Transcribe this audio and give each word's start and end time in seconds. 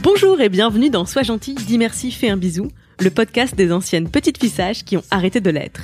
Bonjour 0.00 0.40
et 0.40 0.48
bienvenue 0.48 0.90
dans 0.90 1.04
Sois 1.04 1.24
gentil, 1.24 1.54
dis 1.54 1.76
merci, 1.76 2.12
fais 2.12 2.28
un 2.28 2.36
bisou, 2.36 2.70
le 3.00 3.10
podcast 3.10 3.56
des 3.56 3.72
anciennes 3.72 4.08
petites 4.08 4.38
fissages 4.38 4.84
qui 4.84 4.96
ont 4.96 5.02
arrêté 5.10 5.40
de 5.40 5.50
l'être. 5.50 5.82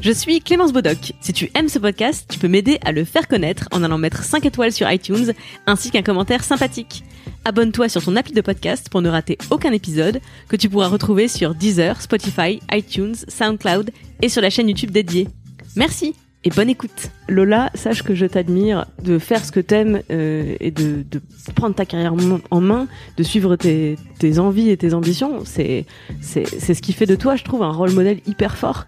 Je 0.00 0.10
suis 0.10 0.40
Clémence 0.40 0.72
Bodoc. 0.72 1.12
Si 1.20 1.34
tu 1.34 1.50
aimes 1.54 1.68
ce 1.68 1.78
podcast, 1.78 2.26
tu 2.30 2.38
peux 2.38 2.48
m'aider 2.48 2.78
à 2.82 2.90
le 2.90 3.04
faire 3.04 3.28
connaître 3.28 3.68
en 3.70 3.82
allant 3.82 3.98
mettre 3.98 4.24
5 4.24 4.46
étoiles 4.46 4.72
sur 4.72 4.90
iTunes 4.90 5.34
ainsi 5.66 5.90
qu'un 5.90 6.02
commentaire 6.02 6.42
sympathique. 6.42 7.04
Abonne-toi 7.44 7.90
sur 7.90 8.02
ton 8.02 8.16
appli 8.16 8.32
de 8.32 8.40
podcast 8.40 8.88
pour 8.88 9.02
ne 9.02 9.10
rater 9.10 9.36
aucun 9.50 9.72
épisode 9.72 10.20
que 10.48 10.56
tu 10.56 10.70
pourras 10.70 10.88
retrouver 10.88 11.28
sur 11.28 11.54
Deezer, 11.54 12.00
Spotify, 12.00 12.60
iTunes, 12.72 13.16
SoundCloud 13.28 13.90
et 14.22 14.30
sur 14.30 14.40
la 14.40 14.48
chaîne 14.48 14.68
YouTube 14.68 14.90
dédiée. 14.90 15.28
Merci 15.76 16.14
et 16.42 16.50
bonne 16.50 16.70
écoute. 16.70 17.10
Lola, 17.28 17.70
sache 17.74 18.02
que 18.02 18.14
je 18.14 18.24
t'admire 18.24 18.86
de 19.04 19.18
faire 19.18 19.44
ce 19.44 19.52
que 19.52 19.60
t'aimes 19.60 20.00
euh, 20.10 20.56
et 20.58 20.70
de, 20.70 21.04
de 21.08 21.20
prendre 21.54 21.74
ta 21.74 21.84
carrière 21.84 22.14
en 22.50 22.60
main, 22.60 22.88
de 23.18 23.22
suivre 23.22 23.56
tes, 23.56 23.96
tes 24.18 24.38
envies 24.38 24.70
et 24.70 24.76
tes 24.78 24.94
ambitions. 24.94 25.42
C'est 25.44 25.84
c'est 26.22 26.46
c'est 26.46 26.72
ce 26.72 26.80
qui 26.80 26.94
fait 26.94 27.04
de 27.04 27.14
toi, 27.14 27.36
je 27.36 27.44
trouve, 27.44 27.62
un 27.62 27.72
rôle 27.72 27.90
modèle 27.92 28.20
hyper 28.26 28.56
fort. 28.56 28.86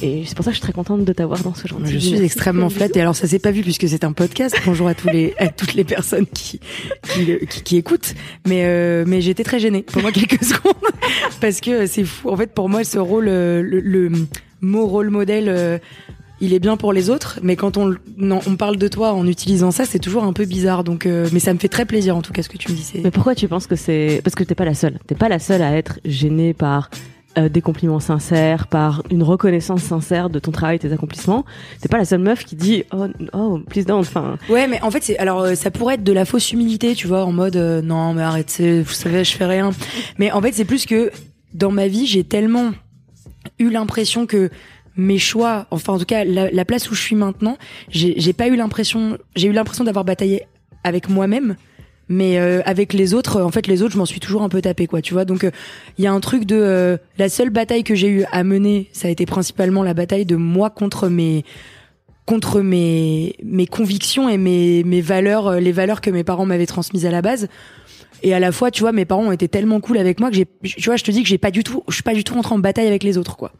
Et 0.00 0.24
c'est 0.26 0.34
pour 0.34 0.46
ça 0.46 0.50
que 0.50 0.56
je 0.56 0.60
suis 0.60 0.66
très 0.66 0.72
contente 0.72 1.04
de 1.04 1.12
t'avoir 1.12 1.42
dans 1.42 1.54
ce 1.54 1.68
genre 1.68 1.78
de 1.78 1.86
Je 1.86 1.98
suis 1.98 2.22
extrêmement 2.22 2.70
flattée. 2.70 3.02
Alors 3.02 3.14
ça 3.14 3.26
s'est 3.26 3.38
pas 3.38 3.50
vu 3.50 3.60
puisque 3.60 3.86
c'est 3.86 4.04
un 4.04 4.12
podcast. 4.12 4.56
Bonjour 4.64 4.88
à 4.88 4.94
tous 4.94 5.08
les 5.08 5.34
à 5.38 5.48
toutes 5.48 5.74
les 5.74 5.84
personnes 5.84 6.26
qui 6.26 6.58
qui, 7.02 7.38
qui, 7.50 7.62
qui 7.62 7.76
écoutent. 7.76 8.14
Mais 8.46 8.64
euh, 8.64 9.04
mais 9.06 9.20
j'étais 9.20 9.44
très 9.44 9.60
gênée 9.60 9.82
pendant 9.82 10.10
quelques 10.10 10.42
secondes 10.44 10.72
parce 11.42 11.60
que 11.60 11.84
c'est 11.84 12.04
fou. 12.04 12.30
En 12.30 12.36
fait, 12.38 12.54
pour 12.54 12.70
moi, 12.70 12.82
ce 12.82 12.98
rôle, 12.98 13.28
euh, 13.28 13.60
le, 13.60 13.80
le, 13.80 14.10
mot 14.62 14.86
rôle 14.86 15.10
modèle. 15.10 15.50
Euh, 15.50 15.78
il 16.40 16.52
est 16.52 16.58
bien 16.58 16.76
pour 16.76 16.92
les 16.92 17.10
autres, 17.10 17.38
mais 17.42 17.56
quand 17.56 17.76
on, 17.76 17.94
non, 18.16 18.40
on 18.46 18.56
parle 18.56 18.76
de 18.76 18.88
toi 18.88 19.12
en 19.12 19.26
utilisant 19.26 19.70
ça, 19.70 19.84
c'est 19.84 19.98
toujours 19.98 20.24
un 20.24 20.32
peu 20.32 20.44
bizarre. 20.44 20.84
Donc, 20.84 21.06
euh, 21.06 21.28
mais 21.32 21.40
ça 21.40 21.54
me 21.54 21.58
fait 21.58 21.68
très 21.68 21.86
plaisir 21.86 22.16
en 22.16 22.22
tout 22.22 22.32
cas 22.32 22.42
ce 22.42 22.48
que 22.48 22.58
tu 22.58 22.70
me 22.70 22.76
dis. 22.76 22.92
Mais 23.02 23.10
pourquoi 23.10 23.34
tu 23.34 23.48
penses 23.48 23.66
que 23.66 23.76
c'est 23.76 24.20
Parce 24.24 24.34
que 24.34 24.44
t'es 24.44 24.54
pas 24.54 24.64
la 24.64 24.74
seule. 24.74 24.98
T'es 25.06 25.14
pas 25.14 25.28
la 25.28 25.38
seule 25.38 25.62
à 25.62 25.76
être 25.76 26.00
gênée 26.04 26.52
par 26.52 26.90
euh, 27.36 27.48
des 27.48 27.60
compliments 27.60 27.98
sincères, 27.98 28.68
par 28.68 29.02
une 29.10 29.24
reconnaissance 29.24 29.82
sincère 29.82 30.30
de 30.30 30.38
ton 30.38 30.52
travail, 30.52 30.78
tes 30.78 30.92
accomplissements. 30.92 31.44
T'es 31.80 31.88
pas 31.88 31.98
la 31.98 32.04
seule 32.04 32.20
meuf 32.20 32.44
qui 32.44 32.54
dit 32.54 32.84
oh 32.92 33.06
oh 33.32 33.58
please 33.68 33.84
don't. 33.84 34.00
Enfin. 34.00 34.38
Ouais, 34.48 34.68
mais 34.68 34.80
en 34.82 34.90
fait 34.92 35.02
c'est 35.02 35.18
alors 35.18 35.40
euh, 35.40 35.54
ça 35.56 35.72
pourrait 35.72 35.94
être 35.94 36.04
de 36.04 36.12
la 36.12 36.26
fausse 36.26 36.52
humilité, 36.52 36.94
tu 36.94 37.08
vois, 37.08 37.24
en 37.24 37.32
mode 37.32 37.56
euh, 37.56 37.82
non 37.82 38.14
mais 38.14 38.22
arrêtez, 38.22 38.82
vous 38.82 38.92
savez 38.92 39.24
je 39.24 39.32
fais 39.32 39.46
rien. 39.46 39.72
Mais 40.18 40.30
en 40.30 40.40
fait 40.40 40.52
c'est 40.52 40.64
plus 40.64 40.86
que 40.86 41.10
dans 41.54 41.72
ma 41.72 41.88
vie 41.88 42.06
j'ai 42.06 42.22
tellement 42.22 42.70
eu 43.58 43.68
l'impression 43.68 44.26
que 44.26 44.50
mes 44.96 45.18
choix, 45.18 45.66
enfin 45.70 45.94
en 45.94 45.98
tout 45.98 46.04
cas 46.04 46.24
la, 46.24 46.50
la 46.50 46.64
place 46.64 46.90
où 46.90 46.94
je 46.94 47.00
suis 47.00 47.16
maintenant, 47.16 47.56
j'ai 47.88 48.32
pas 48.32 48.48
eu 48.48 48.56
l'impression, 48.56 49.18
j'ai 49.36 49.48
eu 49.48 49.52
l'impression 49.52 49.84
d'avoir 49.84 50.04
bataillé 50.04 50.42
avec 50.84 51.08
moi-même, 51.08 51.56
mais 52.08 52.38
euh, 52.38 52.60
avec 52.64 52.92
les 52.92 53.14
autres, 53.14 53.40
en 53.40 53.50
fait 53.50 53.66
les 53.66 53.82
autres, 53.82 53.92
je 53.94 53.98
m'en 53.98 54.06
suis 54.06 54.20
toujours 54.20 54.42
un 54.42 54.48
peu 54.48 54.60
tapé 54.60 54.86
quoi, 54.86 55.00
tu 55.00 55.14
vois. 55.14 55.24
Donc 55.24 55.42
il 55.42 55.46
euh, 55.46 56.04
y 56.04 56.06
a 56.06 56.12
un 56.12 56.20
truc 56.20 56.44
de 56.44 56.56
euh, 56.56 56.96
la 57.18 57.28
seule 57.28 57.50
bataille 57.50 57.82
que 57.82 57.94
j'ai 57.94 58.08
eu 58.08 58.24
à 58.30 58.44
mener, 58.44 58.88
ça 58.92 59.08
a 59.08 59.10
été 59.10 59.26
principalement 59.26 59.82
la 59.82 59.94
bataille 59.94 60.26
de 60.26 60.36
moi 60.36 60.70
contre 60.70 61.08
mes 61.08 61.44
contre 62.26 62.60
mes 62.60 63.34
mes 63.42 63.66
convictions 63.66 64.28
et 64.28 64.38
mes 64.38 64.84
mes 64.84 65.00
valeurs, 65.00 65.60
les 65.60 65.72
valeurs 65.72 66.00
que 66.00 66.10
mes 66.10 66.24
parents 66.24 66.46
m'avaient 66.46 66.66
transmises 66.66 67.06
à 67.06 67.10
la 67.10 67.22
base. 67.22 67.48
Et 68.22 68.32
à 68.32 68.40
la 68.40 68.52
fois, 68.52 68.70
tu 68.70 68.80
vois, 68.80 68.92
mes 68.92 69.04
parents 69.04 69.26
ont 69.26 69.32
été 69.32 69.48
tellement 69.48 69.80
cool 69.80 69.98
avec 69.98 70.18
moi 70.18 70.30
que 70.30 70.36
j'ai, 70.36 70.46
tu 70.62 70.84
vois, 70.86 70.96
je 70.96 71.04
te 71.04 71.10
dis 71.10 71.22
que 71.22 71.28
j'ai 71.28 71.36
pas 71.36 71.50
du 71.50 71.62
tout, 71.62 71.82
je 71.88 71.94
suis 71.94 72.02
pas 72.02 72.14
du 72.14 72.24
tout 72.24 72.32
rentré 72.32 72.54
en 72.54 72.58
bataille 72.58 72.86
avec 72.86 73.02
les 73.02 73.18
autres, 73.18 73.36
quoi. 73.36 73.52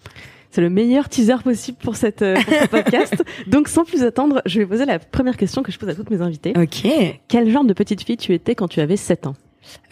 C'est 0.54 0.60
le 0.60 0.70
meilleur 0.70 1.08
teaser 1.08 1.42
possible 1.42 1.78
pour, 1.82 1.96
cette, 1.96 2.18
pour 2.20 2.54
ce 2.54 2.68
podcast. 2.68 3.24
Donc, 3.48 3.66
sans 3.66 3.84
plus 3.84 4.04
attendre, 4.04 4.40
je 4.46 4.60
vais 4.60 4.66
poser 4.66 4.84
la 4.84 5.00
première 5.00 5.36
question 5.36 5.64
que 5.64 5.72
je 5.72 5.78
pose 5.80 5.88
à 5.88 5.96
toutes 5.96 6.10
mes 6.10 6.22
invités. 6.22 6.52
Ok. 6.56 6.86
Quel 7.26 7.50
genre 7.50 7.64
de 7.64 7.72
petite 7.72 8.04
fille 8.04 8.16
tu 8.16 8.32
étais 8.34 8.54
quand 8.54 8.68
tu 8.68 8.78
avais 8.78 8.96
7 8.96 9.26
ans? 9.26 9.34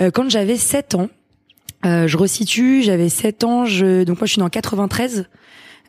Euh, 0.01 0.13
Quand 0.13 0.31
j'avais 0.31 0.57
7 0.57 0.95
ans, 0.95 1.09
euh, 1.85 2.07
je 2.07 2.17
resitue, 2.17 2.81
j'avais 2.85 3.09
7 3.09 3.43
ans, 3.43 3.65
je, 3.65 4.05
donc 4.05 4.21
moi 4.21 4.27
je 4.27 4.35
suis 4.35 4.39
dans 4.39 4.49
93. 4.49 5.27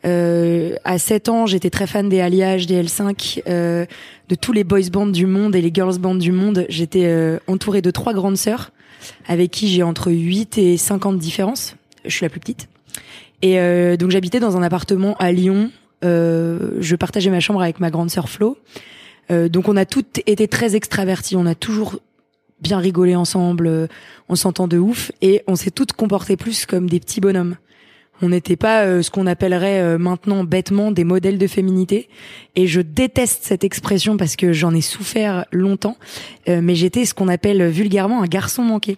Euh, 0.06 0.74
à 0.82 0.98
7 0.98 1.28
ans, 1.28 1.46
j'étais 1.46 1.70
très 1.70 1.86
fan 1.86 2.08
des 2.08 2.20
Alliages, 2.20 2.66
des 2.66 2.82
L5, 2.82 3.42
euh, 3.46 3.86
de 4.28 4.34
tous 4.34 4.52
les 4.52 4.64
boys 4.64 4.90
bands 4.92 5.06
du 5.06 5.26
monde 5.26 5.54
et 5.54 5.60
les 5.62 5.70
girls 5.72 5.98
bands 5.98 6.16
du 6.16 6.32
monde. 6.32 6.66
J'étais 6.68 7.04
euh, 7.04 7.38
entourée 7.46 7.80
de 7.80 7.92
trois 7.92 8.12
grandes 8.12 8.38
sœurs 8.38 8.72
avec 9.28 9.52
qui 9.52 9.68
j'ai 9.68 9.84
entre 9.84 10.10
8 10.10 10.58
et 10.58 10.76
5 10.76 11.06
ans 11.06 11.12
de 11.12 11.18
différence. 11.18 11.76
Je 12.04 12.10
suis 12.10 12.24
la 12.24 12.28
plus 12.28 12.40
petite. 12.40 12.68
Et 13.42 13.58
euh, 13.58 13.96
donc 13.96 14.10
j'habitais 14.10 14.40
dans 14.40 14.56
un 14.56 14.62
appartement 14.62 15.16
à 15.18 15.32
Lyon. 15.32 15.70
Euh, 16.04 16.72
je 16.80 16.96
partageais 16.96 17.30
ma 17.30 17.40
chambre 17.40 17.62
avec 17.62 17.80
ma 17.80 17.90
grande 17.90 18.10
sœur 18.10 18.28
Flo. 18.28 18.58
Euh, 19.30 19.48
donc 19.48 19.68
on 19.68 19.76
a 19.76 19.84
toutes 19.84 20.20
été 20.26 20.48
très 20.48 20.76
extraverties. 20.76 21.36
On 21.36 21.46
a 21.46 21.54
toujours 21.54 21.98
bien 22.60 22.78
rigolé 22.78 23.14
ensemble. 23.14 23.66
euh, 23.66 23.86
on 24.28 24.36
s'entend 24.36 24.68
de 24.68 24.78
ouf 24.78 25.12
et 25.20 25.42
on 25.46 25.56
s'est 25.56 25.70
toutes 25.70 25.92
comportées 25.92 26.36
plus 26.36 26.66
comme 26.66 26.88
des 26.88 27.00
petits 27.00 27.20
bonhommes. 27.20 27.56
On 28.22 28.28
n'était 28.28 28.56
pas 28.56 28.84
euh, 28.84 29.02
ce 29.02 29.10
qu'on 29.10 29.26
appellerait 29.26 29.80
euh, 29.80 29.98
maintenant 29.98 30.44
bêtement 30.44 30.92
des 30.92 31.04
modèles 31.04 31.36
de 31.36 31.46
féminité. 31.46 32.08
Et 32.54 32.66
je 32.66 32.80
déteste 32.80 33.44
cette 33.44 33.64
expression 33.64 34.16
parce 34.16 34.36
que 34.36 34.52
j'en 34.52 34.74
ai 34.74 34.80
souffert 34.80 35.44
longtemps. 35.52 35.96
Mais 36.46 36.74
j'étais 36.74 37.04
ce 37.04 37.14
qu'on 37.14 37.28
appelle 37.28 37.66
vulgairement 37.68 38.22
un 38.22 38.26
garçon 38.26 38.62
manqué. 38.62 38.96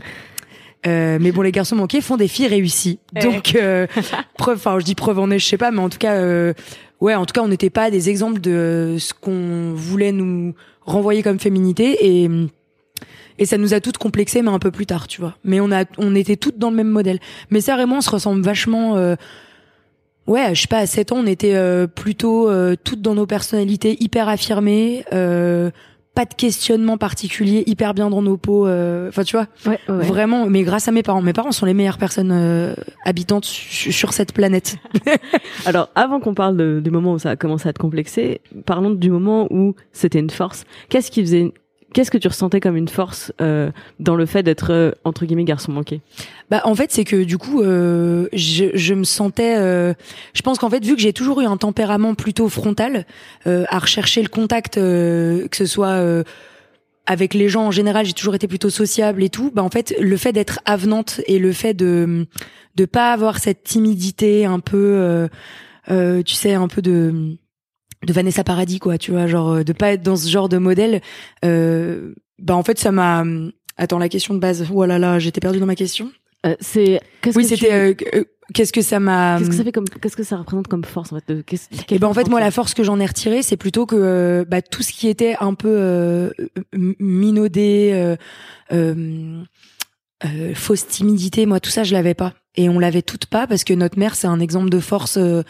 Euh, 0.87 1.19
mais 1.21 1.33
bon, 1.33 1.43
les 1.43 1.53
garçons 1.53 1.77
manqués 1.77 2.01
font 2.01 2.17
des 2.17 2.29
filles 2.29 2.49
réussies. 2.49 2.99
Donc, 3.21 3.55
euh, 3.57 3.87
preuve, 4.39 4.57
enfin, 4.59 4.79
je 4.79 4.85
dis 4.85 4.95
preuve 4.95 5.19
en 5.19 5.31
est, 5.31 5.39
je 5.39 5.47
sais 5.47 5.57
pas, 5.59 5.71
mais 5.71 5.81
en 5.81 5.89
tout 5.89 5.99
cas, 5.99 6.15
euh, 6.15 6.53
ouais, 7.01 7.15
en 7.15 7.27
tout 7.27 7.33
cas, 7.33 7.43
on 7.43 7.49
n'était 7.49 7.71
pas 7.71 7.91
des 7.91 8.09
exemples 8.11 8.41
de 8.41 8.97
ce 8.99 9.13
qu'on 9.15 9.73
voulait 9.75 10.13
nous 10.13 10.55
renvoyer 10.83 11.23
comme 11.23 11.39
féminité 11.41 12.25
et 12.25 12.31
et 13.39 13.45
ça 13.45 13.59
nous 13.59 13.75
a 13.75 13.81
toutes 13.81 13.99
complexées, 13.99 14.41
mais 14.41 14.51
un 14.51 14.59
peu 14.59 14.71
plus 14.71 14.87
tard, 14.87 15.09
tu 15.09 15.21
vois. 15.21 15.37
Mais 15.45 15.61
on 15.61 15.71
a, 15.71 15.85
on 15.99 16.15
était 16.15 16.37
toutes 16.37 16.57
dans 16.59 16.71
le 16.71 16.77
même 16.77 16.89
modèle. 16.89 17.19
Mais 17.51 17.61
ça, 17.61 17.75
vraiment, 17.75 17.99
on 17.99 18.01
se 18.01 18.09
ressemble 18.09 18.43
vachement. 18.43 18.97
euh, 18.97 19.15
Ouais, 20.27 20.55
je 20.55 20.63
sais 20.63 20.69
pas, 20.69 20.79
à 20.79 20.87
7 20.87 21.13
ans, 21.13 21.19
on 21.19 21.27
était 21.27 21.55
euh, 21.55 21.87
plutôt 21.87 22.49
euh, 22.49 22.75
toutes 22.83 23.01
dans 23.01 23.15
nos 23.15 23.27
personnalités 23.27 23.97
hyper 24.03 24.29
affirmées, 24.29 25.05
euh, 25.13 25.71
pas 26.17 26.25
de 26.25 26.35
questionnement 26.35 26.97
particulier, 26.99 27.63
hyper 27.67 27.95
bien 27.95 28.11
dans 28.11 28.23
nos 28.23 28.37
peaux. 28.37 28.67
euh, 28.67 29.09
Enfin, 29.11 29.23
tu 29.23 29.37
vois, 29.37 29.47
Ouais, 29.67 29.79
ouais. 29.89 30.05
vraiment. 30.07 30.47
Mais 30.47 30.63
grâce 30.65 30.89
à 30.89 30.91
mes 30.91 31.03
parents, 31.05 31.23
mes 31.23 31.33
parents 31.33 31.53
sont 31.53 31.67
les 31.67 31.75
meilleures 31.75 31.99
personnes 31.99 32.33
euh, 32.33 32.75
habitantes 33.05 33.45
su- 33.45 33.93
sur 33.93 34.13
cette 34.13 34.33
planète. 34.33 34.77
Alors, 35.67 35.91
avant 35.95 36.19
qu'on 36.19 36.35
parle 36.35 36.57
de- 36.57 36.81
du 36.83 36.91
moment 36.91 37.13
où 37.13 37.19
ça 37.19 37.31
a 37.31 37.37
commencé 37.37 37.69
à 37.69 37.73
te 37.73 37.79
complexer, 37.79 38.41
parlons 38.65 38.91
du 38.91 39.11
moment 39.11 39.47
où 39.51 39.75
c'était 39.93 40.19
une 40.19 40.31
force. 40.31 40.65
Qu'est-ce 40.89 41.11
qui 41.11 41.21
faisait 41.21 41.53
Qu'est-ce 41.97 42.11
que 42.11 42.19
tu 42.19 42.29
ressentais 42.29 42.61
comme 42.61 42.77
une 42.77 42.89
force 42.89 43.33
euh, 43.41 43.71
dans 44.01 44.17
le 44.17 44.27
fait 44.27 44.43
d'être 44.43 44.71
euh, 44.71 44.91
entre 45.05 45.25
guillemets 45.25 45.45
garçon 45.45 45.73
manqué? 45.73 46.03
Bah 46.51 46.61
en 46.65 46.75
fait 46.75 46.93
c'est 46.93 47.05
que 47.05 47.25
du 47.25 47.39
coup 47.39 47.63
euh, 47.63 48.29
je, 48.35 48.67
je 48.75 48.93
me 48.93 49.05
sentais 49.05 49.57
euh, 49.57 49.95
je 50.35 50.43
pense 50.43 50.59
qu'en 50.59 50.69
fait 50.69 50.85
vu 50.85 50.95
que 50.95 51.01
j'ai 51.01 51.15
toujours 51.15 51.41
eu 51.41 51.47
un 51.47 51.57
tempérament 51.57 52.15
plutôt 52.15 52.51
frontal 52.51 53.07
euh, 53.47 53.65
à 53.71 53.79
rechercher 53.79 54.21
le 54.21 54.29
contact 54.29 54.77
euh, 54.77 55.49
que 55.49 55.57
ce 55.57 55.65
soit 55.65 55.99
avec 57.07 57.33
les 57.33 57.49
gens 57.49 57.69
en 57.69 57.71
général 57.71 58.05
j'ai 58.05 58.13
toujours 58.13 58.35
été 58.35 58.47
plutôt 58.47 58.69
sociable 58.69 59.23
et 59.23 59.31
tout 59.31 59.51
bah 59.55 59.63
en 59.63 59.71
fait 59.71 59.95
le 59.99 60.19
fait 60.19 60.33
d'être 60.33 60.61
avenante 60.67 61.23
et 61.27 61.39
le 61.39 61.53
fait 61.53 61.73
de 61.73 62.27
de 62.75 62.85
pas 62.85 63.15
avoir 63.15 63.39
cette 63.39 63.63
timidité 63.63 64.45
un 64.45 64.61
peu 64.61 65.27
tu 65.89 66.35
sais 66.35 66.53
un 66.53 66.69
peu 66.69 66.83
de 66.83 67.39
de 68.05 68.13
Vanessa 68.13 68.45
Paradis 68.45 68.79
quoi 68.79 68.99
tu 68.99 69.11
vois 69.13 69.27
genre 69.27 69.51
euh, 69.53 69.65
de 69.65 69.73
pas 69.73 69.93
être 69.93 70.03
dans 70.03 70.17
ce 70.17 70.29
genre 70.29 70.49
de 70.49 70.59
modèle 70.59 71.01
euh, 71.45 72.15
bah 72.39 72.55
en 72.57 72.63
fait 72.63 72.79
ça 72.79 72.93
m'a 72.93 73.25
attends 73.77 73.99
la 73.99 74.09
question 74.09 74.35
de 74.35 74.39
base 74.41 74.67
oh 74.73 74.85
là 74.85 74.99
là 74.99 75.19
j'étais 75.19 75.41
perdue 75.41 75.59
dans 75.61 75.67
ma 75.67 75.77
question 75.77 76.11
Euh, 76.45 76.55
C'est 76.61 77.01
qu'est-ce 77.23 77.37
oui, 77.39 77.45
que 77.45 77.49
c'était. 77.57 77.95
tu- 77.97 78.05
euh, 78.13 78.19
euh, 78.21 78.25
qu'est-ce 78.55 78.73
que 78.73 78.83
ça 78.83 79.01
m'a. 79.01 79.39
Qu'est-ce 79.39 79.51
que 79.51 79.57
ça 79.57 79.65
fait 79.65 79.73
comme 79.73 79.89
Qu'est-ce 79.89 80.17
que 80.17 80.23
ça 80.23 80.37
représente 80.37 80.69
comme 80.69 80.85
force 80.85 81.11
en 81.13 81.17
fait 81.19 81.35
de, 81.35 81.41
Et 81.41 81.57
quelle 81.89 81.99
ben 81.99 82.07
en 82.09 82.15
fait 82.15 82.29
moi 82.29 82.39
la 82.41 82.51
force 82.53 82.75
que 82.75 82.85
j'en 82.85 83.01
ai 83.01 83.07
retirée 83.07 83.43
c'est 83.43 83.57
plutôt 83.57 83.87
que 83.87 83.97
euh, 83.99 84.45
bah, 84.47 84.61
tout 84.63 84.83
ce 84.83 84.93
qui 84.93 85.09
était 85.09 85.35
un 85.41 85.55
peu 85.55 85.75
euh, 85.75 86.31
minaudé, 87.01 87.91
euh, 87.95 88.17
euh, 90.25 90.55
fausse 90.55 90.87
timidité, 90.87 91.47
moi 91.47 91.61
tout 91.61 91.71
ça 91.71 91.85
je 91.85 91.93
l'avais 91.95 92.15
pas 92.15 92.35
et 92.55 92.69
on 92.69 92.79
l'avait 92.79 93.03
toutes 93.03 93.27
pas 93.27 93.47
parce 93.47 93.65
que 93.65 93.75
notre 93.75 93.99
mère 93.99 94.15
c'est 94.15 94.27
un 94.27 94.41
exemple 94.41 94.71
de 94.71 94.81
force 94.81 95.17
euh, 95.19 95.43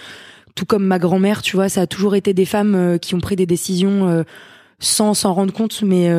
tout 0.56 0.66
comme 0.66 0.84
ma 0.84 0.98
grand-mère, 0.98 1.42
tu 1.42 1.54
vois, 1.54 1.68
ça 1.68 1.82
a 1.82 1.86
toujours 1.86 2.16
été 2.16 2.34
des 2.34 2.44
femmes 2.44 2.74
euh, 2.74 2.98
qui 2.98 3.14
ont 3.14 3.20
pris 3.20 3.36
des 3.36 3.46
décisions 3.46 4.24
sans 4.80 5.14
s'en 5.14 5.32
rendre 5.32 5.52
compte. 5.52 5.82
Mais 5.82 6.10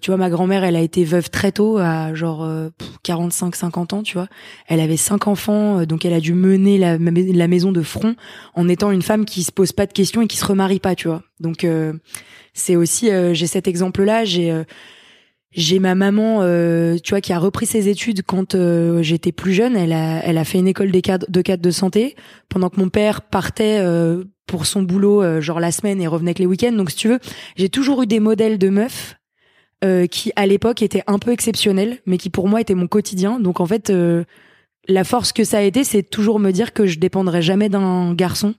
tu 0.00 0.10
vois, 0.10 0.16
ma 0.16 0.30
grand-mère, 0.30 0.62
elle 0.62 0.76
a 0.76 0.80
été 0.80 1.04
veuve 1.04 1.30
très 1.30 1.50
tôt, 1.50 1.78
à 1.78 2.14
genre 2.14 2.48
45-50 3.04 3.94
ans, 3.94 4.02
tu 4.02 4.14
vois. 4.14 4.28
Elle 4.68 4.80
avait 4.80 4.96
cinq 4.96 5.26
enfants, 5.26 5.84
donc 5.84 6.04
elle 6.04 6.14
a 6.14 6.20
dû 6.20 6.32
mener 6.32 6.78
la, 6.78 7.48
maison 7.48 7.72
de 7.72 7.82
front 7.82 8.14
en 8.54 8.68
étant 8.68 8.90
une 8.90 9.02
femme 9.02 9.24
qui 9.24 9.42
se 9.42 9.52
pose 9.52 9.72
pas 9.72 9.86
de 9.86 9.92
questions 9.92 10.22
et 10.22 10.26
qui 10.28 10.36
se 10.36 10.46
remarie 10.46 10.80
pas, 10.80 10.94
tu 10.94 11.08
vois. 11.08 11.22
Donc 11.40 11.66
c'est 12.54 12.76
aussi, 12.76 13.10
j'ai 13.32 13.46
cet 13.46 13.68
exemple-là, 13.68 14.24
j'ai 14.24 14.64
j'ai 15.52 15.78
ma 15.78 15.94
maman, 15.94 16.38
euh, 16.42 16.96
tu 17.02 17.10
vois, 17.10 17.20
qui 17.20 17.32
a 17.32 17.38
repris 17.38 17.66
ses 17.66 17.88
études 17.88 18.22
quand 18.22 18.54
euh, 18.54 19.02
j'étais 19.02 19.32
plus 19.32 19.52
jeune. 19.52 19.76
Elle 19.76 19.92
a, 19.92 20.22
elle 20.24 20.38
a 20.38 20.44
fait 20.44 20.58
une 20.58 20.68
école 20.68 20.90
de 20.90 21.00
cadre 21.00 21.26
de, 21.28 21.70
santé 21.70 22.14
pendant 22.48 22.68
que 22.68 22.78
mon 22.78 22.88
père 22.88 23.22
partait 23.22 23.78
euh, 23.80 24.24
pour 24.46 24.66
son 24.66 24.82
boulot, 24.82 25.40
genre 25.40 25.58
la 25.58 25.72
semaine 25.72 26.00
et 26.00 26.06
revenait 26.06 26.34
que 26.34 26.40
les 26.40 26.46
week-ends. 26.46 26.72
Donc, 26.72 26.90
si 26.90 26.96
tu 26.96 27.08
veux, 27.08 27.18
j'ai 27.56 27.68
toujours 27.68 28.02
eu 28.02 28.06
des 28.06 28.20
modèles 28.20 28.58
de 28.58 28.68
meufs 28.68 29.16
qui, 30.10 30.32
à 30.36 30.46
l'époque, 30.46 30.82
étaient 30.82 31.02
un 31.06 31.18
peu 31.18 31.32
exceptionnels, 31.32 31.98
mais 32.06 32.18
qui 32.18 32.30
pour 32.30 32.48
moi 32.48 32.60
étaient 32.60 32.74
mon 32.74 32.86
quotidien. 32.86 33.40
Donc, 33.40 33.60
en 33.60 33.66
fait, 33.66 33.92
la 34.88 35.04
force 35.04 35.32
que 35.32 35.42
ça 35.42 35.58
a 35.58 35.62
été, 35.62 35.82
c'est 35.82 36.04
toujours 36.04 36.38
me 36.38 36.52
dire 36.52 36.72
que 36.72 36.86
je 36.86 37.00
dépendrai 37.00 37.42
jamais 37.42 37.68
d'un 37.68 38.14
garçon 38.14 38.54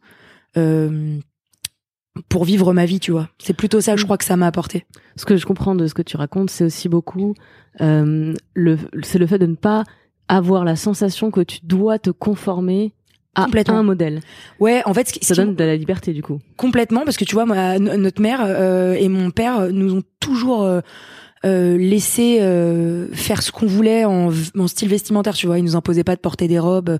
pour 2.29 2.45
vivre 2.45 2.73
ma 2.73 2.85
vie, 2.85 2.99
tu 2.99 3.11
vois. 3.11 3.29
C'est 3.37 3.53
plutôt 3.53 3.81
ça, 3.81 3.95
je 3.95 4.03
crois 4.03 4.17
que 4.17 4.25
ça 4.25 4.37
m'a 4.37 4.47
apporté. 4.47 4.85
Ce 5.15 5.25
que 5.25 5.37
je 5.37 5.45
comprends 5.45 5.75
de 5.75 5.87
ce 5.87 5.93
que 5.93 6.01
tu 6.01 6.17
racontes, 6.17 6.49
c'est 6.49 6.65
aussi 6.65 6.89
beaucoup 6.89 7.33
euh, 7.81 8.33
le 8.53 8.77
c'est 9.03 9.19
le 9.19 9.27
fait 9.27 9.39
de 9.39 9.45
ne 9.45 9.55
pas 9.55 9.83
avoir 10.27 10.65
la 10.65 10.75
sensation 10.75 11.31
que 11.31 11.41
tu 11.41 11.59
dois 11.63 11.99
te 11.99 12.09
conformer 12.09 12.93
à 13.37 13.45
un 13.67 13.83
modèle. 13.83 14.21
Ouais, 14.59 14.81
en 14.85 14.93
fait, 14.93 15.17
ça 15.21 15.35
donne 15.35 15.55
de 15.55 15.63
la 15.63 15.75
liberté 15.75 16.11
du 16.11 16.23
coup. 16.23 16.39
Complètement, 16.55 17.03
parce 17.03 17.17
que 17.17 17.25
tu 17.25 17.35
vois, 17.35 17.45
moi, 17.45 17.77
notre 17.77 18.21
mère 18.21 18.39
euh, 18.43 18.93
et 18.93 19.09
mon 19.09 19.29
père 19.29 19.71
nous 19.71 19.95
ont 19.95 20.03
toujours 20.19 20.63
euh, 20.63 20.81
euh 21.45 21.77
laissé 21.77 22.39
euh, 22.41 23.07
faire 23.13 23.43
ce 23.43 23.51
qu'on 23.51 23.67
voulait 23.67 24.05
en, 24.05 24.31
en, 24.57 24.67
style 24.67 24.89
vestimentaire, 24.89 25.35
tu 25.35 25.45
vois. 25.45 25.59
Ils 25.59 25.63
nous 25.63 25.75
imposaient 25.75 26.03
pas 26.03 26.15
de 26.15 26.21
porter 26.21 26.47
des 26.47 26.59
robes. 26.59 26.97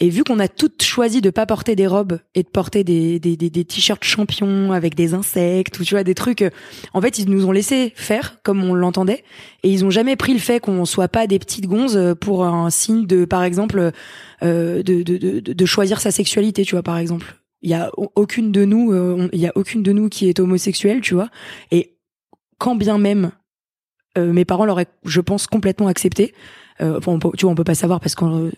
Et 0.00 0.10
vu 0.10 0.22
qu'on 0.22 0.38
a 0.38 0.48
toutes 0.48 0.82
choisi 0.82 1.20
de 1.20 1.30
pas 1.30 1.44
porter 1.44 1.74
des 1.74 1.86
robes 1.86 2.20
et 2.34 2.42
de 2.42 2.48
porter 2.48 2.84
des, 2.84 3.18
des, 3.18 3.36
des, 3.36 3.50
des 3.50 3.64
t-shirts 3.64 4.04
champions 4.04 4.72
avec 4.72 4.94
des 4.94 5.12
insectes 5.12 5.78
ou 5.80 5.84
tu 5.84 5.94
vois 5.94 6.04
des 6.04 6.14
trucs, 6.14 6.42
euh, 6.42 6.50
en 6.94 7.00
fait 7.00 7.18
ils 7.18 7.28
nous 7.28 7.46
ont 7.46 7.52
laissé 7.52 7.92
faire 7.96 8.38
comme 8.44 8.62
on 8.62 8.74
l'entendait 8.74 9.24
et 9.64 9.70
ils 9.70 9.84
ont 9.84 9.90
jamais 9.90 10.14
pris 10.14 10.32
le 10.34 10.38
fait 10.38 10.60
qu'on 10.60 10.84
soit 10.84 11.08
pas 11.08 11.26
des 11.26 11.40
petites 11.40 11.66
gonzes 11.66 12.14
pour 12.20 12.44
un 12.44 12.70
signe 12.70 13.06
de 13.06 13.24
par 13.24 13.42
exemple 13.42 13.90
euh, 14.42 14.82
de, 14.84 15.02
de, 15.02 15.16
de, 15.16 15.40
de 15.40 15.66
choisir 15.66 16.00
sa 16.00 16.12
sexualité, 16.12 16.64
tu 16.64 16.76
vois 16.76 16.84
par 16.84 16.98
exemple. 16.98 17.34
Il 17.62 17.70
y 17.70 17.74
a 17.74 17.90
aucune 17.96 18.52
de 18.52 18.64
nous, 18.64 18.92
euh, 18.92 19.28
il 19.32 19.40
y 19.40 19.46
a 19.48 19.52
aucune 19.56 19.82
de 19.82 19.92
nous 19.92 20.08
qui 20.08 20.28
est 20.28 20.38
homosexuelle, 20.38 21.00
tu 21.00 21.14
vois. 21.14 21.28
Et 21.72 21.96
quand 22.58 22.76
bien 22.76 22.98
même 22.98 23.32
euh, 24.16 24.32
mes 24.32 24.44
parents 24.44 24.64
l'auraient, 24.64 24.86
je 25.04 25.20
pense, 25.20 25.46
complètement 25.46 25.88
accepté. 25.88 26.34
Euh, 26.80 26.98
enfin, 26.98 27.18
tu 27.36 27.44
vois, 27.44 27.52
on 27.52 27.54
peut 27.56 27.64
pas 27.64 27.74
savoir 27.74 28.00
parce 28.00 28.14
qu'on 28.14 28.50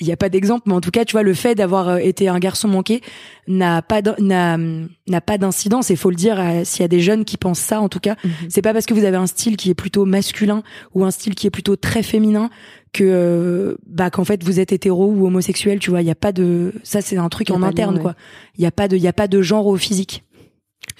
il 0.00 0.06
n'y 0.06 0.12
a 0.12 0.16
pas 0.16 0.28
d'exemple, 0.28 0.64
mais 0.66 0.74
en 0.74 0.80
tout 0.80 0.90
cas, 0.90 1.04
tu 1.04 1.12
vois, 1.12 1.22
le 1.22 1.34
fait 1.34 1.54
d'avoir 1.54 1.88
euh, 1.88 1.96
été 1.98 2.28
un 2.28 2.38
garçon 2.38 2.68
manqué 2.68 3.02
n'a 3.46 3.82
pas 3.82 4.02
n'a 4.18 4.56
n'a 4.58 5.20
pas 5.20 5.38
d'incidence. 5.38 5.90
Et 5.90 5.96
faut 5.96 6.10
le 6.10 6.16
dire, 6.16 6.40
euh, 6.40 6.62
s'il 6.64 6.82
y 6.82 6.84
a 6.84 6.88
des 6.88 7.00
jeunes 7.00 7.24
qui 7.24 7.36
pensent 7.36 7.60
ça, 7.60 7.80
en 7.80 7.88
tout 7.88 8.00
cas, 8.00 8.16
mhm. 8.24 8.32
c'est 8.48 8.62
pas 8.62 8.72
parce 8.72 8.86
que 8.86 8.94
vous 8.94 9.04
avez 9.04 9.16
un 9.16 9.26
style 9.26 9.56
qui 9.56 9.70
est 9.70 9.74
plutôt 9.74 10.04
masculin 10.04 10.62
ou 10.94 11.04
un 11.04 11.10
style 11.10 11.34
qui 11.34 11.46
est 11.46 11.50
plutôt 11.50 11.76
très 11.76 12.02
féminin 12.02 12.50
que 12.92 13.04
euh, 13.04 13.76
bah 13.86 14.10
qu'en 14.10 14.24
fait 14.24 14.44
vous 14.44 14.60
êtes 14.60 14.72
hétéro 14.72 15.06
ou 15.06 15.26
homosexuel. 15.26 15.78
Tu 15.78 15.90
vois, 15.90 16.02
il 16.02 16.06
y 16.06 16.10
a 16.10 16.16
pas 16.16 16.32
de 16.32 16.74
ça, 16.82 17.00
c'est 17.00 17.16
un 17.16 17.28
truc 17.28 17.50
en 17.50 17.62
interne, 17.62 18.00
quoi. 18.00 18.14
Il 18.56 18.64
y 18.64 18.66
a 18.66 18.72
pas 18.72 18.88
de 18.88 18.96
il 18.96 19.02
y 19.02 19.08
a 19.08 19.12
pas 19.12 19.28
de 19.28 19.40
genre 19.40 19.66
au 19.66 19.76
physique. 19.76 20.24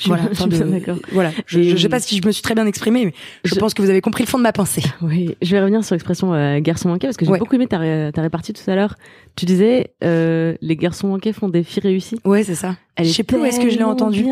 Voilà, 0.07 0.23
je, 0.33 0.93
voilà. 1.13 1.31
Je, 1.47 1.77
sais 1.77 1.89
pas 1.89 2.01
si 2.01 2.17
je 2.17 2.27
me 2.27 2.33
suis 2.33 2.43
très 2.43 2.55
bien 2.55 2.67
exprimée, 2.67 3.07
mais 3.07 3.15
je, 3.45 3.55
pense 3.57 3.75
que 3.75 3.83
vous 3.83 3.91
avez 3.91 4.01
compris 4.01 4.25
le 4.25 4.29
fond 4.29 4.39
de 4.39 4.43
ma 4.43 4.53
pensée. 4.53 4.83
Oui, 5.03 5.37
je 5.43 5.51
vais 5.51 5.61
revenir 5.61 5.85
sur 5.85 5.95
l'expression 5.95 6.33
euh, 6.33 6.61
garçon 6.61 6.89
manqué 6.89 7.07
parce 7.07 7.17
que 7.17 7.25
j'ai 7.27 7.39
beaucoup 7.39 7.55
aimé 7.55 7.67
ta, 7.67 8.13
ta 8.13 8.23
répartie 8.23 8.53
tout 8.53 8.71
à 8.71 8.75
l'heure. 8.75 8.95
Tu 9.37 9.47
disais 9.47 9.93
euh, 10.05 10.55
les 10.61 10.77
garçons 10.77 11.09
manqués 11.09 11.33
font 11.33 11.49
des 11.49 11.63
filles 11.63 11.83
réussies. 11.83 12.19
Ouais, 12.25 12.45
c'est 12.45 12.55
ça. 12.55 12.77
je 12.99 13.05
sais 13.05 13.25
plus 13.25 13.39
où 13.39 13.45
est-ce 13.45 13.61
que 13.61 13.69
je 13.69 13.79
l'ai 13.79 13.85
entendu. 13.85 14.25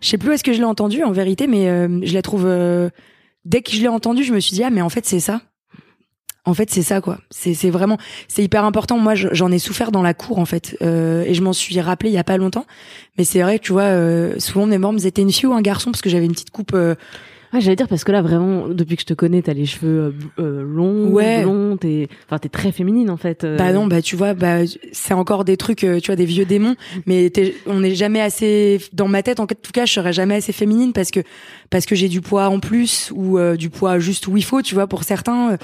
Je 0.00 0.08
sais 0.08 0.18
plus 0.18 0.30
où 0.30 0.32
est-ce 0.32 0.44
que 0.44 0.52
je 0.52 0.58
l'ai 0.58 0.64
entendu 0.64 1.02
en 1.04 1.12
vérité, 1.12 1.46
mais 1.46 1.68
euh, 1.68 2.00
je 2.02 2.14
la 2.14 2.22
trouve. 2.22 2.46
Euh, 2.46 2.88
dès 3.44 3.62
que 3.62 3.72
je 3.72 3.80
l'ai 3.80 3.88
entendu, 3.88 4.24
je 4.24 4.32
me 4.32 4.40
suis 4.40 4.54
dit 4.54 4.64
ah 4.64 4.70
mais 4.70 4.82
en 4.82 4.88
fait 4.88 5.04
c'est 5.06 5.20
ça. 5.20 5.42
En 6.46 6.54
fait, 6.54 6.70
c'est 6.70 6.82
ça, 6.82 7.00
quoi. 7.00 7.18
C'est, 7.30 7.70
vraiment, 7.70 7.98
c'est 8.26 8.42
hyper 8.42 8.64
important. 8.64 8.98
Moi, 8.98 9.14
j'en 9.14 9.52
ai 9.52 9.58
souffert 9.58 9.92
dans 9.92 10.02
la 10.02 10.14
cour, 10.14 10.38
en 10.38 10.46
fait, 10.46 10.76
euh, 10.80 11.22
et 11.26 11.34
je 11.34 11.42
m'en 11.42 11.52
suis 11.52 11.78
rappelé 11.80 12.10
il 12.10 12.14
y 12.14 12.18
a 12.18 12.24
pas 12.24 12.38
longtemps. 12.38 12.64
Mais 13.18 13.24
c'est 13.24 13.42
vrai, 13.42 13.58
tu 13.58 13.72
vois, 13.72 13.82
euh, 13.82 14.34
souvent 14.38 14.66
mes 14.66 14.78
morts 14.78 14.92
me 14.92 14.98
disaient 14.98 15.12
une 15.18 15.32
fille 15.32 15.46
ou 15.46 15.52
un 15.52 15.60
garçon 15.60 15.90
parce 15.90 16.00
que 16.00 16.08
j'avais 16.08 16.24
une 16.24 16.32
petite 16.32 16.50
coupe 16.50 16.72
euh, 16.74 16.94
Ouais, 17.52 17.60
j'allais 17.60 17.74
dire 17.74 17.88
parce 17.88 18.04
que 18.04 18.12
là 18.12 18.22
vraiment 18.22 18.68
depuis 18.68 18.94
que 18.94 19.02
je 19.02 19.06
te 19.06 19.14
connais, 19.14 19.42
t'as 19.42 19.54
les 19.54 19.66
cheveux 19.66 20.14
euh, 20.38 20.40
euh 20.40 20.62
longs, 20.62 21.08
ouais. 21.08 21.42
blonds, 21.42 21.76
t'es 21.76 22.08
enfin 22.26 22.38
t'es 22.38 22.48
très 22.48 22.70
féminine 22.70 23.10
en 23.10 23.16
fait. 23.16 23.42
Euh. 23.42 23.56
Bah 23.56 23.72
non, 23.72 23.88
bah 23.88 24.02
tu 24.02 24.14
vois, 24.14 24.34
bah 24.34 24.58
c'est 24.92 25.14
encore 25.14 25.44
des 25.44 25.56
trucs, 25.56 25.82
euh, 25.82 25.98
tu 25.98 26.06
vois, 26.06 26.16
des 26.16 26.26
vieux 26.26 26.44
démons. 26.44 26.76
Mais 27.06 27.32
on 27.66 27.80
n'est 27.80 27.96
jamais 27.96 28.20
assez 28.20 28.80
dans 28.92 29.08
ma 29.08 29.24
tête. 29.24 29.40
En 29.40 29.48
tout 29.48 29.72
cas, 29.72 29.84
je 29.84 29.92
serais 29.92 30.12
jamais 30.12 30.36
assez 30.36 30.52
féminine 30.52 30.92
parce 30.92 31.10
que 31.10 31.20
parce 31.70 31.86
que 31.86 31.96
j'ai 31.96 32.08
du 32.08 32.20
poids 32.20 32.46
en 32.48 32.60
plus 32.60 33.10
ou 33.16 33.38
du 33.56 33.68
poids 33.68 33.98
juste 33.98 34.28
où 34.28 34.36
il 34.36 34.44
faut, 34.44 34.62
tu 34.62 34.76
vois. 34.76 34.86
Pour 34.86 35.02
certains, 35.02 35.56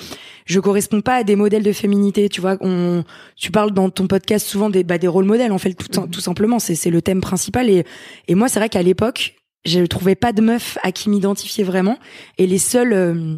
je 0.44 0.58
corresponds 0.58 1.02
pas 1.02 1.16
à 1.16 1.22
des 1.22 1.36
modèles 1.36 1.62
de 1.62 1.72
féminité, 1.72 2.28
tu 2.28 2.40
vois. 2.40 2.56
On, 2.62 3.04
tu 3.36 3.52
parles 3.52 3.70
dans 3.70 3.90
ton 3.90 4.08
podcast 4.08 4.44
souvent 4.44 4.70
des 4.70 4.82
bah, 4.82 4.98
des 4.98 5.08
rôles 5.08 5.24
modèles, 5.24 5.52
en 5.52 5.58
fait, 5.58 5.74
tout, 5.74 6.06
tout 6.08 6.20
simplement. 6.20 6.58
C'est 6.58 6.74
c'est 6.74 6.90
le 6.90 7.00
thème 7.00 7.20
principal. 7.20 7.70
Et 7.70 7.84
et 8.26 8.34
moi, 8.34 8.48
c'est 8.48 8.58
vrai 8.58 8.68
qu'à 8.68 8.82
l'époque 8.82 9.36
je 9.66 9.84
trouvais 9.84 10.14
pas 10.14 10.32
de 10.32 10.40
meuf 10.40 10.78
à 10.82 10.92
qui 10.92 11.10
m'identifier 11.10 11.64
vraiment. 11.64 11.98
Et 12.38 12.46
les 12.46 12.58
seules 12.58 12.92
euh, 12.92 13.36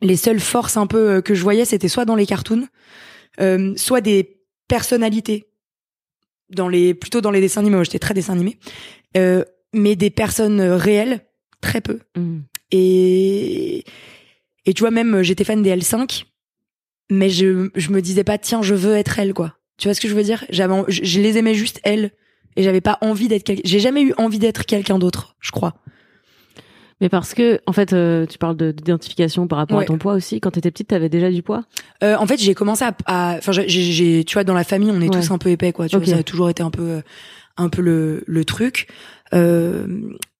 les 0.00 0.16
seules 0.16 0.40
forces 0.40 0.76
un 0.76 0.86
peu 0.86 1.10
euh, 1.10 1.20
que 1.20 1.34
je 1.34 1.42
voyais 1.42 1.64
c'était 1.64 1.88
soit 1.88 2.04
dans 2.04 2.16
les 2.16 2.26
cartoons 2.26 2.66
euh, 3.40 3.72
soit 3.76 4.00
des 4.00 4.40
personnalités. 4.68 5.48
Dans 6.50 6.68
les 6.68 6.92
plutôt 6.92 7.20
dans 7.20 7.30
les 7.30 7.40
dessins 7.40 7.60
animés. 7.60 7.84
J'étais 7.84 7.98
très 7.98 8.14
dessin 8.14 8.34
animé. 8.34 8.58
Euh, 9.16 9.44
mais 9.72 9.96
des 9.96 10.10
personnes 10.10 10.60
réelles 10.60 11.24
très 11.60 11.80
peu. 11.80 12.00
Mmh. 12.16 12.40
et 12.72 13.84
et 14.64 14.74
tu 14.74 14.80
vois 14.80 14.90
même 14.90 15.22
j'étais 15.22 15.44
fan 15.44 15.62
des 15.62 15.74
L5 15.74 16.24
mais 17.10 17.30
je 17.30 17.70
je 17.74 17.90
me 17.90 18.02
disais 18.02 18.24
pas 18.24 18.38
tiens 18.38 18.62
je 18.62 18.74
veux 18.74 18.96
être 18.96 19.18
elle 19.18 19.32
quoi. 19.32 19.56
Tu 19.78 19.88
vois 19.88 19.94
ce 19.94 20.00
que 20.00 20.08
je 20.08 20.14
veux 20.14 20.22
dire? 20.22 20.44
J'avais 20.50 20.74
je 20.88 21.20
les 21.20 21.38
aimais 21.38 21.54
juste 21.54 21.80
elles 21.84 22.12
et 22.56 22.62
j'avais 22.62 22.80
pas 22.80 22.98
envie 23.00 23.28
d'être 23.28 23.50
j'ai 23.64 23.80
jamais 23.80 24.02
eu 24.02 24.14
envie 24.18 24.38
d'être 24.38 24.64
quelqu'un 24.64 24.98
d'autre 24.98 25.36
je 25.40 25.50
crois. 25.50 25.74
Mais 27.00 27.08
parce 27.08 27.34
que 27.34 27.60
en 27.66 27.72
fait 27.72 27.92
euh, 27.92 28.26
tu 28.26 28.38
parles 28.38 28.56
d'identification 28.56 29.48
par 29.48 29.58
rapport 29.58 29.80
à 29.80 29.84
ton 29.84 29.98
poids 29.98 30.14
aussi. 30.14 30.40
Quand 30.40 30.52
t'étais 30.52 30.70
petite 30.70 30.88
t'avais 30.88 31.08
déjà 31.08 31.30
du 31.30 31.42
poids? 31.42 31.64
Euh, 32.04 32.16
en 32.16 32.26
fait 32.26 32.40
j'ai 32.40 32.54
commencé 32.54 32.84
à 32.84 32.94
enfin 33.38 33.52
j'ai 33.52 34.24
tu 34.24 34.34
vois 34.34 34.44
dans 34.44 34.54
la 34.54 34.64
famille 34.64 34.90
on 34.92 35.00
est 35.00 35.12
tous 35.12 35.30
un 35.30 35.38
peu 35.38 35.50
épais 35.50 35.72
quoi. 35.72 35.88
Tu 35.88 35.96
vois 35.96 36.06
ça 36.06 36.18
a 36.18 36.22
toujours 36.22 36.48
été 36.48 36.62
un 36.62 36.70
peu 36.70 37.02
un 37.56 37.68
peu 37.68 37.82
le 37.82 38.22
le 38.26 38.44
truc. 38.44 38.88
Euh, 39.34 39.86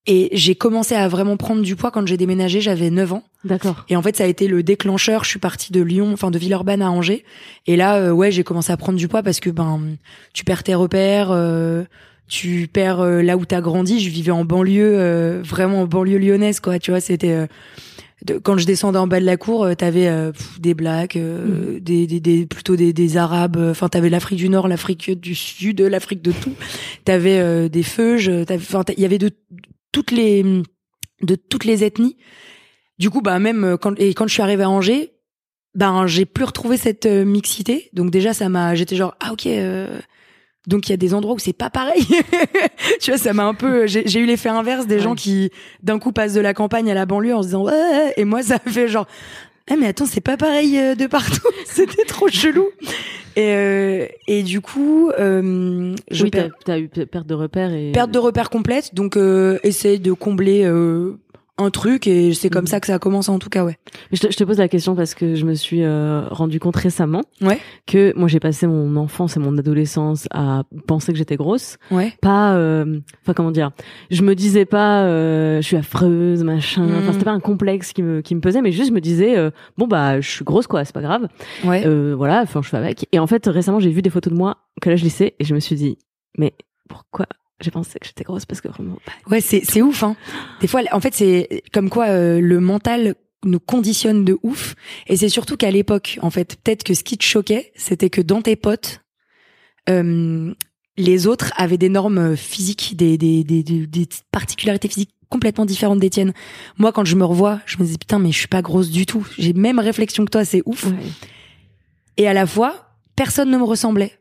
et 0.07 0.31
j'ai 0.33 0.57
commencé 0.57 0.97
à 0.97 1.07
vraiment 1.07 1.37
prendre 1.37 1.63
du 1.63 1.77
poids 1.77 1.93
quand 1.93 2.07
j'ai 2.09 2.17
déménagé, 2.17 2.61
j'avais 2.61 2.91
9 2.91 3.13
ans. 3.13 3.25
D'accord. 3.45 3.85
Et 3.89 3.95
en 3.95 4.03
fait, 4.03 4.17
ça 4.17 4.25
a 4.25 4.27
été 4.27 4.49
le 4.49 4.65
déclencheur. 4.65 5.23
Je 5.23 5.31
suis 5.31 5.39
partie 5.39 5.73
de 5.73 5.81
Lyon, 5.81 6.11
enfin 6.13 6.33
de 6.33 6.39
Villeurbanne 6.39 6.83
à 6.83 6.91
Angers. 6.91 7.25
Et 7.69 7.77
là, 7.77 7.97
euh, 7.97 8.11
ouais, 8.11 8.33
j'ai 8.33 8.43
commencé 8.43 8.73
à 8.73 8.77
prendre 8.77 8.99
du 8.99 9.07
poids 9.07 9.23
parce 9.23 9.39
que 9.39 9.51
ben, 9.51 9.81
tu 10.33 10.45
perds 10.45 10.65
tes 10.65 10.75
repères, 10.75 11.29
euh, 11.31 11.85
tu 12.27 12.69
perds 12.73 13.01
euh, 13.01 13.23
là 13.23 13.37
où 13.37 13.45
t'as 13.47 13.61
grandi. 13.61 14.01
Je 14.01 14.11
vivais 14.11 14.33
en 14.33 14.45
banlieue, 14.45 15.41
vraiment 15.43 15.83
en 15.83 15.87
banlieue 15.87 16.19
lyonnaise, 16.19 16.59
quoi. 16.59 16.81
Tu 16.81 16.91
vois, 16.91 17.01
c'était 17.01 17.47
quand 18.43 18.57
je 18.57 18.67
descendais 18.67 18.99
en 18.99 19.07
bas 19.07 19.21
de 19.21 19.27
la 19.27 19.37
cour, 19.37 19.69
t'avais 19.77 20.09
des 20.59 20.75
blacks, 20.75 21.17
mmh. 21.17 21.79
des, 21.81 22.07
des, 22.09 22.21
des, 22.21 22.47
plutôt 22.47 22.75
des, 22.75 22.93
des 22.93 23.17
arabes. 23.17 23.57
Enfin, 23.71 23.89
t'avais 23.89 24.11
l'Afrique 24.11 24.39
du 24.39 24.49
Nord, 24.49 24.67
l'Afrique 24.67 25.13
du 25.21 25.35
Sud, 25.37 25.81
l'Afrique 25.81 26.23
de 26.23 26.33
tout. 26.33 26.55
T'avais 27.05 27.69
des 27.69 27.83
feuges. 27.85 28.31
Enfin, 28.51 28.83
il 28.97 29.01
y 29.01 29.05
avait 29.05 29.19
de 29.19 29.31
toutes 29.93 30.11
les 30.11 30.63
de 31.23 31.35
toutes 31.35 31.65
les 31.65 31.85
ethnies. 31.85 32.17
Du 32.99 33.11
coup, 33.11 33.21
bah 33.21 33.39
même 33.39 33.65
euh, 33.65 33.77
quand 33.77 33.99
et 33.99 34.15
quand 34.15 34.27
je 34.27 34.33
suis 34.33 34.43
arrivée 34.43 34.65
à 34.65 34.71
Angers, 34.71 35.13
ben 35.75 36.07
j'ai 36.07 36.27
plus 36.27 36.45
retrouvé 36.45 36.77
cette 36.77 37.07
euh, 37.07 37.25
mixité. 37.25 37.91
Donc 37.93 38.11
déjà 38.11 38.35
ça 38.35 38.49
m'a 38.49 38.75
j'étais 38.75 38.97
genre 38.97 39.15
ah 39.21 39.33
OK 39.33 39.47
euh, 39.47 39.99
donc 40.67 40.89
il 40.89 40.93
y 40.93 40.95
a 40.95 40.97
des 40.97 41.15
endroits 41.15 41.35
où 41.35 41.39
c'est 41.39 41.53
pas 41.53 41.71
pareil. 41.71 42.07
tu 43.01 43.11
vois, 43.11 43.19
ça 43.19 43.33
m'a 43.33 43.45
un 43.45 43.55
peu 43.55 43.87
j'ai 43.87 44.19
eu 44.19 44.27
l'effet 44.27 44.49
inverse 44.49 44.87
des 44.87 45.01
gens 45.01 45.15
qui 45.15 45.51
d'un 45.83 45.99
coup 45.99 46.13
passent 46.13 46.35
de 46.35 46.41
la 46.41 46.55
campagne 46.55 46.91
à 46.91 46.95
la 46.95 47.07
banlieue 47.07 47.35
en 47.35 47.43
se 47.43 47.49
disant 47.49 47.65
ouais 47.65 48.15
et 48.17 48.25
moi 48.25 48.43
ça 48.43 48.59
fait 48.59 48.89
genre 48.89 49.07
ah 49.73 49.77
mais 49.79 49.87
attends, 49.87 50.07
c'est 50.07 50.21
pas 50.21 50.37
pareil 50.37 50.73
de 50.73 51.07
partout. 51.07 51.49
C'était 51.65 52.05
trop 52.05 52.29
chelou. 52.29 52.69
Et, 53.37 53.55
euh, 53.55 54.07
et 54.29 54.43
du 54.43 54.61
coup, 54.61 55.11
euh, 55.19 55.95
je 56.11 56.25
oui, 56.25 56.31
t'as, 56.31 56.79
eu 56.79 56.89
perte 56.89 57.27
de 57.27 57.35
repères 57.35 57.73
et 57.73 57.93
perte 57.93 58.11
de 58.11 58.19
repères 58.19 58.51
complète. 58.51 58.95
Donc, 58.95 59.17
euh, 59.17 59.59
essayer 59.63 59.99
de 59.99 60.13
combler 60.13 60.65
euh, 60.65 61.19
un 61.65 61.71
truc 61.71 62.07
et 62.07 62.35
c'est 62.35 62.51
comme 62.51 62.67
ça 62.67 62.81
que 62.81 62.87
ça 62.87 62.95
a 62.95 62.99
commencé 62.99 63.31
en 63.31 63.39
tout 63.39 63.49
cas 63.49 63.65
ouais. 63.65 63.77
Je 64.13 64.21
te, 64.21 64.31
je 64.31 64.37
te 64.37 64.45
pose 64.45 64.59
la 64.59 64.69
question 64.69 64.95
parce 64.95 65.15
que 65.15 65.35
je 65.35 65.45
me 65.45 65.55
suis 65.55 65.83
euh, 65.83 66.27
rendu 66.31 66.61
compte 66.61 66.77
récemment 66.77 67.23
Ouais. 67.41 67.59
que 67.87 68.13
moi 68.17 68.29
j'ai 68.29 68.41
passé 68.41 68.67
mon 68.67 68.97
enfance 68.97 69.37
et 69.37 69.41
mon 69.41 69.57
adolescence 69.59 70.27
à 70.31 70.63
penser 70.87 71.13
que 71.13 71.19
j'étais 71.19 71.37
grosse, 71.37 71.77
Ouais. 71.91 72.13
pas, 72.21 72.55
euh, 72.57 73.01
enfin 73.23 73.33
comment 73.35 73.51
dire, 73.51 73.71
je 74.11 74.23
me 74.23 74.35
disais 74.35 74.65
pas 74.65 75.05
euh, 75.05 75.57
je 75.61 75.67
suis 75.67 75.77
affreuse 75.77 76.43
machin, 76.45 76.85
enfin 76.99 77.13
c'était 77.13 77.25
pas 77.25 77.33
un 77.33 77.41
complexe 77.41 77.93
qui 77.93 78.03
me 78.03 78.21
qui 78.21 78.35
me 78.35 78.41
pesait, 78.41 78.63
mais 78.63 78.73
juste 78.73 78.89
je 78.91 78.95
me 78.95 79.01
disais 79.01 79.37
euh, 79.39 79.51
bon 79.79 79.87
bah 79.87 80.21
je 80.21 80.29
suis 80.29 80.45
grosse 80.45 80.67
quoi, 80.67 80.85
c'est 80.85 80.95
pas 80.95 81.03
grave, 81.03 81.29
Ouais. 81.65 81.85
euh, 81.87 82.15
voilà, 82.17 82.43
enfin 82.43 82.61
je 82.63 82.69
fais 82.69 82.77
avec. 82.77 83.07
Et 83.13 83.19
en 83.19 83.27
fait 83.27 83.47
récemment 83.47 83.81
j'ai 83.81 83.91
vu 83.91 84.03
des 84.03 84.11
photos 84.11 84.33
de 84.33 84.39
moi 84.39 84.59
que 84.81 84.91
là 84.91 84.97
je 84.97 85.05
lycée 85.05 85.35
et 85.39 85.45
je 85.45 85.55
me 85.55 85.61
suis 85.61 85.77
dit 85.77 85.99
mais 86.39 86.53
pourquoi 86.89 87.27
j'ai 87.63 87.71
pensé 87.71 87.99
que 87.99 88.07
j'étais 88.07 88.25
grosse 88.25 88.45
parce 88.47 88.61
que 88.61 88.69
vraiment 88.69 88.99
Ouais, 89.31 89.41
c'est 89.41 89.63
c'est 89.65 89.83
ouf 89.83 90.03
hein. 90.03 90.17
Des 90.61 90.67
fois 90.67 90.83
en 90.93 91.01
fait 91.01 91.15
c'est 91.15 91.63
comme 91.73 91.91
quoi 91.91 92.07
euh, 92.09 92.41
le 92.41 92.61
mental 92.61 93.15
nous 93.45 93.61
conditionne 93.61 94.25
de 94.25 94.39
ouf 94.43 94.75
et 95.09 95.17
c'est 95.17 95.29
surtout 95.29 95.57
qu'à 95.57 95.71
l'époque 95.71 96.19
en 96.23 96.31
fait 96.31 96.57
peut-être 96.63 96.85
que 96.85 96.95
ce 96.95 97.03
qui 97.03 97.19
te 97.19 97.25
choquait 97.25 97.73
c'était 97.75 98.11
que 98.11 98.21
dans 98.21 98.41
tes 98.43 98.55
potes 98.57 99.01
euh, 99.89 100.55
les 100.97 101.27
autres 101.27 101.53
avaient 101.57 101.79
des 101.79 101.89
normes 101.89 102.37
physiques 102.37 102.97
des 102.97 103.19
des, 103.19 103.43
des 103.43 103.63
des 103.63 103.87
des 103.87 104.09
particularités 104.31 104.89
physiques 104.89 105.15
complètement 105.29 105.65
différentes 105.65 105.99
des 105.99 106.11
tiennes. 106.11 106.35
Moi 106.77 106.93
quand 106.93 107.05
je 107.07 107.17
me 107.17 107.25
revois, 107.25 107.61
je 107.67 107.79
me 107.79 107.85
dis 107.85 107.97
putain 107.99 108.19
mais 108.19 108.31
je 108.31 108.39
suis 108.39 108.49
pas 108.49 108.61
grosse 108.63 108.91
du 108.91 109.07
tout. 109.07 109.27
J'ai 109.39 109.55
même 109.55 109.79
réflexion 109.79 110.25
que 110.27 110.31
toi, 110.31 110.45
c'est 110.45 110.63
ouf. 110.67 110.85
ouais. 110.85 110.93
Et 112.19 112.29
à 112.29 112.35
la 112.35 112.47
fois, 112.47 112.99
personne 113.17 113.51
ne 113.51 113.57
me 113.57 113.65
ressemblait. 113.65 114.19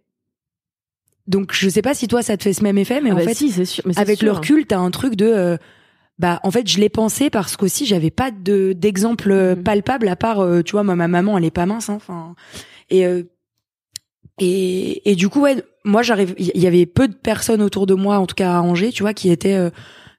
Donc 1.28 1.54
je 1.54 1.70
sais 1.70 1.82
pas 1.82 1.94
si 1.94 2.08
toi 2.08 2.22
ça 2.24 2.36
te 2.38 2.44
fait 2.44 2.54
ce 2.54 2.64
même 2.64 2.78
effet 2.78 3.00
mais 3.02 3.12
Ah 3.12 3.14
en 3.14 3.18
bah 3.18 3.24
fait 3.26 3.34
si 3.34 3.52
c'est 3.52 3.66
sûr, 3.66 3.84
mais 3.86 3.98
avec 4.00 4.22
le 4.22 4.32
recul, 4.32 4.66
t'as 4.66 4.80
un 4.80 4.92
truc 4.92 5.16
de 5.16 5.26
euh, 5.26 5.58
bah 6.20 6.40
en 6.44 6.52
fait 6.52 6.68
je 6.68 6.80
l'ai 6.80 6.90
pensé 6.90 7.30
parce 7.30 7.56
qu'aussi 7.58 7.86
j'avais 7.86 8.12
pas 8.12 8.32
de 8.32 8.74
d'exemple 8.74 9.32
euh, 9.32 9.56
Mhm. 9.56 9.64
palpable 9.64 10.08
à 10.08 10.16
part 10.16 10.40
euh, 10.40 10.62
tu 10.62 10.72
vois 10.74 10.84
moi 10.84 10.96
ma 10.96 11.08
maman 11.08 11.38
elle 11.38 11.46
est 11.46 11.52
pas 11.52 11.66
mince 11.66 11.90
hein, 11.90 11.96
enfin 11.96 12.36
et 12.90 13.06
euh, 13.06 13.24
et 14.40 15.12
et 15.12 15.16
du 15.16 15.30
coup 15.30 15.42
ouais 15.42 15.64
moi 15.86 16.02
j'arrive 16.02 16.34
il 16.38 16.60
y 16.60 16.68
avait 16.68 16.86
peu 16.86 17.08
de 17.08 17.14
personnes 17.16 17.62
autour 17.62 17.86
de 17.86 17.94
moi 17.94 18.18
en 18.20 18.26
tout 18.28 18.36
cas 18.36 18.56
à 18.58 18.62
Angers 18.62 18.92
tu 18.92 19.04
vois 19.04 19.14
qui 19.14 19.30
étaient 19.30 19.56
euh, 19.56 19.70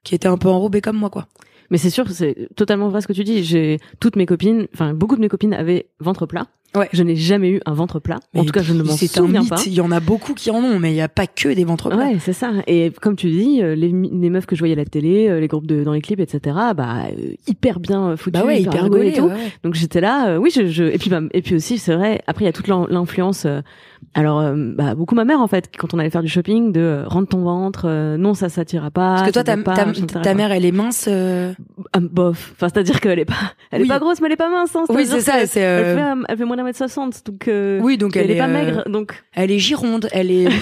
qui 0.04 0.14
étaient 0.14 0.28
un 0.28 0.38
peu 0.38 0.48
enrobées 0.48 0.80
comme 0.80 0.96
moi 0.96 1.10
quoi 1.10 1.26
Mais 1.70 1.78
c'est 1.78 1.90
sûr, 1.90 2.10
c'est 2.10 2.48
totalement 2.56 2.88
vrai 2.90 3.00
ce 3.00 3.06
que 3.06 3.12
tu 3.14 3.24
dis. 3.24 3.44
J'ai 3.44 3.78
toutes 4.00 4.16
mes 4.16 4.26
copines, 4.26 4.66
enfin 4.74 4.92
beaucoup 4.94 5.14
de 5.16 5.20
mes 5.20 5.28
copines 5.28 5.54
avaient 5.54 5.86
ventre 6.00 6.26
plat. 6.26 6.46
Ouais. 6.76 6.88
Je 6.92 7.02
n'ai 7.02 7.16
jamais 7.16 7.50
eu 7.50 7.60
un 7.66 7.74
ventre 7.74 8.00
plat. 8.00 8.16
en 8.16 8.40
Mais 8.40 8.44
tout 8.46 8.52
cas, 8.52 8.62
je 8.62 8.72
ne 8.72 8.82
m'en 8.82 8.96
souviens 8.96 9.40
mythe 9.40 9.50
pas. 9.50 9.62
il 9.66 9.74
y 9.74 9.80
en 9.80 9.90
a 9.92 10.00
beaucoup 10.00 10.32
qui 10.34 10.50
en 10.50 10.56
ont 10.56 10.78
mais 10.78 10.92
il 10.92 10.96
y 10.96 11.00
a 11.02 11.08
pas 11.08 11.26
que 11.26 11.52
des 11.54 11.64
ventres 11.64 11.88
plats 11.90 11.98
Ouais, 11.98 12.16
c'est 12.20 12.32
ça. 12.32 12.50
Et 12.66 12.90
comme 13.00 13.14
tu 13.16 13.28
dis, 13.30 13.62
euh, 13.62 13.74
les, 13.74 13.92
meufs 13.92 14.46
que 14.46 14.56
je 14.56 14.60
voyais 14.60 14.74
à 14.74 14.76
la 14.78 14.84
télé, 14.84 15.28
euh, 15.28 15.38
les 15.40 15.48
groupes 15.48 15.66
de 15.66 15.84
dans 15.84 15.92
les 15.92 16.00
clips, 16.00 16.20
etc. 16.20 16.56
Bah 16.76 17.04
euh, 17.10 17.34
hyper 17.46 17.78
bien 17.80 18.16
foutus, 18.16 18.40
bah 18.40 18.46
ouais 18.46 18.62
hyper 18.62 18.84
rigolés 18.84 18.88
gaulé 18.88 19.08
et 19.10 19.12
tout. 19.12 19.26
ouais. 19.26 19.52
Donc 19.64 19.74
j'étais 19.74 20.00
là, 20.00 20.28
euh, 20.30 20.36
oui, 20.38 20.50
je, 20.54 20.66
je 20.66 20.84
et 20.84 20.98
puis 20.98 21.10
bah, 21.10 21.20
et 21.32 21.42
puis 21.42 21.54
aussi 21.56 21.78
c'est 21.78 21.94
vrai. 21.94 22.22
Après 22.26 22.44
il 22.44 22.46
y 22.46 22.48
a 22.48 22.52
toute 22.52 22.68
l'in- 22.68 22.86
l'influence. 22.88 23.44
euh, 23.44 23.60
alors 24.14 24.40
euh, 24.40 24.54
bah 24.76 24.94
beaucoup 24.94 25.14
ma 25.14 25.24
mère 25.24 25.40
en 25.40 25.46
fait, 25.46 25.70
quand 25.78 25.94
on 25.94 25.98
allait 25.98 26.10
faire 26.10 26.22
du 26.22 26.28
shopping, 26.28 26.72
de 26.72 27.02
rendre 27.06 27.28
ton 27.28 27.42
ventre, 27.42 27.84
euh, 27.86 28.16
non 28.16 28.34
ça 28.34 28.48
ça 28.48 28.64
t'ira 28.64 28.90
pas. 28.90 29.16
parce 29.16 29.28
que 29.28 29.32
toi 29.32 29.44
ta, 29.44 29.56
pas, 29.56 30.34
mère 30.34 30.50
elle 30.52 30.64
est 30.64 30.72
mince 30.72 31.06
euh, 31.08 31.52
Ah, 31.92 32.00
bof. 32.00 32.52
Enfin, 32.56 32.68
c'est-à-dire 32.72 33.00
qu'elle 33.00 33.18
est 33.20 33.24
pas, 33.24 33.34
elle 33.70 33.82
Oui. 33.82 33.86
est 33.86 33.88
pas 33.88 33.98
grosse, 34.00 34.20
mais 34.20 34.26
elle 34.26 34.32
est 34.32 34.36
pas 34.36 34.50
mince. 34.50 34.74
Hein, 34.74 34.84
oui 34.90 35.04
c'est 35.06 35.20
ça 35.20 35.46
c'est 35.46 35.60
elle 35.60 36.36
fait 36.36 36.44
moins 36.44 36.56
d'un 36.62 36.68
mètre 36.68 36.78
soixante, 36.78 37.22
donc. 37.26 37.48
euh, 37.48 37.80
oui 37.82 37.98
donc 37.98 38.16
elle, 38.16 38.30
elle, 38.30 38.36
est 38.36 38.38
pas 38.38 38.46
euh, 38.48 38.64
maigre, 38.64 38.84
donc. 38.88 39.22
Elle 39.34 39.50
est 39.50 39.58
gironde, 39.58 40.08
elle 40.12 40.30
est. 40.30 40.48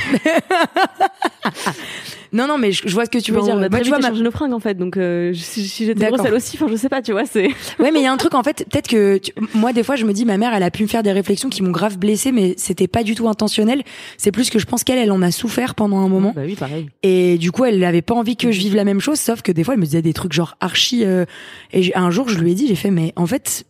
non, 2.32 2.46
non, 2.46 2.58
mais 2.58 2.72
je, 2.72 2.82
je 2.86 2.94
vois 2.94 3.04
ce 3.06 3.10
que 3.10 3.18
tu 3.18 3.32
veux 3.32 3.40
dire. 3.42 3.54
On 3.56 3.62
a 3.62 3.68
Moi, 3.68 3.80
tu 3.80 3.88
vois, 3.88 3.98
ma- 3.98 4.10
nos 4.10 4.30
fringues 4.30 4.52
en 4.52 4.60
fait, 4.60 4.74
donc 4.74 4.96
euh, 4.96 5.32
si, 5.34 5.66
si 5.66 5.84
j'étais 5.86 6.06
grosse 6.06 6.20
elle 6.24 6.34
aussi, 6.34 6.56
enfin 6.56 6.66
je 6.70 6.76
sais 6.76 6.88
pas, 6.88 7.02
tu 7.02 7.12
vois, 7.12 7.24
c'est. 7.26 7.48
Ouais, 7.78 7.90
mais 7.90 8.00
il 8.00 8.02
y 8.02 8.06
a 8.06 8.12
un 8.12 8.16
truc 8.16 8.34
en 8.34 8.42
fait, 8.42 8.64
peut-être 8.70 8.88
que 8.88 9.18
tu- 9.18 9.32
moi 9.54 9.72
des 9.72 9.82
fois 9.82 9.96
je 9.96 10.04
me 10.04 10.12
dis 10.12 10.24
ma 10.24 10.36
mère 10.36 10.52
elle 10.54 10.62
a 10.62 10.70
pu 10.70 10.82
me 10.84 10.88
faire 10.88 11.02
des 11.02 11.12
réflexions 11.12 11.48
qui 11.48 11.62
m'ont 11.62 11.70
grave 11.72 11.98
blessée, 11.98 12.32
mais 12.32 12.54
c'était 12.56 12.86
pas 12.88 13.02
du 13.02 13.14
tout 13.14 13.28
intentionnel. 13.28 13.82
C'est 14.16 14.32
plus 14.32 14.50
que 14.50 14.58
je 14.58 14.66
pense 14.66 14.84
qu'elle 14.84 14.98
elle 14.98 15.12
en 15.12 15.22
a 15.22 15.30
souffert 15.30 15.74
pendant 15.74 15.98
un 15.98 16.08
moment 16.08 16.32
Bah 16.34 16.42
oui, 16.44 16.54
pareil. 16.54 16.88
et 17.02 17.38
du 17.38 17.50
coup 17.52 17.64
elle 17.64 17.82
avait 17.84 18.02
pas 18.02 18.14
envie 18.14 18.36
que 18.36 18.52
je 18.52 18.58
vive 18.58 18.76
la 18.76 18.84
même 18.84 19.00
chose, 19.00 19.18
sauf 19.18 19.42
que 19.42 19.52
des 19.52 19.64
fois 19.64 19.74
elle 19.74 19.80
me 19.80 19.84
disait 19.86 20.02
des 20.02 20.12
trucs 20.12 20.32
genre 20.32 20.56
archi. 20.60 21.04
euh, 21.04 21.24
et 21.72 21.94
un 21.96 22.10
jour 22.10 22.28
je 22.28 22.38
lui 22.38 22.52
ai 22.52 22.54
dit 22.54 22.66
j'ai 22.68 22.74
fait 22.76 22.90
mais 22.90 23.12
en 23.16 23.26
fait. 23.26 23.64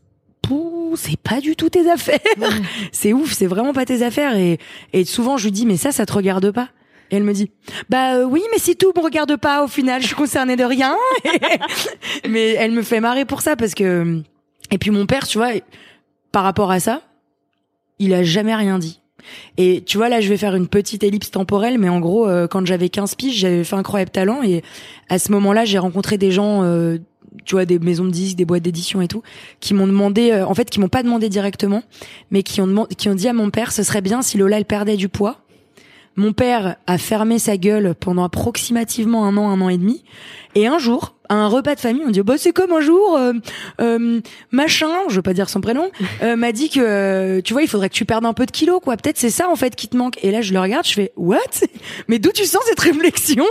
C'est 0.96 1.18
pas 1.18 1.40
du 1.40 1.56
tout 1.56 1.68
tes 1.68 1.90
affaires. 1.90 2.18
c'est 2.92 3.12
ouf, 3.12 3.32
c'est 3.32 3.46
vraiment 3.46 3.72
pas 3.72 3.84
tes 3.84 4.02
affaires. 4.02 4.36
Et, 4.36 4.58
et 4.92 5.04
souvent 5.04 5.36
je 5.36 5.44
lui 5.44 5.52
dis 5.52 5.66
mais 5.66 5.76
ça, 5.76 5.92
ça 5.92 6.06
te 6.06 6.12
regarde 6.12 6.50
pas. 6.50 6.68
Et 7.10 7.16
elle 7.16 7.24
me 7.24 7.32
dit 7.32 7.50
bah 7.88 8.16
euh, 8.16 8.24
oui 8.24 8.42
mais 8.52 8.58
si 8.58 8.76
tout 8.76 8.92
me 8.96 9.02
regarde 9.02 9.36
pas 9.36 9.64
au 9.64 9.68
final 9.68 10.00
je 10.00 10.06
suis 10.06 10.16
concernée 10.16 10.56
de 10.56 10.64
rien. 10.64 10.96
mais 12.28 12.50
elle 12.50 12.72
me 12.72 12.82
fait 12.82 13.00
marrer 13.00 13.24
pour 13.24 13.42
ça 13.42 13.56
parce 13.56 13.74
que 13.74 14.22
et 14.70 14.78
puis 14.78 14.90
mon 14.90 15.06
père 15.06 15.26
tu 15.26 15.38
vois 15.38 15.50
par 16.32 16.44
rapport 16.44 16.70
à 16.70 16.78
ça 16.80 17.02
il 17.98 18.14
a 18.14 18.22
jamais 18.22 18.54
rien 18.54 18.78
dit. 18.78 18.99
Et 19.56 19.82
tu 19.84 19.96
vois 19.96 20.08
là 20.08 20.20
je 20.20 20.28
vais 20.28 20.36
faire 20.36 20.54
une 20.54 20.68
petite 20.68 21.02
ellipse 21.02 21.30
temporelle 21.30 21.78
mais 21.78 21.88
en 21.88 22.00
gros 22.00 22.28
euh, 22.28 22.46
quand 22.46 22.64
j'avais 22.66 22.88
15 22.88 23.14
piges 23.14 23.36
j'avais 23.36 23.64
fait 23.64 23.76
incroyable 23.76 24.10
talent. 24.10 24.42
Et 24.42 24.62
à 25.08 25.18
ce 25.18 25.32
moment-là 25.32 25.64
j'ai 25.64 25.78
rencontré 25.78 26.18
des 26.18 26.30
gens 26.30 26.62
euh, 26.62 26.98
tu 27.44 27.54
vois 27.54 27.64
des 27.64 27.78
maisons 27.78 28.04
de 28.04 28.10
disques 28.10 28.36
des 28.36 28.44
boîtes 28.44 28.62
d'édition 28.62 29.00
et 29.00 29.08
tout 29.08 29.22
qui 29.60 29.74
m'ont 29.74 29.86
demandé 29.86 30.32
euh, 30.32 30.46
en 30.46 30.54
fait 30.54 30.68
qui 30.70 30.80
m'ont 30.80 30.88
pas 30.88 31.02
demandé 31.02 31.28
directement 31.28 31.82
mais 32.30 32.42
qui 32.42 32.60
ont 32.60 32.86
qui 32.96 33.08
ont 33.08 33.14
dit 33.14 33.28
à 33.28 33.32
mon 33.32 33.50
père 33.50 33.72
ce 33.72 33.82
serait 33.82 34.02
bien 34.02 34.22
si 34.22 34.38
Lola 34.38 34.58
elle 34.58 34.64
perdait 34.64 34.96
du 34.96 35.08
poids 35.08 35.38
mon 36.16 36.32
père 36.32 36.76
a 36.86 36.98
fermé 36.98 37.38
sa 37.38 37.56
gueule 37.56 37.94
pendant 37.94 38.24
approximativement 38.24 39.24
un 39.26 39.36
an, 39.36 39.48
un 39.48 39.60
an 39.60 39.68
et 39.68 39.78
demi. 39.78 40.02
Et 40.54 40.66
un 40.66 40.78
jour, 40.78 41.14
à 41.28 41.34
un 41.34 41.46
repas 41.46 41.76
de 41.76 41.80
famille, 41.80 42.02
on 42.04 42.10
dit 42.10 42.22
bah 42.22 42.34
c'est 42.36 42.52
comme 42.52 42.72
un 42.72 42.80
jour, 42.80 43.16
euh, 43.16 43.32
euh, 43.80 44.20
machin, 44.50 44.90
je 45.08 45.14
veux 45.14 45.22
pas 45.22 45.32
dire 45.32 45.48
son 45.48 45.60
prénom, 45.60 45.88
euh, 46.22 46.34
m'a 46.34 46.50
dit 46.50 46.68
que 46.68 46.80
euh, 46.80 47.40
tu 47.40 47.52
vois 47.52 47.62
il 47.62 47.68
faudrait 47.68 47.88
que 47.88 47.94
tu 47.94 48.04
perdes 48.04 48.26
un 48.26 48.32
peu 48.32 48.46
de 48.46 48.50
kilos 48.50 48.80
quoi. 48.82 48.96
Peut-être 48.96 49.16
c'est 49.16 49.30
ça 49.30 49.48
en 49.48 49.54
fait 49.54 49.76
qui 49.76 49.86
te 49.86 49.96
manque. 49.96 50.18
Et 50.24 50.32
là 50.32 50.42
je 50.42 50.52
le 50.52 50.60
regarde, 50.60 50.86
je 50.86 50.94
fais 50.94 51.12
what? 51.16 51.38
Mais 52.08 52.18
d'où 52.18 52.32
tu 52.32 52.44
sens 52.44 52.62
cette 52.66 52.80
réflexion? 52.80 53.46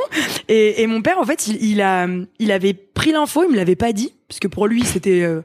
Et, 0.50 0.82
et 0.82 0.88
mon 0.88 1.02
père 1.02 1.20
en 1.20 1.26
fait 1.26 1.48
il, 1.48 1.64
il 1.64 1.82
a 1.82 2.08
il 2.40 2.52
avait 2.52 2.74
pris 2.74 3.14
l'info, 3.14 3.44
il 3.46 3.52
me 3.52 3.56
l'avait 3.56 3.78
pas 3.78 3.94
dit 3.94 4.14
parce 4.28 4.40
que 4.40 4.50
pour 4.50 4.68
lui 4.68 4.84
c'était 4.84 5.22
euh, 5.22 5.42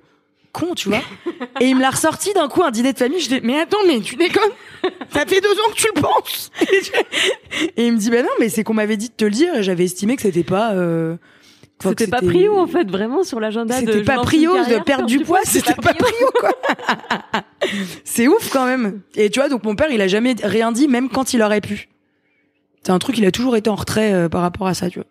con 0.54 0.75
tu 0.75 0.88
vois. 0.88 1.02
Et 1.61 1.66
il 1.66 1.76
me 1.76 1.82
l'a 1.82 1.90
ressorti 1.90 2.32
d'un 2.32 2.49
coup 2.49 2.62
un 2.62 2.70
dîner 2.70 2.92
de 2.92 2.99
famille. 2.99 3.20
Je 3.20 3.28
dis 3.28 3.40
mais 3.42 3.61
attends 3.61 3.84
mais 3.87 4.00
tu 4.00 4.16
déconnes 4.16 4.52
Ça 5.12 5.26
fait 5.26 5.40
deux 5.40 5.52
ans 5.52 5.70
que 5.70 5.76
tu 5.76 5.88
le 5.94 6.00
penses. 6.00 6.50
Et, 7.76 7.87
il 7.87 7.92
me 7.92 7.99
dit 7.99 8.11
bah 8.11 8.23
non 8.23 8.30
mais 8.40 8.49
c'est 8.49 8.64
qu'on 8.64 8.75
m'avait 8.75 8.96
dit 8.96 9.08
de 9.08 9.14
te 9.14 9.25
le 9.25 9.32
dire 9.32 9.54
et 9.56 9.62
j'avais 9.62 9.84
estimé 9.84 10.16
que 10.16 10.23
c'était 10.23 10.44
pas. 10.44 10.73
Euh, 10.73 11.16
C'était 11.82 12.06
pas 12.06 12.23
prio 12.23 12.56
en 12.56 12.66
fait, 12.66 12.90
vraiment 12.90 13.25
sur 13.25 13.40
l'agenda 13.40 13.80
de. 13.80 13.87
C'était 13.87 14.04
pas 14.04 14.23
prio 14.23 14.54
de 14.56 14.82
perdre 14.82 15.06
du 15.06 15.20
poids, 15.20 15.40
c'était 15.44 15.75
pas 15.75 15.92
prio. 15.92 16.06
prio 16.06 16.28
quoi. 16.38 16.50
c'est 18.04 18.28
ouf 18.28 18.50
quand 18.50 18.64
même. 18.64 19.00
Et 19.16 19.28
tu 19.30 19.40
vois 19.40 19.49
donc 19.49 19.64
mon 19.64 19.75
père 19.75 19.90
il 19.90 20.00
a 20.00 20.08
jamais 20.08 20.37
rien 20.42 20.73
dit 20.73 20.88
même 20.88 21.08
quand 21.08 21.34
il 21.34 21.42
aurait 21.42 21.61
pu. 21.61 21.88
C'est 22.82 22.92
un 22.92 22.99
truc 22.99 23.18
il 23.18 23.26
a 23.26 23.32
toujours 23.32 23.56
été 23.56 23.68
en 23.68 23.75
retrait 23.75 24.12
euh, 24.12 24.28
par 24.28 24.42
rapport 24.42 24.66
à 24.66 24.75
ça 24.75 24.88
tu 24.88 25.00
vois. 25.00 25.08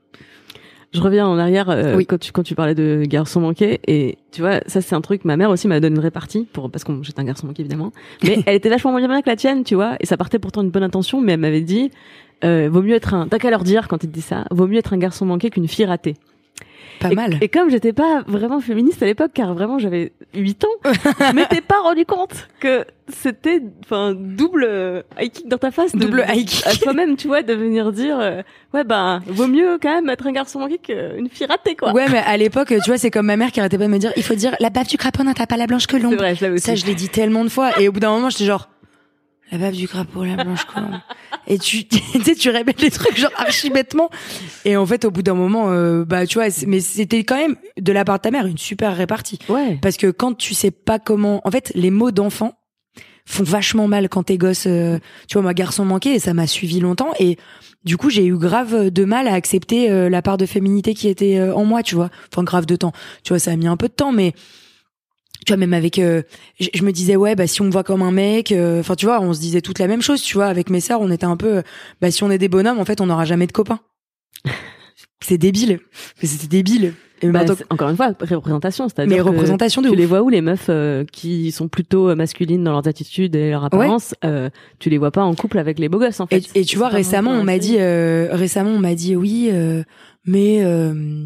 Je 0.94 1.02
reviens 1.02 1.28
en 1.28 1.38
arrière 1.40 1.70
euh, 1.70 1.96
Oui. 1.96 2.06
quand 2.06 2.20
tu 2.20 2.32
quand 2.32 2.44
tu 2.44 2.56
parlais 2.56 2.76
de 2.76 3.04
garçon 3.06 3.42
manqué 3.42 3.80
et 3.88 4.18
tu 4.32 4.42
vois 4.42 4.60
ça 4.68 4.80
c'est 4.82 4.94
un 4.96 5.02
truc 5.02 5.26
ma 5.26 5.38
mère 5.38 5.50
aussi 5.50 5.68
m'a 5.68 5.80
donné 5.80 5.96
une 5.96 6.02
répartie 6.02 6.48
pour 6.54 6.70
parce 6.70 6.84
que 6.84 6.92
j'étais 7.02 7.20
un 7.20 7.24
garçon 7.24 7.48
manqué 7.48 7.62
évidemment 7.62 7.92
mais 8.24 8.40
elle 8.46 8.56
était 8.56 8.70
vachement 8.70 8.92
moins 8.92 9.06
bien 9.08 9.22
que 9.22 9.30
la 9.30 9.36
tienne 9.36 9.64
tu 9.64 9.76
vois 9.76 9.96
et 10.00 10.06
ça 10.06 10.18
partait 10.18 10.40
pourtant 10.40 10.62
d'une 10.62 10.72
bonne 10.72 10.84
intention 10.84 11.20
mais 11.22 11.34
elle 11.34 11.40
m'avait 11.40 11.62
dit 11.62 11.90
euh, 12.44 12.70
vaut 12.72 12.82
mieux 12.82 12.96
être 12.96 13.14
un 13.14 13.28
t'as 13.28 13.40
qu'à 13.40 13.50
leur 13.50 13.64
dire 13.64 13.88
quand 13.88 14.04
ils 14.04 14.10
te 14.10 14.14
disent 14.14 14.26
ça 14.26 14.46
vaut 14.52 14.68
mieux 14.68 14.78
être 14.78 14.94
un 14.94 14.98
garçon 14.98 15.26
manqué 15.26 15.50
qu'une 15.50 15.68
fille 15.68 15.86
ratée 15.86 16.16
Pas 17.00 17.12
et, 17.12 17.16
mal. 17.16 17.38
et 17.42 17.50
comme 17.50 17.70
j'étais 17.70 17.94
pas 17.94 18.24
vraiment 18.28 18.60
féministe 18.60 19.02
à 19.04 19.06
l'époque 19.06 19.32
car 19.34 19.54
vraiment 19.54 19.80
j'avais 19.80 20.14
8 20.34 20.64
ans 20.66 20.68
je 20.86 21.34
m'étais 21.36 21.62
pas 21.62 21.80
rendu 21.82 22.06
compte 22.06 22.48
que 22.60 22.86
c'était 23.10 23.62
enfin 23.84 24.14
double 24.16 24.66
euh, 24.68 25.02
high 25.20 25.32
kick 25.32 25.48
dans 25.48 25.58
ta 25.58 25.72
face 25.72 25.94
de- 25.94 26.00
Double 26.06 26.26
high 26.30 26.46
kick. 26.46 26.66
à 26.66 26.76
toi-même 26.76 27.18
tu 27.18 27.28
vois 27.28 27.42
de 27.42 27.54
venir 27.54 27.92
dire 27.92 28.18
euh, 28.20 28.42
ouais 28.74 28.84
ben 28.84 29.22
vaut 29.28 29.48
mieux 29.48 29.78
quand 29.82 29.94
même 29.94 30.10
être 30.10 30.28
un 30.28 30.32
garçon 30.32 30.60
manqué 30.60 30.78
qu'une 30.78 31.30
fille 31.30 31.48
ratée 31.48 31.76
quoi 31.76 31.92
Ouais 31.94 32.06
mais 32.10 32.20
à 32.20 32.38
l'époque 32.38 32.70
tu 32.70 32.90
vois 32.90 32.98
c'est 32.98 33.12
comme 33.12 33.26
ma 33.26 33.38
mère 33.38 33.52
qui 33.52 33.60
arrêtait 33.60 33.78
pas 33.78 33.86
de 33.88 33.92
me 33.92 33.98
dire 33.98 34.14
il 34.16 34.24
faut 34.24 34.36
dire 34.36 34.56
la 34.60 34.70
bave 34.70 34.88
du 34.88 34.98
crapaud 34.98 35.24
n'a 35.24 35.34
pas 35.34 35.58
la 35.58 35.68
blanche 35.68 35.88
que 35.88 35.98
l'ombre. 35.98 36.24
Ça 36.60 36.76
je 36.76 36.86
l'ai 36.86 36.96
dit 36.96 37.10
tellement 37.10 37.44
de 37.44 37.50
fois 37.50 37.80
et 37.80 37.88
au 37.88 37.92
bout 37.92 38.00
d'un 38.00 38.12
moment 38.12 38.30
j'étais 38.30 38.46
genre 38.46 38.70
la 39.54 39.60
bave 39.60 39.76
du 39.76 39.88
crapaud 39.88 40.24
la 40.26 40.44
blanche 40.44 40.66
l'ombre. 40.76 41.02
Et 41.48 41.60
tu 41.60 41.84
tu 41.88 42.00
sais 42.24 42.36
tu 42.36 42.50
répètes 42.50 42.82
les 42.82 42.92
trucs 42.92 43.18
genre 43.18 43.32
archi 43.38 43.70
bêtement 43.70 44.10
et 44.66 44.76
en 44.76 44.86
fait 44.86 45.06
au 45.06 45.12
bout 45.12 45.22
d'un 45.22 45.36
moment 45.36 45.72
euh, 45.72 46.06
bah 46.06 46.26
tu 46.26 46.40
vois 46.40 46.48
mais 46.68 46.80
c'était 46.80 47.24
quand 47.24 47.38
même 47.38 47.56
de 47.80 47.92
la 47.92 48.04
part 48.04 48.18
de 48.18 48.24
ta 48.24 48.32
mère 48.32 48.48
une 48.48 48.58
super 48.58 48.96
répartie. 48.96 49.40
Ouais. 49.50 49.78
Parce 49.82 49.98
que 49.98 50.08
quand 50.08 50.34
tu 50.36 50.54
sais 50.54 50.72
pas 50.72 51.00
comment, 51.00 51.42
en 51.46 51.52
fait, 51.52 51.72
les 51.76 51.92
mots 51.92 52.12
d'enfant 52.12 52.54
font 53.26 53.44
vachement 53.44 53.88
mal 53.88 54.10
quand 54.10 54.24
t'es 54.24 54.38
gosse. 54.38 54.66
euh, 54.68 55.00
tu 55.28 55.34
vois, 55.34 55.44
moi, 55.44 55.54
garçon 55.54 55.86
manqué, 55.86 56.16
et 56.16 56.20
ça 56.20 56.34
m'a 56.34 56.48
suivi 56.48 56.80
longtemps. 56.80 57.12
Et 57.20 57.38
du 57.86 57.98
coup, 57.98 58.10
j'ai 58.10 58.26
eu 58.26 58.38
grave 58.38 58.90
de 58.90 59.06
mal 59.06 59.28
à 59.28 59.34
accepter 59.34 59.90
euh, 59.92 60.10
la 60.10 60.22
part 60.22 60.38
de 60.38 60.46
féminité 60.46 60.94
qui 60.94 61.08
était 61.08 61.42
en 61.42 61.64
moi, 61.64 61.84
tu 61.84 61.96
vois. 61.96 62.10
Enfin, 62.32 62.44
grave 62.44 62.66
de 62.66 62.76
temps. 62.76 62.92
Tu 63.24 63.30
vois, 63.30 63.40
ça 63.40 63.52
a 63.52 63.56
mis 63.56 63.68
un 63.68 63.78
peu 63.78 63.88
de 63.88 63.94
temps, 63.94 64.12
mais 64.12 64.34
tu 65.46 65.54
vois, 65.54 65.58
même 65.58 65.74
avec, 65.74 66.00
euh, 66.00 66.22
je 66.60 66.68
je 66.74 66.84
me 66.84 66.92
disais 66.92 67.16
ouais, 67.16 67.36
bah 67.36 67.48
si 67.48 67.62
on 67.62 67.66
me 67.66 67.72
voit 67.72 67.84
comme 67.84 68.02
un 68.02 68.12
mec, 68.12 68.52
euh, 68.52 68.80
enfin, 68.80 68.96
tu 68.96 69.06
vois, 69.06 69.20
on 69.22 69.34
se 69.34 69.40
disait 69.40 69.62
toute 69.62 69.80
la 69.80 69.88
même 69.88 70.02
chose, 70.02 70.22
tu 70.22 70.36
vois. 70.36 70.46
Avec 70.48 70.70
mes 70.70 70.80
sœurs, 70.80 71.02
on 71.02 71.12
était 71.12 71.26
un 71.26 71.38
peu, 71.38 71.58
euh, 71.58 71.62
bah 72.02 72.12
si 72.12 72.24
on 72.24 72.32
est 72.32 72.38
des 72.38 72.50
bonhommes, 72.50 72.80
en 72.80 72.86
fait, 72.86 73.02
on 73.02 73.06
n'aura 73.08 73.26
jamais 73.26 73.48
de 73.48 73.52
copains. 73.52 73.80
c'est 75.22 75.38
débile. 75.38 75.80
Mais 76.22 76.28
c'était 76.28 76.48
débile. 76.48 76.94
Et 77.22 77.28
Bah, 77.28 77.40
maintenant- 77.40 77.56
encore 77.70 77.88
une 77.90 77.96
fois, 77.96 78.12
représentation, 78.20 78.90
c'est-à-dire 78.90 79.16
mais 79.16 79.22
représentation 79.22 79.82
de 79.82 79.88
tu 79.88 79.94
ouf. 79.94 79.98
les 79.98 80.06
vois 80.06 80.22
où 80.22 80.28
les 80.30 80.42
meufs 80.42 80.66
euh, 80.68 81.06
qui 81.10 81.54
sont 81.54 81.70
plutôt 81.70 82.10
euh, 82.10 82.16
masculines 82.16 82.62
dans 82.66 82.72
leurs 82.74 82.86
attitudes 82.90 83.34
et 83.38 83.52
leur 83.52 83.64
apparence, 83.64 84.14
euh, 84.26 84.50
tu 84.80 84.90
les 84.90 84.98
vois 84.98 85.12
pas 85.12 85.24
en 85.24 85.34
couple 85.34 85.58
avec 85.58 85.80
les 85.80 85.88
beaux 85.88 86.00
gosses 86.00 86.20
en 86.20 86.28
Et, 86.32 86.42
fait. 86.42 86.60
et 86.60 86.66
tu 86.66 86.78
vois, 86.78 86.90
récemment, 86.90 87.32
on 87.32 87.44
m'a 87.46 87.60
dit, 87.60 87.78
euh, 87.80 88.28
récemment, 88.32 88.72
on 88.72 88.80
m'a 88.80 88.94
dit, 88.94 89.16
oui, 89.16 89.48
euh, 89.54 89.84
mais 90.26 90.66
euh, 90.66 91.26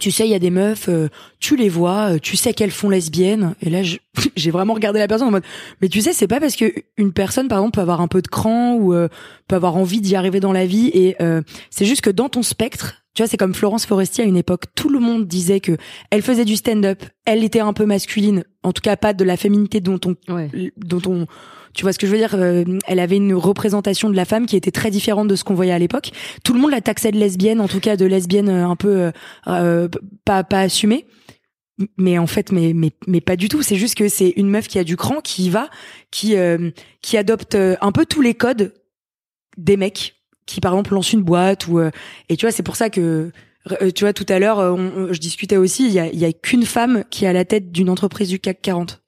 tu 0.00 0.10
sais, 0.10 0.26
il 0.26 0.30
y 0.30 0.34
a 0.34 0.38
des 0.40 0.50
meufs, 0.50 0.88
euh, 0.88 1.08
tu 1.38 1.54
les 1.54 1.68
vois, 1.68 2.14
euh, 2.14 2.18
tu 2.18 2.36
sais 2.36 2.52
qu'elles 2.52 2.72
font 2.72 2.88
lesbiennes. 2.88 3.54
Et 3.62 3.70
là, 3.70 3.82
j'ai 4.36 4.50
vraiment 4.50 4.74
regardé 4.74 4.98
la 4.98 5.06
personne 5.06 5.28
en 5.28 5.30
mode, 5.30 5.44
mais 5.80 5.88
tu 5.88 6.00
sais, 6.00 6.12
c'est 6.12 6.26
pas 6.26 6.40
parce 6.40 6.56
que 6.56 6.72
une 6.96 7.12
personne, 7.12 7.46
par 7.46 7.58
exemple, 7.58 7.74
peut 7.76 7.80
avoir 7.80 8.00
un 8.00 8.08
peu 8.08 8.22
de 8.22 8.28
cran 8.28 8.74
ou 8.74 8.92
euh, 8.94 9.08
peut 9.46 9.54
avoir 9.56 9.76
envie 9.76 10.00
d'y 10.00 10.16
arriver 10.16 10.40
dans 10.40 10.52
la 10.52 10.66
vie. 10.66 10.90
Et 10.92 11.14
euh, 11.22 11.42
c'est 11.70 11.84
juste 11.84 12.00
que 12.00 12.10
dans 12.10 12.28
ton 12.28 12.42
spectre, 12.42 12.96
tu 13.14 13.22
vois, 13.22 13.28
c'est 13.28 13.36
comme 13.36 13.54
Florence 13.54 13.86
Foresti 13.86 14.22
à 14.22 14.24
une 14.24 14.36
époque, 14.36 14.64
tout 14.74 14.88
le 14.88 15.00
monde 15.00 15.26
disait 15.26 15.60
que 15.60 15.76
elle 16.10 16.22
faisait 16.22 16.44
du 16.44 16.56
stand-up, 16.56 17.02
elle 17.24 17.44
était 17.44 17.60
un 17.60 17.72
peu 17.72 17.84
masculine, 17.84 18.44
en 18.62 18.72
tout 18.72 18.82
cas 18.82 18.96
pas 18.96 19.12
de 19.12 19.24
la 19.24 19.36
féminité 19.36 19.80
dont 19.80 19.98
on 20.06 20.32
Ouais. 20.32 20.72
dont 20.76 21.02
on 21.06 21.26
tu 21.74 21.82
vois 21.82 21.92
ce 21.92 21.98
que 21.98 22.06
je 22.06 22.12
veux 22.12 22.18
dire 22.18 22.34
euh, 22.34 22.64
Elle 22.86 22.98
avait 22.98 23.16
une 23.16 23.34
représentation 23.34 24.10
de 24.10 24.16
la 24.16 24.24
femme 24.24 24.46
qui 24.46 24.56
était 24.56 24.70
très 24.70 24.90
différente 24.90 25.28
de 25.28 25.36
ce 25.36 25.44
qu'on 25.44 25.54
voyait 25.54 25.72
à 25.72 25.78
l'époque. 25.78 26.10
Tout 26.44 26.52
le 26.52 26.60
monde 26.60 26.70
la 26.70 26.80
taxait 26.80 27.12
de 27.12 27.18
lesbienne, 27.18 27.60
en 27.60 27.68
tout 27.68 27.80
cas 27.80 27.96
de 27.96 28.04
lesbienne 28.04 28.48
euh, 28.48 28.66
un 28.66 28.76
peu 28.76 28.88
euh, 28.88 29.10
euh, 29.46 29.88
pas 30.24 30.42
pas 30.44 30.60
assumée. 30.60 31.06
Mais 31.96 32.18
en 32.18 32.26
fait, 32.26 32.52
mais 32.52 32.72
mais 32.74 32.90
mais 33.06 33.20
pas 33.20 33.36
du 33.36 33.48
tout. 33.48 33.62
C'est 33.62 33.76
juste 33.76 33.94
que 33.94 34.08
c'est 34.08 34.34
une 34.36 34.50
meuf 34.50 34.68
qui 34.68 34.78
a 34.78 34.84
du 34.84 34.96
cran, 34.96 35.20
qui 35.20 35.44
y 35.44 35.50
va, 35.50 35.70
qui 36.10 36.36
euh, 36.36 36.70
qui 37.02 37.16
adopte 37.16 37.54
euh, 37.54 37.76
un 37.80 37.92
peu 37.92 38.04
tous 38.04 38.20
les 38.20 38.34
codes 38.34 38.74
des 39.56 39.76
mecs 39.76 40.16
qui 40.46 40.60
par 40.60 40.72
exemple 40.72 40.94
lancent 40.94 41.12
une 41.12 41.22
boîte 41.22 41.68
ou 41.68 41.80
et 41.80 42.36
tu 42.36 42.44
vois 42.46 42.50
c'est 42.50 42.62
pour 42.62 42.74
ça 42.74 42.90
que 42.90 43.30
tu 43.94 44.04
vois 44.04 44.12
tout 44.12 44.26
à 44.28 44.38
l'heure 44.38 44.76
je 45.12 45.18
discutais 45.20 45.56
aussi 45.56 45.86
il 45.86 45.92
y 45.92 46.00
a 46.00 46.06
y 46.06 46.24
a 46.24 46.32
qu'une 46.32 46.64
femme 46.64 47.04
qui 47.10 47.24
est 47.24 47.28
à 47.28 47.32
la 47.32 47.44
tête 47.44 47.70
d'une 47.70 47.90
entreprise 47.90 48.28
du 48.28 48.40
CAC 48.40 48.60
40 48.62 49.02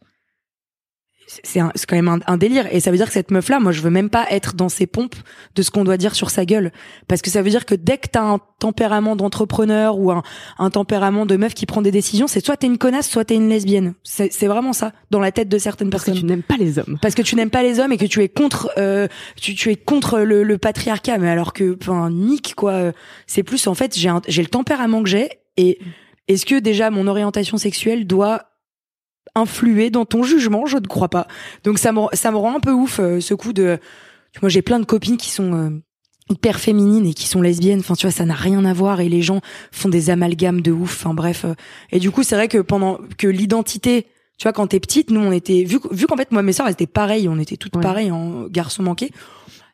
c'est 1.42 1.60
quand 1.86 1.96
même 1.96 2.08
un, 2.08 2.18
un 2.26 2.36
délire. 2.36 2.66
Et 2.72 2.80
ça 2.80 2.90
veut 2.90 2.96
dire 2.96 3.06
que 3.06 3.12
cette 3.12 3.30
meuf 3.30 3.48
là 3.48 3.60
moi 3.60 3.72
je 3.72 3.80
veux 3.80 3.90
même 3.90 4.10
pas 4.10 4.26
être 4.30 4.54
dans 4.54 4.68
ses 4.68 4.86
pompes 4.86 5.16
de 5.54 5.62
ce 5.62 5.70
qu'on 5.70 5.84
doit 5.84 5.96
dire 5.96 6.14
sur 6.14 6.30
sa 6.30 6.44
gueule. 6.44 6.72
Parce 7.08 7.22
que 7.22 7.30
ça 7.30 7.42
veut 7.42 7.50
dire 7.50 7.66
que 7.66 7.74
dès 7.74 7.98
que 7.98 8.08
t'as 8.10 8.22
un 8.22 8.38
tempérament 8.58 9.16
d'entrepreneur 9.16 9.98
ou 9.98 10.10
un, 10.12 10.22
un 10.58 10.70
tempérament 10.70 11.26
de 11.26 11.36
meuf 11.36 11.54
qui 11.54 11.66
prend 11.66 11.82
des 11.82 11.90
décisions 11.90 12.26
c'est 12.26 12.44
soit 12.44 12.56
t'es 12.56 12.66
une 12.66 12.78
connasse 12.78 13.08
soit 13.08 13.24
t'es 13.24 13.34
une 13.34 13.48
lesbienne. 13.48 13.94
C'est 14.04 14.46
vraiment 14.46 14.72
ça 14.72 14.92
dans 15.10 15.20
la 15.20 15.32
tête 15.32 15.48
de 15.48 15.58
certaines 15.58 15.90
Parce 15.90 16.04
que 16.04 16.10
personnes. 16.10 16.26
tu 16.28 16.32
n'aimes 16.32 16.42
pas 16.42 16.56
les 16.56 16.78
hommes. 16.78 16.98
parce 17.02 17.14
que 17.14 17.22
tu 17.22 17.34
n'aimes 17.36 17.50
pas 17.50 17.62
les 17.62 17.80
hommes 17.80 17.92
et 17.92 17.98
que 17.98 18.06
tu 18.06 18.22
es 18.22 18.28
contre 18.28 18.70
euh, 18.78 19.08
tu, 19.40 19.54
tu 19.54 19.70
es 19.70 19.76
contre 19.76 20.20
le, 20.20 20.42
le 20.42 20.58
patriarcat. 20.58 21.18
Mais 21.18 21.28
alors 21.28 21.52
que 21.52 21.76
enfin 21.80 22.10
nique 22.10 22.54
quoi 22.56 22.72
euh, 22.72 22.92
c'est 23.26 23.42
plus 23.42 23.66
en 23.66 23.74
fait 23.74 23.96
j'ai 23.98 24.10
j'ai 24.28 24.42
le 24.42 24.48
tempérament 24.48 25.02
que 25.02 25.08
j'ai 25.08 25.28
et 25.56 25.78
est-ce 26.28 26.46
que 26.46 26.58
déjà 26.60 26.90
mon 26.90 27.06
orientation 27.08 27.56
sexuelle 27.58 28.06
doit 28.06 28.51
influer 29.34 29.90
dans 29.90 30.04
ton 30.04 30.22
jugement 30.22 30.66
je 30.66 30.76
ne 30.78 30.86
crois 30.86 31.08
pas 31.08 31.26
donc 31.64 31.78
ça 31.78 31.92
me 31.92 32.00
ça 32.12 32.30
me 32.30 32.36
rend 32.36 32.56
un 32.56 32.60
peu 32.60 32.72
ouf 32.72 33.00
euh, 33.00 33.20
ce 33.20 33.34
coup 33.34 33.52
de 33.52 33.78
moi 34.42 34.48
j'ai 34.48 34.62
plein 34.62 34.78
de 34.78 34.84
copines 34.84 35.16
qui 35.16 35.30
sont 35.30 35.54
euh, 35.54 35.70
hyper 36.30 36.60
féminines 36.60 37.06
et 37.06 37.14
qui 37.14 37.26
sont 37.26 37.40
lesbiennes 37.42 37.80
enfin 37.80 37.94
tu 37.94 38.06
vois 38.06 38.12
ça 38.12 38.24
n'a 38.24 38.34
rien 38.34 38.64
à 38.64 38.72
voir 38.72 39.00
et 39.00 39.08
les 39.08 39.22
gens 39.22 39.40
font 39.70 39.88
des 39.88 40.10
amalgames 40.10 40.60
de 40.60 40.70
ouf 40.72 40.92
enfin 41.04 41.14
bref 41.14 41.44
euh. 41.44 41.54
et 41.90 41.98
du 41.98 42.10
coup 42.10 42.22
c'est 42.22 42.34
vrai 42.34 42.48
que 42.48 42.58
pendant 42.58 42.98
que 43.18 43.26
l'identité 43.26 44.06
tu 44.38 44.44
vois 44.44 44.52
quand 44.52 44.66
t'es 44.66 44.80
petite 44.80 45.10
nous 45.10 45.20
on 45.20 45.32
était 45.32 45.64
vu 45.64 45.78
vu 45.90 46.06
qu'en 46.06 46.16
fait 46.16 46.30
moi 46.32 46.42
mes 46.42 46.52
sœurs 46.52 46.66
elles 46.66 46.72
étaient 46.72 46.86
pareilles 46.86 47.28
on 47.28 47.38
était 47.38 47.56
toutes 47.56 47.76
Ouais. 47.76 47.82
pareilles 47.82 48.10
en 48.10 48.46
garçon 48.48 48.82
manqué 48.82 49.10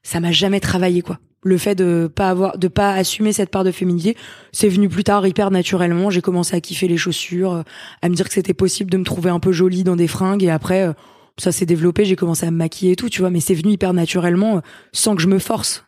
ça 0.02 0.20
m'a 0.20 0.30
jamais 0.32 0.60
travaillé 0.60 1.02
quoi 1.02 1.18
le 1.42 1.59
fait 1.59 1.75
de 1.75 2.11
pas 2.12 2.30
avoir 2.30 2.59
de 2.59 2.68
pas 2.68 2.92
assumer 2.92 3.33
cette 3.33 3.50
part 3.50 3.64
de 3.64 3.71
féminité 3.71 4.16
c'est 4.52 4.68
venu 4.68 4.88
plus 4.88 5.04
tard 5.04 5.26
hyper 5.26 5.50
naturellement. 5.50 6.11
J'ai 6.11 6.21
commencé 6.21 6.57
à 6.57 6.61
kiffer 6.61 6.88
les 6.88 6.97
chaussures 6.97 7.52
euh, 7.52 7.62
à 8.02 8.09
me 8.09 8.14
dire 8.14 8.26
que 8.26 8.35
c'était 8.35 8.54
possible 8.54 8.90
de 8.90 8.97
me 8.97 9.04
trouver 9.04 9.30
un 9.30 9.40
peu 9.40 9.52
jolie 9.52 9.85
dans 9.85 9.97
des 9.97 10.09
fringues. 10.09 10.42
Et 10.42 10.50
après 10.50 10.83
euh, 10.83 10.92
ça 11.37 11.52
s'est 11.52 11.66
développé. 11.66 12.04
J'ai 12.04 12.16
commencé 12.16 12.47
à 12.47 12.50
me 12.50 12.57
maquiller 12.57 12.92
et 12.92 12.97
tout 12.97 13.09
tu 13.09 13.21
vois. 13.21 13.30
Mais 13.30 13.40
c'est 13.40 13.54
venu 13.54 13.73
hyper 13.73 13.92
naturellement 13.92 14.57
euh, 14.57 14.61
sans 14.92 15.14
que 15.14 15.23
je 15.23 15.28
me 15.28 15.38
force 15.38 15.88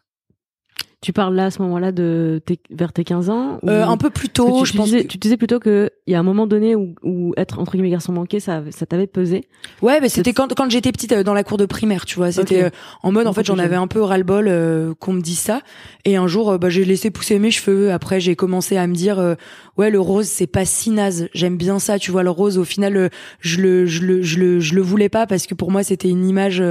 Tu 1.02 1.14
parles 1.14 1.34
là 1.34 1.46
à 1.46 1.50
ce 1.50 1.62
moment-là 1.62 1.92
de 1.92 2.42
tes, 2.44 2.60
vers 2.70 2.92
tes 2.92 3.04
15 3.04 3.30
ans 3.30 3.58
ou- 3.62 3.70
Euh, 3.70 3.86
un 3.86 3.96
peu 3.96 4.10
plus 4.10 4.28
tôt 4.28 4.58
tu, 4.60 4.66
je 4.66 4.72
tu 4.72 4.76
pense 4.76 4.86
disais, 4.86 5.02
que- 5.04 5.08
tu 5.08 5.16
disais 5.16 5.38
plutôt 5.38 5.58
que 5.58 5.88
il 6.06 6.12
y 6.12 6.14
a 6.14 6.18
un 6.18 6.22
moment 6.22 6.46
donné 6.46 6.76
où, 6.76 6.94
où 7.02 7.32
être 7.38 7.58
entre 7.58 7.72
guillemets 7.72 7.88
garçon 7.88 8.12
manqué, 8.12 8.38
ça, 8.38 8.62
ça 8.68 8.84
t'avait 8.84 9.06
pesé. 9.06 9.44
Ouais, 9.80 10.00
mais 10.02 10.10
c'était 10.10 10.34
quand, 10.34 10.52
quand 10.54 10.68
j'étais 10.70 10.92
petite 10.92 11.12
euh, 11.12 11.22
dans 11.22 11.32
la 11.32 11.42
cour 11.42 11.56
de 11.56 11.64
primaire, 11.64 12.04
tu 12.04 12.16
vois. 12.16 12.32
C'était 12.32 12.58
Ok. 12.58 12.64
euh, 12.64 12.70
en 13.02 13.12
mode, 13.12 13.26
en 13.26 13.32
fait, 13.32 13.46
j'en 13.46 13.58
avais 13.58 13.76
un 13.76 13.86
peu 13.86 14.02
ras-le-bol 14.02 14.46
euh, 14.48 14.92
qu'on 14.98 15.14
me 15.14 15.22
dise 15.22 15.38
ça. 15.38 15.62
Et 16.04 16.16
un 16.16 16.26
jour, 16.26 16.50
euh, 16.50 16.58
bah, 16.58 16.68
j'ai 16.68 16.84
laissé 16.84 17.10
pousser 17.10 17.38
mes 17.38 17.50
cheveux. 17.50 17.92
Après, 17.92 18.20
j'ai 18.20 18.36
commencé 18.36 18.76
à 18.76 18.86
me 18.86 18.94
dire, 18.94 19.18
euh, 19.18 19.36
ouais, 19.78 19.88
le 19.90 20.00
rose, 20.00 20.26
c'est 20.26 20.46
pas 20.46 20.66
si 20.66 20.90
naze. 20.90 21.28
J'aime 21.32 21.56
bien 21.56 21.78
ça, 21.78 21.98
tu 21.98 22.10
vois. 22.10 22.22
Le 22.22 22.30
rose, 22.30 22.58
au 22.58 22.64
final, 22.64 23.08
je 23.40 23.60
le, 23.62 23.86
je 23.86 24.02
le, 24.02 24.20
je 24.20 24.38
le, 24.38 24.60
je 24.60 24.74
le 24.74 24.82
voulais 24.82 25.08
pas 25.08 25.26
parce 25.26 25.46
que 25.46 25.54
pour 25.54 25.70
moi, 25.70 25.82
c'était 25.82 26.10
une 26.10 26.28
image 26.28 26.62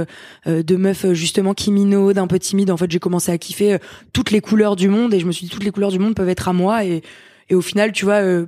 de 0.46 0.76
meuf 0.76 1.04
justement 1.14 1.52
qui 1.52 1.72
minaude, 1.72 2.16
un 2.18 2.28
peu 2.28 2.38
timide. 2.38 2.70
En 2.70 2.76
fait, 2.76 2.88
j'ai 2.92 3.00
commencé 3.00 3.32
à 3.32 3.38
kiffer 3.38 3.72
euh, 3.74 3.78
toutes 4.20 4.32
les 4.32 4.42
couleurs 4.42 4.76
du 4.76 4.88
monde 4.90 5.14
et 5.14 5.18
je 5.20 5.24
me 5.26 5.32
suis 5.32 5.46
dit, 5.46 5.50
toutes 5.50 5.64
les 5.64 5.70
couleurs 5.70 5.90
du 5.90 5.98
monde 5.98 6.14
peuvent 6.14 6.28
être 6.28 6.46
à 6.48 6.52
moi. 6.52 6.84
Et, 6.84 7.00
et 7.48 7.54
au 7.54 7.62
final, 7.62 7.90
tu 7.92 8.04
vois. 8.04 8.22
euh, 8.22 8.46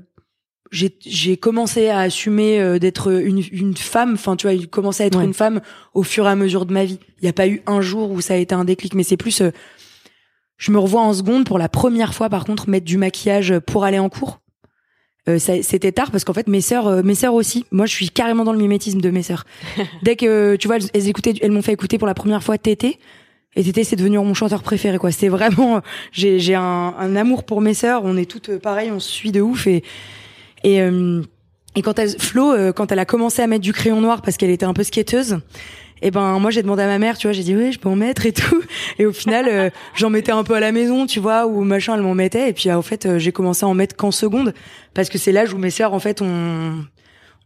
j'ai 0.70 1.36
commencé 1.36 1.88
à 1.88 2.00
assumer 2.00 2.58
euh, 2.60 2.78
d'être 2.78 3.12
une, 3.12 3.42
une 3.52 3.76
femme 3.76 4.14
enfin 4.14 4.36
tu 4.36 4.46
vois 4.46 4.56
j'ai 4.56 4.66
commencé 4.66 5.02
à 5.02 5.06
être 5.06 5.18
Ouais. 5.18 5.24
une 5.26 5.34
femme 5.34 5.60
au 5.92 6.02
fur 6.02 6.24
et 6.26 6.30
à 6.30 6.34
mesure 6.34 6.64
de 6.64 6.72
ma 6.72 6.84
vie 6.86 6.98
il 7.20 7.26
y 7.26 7.28
a 7.28 7.34
pas 7.34 7.46
eu 7.46 7.60
un 7.66 7.82
jour 7.82 8.10
où 8.10 8.22
ça 8.22 8.32
a 8.32 8.36
été 8.38 8.54
un 8.54 8.64
déclic 8.64 8.94
mais 8.94 9.02
c'est 9.02 9.18
plus 9.18 9.42
euh, 9.42 9.50
je 10.56 10.72
me 10.72 10.78
revois 10.78 11.02
en 11.02 11.12
seconde 11.12 11.44
pour 11.44 11.58
la 11.58 11.68
première 11.68 12.14
fois 12.14 12.30
par 12.30 12.46
contre 12.46 12.70
mettre 12.70 12.86
du 12.86 12.96
maquillage 12.96 13.58
pour 13.66 13.84
aller 13.84 13.98
en 13.98 14.08
cours 14.08 14.40
euh, 15.28 15.38
c'était 15.38 15.92
tard 15.92 16.10
parce 16.10 16.24
qu'en 16.24 16.32
fait 16.32 16.48
mes 16.48 16.62
sœurs 16.62 16.86
euh, 16.86 17.02
mes 17.02 17.14
sœurs 17.16 17.34
aussi 17.34 17.66
moi 17.70 17.84
je 17.84 17.92
suis 17.92 18.08
carrément 18.08 18.44
dans 18.44 18.54
le 18.54 18.58
mimétisme 18.58 19.02
de 19.02 19.10
mes 19.10 19.22
sœurs 19.22 19.44
dès 20.02 20.16
que 20.16 20.56
tu 20.56 20.68
vois 20.68 20.76
elles, 20.76 20.88
elles 20.94 21.08
écoutaient 21.08 21.34
elles 21.42 21.50
m'ont 21.52 21.60
fait 21.60 21.72
écouter 21.74 21.98
pour 21.98 22.06
la 22.06 22.14
première 22.14 22.42
fois 22.42 22.56
Tété 22.56 22.98
et 23.54 23.62
Tété 23.64 23.84
c'est 23.84 23.96
devenu 23.96 24.18
mon 24.18 24.34
chanteur 24.34 24.62
préféré 24.62 24.98
quoi. 24.98 25.10
C'est 25.10 25.28
vraiment 25.28 25.82
j'ai 26.10 26.38
j'ai 26.38 26.54
un, 26.54 26.94
un 26.98 27.16
amour 27.16 27.44
pour 27.44 27.60
mes 27.60 27.74
sœurs. 27.74 28.02
On 28.04 28.16
est 28.16 28.30
toutes 28.30 28.50
euh, 28.50 28.58
pareilles 28.58 28.90
on 28.90 29.00
se 29.00 29.10
suit 29.10 29.32
de 29.32 29.40
ouf. 29.40 29.66
Et 29.66 29.82
et 30.64 30.80
euh, 30.80 31.22
et 31.74 31.82
quand 31.82 31.98
elle 31.98 32.10
Flo 32.18 32.52
euh, 32.52 32.72
quand 32.72 32.92
elle 32.92 32.98
a 32.98 33.04
commencé 33.04 33.42
à 33.42 33.46
mettre 33.46 33.62
du 33.62 33.72
crayon 33.72 34.00
noir 34.00 34.22
parce 34.22 34.36
qu'elle 34.36 34.50
était 34.50 34.64
un 34.64 34.72
peu 34.72 34.84
skateuse 34.84 35.38
et 36.00 36.10
ben 36.10 36.38
moi 36.38 36.50
j'ai 36.50 36.62
demandé 36.62 36.82
à 36.82 36.86
ma 36.86 36.98
mère 36.98 37.18
tu 37.18 37.26
vois. 37.26 37.32
J'ai 37.32 37.42
dit 37.42 37.54
oui 37.54 37.72
je 37.72 37.78
peux 37.78 37.90
en 37.90 37.96
mettre 37.96 38.24
et 38.24 38.32
tout. 38.32 38.62
Et 38.98 39.04
au 39.04 39.12
final 39.12 39.46
euh, 39.48 39.70
j'en 39.94 40.08
mettais 40.08 40.32
un 40.32 40.44
peu 40.44 40.54
à 40.54 40.60
la 40.60 40.72
maison 40.72 41.06
tu 41.06 41.20
vois 41.20 41.46
ou 41.46 41.62
machin 41.62 41.94
elle 41.94 42.02
m'en 42.02 42.14
mettait. 42.14 42.48
Et 42.48 42.52
puis 42.54 42.72
en 42.72 42.82
fait 42.82 43.18
j'ai 43.18 43.32
commencé 43.32 43.66
à 43.66 43.68
en 43.68 43.74
mettre 43.74 43.96
qu'en 43.96 44.10
seconde 44.12 44.54
parce 44.94 45.10
que 45.10 45.18
c'est 45.18 45.32
l'âge 45.32 45.52
où 45.52 45.58
mes 45.58 45.70
sœurs 45.70 45.92
en 45.92 46.00
fait 46.00 46.22
on 46.22 46.84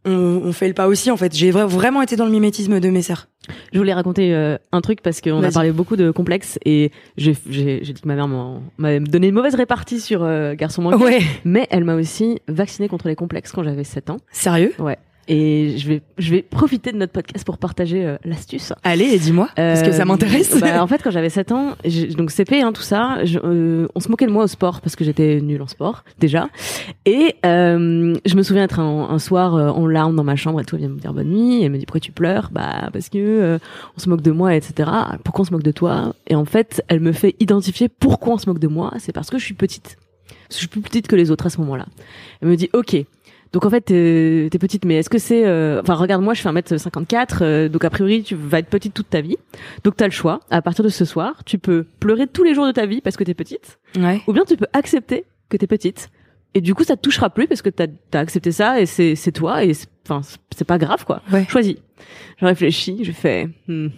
on, 0.06 0.40
on 0.44 0.52
fait 0.52 0.68
le 0.68 0.74
pas 0.74 0.86
aussi 0.88 1.10
en 1.10 1.16
fait. 1.16 1.34
J'ai 1.36 1.50
vra- 1.50 1.66
vraiment 1.66 2.00
été 2.02 2.16
dans 2.16 2.24
le 2.24 2.30
mimétisme 2.30 2.80
de 2.80 2.88
mes 2.90 3.02
sœurs. 3.02 3.28
Je 3.72 3.78
voulais 3.78 3.92
raconter 3.94 4.34
euh, 4.34 4.56
un 4.72 4.80
truc 4.80 5.02
parce 5.02 5.20
qu'on 5.20 5.42
a 5.42 5.50
parlé 5.52 5.70
beaucoup 5.72 5.96
de 5.96 6.10
complexes 6.10 6.58
et 6.64 6.90
j'ai 7.16 7.32
dit 7.32 7.94
que 7.94 8.06
ma 8.08 8.14
mère 8.16 8.28
m'avait 8.78 9.00
donné 9.00 9.28
une 9.28 9.34
mauvaise 9.34 9.54
répartie 9.54 10.00
sur 10.00 10.22
euh, 10.24 10.54
garçon 10.54 10.82
manqué, 10.82 11.04
ouais. 11.04 11.20
Mais 11.44 11.66
elle 11.70 11.84
m'a 11.84 11.94
aussi 11.94 12.40
vacciné 12.48 12.88
contre 12.88 13.06
les 13.08 13.14
complexes 13.14 13.52
quand 13.52 13.62
j'avais 13.62 13.84
7 13.84 14.10
ans. 14.10 14.16
sérieux? 14.32 14.72
Ouais. 14.78 14.98
Et 15.28 15.74
je 15.76 15.88
vais 15.88 16.02
je 16.18 16.30
vais 16.30 16.42
profiter 16.42 16.92
de 16.92 16.96
notre 16.98 17.12
podcast 17.12 17.44
pour 17.44 17.58
partager 17.58 18.04
euh, 18.06 18.16
l'astuce. 18.24 18.72
allez 18.84 19.18
dis-moi 19.18 19.48
parce 19.56 19.82
que 19.82 19.90
ça 19.92 20.02
Euh, 20.02 20.04
m'intéresse 20.04 20.56
bah, 20.60 20.82
en 20.82 20.86
fait, 20.86 21.02
quand 21.02 21.10
j'avais 21.10 21.30
7 21.30 21.50
ans, 21.52 21.74
donc 22.16 22.30
CP, 22.30 22.62
hein, 22.62 22.72
tout 22.72 22.82
ça, 22.82 23.24
je- 23.24 23.40
euh, 23.42 23.88
on 23.96 24.00
se 24.00 24.08
moquait 24.08 24.26
de 24.26 24.30
moi 24.30 24.44
au 24.44 24.46
sport 24.46 24.80
parce 24.80 24.94
que 24.94 25.04
j'étais 25.04 25.40
nulle 25.40 25.62
en 25.62 25.66
sport 25.66 26.04
déjà. 26.20 26.48
Et 27.06 27.34
euh, 27.44 28.14
je 28.24 28.34
me 28.36 28.42
souviens 28.42 28.62
être 28.64 28.78
un, 28.78 29.08
un 29.10 29.18
soir 29.18 29.56
euh, 29.56 29.68
en 29.70 29.86
larmes 29.88 30.14
dans 30.14 30.22
ma 30.24 30.36
chambre 30.36 30.60
et 30.60 30.64
tout, 30.64 30.76
elle 30.76 30.82
vient 30.82 30.90
me 30.90 30.98
dire 31.00 31.12
bonne 31.12 31.28
nuit. 31.30 31.60
Et 31.60 31.64
elle 31.64 31.72
me 31.72 31.78
dit 31.78 31.86
pourquoi 31.86 32.00
tu 32.00 32.12
pleures? 32.12 32.50
Bah 32.52 32.88
parce 32.92 33.08
que 33.08 33.18
euh, 33.18 33.58
on 33.96 34.00
se 34.00 34.08
moque 34.08 34.22
de 34.22 34.30
moi, 34.30 34.54
etc. 34.54 34.88
Pourquoi 35.24 35.42
on 35.42 35.46
se 35.46 35.52
moque 35.52 35.64
de 35.64 35.72
toi? 35.72 36.14
Et 36.28 36.36
en 36.36 36.44
fait, 36.44 36.82
elle 36.88 37.00
me 37.00 37.12
fait 37.12 37.34
identifier 37.40 37.88
pourquoi 37.88 38.34
on 38.34 38.38
se 38.38 38.48
moque 38.48 38.60
de 38.60 38.68
moi. 38.68 38.92
C'est 38.98 39.12
parce 39.12 39.30
que 39.30 39.38
je 39.38 39.44
suis 39.44 39.54
petite. 39.54 39.96
Parce 40.28 40.48
que 40.48 40.54
je 40.54 40.58
suis 40.58 40.68
plus 40.68 40.80
petite 40.82 41.08
que 41.08 41.16
les 41.16 41.32
autres 41.32 41.46
à 41.46 41.50
ce 41.50 41.58
moment-là. 41.62 41.86
Elle 42.40 42.48
me 42.48 42.56
dit 42.56 42.70
ok. 42.72 42.96
Donc 43.52 43.64
en 43.64 43.70
fait, 43.70 43.80
t'es 43.82 44.48
t'es 44.50 44.58
petite, 44.58 44.84
mais 44.84 44.96
est-ce 44.96 45.08
que 45.10 45.18
c'est... 45.18 45.46
euh, 45.46 45.80
Enfin, 45.80 45.94
regarde, 45.94 46.22
moi, 46.22 46.34
je 46.34 46.42
fais 46.42 46.48
1m54, 46.48 47.38
euh, 47.42 47.68
donc 47.68 47.84
a 47.84 47.90
priori, 47.90 48.22
tu 48.22 48.34
vas 48.34 48.58
être 48.58 48.68
petite 48.68 48.92
toute 48.94 49.08
ta 49.10 49.20
vie. 49.20 49.36
Donc 49.84 49.96
t'as 49.96 50.06
le 50.06 50.10
choix. 50.12 50.40
À 50.50 50.60
partir 50.62 50.84
de 50.84 50.88
ce 50.90 51.04
soir, 51.04 51.42
tu 51.44 51.58
peux 51.58 51.84
pleurer 52.00 52.26
tous 52.26 52.42
les 52.44 52.54
jours 52.54 52.66
de 52.66 52.72
ta 52.72 52.86
vie 52.86 53.00
parce 53.00 53.16
que 53.16 53.24
t'es 53.24 53.34
petite, 53.34 53.78
ouais 53.96 54.20
ou 54.26 54.32
bien 54.32 54.44
tu 54.44 54.56
peux 54.56 54.66
accepter 54.72 55.24
que 55.48 55.56
t'es 55.56 55.66
petite. 55.66 56.10
Et 56.54 56.60
du 56.60 56.74
coup, 56.74 56.84
ça 56.84 56.96
te 56.96 57.02
touchera 57.02 57.28
plus 57.30 57.46
parce 57.46 57.60
que 57.62 57.68
t'as 57.70 57.86
as 58.14 58.18
accepté 58.18 58.50
ça 58.50 58.80
et 58.80 58.86
c'est 58.86 59.14
c'est 59.14 59.32
toi 59.32 59.62
et 59.62 59.74
c'est- 59.74 59.88
enfin 60.08 60.22
c'est- 60.22 60.38
c'est 60.56 60.64
pas 60.64 60.78
grave 60.78 61.04
quoi. 61.04 61.20
Ouais. 61.32 61.44
Choisis. 61.48 61.76
Je 62.40 62.46
réfléchis, 62.46 63.04
je 63.04 63.12
fais. 63.12 63.48
hmm, 63.68 63.88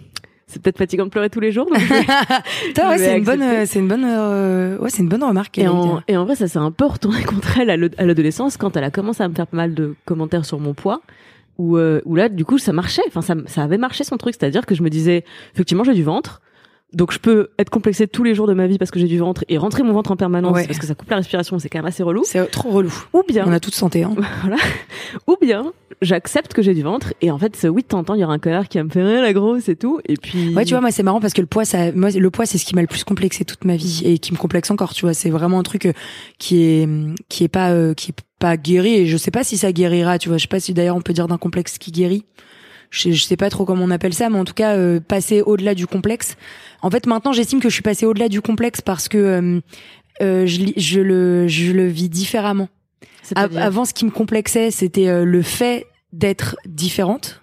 c'est 0.51 0.61
peut-être 0.61 0.77
fatigant 0.79 1.05
de 1.05 1.09
pleurer 1.09 1.29
tous 1.29 1.39
les 1.39 1.51
jours. 1.51 1.67
donc 1.69 1.79
ouais, 2.89 2.97
c'est 2.97 3.17
une 3.17 3.23
bonne 3.23 3.65
c'est 3.65 3.79
une 3.79 3.87
bonne 3.87 4.03
euh, 4.05 4.77
ouais 4.79 4.89
c'est 4.89 5.01
une 5.03 5.07
bonne 5.09 5.23
remarque 5.23 5.57
Et 5.59 5.67
en, 5.67 6.01
et 6.07 6.17
en 6.17 6.25
vrai, 6.25 6.35
ça 6.35 6.47
s'est 6.47 6.57
un 6.59 6.71
peu 6.71 6.85
retourné 6.85 7.23
contre 7.23 7.59
elle 7.59 7.69
à 7.69 7.77
l'ad- 7.77 7.95
à 7.97 8.05
l'adolescence 8.05 8.57
quand 8.57 8.75
elle 8.75 8.83
a 8.83 8.91
commencé 8.91 9.23
à 9.23 9.27
me 9.29 9.33
faire 9.35 9.47
pas 9.47 9.57
mal 9.57 9.73
de 9.73 9.95
commentaires 10.05 10.45
sur 10.45 10.59
mon 10.59 10.73
poids. 10.73 11.01
Où, 11.59 11.75
euh, 11.77 11.99
où 12.05 12.15
là, 12.15 12.29
du 12.29 12.45
coup, 12.45 12.57
ça 12.57 12.71
marchait. 12.71 13.01
Enfin, 13.09 13.21
ça, 13.21 13.35
ça 13.45 13.63
avait 13.63 13.77
marché 13.77 14.05
son 14.05 14.15
truc. 14.15 14.33
C'est-à-dire 14.39 14.65
que 14.65 14.75
je 14.75 14.81
me 14.81 14.89
disais, 14.89 15.25
effectivement, 15.53 15.83
j'ai 15.83 15.93
du 15.93 16.03
ventre. 16.03 16.41
Donc 16.91 17.11
je 17.13 17.19
peux 17.19 17.49
être 17.59 17.69
complexée 17.69 18.07
tous 18.07 18.23
les 18.23 18.33
jours 18.33 18.47
de 18.47 18.53
ma 18.53 18.65
vie 18.65 18.79
parce 18.79 18.89
que 18.89 18.99
j'ai 18.99 19.07
du 19.07 19.19
ventre 19.19 19.45
et 19.47 19.59
rentrer 19.59 19.83
mon 19.83 19.93
ventre 19.93 20.11
en 20.11 20.15
permanence 20.15 20.55
Ouais. 20.55 20.65
parce 20.65 20.79
que 20.79 20.87
ça 20.87 20.95
coupe 20.95 21.09
la 21.11 21.17
respiration, 21.17 21.59
c'est 21.59 21.69
quand 21.69 21.77
même 21.77 21.85
assez 21.85 22.01
relou. 22.01 22.23
C'est 22.25 22.43
trop 22.49 22.69
relou. 22.71 22.91
Ou 23.13 23.21
bien, 23.27 23.45
On 23.47 23.51
a 23.51 23.59
toute 23.59 23.75
santé. 23.75 24.03
Hein. 24.03 24.15
voilà. 24.41 24.57
Ou 25.27 25.35
bien, 25.39 25.71
j'accepte 26.01 26.53
que 26.53 26.63
j'ai 26.63 26.73
du 26.73 26.81
ventre 26.81 27.13
et 27.21 27.29
en 27.29 27.37
fait, 27.37 27.67
oui 27.69 27.83
de 27.83 27.87
temps, 27.87 28.03
il 28.15 28.19
y 28.19 28.23
aura 28.23 28.33
un 28.33 28.39
connard 28.39 28.67
qui 28.67 28.79
va 28.79 28.83
me 28.83 28.89
faire 28.89 29.07
Eh, 29.07 29.21
la 29.21 29.33
grosse 29.33 29.69
et 29.69 29.75
tout. 29.75 29.99
Et 30.07 30.15
puis. 30.15 30.55
Ouais, 30.55 30.65
tu 30.65 30.73
vois, 30.73 30.81
moi 30.81 30.89
c'est 30.91 31.03
marrant 31.03 31.21
parce 31.21 31.33
que 31.33 31.41
le 31.41 31.47
poids, 31.47 31.63
ça, 31.63 31.91
moi 31.91 32.09
le 32.09 32.31
poids, 32.31 32.47
c'est 32.47 32.57
ce 32.57 32.65
qui 32.65 32.73
m'a 32.73 32.81
le 32.81 32.87
plus 32.87 33.03
complexé 33.03 33.45
toute 33.45 33.65
ma 33.65 33.75
vie 33.75 34.01
et 34.05 34.17
qui 34.17 34.33
me 34.33 34.37
complexe 34.37 34.71
encore. 34.71 34.93
Tu 34.93 35.05
vois, 35.05 35.13
c'est 35.13 35.29
vraiment 35.29 35.59
un 35.59 35.63
truc 35.63 35.85
euh, 35.85 35.93
qui 36.39 36.63
est 36.63 36.89
qui 37.29 37.43
est 37.43 37.49
pas 37.49 37.69
euh, 37.69 37.93
qui 37.93 38.11
est 38.11 38.15
pas 38.39 38.57
guéri 38.57 38.95
et 38.95 39.05
je 39.05 39.17
sais 39.17 39.31
pas 39.31 39.43
si 39.43 39.57
ça 39.57 39.71
guérira. 39.71 40.17
Tu 40.17 40.29
vois, 40.29 40.37
je 40.39 40.43
sais 40.43 40.47
pas 40.47 40.59
si 40.59 40.73
d'ailleurs 40.73 40.95
on 40.95 41.01
peut 41.01 41.13
dire 41.13 41.27
d'un 41.27 41.37
complexe 41.37 41.77
qui 41.77 41.91
guérit. 41.91 42.25
Je, 42.89 43.11
je 43.11 43.23
sais 43.23 43.37
pas 43.37 43.49
trop 43.49 43.65
comment 43.65 43.83
on 43.83 43.91
appelle 43.91 44.13
ça, 44.13 44.29
mais 44.29 44.39
en 44.39 44.45
tout 44.45 44.53
cas 44.53 44.75
euh, 44.75 44.99
passer 44.99 45.41
au-delà 45.41 45.75
du 45.75 45.85
complexe. 45.87 46.35
En 46.81 46.89
fait, 46.89 47.05
maintenant, 47.05 47.33
j'estime 47.33 47.59
que 47.59 47.69
je 47.69 47.73
suis 47.73 47.83
passée 47.83 48.05
au-delà 48.05 48.29
du 48.29 48.41
complexe 48.41 48.81
parce 48.81 49.07
que 49.07 49.17
euh, 49.17 49.59
euh, 50.21 50.45
je, 50.47 50.61
je 50.75 50.99
le 50.99 51.47
je 51.47 51.71
le 51.71 51.87
vis 51.87 52.09
différemment. 52.09 52.67
Av- 53.35 53.51
Avant, 53.61 53.85
ce 53.85 53.93
qui 53.93 54.05
me 54.05 54.11
complexait, 54.11 54.71
c'était 54.71 55.07
euh, 55.07 55.23
le 55.23 55.41
fait 55.43 55.85
d'être 56.13 56.55
différente 56.65 57.41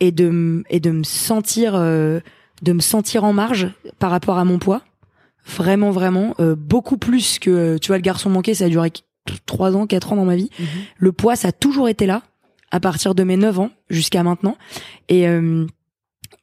et 0.00 0.12
de 0.12 0.62
et 0.70 0.78
de 0.80 0.90
me 0.90 1.02
sentir 1.02 1.72
euh, 1.74 2.20
de 2.62 2.72
me 2.72 2.80
sentir 2.80 3.24
en 3.24 3.32
marge 3.32 3.68
par 3.98 4.10
rapport 4.12 4.38
à 4.38 4.44
mon 4.44 4.58
poids. 4.60 4.82
Vraiment, 5.44 5.90
vraiment, 5.90 6.36
euh, 6.38 6.54
beaucoup 6.54 6.98
plus 6.98 7.40
que 7.40 7.76
tu 7.78 7.88
vois 7.88 7.96
le 7.96 8.02
garçon 8.02 8.30
manqué. 8.30 8.54
Ça 8.54 8.66
a 8.66 8.68
duré 8.68 8.92
qu- 8.92 9.02
trois 9.44 9.74
ans, 9.74 9.88
quatre 9.88 10.12
ans 10.12 10.16
dans 10.16 10.24
ma 10.24 10.36
vie. 10.36 10.50
Mhm. 10.60 10.66
Le 10.98 11.10
poids, 11.12 11.34
ça 11.34 11.48
a 11.48 11.52
toujours 11.52 11.88
été 11.88 12.06
là 12.06 12.22
à 12.72 12.80
partir 12.80 13.14
de 13.14 13.22
mes 13.22 13.36
9 13.36 13.60
ans 13.60 13.70
jusqu'à 13.90 14.24
maintenant. 14.24 14.56
Et 15.08 15.28
euh, 15.28 15.66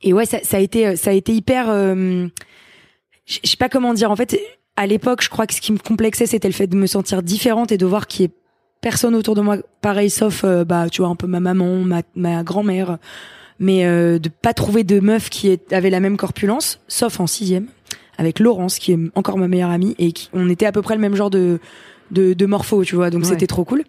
et 0.02 0.14
ouais, 0.14 0.26
ça, 0.26 0.40
ça 0.44 0.58
a 0.58 0.60
été 0.62 0.96
ça 0.96 1.10
a 1.10 1.14
été 1.14 1.34
hyper. 1.34 1.70
euh, 1.70 2.28
je 3.26 3.40
sais 3.44 3.58
pas 3.58 3.70
comment 3.70 3.94
dire. 3.94 4.10
En 4.12 4.16
fait, 4.16 4.40
à 4.78 4.88
l'époque, 4.88 5.22
je 5.22 5.30
crois 5.30 5.46
que 5.46 5.54
ce 5.54 5.62
qui 5.62 5.72
me 5.74 5.78
complexait, 5.78 6.26
c'était 6.26 6.48
le 6.48 6.54
fait 6.54 6.68
de 6.68 6.76
me 6.78 6.88
sentir 6.88 7.22
différente 7.22 7.72
et 7.72 7.78
de 7.78 7.86
voir 7.86 8.08
qu'il 8.08 8.22
y 8.22 8.26
ait 8.26 8.32
personne 8.82 9.14
autour 9.16 9.36
de 9.36 9.42
moi 9.42 9.58
pareil, 9.82 10.10
sauf 10.10 10.44
euh, 10.46 10.64
bah 10.64 10.90
tu 10.90 11.02
vois 11.02 11.10
un 11.10 11.16
peu 11.16 11.28
ma 11.28 11.40
maman, 11.42 11.80
ma, 11.84 12.02
ma 12.16 12.44
grand-mère, 12.44 12.98
mais 13.60 13.86
euh, 13.86 14.20
de 14.20 14.30
pas 14.30 14.54
trouver 14.54 14.84
de 14.86 15.00
meuf 15.02 15.30
qui 15.30 15.50
est- 15.50 15.74
avait 15.74 15.90
la 15.90 16.00
même 16.00 16.16
corpulence, 16.16 16.80
sauf 16.88 17.20
en 17.20 17.28
sixième 17.28 17.68
avec 18.18 18.40
Laurence 18.40 18.80
qui 18.80 18.94
est 18.94 19.00
encore 19.16 19.38
ma 19.38 19.48
meilleure 19.50 19.70
amie 19.70 19.96
et 20.00 20.12
qui, 20.14 20.30
on 20.34 20.50
était 20.50 20.66
à 20.66 20.72
peu 20.72 20.82
près 20.82 20.96
le 20.96 21.02
même 21.02 21.16
genre 21.16 21.30
de 21.30 21.60
de, 22.12 22.34
de 22.34 22.46
morpho, 22.46 22.84
tu 22.86 22.96
vois, 22.96 23.10
donc 23.10 23.24
Ouais. 23.24 23.30
c'était 23.30 23.48
trop 23.48 23.64
cool. 23.66 23.84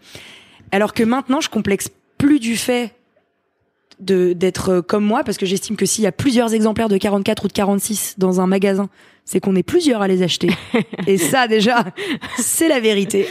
Alors 0.72 0.92
que 0.92 1.02
maintenant, 1.02 1.40
je 1.40 1.48
complexe 1.48 1.88
plus 2.20 2.38
du 2.38 2.56
fait 2.56 2.94
de 3.98 4.34
d'être 4.34 4.68
euh, 4.68 4.82
comme 4.82 5.04
moi 5.04 5.24
parce 5.24 5.38
que 5.38 5.46
j'estime 5.46 5.76
que 5.76 5.86
s'il 5.86 6.04
y 6.04 6.06
a 6.06 6.12
plusieurs 6.12 6.52
exemplaires 6.52 6.88
de 6.88 6.98
44 6.98 7.44
ou 7.44 7.48
de 7.48 7.52
46 7.52 8.16
dans 8.18 8.40
un 8.40 8.46
magasin, 8.46 8.90
c'est 9.24 9.40
qu'on 9.40 9.56
est 9.56 9.62
plusieurs 9.62 10.02
à 10.02 10.08
les 10.08 10.22
acheter. 10.22 10.50
Et 11.06 11.16
ça 11.16 11.48
déjà, 11.48 11.84
c'est 12.38 12.68
la 12.68 12.78
vérité. 12.78 13.26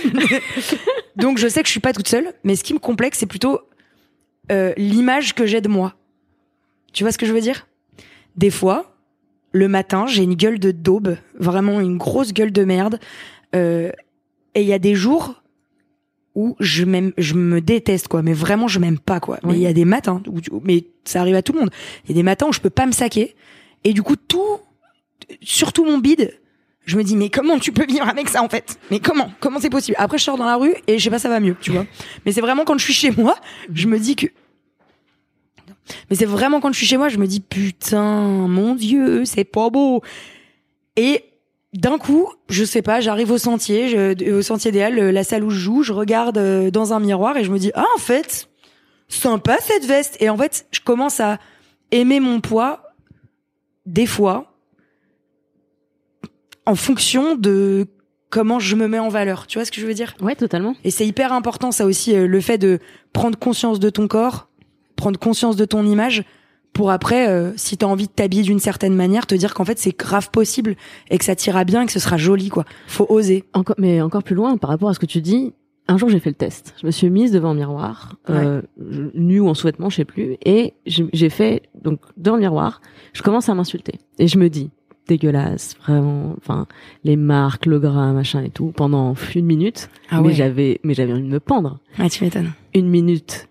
Donc 1.15 1.37
je 1.37 1.47
sais 1.47 1.61
que 1.61 1.67
je 1.67 1.71
suis 1.71 1.79
pas 1.79 1.93
toute 1.93 2.07
seule, 2.07 2.33
mais 2.43 2.55
ce 2.55 2.63
qui 2.63 2.73
me 2.73 2.79
complexe 2.79 3.19
c'est 3.19 3.27
plutôt 3.27 3.59
euh, 4.51 4.73
l'image 4.75 5.35
que 5.35 5.45
j'ai 5.45 5.61
de 5.61 5.69
moi. 5.69 5.93
Tu 6.91 7.03
vois 7.03 7.11
ce 7.11 7.19
que 7.19 7.27
je 7.27 7.33
veux 7.33 7.41
dire? 7.41 7.67
Des 8.35 8.49
fois, 8.49 8.95
le 9.51 9.67
matin, 9.67 10.07
j'ai 10.07 10.23
une 10.23 10.35
gueule 10.35 10.57
de 10.57 10.71
daube, 10.71 11.17
vraiment 11.35 11.79
une 11.79 11.97
grosse 11.97 12.33
gueule 12.33 12.51
de 12.51 12.63
merde. 12.63 12.99
Euh, 13.55 13.91
et 14.55 14.61
il 14.61 14.67
y 14.67 14.73
a 14.73 14.79
des 14.79 14.95
jours 14.95 15.43
où 16.35 16.55
je 16.59 16.83
m'aime, 16.83 17.11
je 17.17 17.33
me 17.33 17.61
déteste 17.61 18.07
quoi, 18.07 18.21
mais 18.21 18.33
vraiment 18.33 18.67
je 18.67 18.79
m'aime 18.79 18.99
pas 18.99 19.19
quoi. 19.19 19.39
Mais 19.43 19.53
il 19.53 19.59
y 19.59 19.67
a 19.67 19.73
des 19.73 19.85
matins 19.85 20.21
où, 20.27 20.39
mais 20.63 20.85
ça 21.03 21.21
arrive 21.21 21.35
à 21.35 21.41
tout 21.41 21.53
le 21.53 21.59
monde. 21.59 21.71
Il 22.05 22.11
y 22.11 22.13
a 22.13 22.15
des 22.15 22.23
matins 22.23 22.47
où 22.47 22.53
je 22.53 22.59
peux 22.59 22.69
pas 22.69 22.85
me 22.85 22.91
saquer 22.91 23.35
et 23.83 23.93
du 23.93 24.03
coup 24.03 24.15
tout, 24.15 24.59
surtout 25.41 25.85
mon 25.85 25.97
bide, 25.97 26.39
je 26.85 26.97
me 26.97 27.03
dis 27.03 27.15
mais 27.15 27.29
comment 27.29 27.59
tu 27.59 27.71
peux 27.71 27.85
vivre 27.85 28.07
avec 28.07 28.29
ça 28.29 28.43
en 28.43 28.49
fait? 28.49 28.79
Mais 28.91 28.99
comment? 28.99 29.31
Comment 29.39 29.59
c'est 29.59 29.69
possible? 29.69 29.95
Après 29.99 30.17
je 30.17 30.23
sors 30.23 30.37
dans 30.37 30.45
la 30.45 30.57
rue 30.57 30.73
et 30.87 30.97
je 30.97 31.03
sais 31.03 31.09
pas 31.09 31.19
ça 31.19 31.29
va 31.29 31.39
mieux, 31.39 31.55
tu 31.59 31.71
vois. 31.71 31.85
Mais 32.25 32.31
c'est 32.31 32.41
vraiment 32.41 32.63
quand 32.63 32.77
je 32.77 32.83
suis 32.83 32.93
chez 32.93 33.11
moi, 33.11 33.35
je 33.73 33.87
me 33.87 33.99
dis 33.99 34.15
que 34.15 34.27
mais 36.09 36.15
c'est 36.15 36.25
vraiment 36.25 36.59
quand 36.59 36.71
je 36.71 36.77
suis 36.77 36.85
chez 36.85 36.97
moi, 36.97 37.09
je 37.09 37.17
me 37.17 37.27
dis 37.27 37.39
putain, 37.39 38.21
mon 38.47 38.75
dieu, 38.75 39.25
c'est 39.25 39.43
pas 39.43 39.69
beau. 39.69 40.01
Et 40.95 41.23
d'un 41.73 41.97
coup, 41.97 42.27
je 42.49 42.63
sais 42.63 42.81
pas, 42.81 42.99
j'arrive 42.99 43.31
au 43.31 43.37
sentier, 43.37 43.89
je- 43.89 44.31
au 44.31 44.41
sentier 44.41 44.71
des 44.71 44.81
Halles, 44.81 45.09
la 45.11 45.23
salle 45.23 45.43
où 45.43 45.49
je 45.51 45.59
joue, 45.59 45.83
je 45.83 45.93
regarde 45.93 46.37
euh, 46.37 46.71
dans 46.71 46.93
un 46.93 46.99
miroir 46.99 47.37
et 47.37 47.43
je 47.43 47.51
me 47.51 47.59
dis 47.59 47.71
ah 47.75 47.85
en 47.95 47.99
fait, 47.99 48.49
sympa 49.07 49.57
cette 49.61 49.85
veste. 49.85 50.17
Et 50.19 50.29
en 50.29 50.37
fait, 50.37 50.65
je 50.71 50.79
commence 50.79 51.19
à 51.19 51.37
aimer 51.91 52.19
mon 52.19 52.41
poids 52.41 52.83
des 53.85 54.05
fois 54.05 54.53
en 56.65 56.75
fonction 56.75 57.35
de 57.35 57.87
comment 58.29 58.59
je 58.59 58.75
me 58.75 58.87
mets 58.87 58.99
en 58.99 59.09
valeur. 59.09 59.47
Tu 59.47 59.57
vois 59.57 59.65
ce 59.65 59.71
que 59.71 59.81
je 59.81 59.87
veux 59.87 59.93
dire? 59.93 60.15
Ouais, 60.21 60.35
totalement. 60.35 60.75
et 60.83 60.91
c'est 60.91 61.07
hyper 61.07 61.33
important, 61.33 61.71
ça 61.71 61.85
aussi, 61.85 62.15
euh, 62.15 62.27
le 62.27 62.41
fait 62.41 62.57
de 62.59 62.79
prendre 63.13 63.37
conscience 63.37 63.79
de 63.79 63.89
ton 63.89 64.07
corps, 64.07 64.49
prendre 64.95 65.19
conscience 65.19 65.55
de 65.55 65.65
ton 65.65 65.85
image, 65.85 66.23
pour 66.79 66.91
après, 66.91 67.27
euh, 67.27 67.51
si 67.57 67.75
t'as 67.75 67.87
envie 67.87 68.07
de 68.07 68.11
t'habiller 68.13 68.41
d'une 68.41 68.59
certaine 68.59 68.95
manière, 68.95 69.27
te 69.27 69.35
dire 69.35 69.53
qu'en 69.53 69.65
fait 69.65 69.77
c'est 69.77 69.99
grave 69.99 70.29
possible 70.29 70.77
et 71.09 71.17
que 71.17 71.25
ça 71.25 71.35
t'ira 71.35 71.65
bien 71.65 71.81
et 71.81 71.85
que 71.85 71.91
ce 71.91 71.99
sera 71.99 72.15
joli, 72.15 72.47
quoi. 72.47 72.63
Faut 72.87 73.05
oser. 73.09 73.43
Encore, 73.51 73.75
mais 73.77 73.99
encore 73.99 74.23
plus 74.23 74.33
loin, 74.33 74.55
par 74.55 74.69
rapport 74.69 74.87
à 74.87 74.93
ce 74.93 74.99
que 74.99 75.05
tu 75.05 75.19
dis, 75.19 75.51
un 75.89 75.97
jour 75.97 76.07
j'ai 76.07 76.21
fait 76.21 76.29
le 76.29 76.37
test. 76.37 76.75
Je 76.79 76.85
me 76.85 76.91
suis 76.91 77.09
mise 77.09 77.33
devant 77.33 77.49
un 77.49 77.53
miroir, 77.53 78.15
euh, 78.29 78.61
nue 79.13 79.41
ou 79.41 79.49
en 79.49 79.55
sous-vêtements, 79.55 79.89
je 79.89 79.97
sais 79.97 80.05
plus, 80.05 80.37
et 80.45 80.73
j'ai 80.85 81.29
fait 81.29 81.63
donc 81.83 81.99
devant 82.15 82.37
le 82.37 82.43
miroir, 82.43 82.79
je 83.11 83.23
commence 83.23 83.49
à 83.49 83.55
m'insulter 83.55 83.95
et 84.17 84.29
je 84.29 84.37
me 84.37 84.47
dis 84.47 84.69
dégueulasse, 85.05 85.75
vraiment, 85.85 86.33
enfin 86.37 86.65
les 87.03 87.17
marques, 87.17 87.65
le 87.65 87.79
gras, 87.79 88.13
machin 88.13 88.41
et 88.41 88.51
tout, 88.51 88.71
pendant 88.73 89.15
une 89.35 89.45
minute. 89.45 89.89
Ah 90.11 90.21
mais 90.21 90.31
j'avais, 90.31 90.79
mais 90.85 90.93
j'avais 90.93 91.11
envie 91.11 91.23
de 91.23 91.27
me 91.27 91.41
pendre. 91.41 91.79
Ouais, 91.99 92.09
tu 92.09 92.23
m'étonnes. 92.23 92.53
Une 92.73 92.87
minute 92.87 93.48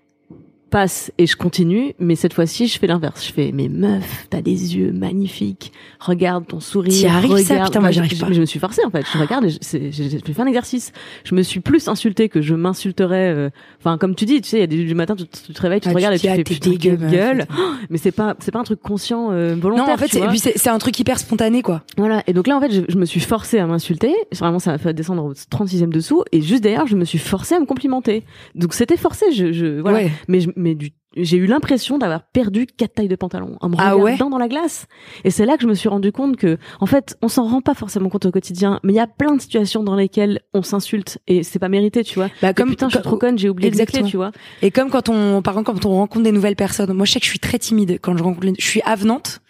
passe 0.68 1.12
et 1.18 1.26
je 1.26 1.36
continue, 1.36 1.94
mais 1.98 2.14
cette 2.16 2.32
fois-ci 2.34 2.66
je 2.68 2.78
fais 2.78 2.86
l'inverse. 2.86 3.26
Je 3.26 3.32
fais 3.32 3.50
mais 3.52 3.68
meuf, 3.68 4.26
t'as 4.30 4.40
des 4.42 4.76
yeux 4.76 4.92
magnifiques. 4.92 5.72
Regarde 6.00 6.46
ton 6.46 6.60
sourire. 6.60 6.92
T'y 6.92 7.06
arrives, 7.06 7.36
ça 7.38 7.54
regarde. 7.54 7.68
Putain, 7.70 7.80
moi, 7.80 7.90
j'y 7.90 7.96
je- 7.96 8.00
arrive 8.00 8.14
je- 8.16 8.24
pas. 8.24 8.32
Je 8.32 8.40
me 8.40 8.46
suis 8.46 8.58
forcée 8.60 8.82
en 8.84 8.90
fait. 8.90 9.04
Je 9.12 9.18
regarde, 9.18 9.44
et 9.46 9.90
j'ai 9.92 10.18
fait 10.20 10.40
un 10.40 10.46
exercice. 10.46 10.92
Je 11.24 11.34
me 11.34 11.42
suis 11.42 11.60
plus 11.60 11.88
insultée 11.88 12.28
que 12.28 12.40
je 12.42 12.54
m'insulterais. 12.54 13.32
euh, 13.34 13.50
Enfin, 13.80 13.98
comme 13.98 14.14
tu 14.14 14.24
dis, 14.24 14.40
tu 14.40 14.48
sais, 14.48 14.58
il 14.58 14.60
y 14.60 14.64
a 14.64 14.66
des 14.66 14.84
du 14.84 14.94
matin, 14.94 15.14
tu, 15.16 15.24
tu 15.26 15.52
te 15.52 15.60
réveilles, 15.62 15.80
tu 15.80 15.88
Ah, 15.88 15.92
te 15.92 15.96
regardes 15.96 16.14
et 16.14 16.18
tu 16.18 16.28
ah, 16.28 16.34
fais 16.34 16.44
t'es 16.44 16.54
putain, 16.54 16.70
dégueu, 16.70 16.96
gueule. 16.96 17.46
Mais 17.90 17.98
c'est 17.98 18.12
pas, 18.12 18.36
c'est 18.40 18.50
pas 18.52 18.58
un 18.60 18.64
truc 18.64 18.80
conscient, 18.80 19.30
euh, 19.32 19.54
volontaire. 19.58 19.86
Non, 19.86 19.92
en 19.92 19.96
fait, 19.96 20.08
c'est, 20.56 20.68
un 20.68 20.78
truc 20.78 20.98
hyper 20.98 21.18
spontané, 21.18 21.62
quoi. 21.62 21.82
Voilà. 21.96 22.22
Et 22.26 22.32
donc 22.32 22.46
là, 22.46 22.56
en 22.56 22.60
fait, 22.60 22.70
je, 22.70 22.82
je 22.88 22.96
me 22.98 23.04
suis 23.04 23.20
forcée 23.20 23.58
à 23.58 23.66
m'insulter. 23.66 24.14
Vraiment, 24.38 24.58
ça 24.58 24.72
m'a 24.72 24.78
fait 24.78 24.92
descendre 24.94 25.24
au 25.24 25.32
36e 25.32 25.90
dessous. 25.90 26.22
Et 26.32 26.40
juste 26.42 26.62
derrière, 26.62 26.86
je 26.86 26.96
me 26.96 27.04
suis 27.04 27.18
forcée 27.18 27.54
à 27.54 27.60
me 27.60 27.66
complimenter. 27.66 28.24
Donc 28.54 28.74
c'était 28.74 28.96
forcé. 28.96 29.26
Je, 29.32 29.52
je 29.52 29.80
voilà. 29.80 29.98
Ouais. 29.98 30.10
Mais, 30.28 30.40
je- 30.40 30.50
mais 30.58 30.74
du, 30.74 30.90
j'ai 31.16 31.38
eu 31.38 31.46
l'impression 31.46 31.96
d'avoir 31.96 32.22
perdu 32.22 32.66
quatre 32.66 32.94
tailles 32.94 33.08
de 33.08 33.16
pantalon 33.16 33.56
en 33.60 33.68
me 33.70 33.76
Ah 33.78 33.94
regardant 33.94 34.26
ouais 34.26 34.30
dans 34.30 34.38
la 34.38 34.48
glace. 34.48 34.86
Et 35.24 35.30
c'est 35.30 35.46
là 35.46 35.56
que 35.56 35.62
je 35.62 35.68
me 35.68 35.74
suis 35.74 35.88
rendu 35.88 36.12
compte 36.12 36.36
que, 36.36 36.58
en 36.80 36.86
fait, 36.86 37.16
on 37.22 37.28
s'en 37.28 37.48
rend 37.48 37.60
pas 37.62 37.74
forcément 37.74 38.08
compte 38.10 38.26
au 38.26 38.30
quotidien, 38.30 38.78
mais 38.82 38.92
il 38.92 38.96
y 38.96 39.00
a 39.00 39.06
plein 39.06 39.34
de 39.34 39.40
situations 39.40 39.82
dans 39.82 39.96
lesquelles 39.96 40.40
on 40.52 40.62
s'insulte 40.62 41.18
et 41.26 41.42
c'est 41.42 41.58
pas 41.58 41.68
mérité, 41.68 42.04
tu 42.04 42.16
vois. 42.16 42.28
Bah, 42.42 42.52
Comme 42.52 42.70
putain, 42.70 42.88
je 42.88 42.96
suis 42.96 43.02
trop 43.02 43.16
conne, 43.16 43.38
j'ai 43.38 43.48
oublié 43.48 43.68
Exactement. 43.68 44.04
de 44.04 44.10
tu 44.10 44.16
vois. 44.16 44.32
Et 44.60 44.70
comme 44.70 44.90
quand 44.90 45.08
on, 45.08 45.40
par 45.40 45.54
exemple, 45.54 45.70
quand 45.80 45.86
on 45.86 45.94
rencontre 45.96 46.24
des 46.24 46.32
nouvelles 46.32 46.56
personnes, 46.56 46.92
moi 46.92 47.06
je 47.06 47.12
sais 47.12 47.20
que 47.20 47.24
je 47.24 47.30
suis 47.30 47.40
très 47.40 47.58
timide 47.58 47.98
quand 48.02 48.16
je 48.16 48.22
rencontre, 48.22 48.46
je 48.58 48.66
suis 48.66 48.82
avenante, 48.82 49.40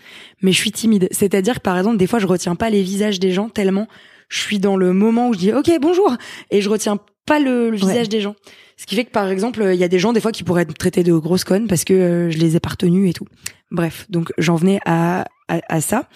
mais 0.43 0.53
je 0.53 0.59
suis 0.59 0.73
timide. 0.73 1.09
C'est-à-dire 1.11 1.57
que 1.57 1.61
par 1.63 1.77
exemple, 1.77 1.97
des 1.97 2.07
fois 2.07 2.19
je 2.19 2.27
retiens 2.27 2.55
pas 2.55 2.71
les 2.71 2.83
visages 2.83 3.19
des 3.19 3.33
gens 3.33 3.49
tellement 3.49 3.89
je 4.29 4.41
suis 4.41 4.59
dans 4.59 4.77
le 4.77 4.93
moment 4.93 5.29
où 5.31 5.33
je 5.33 5.39
dis 5.39 5.53
ok 5.53 5.71
bonjour 5.81 6.15
et 6.51 6.61
je 6.61 6.69
retiens 6.69 6.99
pas 7.27 7.39
le, 7.39 7.71
le 7.71 7.77
visage 7.77 8.09
des 8.09 8.21
gens. 8.21 8.35
Ce 8.79 8.87
qui 8.87 8.95
fait 8.95 9.05
que 9.05 9.11
par 9.11 9.29
exemple, 9.29 9.63
il 9.75 9.79
y 9.79 9.85
a 9.85 9.89
des 9.89 9.99
gens 9.99 10.13
des 10.13 10.21
fois 10.21 10.33
qui 10.33 10.45
pourraient 10.45 10.63
être 10.63 10.73
traités 10.73 11.03
de 11.03 11.13
grosses 11.13 11.45
connes 11.45 11.67
parce 11.67 11.85
que 11.85 11.93
euh, 11.93 12.31
je 12.31 12.39
les 12.39 12.57
ai 12.57 12.61
pas 12.61 12.71
retenus 12.71 13.11
et 13.11 13.13
tout. 13.13 13.27
Bref, 13.71 14.07
donc 14.09 14.33
j'en 14.39 14.55
venais 14.55 14.81
à, 14.87 15.27
à, 15.49 15.61
à 15.69 15.81
ça 15.81 16.09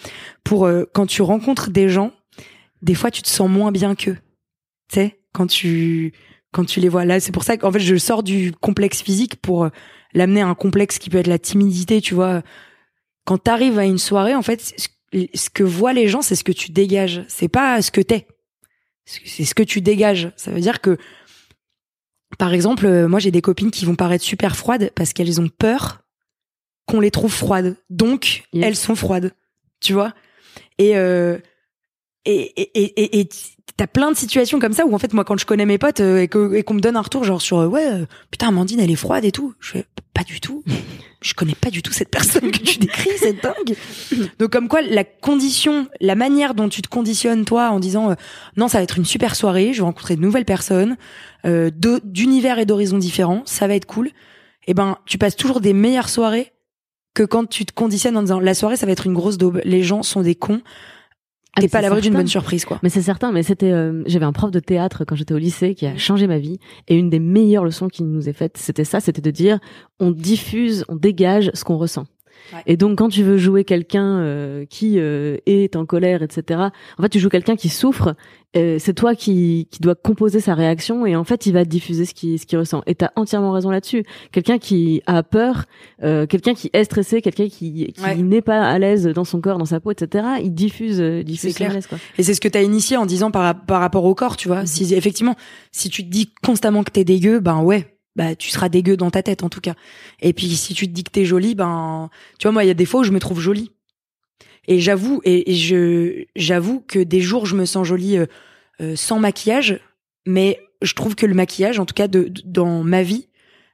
pour 0.43 0.65
euh, 0.65 0.85
quand 0.93 1.05
tu 1.05 1.21
rencontres 1.21 1.69
des 1.69 1.89
gens, 1.89 2.13
des 2.81 2.95
fois 2.95 3.11
tu 3.11 3.21
te 3.21 3.27
sens 3.27 3.49
moins 3.49 3.71
bien 3.71 3.95
qu'eux. 3.95 4.17
Tu 4.89 4.95
sais, 4.95 5.19
quand 5.33 5.45
tu 5.45 6.13
quand 6.53 6.63
tu 6.63 6.79
les 6.79 6.87
vois 6.87 7.03
là, 7.03 7.19
c'est 7.19 7.33
pour 7.33 7.43
ça 7.43 7.57
qu'en 7.57 7.71
fait 7.71 7.79
je 7.79 7.97
sors 7.97 8.23
du 8.23 8.53
complexe 8.53 9.01
physique 9.01 9.35
pour 9.35 9.65
euh, 9.65 9.69
l'amener 10.13 10.41
à 10.41 10.47
un 10.47 10.55
complexe 10.55 10.99
qui 10.99 11.09
peut 11.09 11.17
être 11.17 11.27
la 11.27 11.39
timidité, 11.39 11.99
tu 11.99 12.13
vois. 12.13 12.43
Quand 13.25 13.37
t'arrives 13.37 13.79
à 13.79 13.85
une 13.85 13.97
soirée, 13.97 14.35
en 14.35 14.41
fait, 14.41 14.73
ce 15.33 15.49
que 15.49 15.63
voient 15.63 15.93
les 15.93 16.07
gens, 16.07 16.21
c'est 16.21 16.35
ce 16.35 16.43
que 16.43 16.51
tu 16.51 16.71
dégages, 16.71 17.23
c'est 17.27 17.47
pas 17.47 17.81
ce 17.81 17.91
que 17.91 18.01
t'es. 18.01 18.27
C'est 19.05 19.45
ce 19.45 19.55
que 19.55 19.63
tu 19.63 19.81
dégages. 19.81 20.31
Ça 20.35 20.51
veut 20.51 20.59
dire 20.59 20.81
que, 20.81 20.97
par 22.37 22.53
exemple, 22.53 22.85
euh, 22.85 23.07
moi 23.07 23.19
j'ai 23.19 23.31
des 23.31 23.41
copines 23.41 23.71
qui 23.71 23.85
vont 23.85 23.95
paraître 23.95 24.23
super 24.23 24.55
froides 24.55 24.91
parce 24.95 25.13
qu'elles 25.13 25.39
ont 25.41 25.49
peur 25.49 26.01
qu'on 26.85 26.99
les 26.99 27.11
trouve 27.11 27.31
froides. 27.33 27.75
Donc, 27.89 28.43
Yes. 28.53 28.65
elles 28.65 28.75
sont 28.75 28.95
froides. 28.95 29.33
Tu 29.79 29.93
vois? 29.93 30.13
Et 30.77 30.97
euh, 30.97 31.37
et 32.25 32.61
et 32.61 33.19
et 33.19 33.29
t'as 33.77 33.87
plein 33.87 34.11
de 34.11 34.17
situations 34.17 34.59
comme 34.59 34.73
ça 34.73 34.85
où 34.85 34.93
en 34.93 34.99
fait 34.99 35.13
moi 35.13 35.23
quand 35.23 35.37
je 35.37 35.45
connais 35.45 35.65
mes 35.65 35.77
potes 35.77 35.99
euh, 35.99 36.21
et 36.21 36.27
que 36.27 36.53
et 36.53 36.63
qu'on 36.63 36.75
me 36.75 36.79
donne 36.79 36.95
un 36.95 37.01
retour 37.01 37.23
genre 37.23 37.41
sur 37.41 37.59
euh, 37.59 37.67
ouais 37.67 37.85
euh, 37.85 38.05
putain 38.29 38.49
Amandine 38.49 38.79
elle 38.79 38.91
est 38.91 38.95
froide 38.95 39.25
et 39.25 39.31
tout 39.31 39.53
je 39.59 39.71
fais 39.71 39.85
pas 40.13 40.23
du 40.23 40.39
tout. 40.39 40.63
Je 41.23 41.33
connais 41.33 41.55
pas 41.55 41.69
du 41.69 41.81
tout 41.81 41.93
cette 41.93 42.09
personne 42.09 42.51
que 42.51 42.59
tu 42.59 42.79
décris 42.79 43.11
c'est 43.15 43.41
dingue. 43.41 43.77
Donc 44.39 44.51
comme 44.51 44.67
quoi 44.67 44.81
la 44.81 45.05
condition 45.05 45.87
la 46.01 46.15
manière 46.15 46.53
dont 46.53 46.67
tu 46.67 46.81
te 46.81 46.89
conditionnes 46.89 47.45
toi 47.45 47.69
en 47.69 47.79
disant 47.79 48.13
non 48.57 48.67
ça 48.67 48.79
va 48.79 48.83
être 48.83 48.97
une 48.97 49.05
super 49.05 49.33
soirée 49.33 49.71
je 49.71 49.77
vais 49.77 49.85
rencontrer 49.85 50.17
de 50.17 50.21
nouvelles 50.21 50.43
personnes 50.43 50.97
euh, 51.45 51.71
d'univers 52.03 52.59
et 52.59 52.65
d'horizons 52.65 52.97
différents 52.97 53.41
ça 53.45 53.67
va 53.67 53.75
être 53.75 53.85
cool. 53.85 54.07
Et 54.07 54.71
eh 54.71 54.73
ben 54.73 54.97
tu 55.05 55.17
passes 55.17 55.37
toujours 55.37 55.61
des 55.61 55.71
meilleures 55.71 56.09
soirées 56.09 56.51
que 57.13 57.23
quand 57.23 57.45
tu 57.47 57.65
te 57.65 57.71
conditionnes 57.71 58.17
en 58.17 58.23
disant 58.23 58.41
la 58.41 58.53
soirée 58.53 58.75
ça 58.75 58.85
va 58.85 58.91
être 58.91 59.07
une 59.07 59.13
grosse 59.13 59.37
daube. 59.37 59.61
Les 59.63 59.81
gens 59.81 60.03
sont 60.03 60.23
des 60.23 60.35
cons 60.35 60.61
ah, 61.55 61.61
T'es 61.61 61.67
pas 61.67 61.79
à 61.79 61.81
l'abri 61.81 62.01
d'une 62.01 62.13
bonne 62.13 62.27
surprise, 62.27 62.65
quoi. 62.65 62.79
Mais 62.81 62.89
c'est 62.89 63.01
certain. 63.01 63.31
Mais 63.31 63.43
c'était, 63.43 63.71
euh, 63.71 64.03
j'avais 64.07 64.25
un 64.25 64.31
prof 64.31 64.49
de 64.49 64.59
théâtre 64.59 65.05
quand 65.05 65.15
j'étais 65.15 65.33
au 65.33 65.37
lycée 65.37 65.75
qui 65.75 65.85
a 65.85 65.95
changé 65.97 66.25
ma 66.25 66.39
vie. 66.39 66.59
Et 66.87 66.95
une 66.95 67.09
des 67.09 67.19
meilleures 67.19 67.63
leçons 67.63 67.89
qu'il 67.89 68.07
nous 68.07 68.27
ait 68.27 68.33
faites, 68.33 68.57
c'était 68.57 68.85
ça, 68.85 68.99
c'était 68.99 69.21
de 69.21 69.31
dire, 69.31 69.59
on 69.99 70.11
diffuse, 70.11 70.83
on 70.89 70.95
dégage 70.95 71.51
ce 71.53 71.63
qu'on 71.63 71.77
ressent. 71.77 72.05
Et 72.65 72.77
donc, 72.77 72.97
quand 72.97 73.09
tu 73.09 73.23
veux 73.23 73.37
jouer 73.37 73.63
quelqu'un 73.63 74.19
euh, 74.19 74.65
qui 74.69 74.99
euh, 74.99 75.37
est 75.45 75.75
en 75.75 75.85
colère, 75.85 76.21
etc., 76.21 76.61
en 76.97 77.01
fait, 77.01 77.09
tu 77.09 77.19
joues 77.19 77.29
quelqu'un 77.29 77.55
qui 77.55 77.69
souffre. 77.69 78.15
c'est 78.53 78.93
toi 78.93 79.15
qui, 79.15 79.67
qui 79.71 79.81
dois 79.81 79.95
composer 79.95 80.39
sa 80.39 80.53
réaction 80.53 81.05
et 81.05 81.15
en 81.15 81.23
fait, 81.23 81.45
il 81.47 81.53
va 81.53 81.65
diffuser 81.65 82.05
ce 82.05 82.13
qu'il 82.13 82.37
ce 82.37 82.45
qu'il 82.45 82.59
ressent. 82.59 82.83
Et 82.85 82.95
t'as 82.95 83.09
entièrement 83.15 83.51
raison 83.51 83.71
là-dessus. 83.71 84.03
Quelqu'un 84.31 84.59
qui 84.59 85.01
a 85.07 85.23
peur, 85.23 85.65
euh, 86.03 86.27
quelqu'un 86.27 86.53
qui 86.53 86.69
est 86.71 86.83
stressé, 86.83 87.21
quelqu'un 87.21 87.47
qui, 87.49 87.93
qui 87.93 88.23
n'est 88.23 88.41
pas 88.41 88.61
à 88.61 88.77
l'aise 88.77 89.07
dans 89.07 89.23
son 89.23 89.41
corps, 89.41 89.57
dans 89.57 89.65
sa 89.65 89.79
peau, 89.79 89.91
etc., 89.91 90.25
il 90.43 90.53
diffuse, 90.53 90.99
diffuse 90.99 91.55
clair. 91.55 91.75
Quoi. 91.89 91.97
Et 92.17 92.23
c'est 92.23 92.33
ce 92.33 92.41
que 92.41 92.47
t'as 92.47 92.61
initié 92.61 92.97
en 92.97 93.05
disant 93.05 93.31
par, 93.31 93.65
par 93.65 93.81
rapport 93.81 94.05
au 94.05 94.13
corps, 94.13 94.37
tu 94.37 94.47
vois. 94.47 94.63
Mm-hmm. 94.63 94.67
Si 94.67 94.93
effectivement, 94.93 95.35
si 95.71 95.89
tu 95.89 96.03
te 96.03 96.09
dis 96.09 96.31
constamment 96.43 96.83
que 96.83 96.91
t'es 96.91 97.03
dégueu, 97.03 97.39
ben 97.39 97.61
ouais, 97.61 97.92
bah 98.15 98.35
tu 98.35 98.49
seras 98.49 98.69
dégueu 98.69 98.97
dans 98.97 99.11
ta 99.11 99.23
tête 99.23 99.43
en 99.43 99.49
tout 99.49 99.61
cas. 99.61 99.73
Et 100.21 100.33
puis 100.33 100.49
si 100.49 100.73
tu 100.73 100.87
te 100.87 100.93
dis 100.93 101.03
que 101.03 101.11
t'es 101.11 101.25
jolie, 101.25 101.55
ben 101.55 102.09
tu 102.39 102.47
vois 102.47 102.51
moi 102.51 102.63
il 102.63 102.67
y 102.67 102.71
a 102.71 102.75
des 102.75 102.85
fois 102.85 103.01
où 103.01 103.03
je 103.03 103.11
me 103.11 103.19
trouve 103.19 103.39
jolie. 103.39 103.71
Et 104.67 104.79
j'avoue 104.79 105.21
et, 105.25 105.53
je 105.53 106.25
j'avoue 106.35 106.83
que 106.87 106.99
des 106.99 107.21
jours 107.21 107.45
je 107.45 107.55
me 107.55 107.65
sens 107.65 107.85
jolie 107.85 108.17
euh, 108.17 108.25
euh, 108.81 108.95
sans 108.95 109.19
maquillage, 109.19 109.79
mais 110.25 110.59
je 110.81 110.93
trouve 110.93 111.15
que 111.15 111.25
le 111.25 111.33
maquillage, 111.33 111.79
en 111.79 111.85
tout 111.85 111.93
cas 111.93 112.07
de, 112.07 112.31
dans 112.45 112.83
ma 112.83 113.03
vie, 113.03 113.27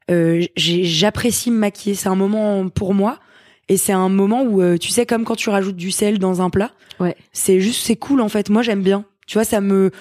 euh, 0.10 0.44
j'apprécie 0.56 1.52
me 1.52 1.58
maquiller. 1.58 1.96
C'est 1.96 2.10
un 2.10 2.16
moment 2.16 2.70
pour 2.70 2.94
moi 2.94 3.20
et 3.68 3.78
c'est 3.78 3.94
un 3.94 4.10
moment 4.10 4.44
où 4.44 4.78
tu 4.78 4.90
sais 4.90 5.06
comme 5.06 5.26
quand 5.26 5.36
tu 5.36 5.50
rajoutes 5.50 5.76
du 5.76 5.92
sel 5.92 6.18
dans 6.18 6.42
un 6.42 6.50
plat. 6.50 6.72
Ouais. 7.00 7.16
C'est 7.34 7.60
juste 7.60 7.86
c'est 7.86 7.96
cool 7.96 8.22
en 8.22 8.30
fait. 8.30 8.50
Moi 8.50 8.64
j'aime 8.64 8.82
bien. 8.82 9.06
Tu 9.28 9.36
vois 9.36 9.44
ça 9.44 9.62
me 9.62 9.92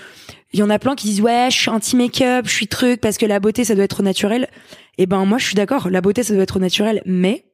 il 0.52 0.60
y 0.60 0.62
en 0.62 0.70
a 0.70 0.78
plein 0.78 0.94
qui 0.94 1.08
disent 1.08 1.20
ouais, 1.20 1.48
je 1.50 1.56
suis 1.56 1.70
anti 1.70 1.96
make-up, 1.96 2.46
je 2.46 2.52
suis 2.52 2.68
truc 2.68 3.00
parce 3.00 3.18
que 3.18 3.26
la 3.26 3.40
beauté 3.40 3.64
ça 3.64 3.74
doit 3.74 3.84
être 3.84 4.02
naturel. 4.02 4.48
Et 4.96 5.02
eh 5.02 5.06
ben 5.06 5.24
moi 5.24 5.38
je 5.38 5.44
suis 5.44 5.54
d'accord, 5.54 5.90
la 5.90 6.00
beauté 6.00 6.22
ça 6.22 6.34
doit 6.34 6.42
être 6.42 6.58
naturel, 6.58 7.02
mais 7.06 7.44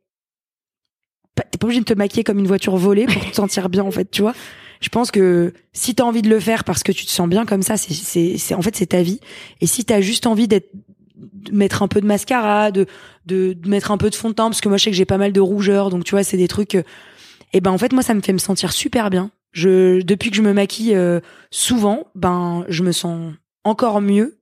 t'es 1.35 1.59
pas 1.59 1.67
obligé 1.67 1.81
de 1.81 1.85
te 1.85 1.95
maquiller 1.95 2.25
comme 2.25 2.39
une 2.39 2.47
voiture 2.47 2.77
volée 2.77 3.07
pour 3.07 3.31
te 3.31 3.35
sentir 3.35 3.69
bien 3.69 3.83
en 3.83 3.91
fait, 3.91 4.11
tu 4.11 4.23
vois. 4.23 4.35
Je 4.81 4.89
pense 4.89 5.11
que 5.11 5.53
si 5.73 5.95
t'as 5.95 6.05
envie 6.05 6.23
de 6.23 6.29
le 6.29 6.41
faire 6.41 6.65
parce 6.65 6.83
que 6.83 6.93
tu 6.93 7.05
te 7.05 7.11
sens 7.11 7.29
bien 7.29 7.45
comme 7.47 7.63
ça, 7.63 7.77
c'est 7.77 7.95
c'est 7.95 8.39
c'est 8.39 8.55
en 8.55 8.63
fait 8.63 8.77
c'est 8.77 8.87
ta 8.87 9.03
vie. 9.03 9.21
Et 9.61 9.67
si 9.67 9.85
t'as 9.85 10.01
juste 10.01 10.27
envie 10.27 10.49
d'être 10.49 10.71
de 11.17 11.53
mettre 11.53 11.83
un 11.83 11.89
peu 11.89 12.01
de 12.01 12.07
mascara, 12.07 12.71
de, 12.71 12.87
de, 13.27 13.57
mettre 13.67 13.91
un 13.91 13.99
peu 13.99 14.11
de 14.11 14.15
fond 14.15 14.31
de 14.31 14.35
teint 14.35 14.47
parce 14.47 14.61
que 14.61 14.69
moi 14.69 14.79
je 14.79 14.85
sais 14.85 14.91
que 14.91 14.97
j'ai 14.97 15.05
pas 15.05 15.19
mal 15.19 15.33
de 15.33 15.41
rougeur, 15.41 15.91
donc 15.91 16.05
tu 16.05 16.13
vois 16.13 16.25
c'est 16.25 16.37
des 16.37 16.49
trucs. 16.49 16.75
et 16.75 16.85
eh 17.55 17.61
ben 17.61 17.71
en 17.71 17.79
fait 17.79 17.93
moi 17.93 18.03
ça 18.03 18.15
me 18.15 18.21
fait 18.21 18.33
me 18.33 18.39
sentir 18.39 18.73
super 18.73 19.11
bien. 19.11 19.31
Depuis 19.55 20.31
que 20.31 20.37
je 20.37 20.43
me 20.43 20.53
maquille 20.53 20.95
euh, 20.95 21.21
souvent, 21.51 22.09
ben, 22.15 22.65
je 22.69 22.83
me 22.83 22.93
sens 22.93 23.33
encore 23.65 24.01
mieux. 24.01 24.39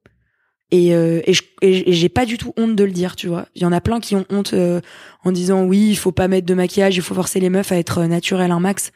Et, 0.70 0.94
euh, 0.94 1.20
et, 1.26 1.92
j'ai 1.92 2.08
pas 2.08 2.24
du 2.24 2.38
tout 2.38 2.54
honte 2.56 2.74
de 2.74 2.84
le 2.84 2.92
dire, 2.92 3.14
tu 3.14 3.28
vois. 3.28 3.46
Il 3.54 3.62
y 3.62 3.66
en 3.66 3.72
a 3.72 3.82
plein 3.82 4.00
qui 4.00 4.16
ont 4.16 4.24
honte 4.30 4.54
euh, 4.54 4.80
en 5.22 5.30
disant 5.30 5.64
oui, 5.64 5.90
il 5.90 5.96
faut 5.96 6.12
pas 6.12 6.28
mettre 6.28 6.46
de 6.46 6.54
maquillage, 6.54 6.96
il 6.96 7.02
faut 7.02 7.14
forcer 7.14 7.40
les 7.40 7.50
meufs 7.50 7.72
à 7.72 7.76
être 7.76 8.04
naturelles 8.04 8.52
un 8.52 8.60
max. 8.60 8.90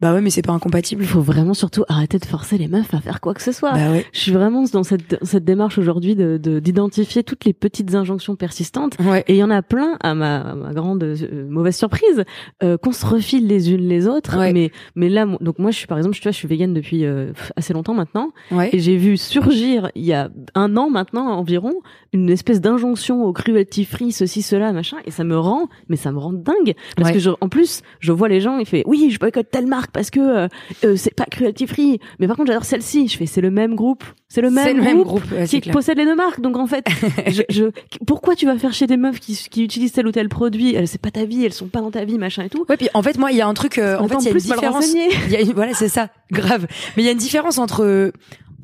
Bah 0.00 0.12
ouais, 0.12 0.20
mais 0.20 0.28
c'est 0.28 0.42
pas 0.42 0.52
incompatible. 0.52 1.02
Il 1.02 1.08
faut 1.08 1.22
vraiment 1.22 1.54
surtout 1.54 1.84
arrêter 1.88 2.18
de 2.18 2.26
forcer 2.26 2.58
les 2.58 2.68
meufs 2.68 2.92
à 2.92 3.00
faire 3.00 3.22
quoi 3.22 3.32
que 3.32 3.40
ce 3.40 3.50
soit. 3.50 3.72
Bah 3.72 3.90
ouais. 3.92 4.04
Je 4.12 4.18
suis 4.18 4.32
vraiment 4.32 4.62
dans 4.64 4.82
cette, 4.82 5.16
cette 5.22 5.44
démarche 5.44 5.78
aujourd'hui 5.78 6.14
de 6.14 6.36
d'identifier 6.36 7.24
toutes 7.24 7.46
les 7.46 7.54
petites 7.54 7.94
injonctions 7.94 8.36
persistantes. 8.36 8.98
Ouais. 9.00 9.24
Et 9.26 9.34
il 9.34 9.38
y 9.38 9.42
en 9.42 9.50
a 9.50 9.62
plein, 9.62 9.96
à 10.02 10.14
ma, 10.14 10.54
ma 10.54 10.74
grande 10.74 11.02
euh, 11.02 11.48
mauvaise 11.48 11.76
surprise, 11.76 12.24
euh, 12.62 12.76
qu'on 12.76 12.92
se 12.92 13.06
refile 13.06 13.46
les 13.46 13.72
unes 13.72 13.88
les 13.88 14.06
autres. 14.06 14.36
Ouais. 14.38 14.52
Mais 14.52 14.70
mais 14.96 15.08
là, 15.08 15.24
donc 15.40 15.58
moi, 15.58 15.70
je 15.70 15.78
suis 15.78 15.86
par 15.86 15.96
exemple, 15.96 16.14
tu 16.14 16.22
vois, 16.22 16.32
je 16.32 16.36
suis 16.36 16.48
végane 16.48 16.74
depuis 16.74 17.06
euh, 17.06 17.32
assez 17.56 17.72
longtemps 17.72 17.94
maintenant. 17.94 18.32
Ouais. 18.50 18.68
Et 18.74 18.80
j'ai 18.80 18.98
vu 18.98 19.16
surgir 19.16 19.90
il 19.94 20.04
y 20.04 20.12
a 20.12 20.28
un 20.54 20.76
an 20.76 20.90
maintenant 20.90 21.26
environ 21.28 21.72
une 22.12 22.28
espèce 22.28 22.60
d'injonction 22.60 23.24
au 23.24 23.32
cruelty 23.32 23.86
free, 23.86 24.12
ceci, 24.12 24.42
cela, 24.42 24.72
machin. 24.72 24.98
Et 25.06 25.10
ça 25.10 25.24
me 25.24 25.38
rend, 25.38 25.68
mais 25.88 25.96
ça 25.96 26.12
me 26.12 26.18
rend 26.18 26.34
dingue 26.34 26.74
parce 26.96 27.12
que 27.12 27.18
je, 27.18 27.30
en 27.40 27.48
plus, 27.48 27.80
je 28.00 28.12
vois 28.12 28.28
les 28.28 28.42
gens, 28.42 28.58
il 28.58 28.66
fait 28.66 28.82
oui, 28.86 29.08
je 29.10 29.18
boycotte 29.18 29.50
telle 29.50 29.66
marque 29.66 29.85
parce 29.92 30.10
que 30.10 30.20
euh, 30.20 30.48
euh, 30.84 30.96
c'est 30.96 31.14
pas 31.14 31.24
cruelty 31.24 31.66
free. 31.66 32.00
Mais 32.18 32.26
par 32.26 32.36
contre 32.36 32.48
j'adore 32.48 32.64
celle-ci. 32.64 33.08
Je 33.08 33.16
fais 33.16 33.26
c'est 33.26 33.40
le 33.40 33.50
même 33.50 33.74
groupe. 33.74 34.04
C'est 34.28 34.40
le 34.40 34.50
même, 34.50 34.78
le 34.78 35.04
groupe, 35.04 35.22
qui 35.46 35.60
possède 35.60 35.98
les 35.98 36.04
deux 36.04 36.16
marques. 36.16 36.40
Donc 36.40 36.56
en 36.56 36.66
fait 36.66 36.84
je, 37.28 37.42
je, 37.48 37.64
pourquoi 38.06 38.34
tu 38.34 38.44
vas 38.44 38.58
faire 38.58 38.72
chez 38.72 38.86
des 38.86 38.96
meufs 38.96 39.20
qui, 39.20 39.36
qui 39.50 39.62
utilisent 39.62 39.92
tel 39.92 40.06
ou 40.06 40.12
tel 40.12 40.28
produit? 40.28 40.76
C'est 40.86 41.00
pas 41.00 41.10
ta 41.10 41.24
vie. 41.24 41.44
Elles 41.44 41.52
sont 41.52 41.68
pas 41.68 41.80
dans 41.80 41.90
ta 41.90 42.04
vie 42.04 42.18
machin 42.18 42.42
et 42.42 42.48
tout. 42.48 42.66
Ouais 42.68 42.76
puis 42.76 42.88
en 42.94 43.02
fait 43.02 43.18
moi 43.18 43.30
il 43.30 43.38
y 43.38 43.40
a 43.40 43.46
un 43.46 43.54
truc 43.54 43.78
euh, 43.78 43.98
en 43.98 44.08
fait 44.08 44.16
il 44.20 44.24
y 44.24 44.28
a 44.28 44.30
une 44.32 44.38
différence. 44.38 44.92
il 44.92 45.32
y 45.32 45.36
a, 45.36 45.52
voilà 45.54 45.74
c'est 45.74 45.88
ça 45.88 46.08
grave. 46.30 46.66
Mais 46.96 47.02
il 47.02 47.06
y 47.06 47.08
a 47.08 47.12
une 47.12 47.18
différence 47.18 47.58
entre 47.58 48.12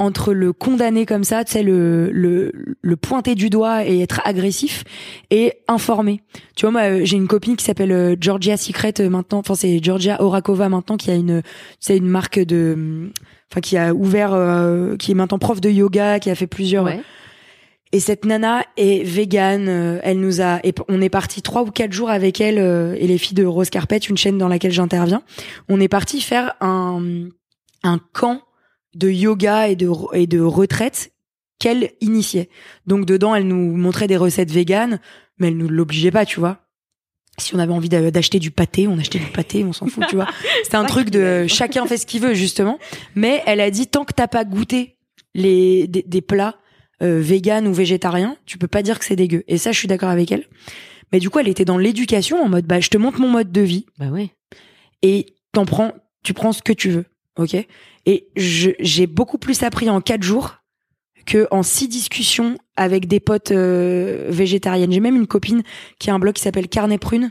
entre 0.03 0.33
le 0.35 0.53
condamner 0.53 1.07
comme 1.07 1.23
ça, 1.23 1.45
tu 1.45 1.53
sais, 1.53 1.63
le, 1.63 2.11
le, 2.11 2.53
le 2.81 2.97
pointer 2.97 3.37
du 3.37 3.51
doigt 3.51 3.87
et 3.87 4.01
être 4.01 4.21
agressif 4.25 4.83
et 5.31 5.55
informer. 5.69 6.23
Tu 6.57 6.67
vois, 6.67 6.73
moi, 6.73 6.83
euh, 6.83 7.01
j'ai 7.05 7.17
une 7.17 7.29
copine 7.29 7.55
qui 7.55 7.65
s'appelle 7.65 7.93
euh, 7.93 8.17
Georgia 8.21 8.57
Secret 8.57 8.95
euh, 8.99 9.09
maintenant, 9.09 9.39
enfin, 9.39 9.55
c'est 9.55 9.83
Georgia 9.83 10.21
Orakova 10.21 10.69
maintenant 10.69 10.97
qui 10.97 11.11
a 11.13 11.15
une, 11.15 11.43
sais, 11.79 11.97
une 11.97 12.09
marque 12.09 12.41
de, 12.41 13.11
enfin, 13.51 13.61
qui 13.61 13.77
a 13.77 13.95
ouvert, 13.95 14.31
qui 14.99 15.13
est 15.13 15.15
maintenant 15.15 15.39
prof 15.39 15.61
de 15.61 15.71
yoga, 15.71 16.19
qui 16.19 16.31
a 16.31 16.35
fait 16.35 16.49
plusieurs. 16.49 16.89
Et 17.93 18.01
cette 18.01 18.25
nana 18.25 18.65
est 18.77 19.05
végane. 19.05 20.01
Elle 20.03 20.19
nous 20.19 20.41
a, 20.41 20.59
et 20.65 20.75
on 20.89 21.01
est 21.01 21.11
parti 21.11 21.43
trois 21.43 21.63
ou 21.63 21.71
quatre 21.71 21.93
jours 21.93 22.11
avec 22.11 22.41
elle 22.41 22.59
et 22.99 23.07
les 23.07 23.19
filles 23.19 23.37
de 23.37 23.45
Rose 23.45 23.71
Carpet, 23.71 23.99
une 23.99 24.17
chaîne 24.17 24.39
dans 24.39 24.49
laquelle 24.49 24.73
j'interviens. 24.73 25.23
On 25.69 25.79
est 25.79 25.89
parti 25.89 26.21
faire 26.21 26.55
un, 26.61 27.29
un 27.85 28.01
camp 28.13 28.41
de 28.95 29.09
yoga 29.09 29.69
et 29.69 29.77
de, 29.77 29.91
et 30.15 30.27
de 30.27 30.41
retraite 30.41 31.13
qu'elle 31.59 31.93
initiait. 32.01 32.49
Donc 32.87 33.07
dedans, 33.07 33.35
elle 33.35 33.47
nous 33.47 33.77
montrait 33.77 34.09
des 34.09 34.17
recettes 34.17 34.51
véganes, 34.51 35.01
mais 35.39 35.49
elle 35.49 35.57
nous 35.57 35.69
l'obligeait 35.69 36.11
pas, 36.11 36.27
tu 36.27 36.41
vois. 36.41 36.59
Si 37.39 37.55
on 37.55 37.59
avait 37.59 37.73
envie 37.73 37.89
d'acheter 37.89 38.39
du 38.39 38.51
pâté, 38.51 38.87
on 38.89 38.99
achetait 38.99 39.19
du 39.19 39.27
pâté, 39.27 39.65
on 39.65 39.73
s'en 39.73 39.87
fout, 39.87 40.05
tu 40.09 40.17
vois. 40.17 40.29
C'était 40.65 40.77
un 40.77 40.85
truc 40.85 41.09
de 41.09 41.47
chacun 41.49 41.87
fait 41.87 41.97
ce 41.97 42.05
qu'il 42.05 42.21
veut 42.21 42.35
justement. 42.35 42.79
Mais 43.15 43.43
elle 43.47 43.61
a 43.61 43.71
dit 43.71 43.87
tant 43.87 44.05
que 44.05 44.13
t'as 44.13 44.29
pas 44.29 44.45
goûté 44.45 44.97
les 45.35 45.87
des, 45.87 46.21
plats 46.21 46.57
euh, 47.03 47.21
véganes 47.21 47.67
ou 47.67 47.73
végétariens, 47.73 48.37
tu 48.45 48.59
peux 48.59 48.69
pas 48.69 48.83
dire 48.83 48.99
que 48.99 49.05
c'est 49.05 49.17
dégueu. 49.17 49.45
Et 49.49 49.57
ça, 49.57 49.73
je 49.73 49.79
suis 49.79 49.89
d'accord 49.89 50.11
avec 50.11 50.31
elle. 50.31 50.45
Mais 51.11 51.21
du 51.21 51.31
coup, 51.31 51.39
elle 51.39 51.49
était 51.49 51.65
dans 51.65 51.79
l'éducation 51.79 52.43
en 52.43 52.49
mode 52.49 52.67
bah 52.67 52.81
je 52.81 52.89
te 52.89 52.99
montre 52.99 53.21
mon 53.21 53.29
mode 53.29 53.51
de 53.51 53.61
vie. 53.61 53.87
Bah 53.99 54.09
ouais. 54.09 54.31
Et 55.03 55.27
t'en 55.53 55.65
prends, 55.65 55.93
tu 56.23 56.35
prends 56.35 56.53
ce 56.53 56.63
que 56.63 56.73
tu 56.73 56.91
veux, 56.91 57.05
ok? 57.37 57.57
Et 58.07 58.29
j'ai 58.37 59.07
beaucoup 59.07 59.39
plus 59.39 59.63
appris 59.63 59.89
en 59.89 60.01
quatre 60.01 60.23
jours 60.23 60.57
que 61.25 61.47
en 61.51 61.63
six 61.63 61.89
discussions 61.89 62.59
avec 62.77 63.07
des 63.07 63.21
potes 63.21 63.53
euh, 63.53 64.27
végétariennes. 64.29 64.91
J'ai 64.91 65.01
même 65.01 65.17
une 65.17 65.27
copine 65.27 65.63
qui 65.99 66.11
a 66.11 66.15
un 66.15 66.19
blog 66.19 66.35
qui 66.35 66.43
s'appelle 66.43 66.69
Carnet 66.69 66.99
Prune. 66.99 67.31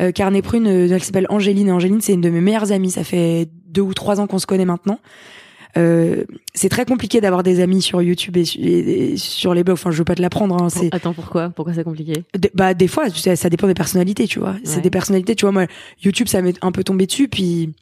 Euh, 0.00 0.12
Carnet 0.12 0.42
Prune, 0.42 0.66
euh, 0.66 0.88
elle 0.90 1.02
s'appelle 1.02 1.26
Angéline. 1.28 1.68
Et 1.68 1.72
Angéline, 1.72 2.00
c'est 2.00 2.14
une 2.14 2.20
de 2.20 2.30
mes 2.30 2.40
meilleures 2.40 2.72
amies. 2.72 2.90
Ça 2.90 3.04
fait 3.04 3.48
deux 3.66 3.82
ou 3.82 3.94
trois 3.94 4.20
ans 4.20 4.26
qu'on 4.26 4.38
se 4.38 4.46
connaît 4.46 4.64
maintenant. 4.64 5.00
Euh, 5.76 6.24
c'est 6.54 6.70
très 6.70 6.86
compliqué 6.86 7.20
d'avoir 7.20 7.42
des 7.42 7.60
amis 7.60 7.82
sur 7.82 8.00
YouTube 8.00 8.36
et, 8.36 9.16
sur 9.16 9.52
les 9.52 9.62
blogs. 9.62 9.74
Enfin, 9.74 9.90
je 9.90 9.98
veux 9.98 10.04
pas 10.04 10.14
te 10.14 10.22
l'apprendre. 10.22 10.62
Hein, 10.62 10.68
c'est... 10.70 10.94
Attends, 10.94 11.12
pourquoi? 11.12 11.50
Pourquoi 11.50 11.74
c'est 11.74 11.84
compliqué? 11.84 12.24
Bah, 12.54 12.72
des 12.72 12.88
fois, 12.88 13.10
ça, 13.10 13.36
ça, 13.36 13.50
dépend 13.50 13.66
des 13.66 13.74
personnalités, 13.74 14.26
tu 14.26 14.38
vois. 14.38 14.56
C'est 14.64 14.80
des 14.80 14.90
personnalités, 14.90 15.34
tu 15.34 15.44
vois. 15.44 15.52
Moi, 15.52 15.66
YouTube, 16.02 16.28
ça 16.28 16.40
m'est 16.40 16.56
un 16.62 16.72
peu 16.72 16.82
tombé 16.82 17.06
dessus, 17.06 17.28
puis 17.28 17.74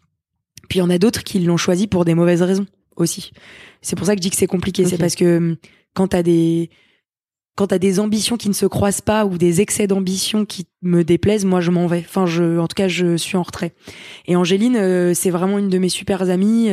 puis 0.69 0.79
il 0.79 0.83
y 0.83 0.85
en 0.85 0.91
a 0.91 0.99
d'autres 0.99 1.23
qui 1.23 1.41
l'ont 1.41 1.57
choisi 1.57 1.87
pour 1.87 2.05
des 2.05 2.15
mauvaises 2.15 2.43
raisons 2.43 2.67
aussi. 2.97 3.33
C'est 3.83 3.97
pour 3.97 4.07
ça 4.07 4.15
que 4.15 4.19
je 4.19 4.23
dis 4.23 4.31
que 4.31 4.37
c'est 4.37 4.47
compliqué. 4.47 4.85
C'est 4.85 4.99
parce 4.99 5.15
que 5.15 5.37
hum, 5.39 5.57
quand 5.95 6.09
t'as 6.09 6.23
des 6.23 6.71
quand 7.57 7.69
t'as 7.69 7.79
des 7.79 8.01
ambitions 8.01 8.37
qui 8.37 8.49
ne 8.49 8.55
se 8.55 8.67
croisent 8.67 9.01
pas 9.01 9.25
ou 9.25 9.39
des 9.39 9.61
excès 9.61 9.87
d'ambition 9.87 10.45
qui 10.45 10.67
me 10.83 11.05
déplaisent, 11.05 11.45
moi 11.45 11.61
je 11.61 11.71
m'en 11.71 11.87
vais. 11.87 12.05
Enfin, 12.05 12.27
je, 12.27 12.59
en 12.59 12.67
tout 12.67 12.75
cas, 12.75 12.89
je 12.89 13.17
suis 13.17 13.37
en 13.37 13.45
retrait. 13.45 13.73
Et 14.27 14.35
Angéline, 14.35 14.77
euh, 14.77 15.15
c'est 15.15 15.31
vraiment 15.31 15.59
une 15.59 15.69
de 15.69 15.79
mes 15.79 15.89
super 15.89 16.29
amies. 16.31 16.71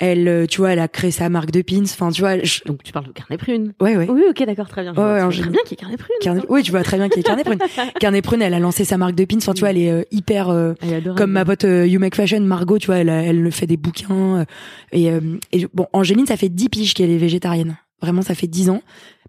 Elle, 0.00 0.28
euh, 0.28 0.46
tu 0.46 0.58
vois, 0.58 0.70
elle 0.72 0.78
a 0.78 0.86
créé 0.86 1.10
sa 1.10 1.28
marque 1.28 1.50
de 1.50 1.60
pins. 1.60 1.82
Enfin, 1.82 2.10
tu 2.10 2.20
vois. 2.22 2.38
je- 2.42 2.60
Donc 2.66 2.82
tu 2.84 2.92
parles 2.92 3.06
de 3.08 3.12
carnet 3.12 3.36
prune. 3.36 3.72
Ouais, 3.80 3.96
ouais. 3.96 4.06
Oui, 4.08 4.22
ok, 4.30 4.44
d'accord, 4.46 4.68
très 4.68 4.82
bien. 4.82 4.92
Je 4.94 5.00
Ouais, 5.00 5.04
vois, 5.18 5.26
ouais, 5.26 5.34
tu 5.34 5.42
vois 5.42 5.42
très 5.42 5.50
bien 5.50 5.62
qu'il 5.64 5.70
y 5.70 5.74
ait 5.74 5.76
carnet 5.76 5.96
prune. 5.96 6.16
Carnet- 6.20 6.44
Oui, 6.48 6.62
tu 6.62 6.70
vois 6.70 6.82
très 6.84 6.96
bien 6.98 7.08
qu'il 7.08 7.16
y 7.18 7.20
a 7.20 7.22
Carnet 7.24 7.42
Prune. 7.44 7.58
Carnet 7.98 8.22
Prune, 8.22 8.42
elle 8.42 8.54
a 8.54 8.60
lancé 8.60 8.84
sa 8.84 8.96
marque 8.96 9.16
de 9.16 9.24
pins. 9.24 9.38
Enfin, 9.38 9.54
tu 9.54 9.60
vois, 9.60 9.70
elle 9.70 9.78
est 9.78 9.90
euh, 9.90 10.02
hyper. 10.12 10.50
euh, 10.50 10.74
Elle 10.82 10.94
est 10.94 11.14
comme 11.16 11.32
ma 11.32 11.44
pote 11.44 11.64
euh, 11.64 11.86
You 11.86 11.98
Make 11.98 12.14
Fashion, 12.14 12.40
Margot, 12.40 12.78
tu 12.78 12.86
vois, 12.86 12.98
elle, 12.98 13.08
elle 13.08 13.50
fait 13.50 13.66
des 13.66 13.76
bouquins. 13.76 14.46
et, 14.92 15.10
euh, 15.10 15.20
et 15.52 15.66
bon, 15.74 15.86
Angéline, 15.92 16.26
ça 16.26 16.36
fait 16.36 16.48
10 16.48 16.68
piges 16.68 16.94
qu'elle 16.94 17.10
est 17.10 17.18
végétarienne. 17.18 17.76
Vraiment, 18.00 18.22
ça 18.22 18.36
fait 18.36 18.46
10 18.46 18.70
ans. 18.70 18.82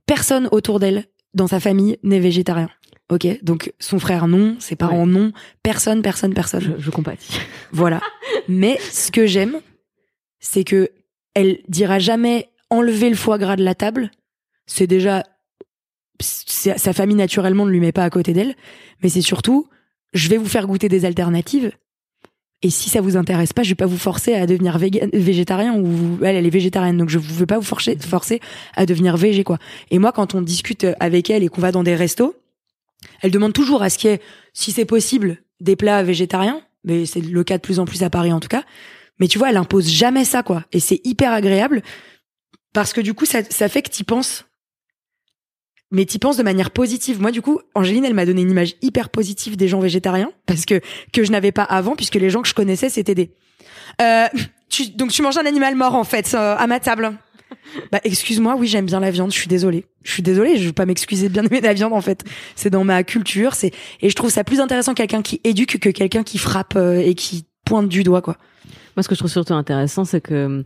Personne 0.06 0.48
autour 0.52 0.80
d'elle, 0.80 1.06
dans 1.34 1.48
sa 1.48 1.60
famille, 1.60 1.98
n'est 2.04 2.20
végétarien. 2.20 2.70
Ok, 3.12 3.26
donc 3.42 3.74
son 3.80 3.98
frère 3.98 4.28
non, 4.28 4.56
ses 4.60 4.76
parents 4.76 5.08
non, 5.08 5.32
personne, 5.64 6.04
personne, 6.04 6.36
personne. 6.36 6.62
Je, 6.78 6.84
je 6.84 6.90
compatis. 6.92 7.40
Voilà. 7.72 8.02
Mais 8.48 8.78
ce 8.92 9.12
que 9.12 9.26
j'aime, 9.26 9.56
c'est 10.40 10.64
que 10.64 10.90
elle 11.34 11.60
dira 11.68 12.00
jamais 12.00 12.50
enlever 12.70 13.10
le 13.10 13.16
foie 13.16 13.38
gras 13.38 13.56
de 13.56 13.64
la 13.64 13.76
table. 13.76 14.12
C'est 14.66 14.88
déjà 14.88 15.24
sa 16.22 16.94
famille 16.94 17.16
naturellement 17.16 17.66
ne 17.66 17.72
lui 17.72 17.80
met 17.80 17.94
pas 17.94 18.04
à 18.04 18.10
côté 18.10 18.34
d'elle, 18.34 18.56
mais 19.02 19.10
c'est 19.10 19.22
surtout 19.22 19.68
je 20.14 20.28
vais 20.28 20.38
vous 20.38 20.48
faire 20.48 20.68
goûter 20.68 20.90
des 20.90 21.06
alternatives. 21.06 21.72
Et 22.62 22.70
si 22.70 22.90
ça 22.90 23.00
vous 23.00 23.16
intéresse 23.16 23.54
pas, 23.54 23.64
je 23.64 23.70
vais 23.70 23.76
pas 23.76 23.86
vous 23.86 23.98
forcer 23.98 24.34
à 24.34 24.46
devenir 24.46 24.78
végétarien 24.78 25.80
ou 25.80 26.18
elle 26.24 26.36
elle 26.36 26.46
est 26.46 26.50
végétarienne 26.50 26.98
donc 26.98 27.10
je 27.10 27.18
ne 27.18 27.24
veux 27.24 27.46
pas 27.46 27.58
vous 27.58 27.64
forcer 27.64 27.98
forcer 27.98 28.42
à 28.76 28.86
devenir 28.86 29.16
végé 29.16 29.44
quoi. 29.44 29.60
Et 29.92 30.00
moi 30.00 30.12
quand 30.12 30.36
on 30.36 30.42
discute 30.42 30.86
avec 31.00 31.30
elle 31.30 31.44
et 31.44 31.48
qu'on 31.48 31.62
va 31.62 31.72
dans 31.72 31.84
des 31.84 31.96
restos, 31.96 32.36
elle 33.22 33.32
demande 33.32 33.54
toujours 33.54 33.82
à 33.82 33.90
ce 33.90 33.98
qu'il 33.98 34.10
y 34.10 34.14
ait 34.14 34.22
si 34.54 34.74
c'est 34.74 34.86
possible 34.86 35.38
des 35.62 35.78
plats 35.78 36.04
végétariens 36.04 36.62
mais 36.84 37.06
c'est 37.06 37.22
le 37.22 37.44
cas 37.44 37.58
de 37.58 37.62
plus 37.62 37.80
en 37.80 37.86
plus 37.86 38.04
à 38.04 38.10
Paris 38.10 38.34
en 38.34 38.40
tout 38.42 38.48
cas. 38.50 38.64
Mais 39.20 39.28
tu 39.28 39.38
vois, 39.38 39.50
elle 39.50 39.58
impose 39.58 39.90
jamais 39.90 40.26
ça, 40.26 40.44
quoi. 40.44 40.64
Et 40.72 40.80
c'est 40.80 41.02
hyper 41.04 41.34
agréable 41.34 41.82
parce 42.74 42.94
que 42.94 43.02
du 43.02 43.14
coup, 43.14 43.26
ça, 43.26 43.44
ça 43.50 43.68
fait 43.70 43.82
que 43.82 43.90
t'y 43.90 44.04
penses. 44.04 44.46
Mais 45.92 46.06
t'y 46.06 46.20
penses 46.20 46.38
de 46.38 46.44
manière 46.44 46.72
positive. 46.72 47.20
Moi, 47.20 47.32
du 47.32 47.42
coup, 47.42 47.60
Angéline, 47.74 48.06
elle 48.06 48.14
m'a 48.14 48.26
donné 48.26 48.42
une 48.42 48.52
image 48.52 48.76
hyper 48.82 49.10
positive 49.10 49.58
des 49.58 49.68
gens 49.68 49.80
végétariens 49.80 50.32
parce 50.46 50.66
que 50.66 50.82
que 51.12 51.24
je 51.24 51.32
n'avais 51.32 51.52
pas 51.52 51.64
avant, 51.64 51.96
puisque 51.96 52.16
les 52.16 52.30
gens 52.30 52.42
que 52.42 52.48
je 52.48 52.54
connaissais, 52.54 52.90
c'était 52.90 53.16
des. 53.16 53.32
Euh, 54.02 54.28
tu, 54.70 54.90
donc 54.92 55.12
tu 55.12 55.22
manges 55.22 55.38
un 55.38 55.46
animal 55.46 55.76
mort 55.76 55.96
en 55.96 56.04
fait 56.04 56.34
euh, 56.34 56.56
à 56.56 56.68
ma 56.68 56.80
table. 56.80 57.18
Bah 57.92 58.00
excuse-moi, 58.04 58.56
oui 58.56 58.68
j'aime 58.68 58.86
bien 58.86 59.00
la 59.00 59.12
viande, 59.12 59.32
je 59.32 59.38
suis 59.38 59.48
désolée. 59.48 59.86
Je 60.04 60.12
suis 60.12 60.22
désolée, 60.24 60.58
je 60.58 60.68
veux 60.68 60.74
pas 60.74 60.86
m'excuser 60.86 61.30
de 61.30 61.34
bien 61.34 61.44
aimer 61.44 61.62
la 61.62 61.74
viande 61.74 61.94
en 61.94 62.02
fait. 62.02 62.24
C'est 62.56 62.70
dans 62.70 62.84
ma 62.84 63.04
culture, 63.04 63.56
c'est 63.56 63.72
et 64.02 64.10
je 64.10 64.16
trouve 64.16 64.30
ça 64.30 64.44
plus 64.44 64.60
intéressant 64.60 64.94
quelqu'un 64.94 65.22
qui 65.22 65.42
éduque 65.44 65.80
que 65.80 65.90
quelqu'un 65.90 66.24
qui 66.24 66.38
frappe 66.38 66.76
euh, 66.76 67.00
et 67.00 67.16
qui 67.16 67.46
pointe 67.66 67.90
du 67.90 68.04
doigt 68.04 68.22
quoi. 68.22 68.38
Moi, 68.96 69.04
ce 69.04 69.08
que 69.10 69.16
je 69.16 69.20
trouve 69.20 69.32
surtout 69.32 69.54
intéressant, 69.54 70.06
c'est 70.06 70.22
que 70.22 70.64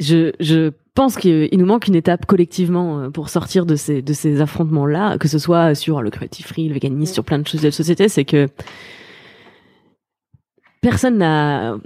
je, 0.00 0.32
je 0.40 0.70
pense 0.94 1.16
qu'il 1.16 1.48
nous 1.52 1.66
manque 1.66 1.86
une 1.86 1.94
étape 1.94 2.26
collectivement 2.26 3.00
euh, 3.00 3.10
pour 3.10 3.28
sortir 3.28 3.66
de 3.66 3.76
ces, 3.76 4.02
de 4.02 4.12
ces 4.12 4.40
affrontements-là, 4.40 5.18
que 5.18 5.28
ce 5.28 5.38
soit 5.38 5.74
sur 5.74 6.02
le 6.02 6.10
cruelty 6.10 6.42
free, 6.42 6.68
le 6.68 6.74
véganisme, 6.74 7.14
sur 7.14 7.24
plein 7.24 7.38
de 7.38 7.46
choses 7.46 7.60
de 7.60 7.68
la 7.68 7.72
société, 7.72 8.08
c'est 8.08 8.24
que 8.24 8.48
personne 10.80 11.18
n'a 11.18 11.76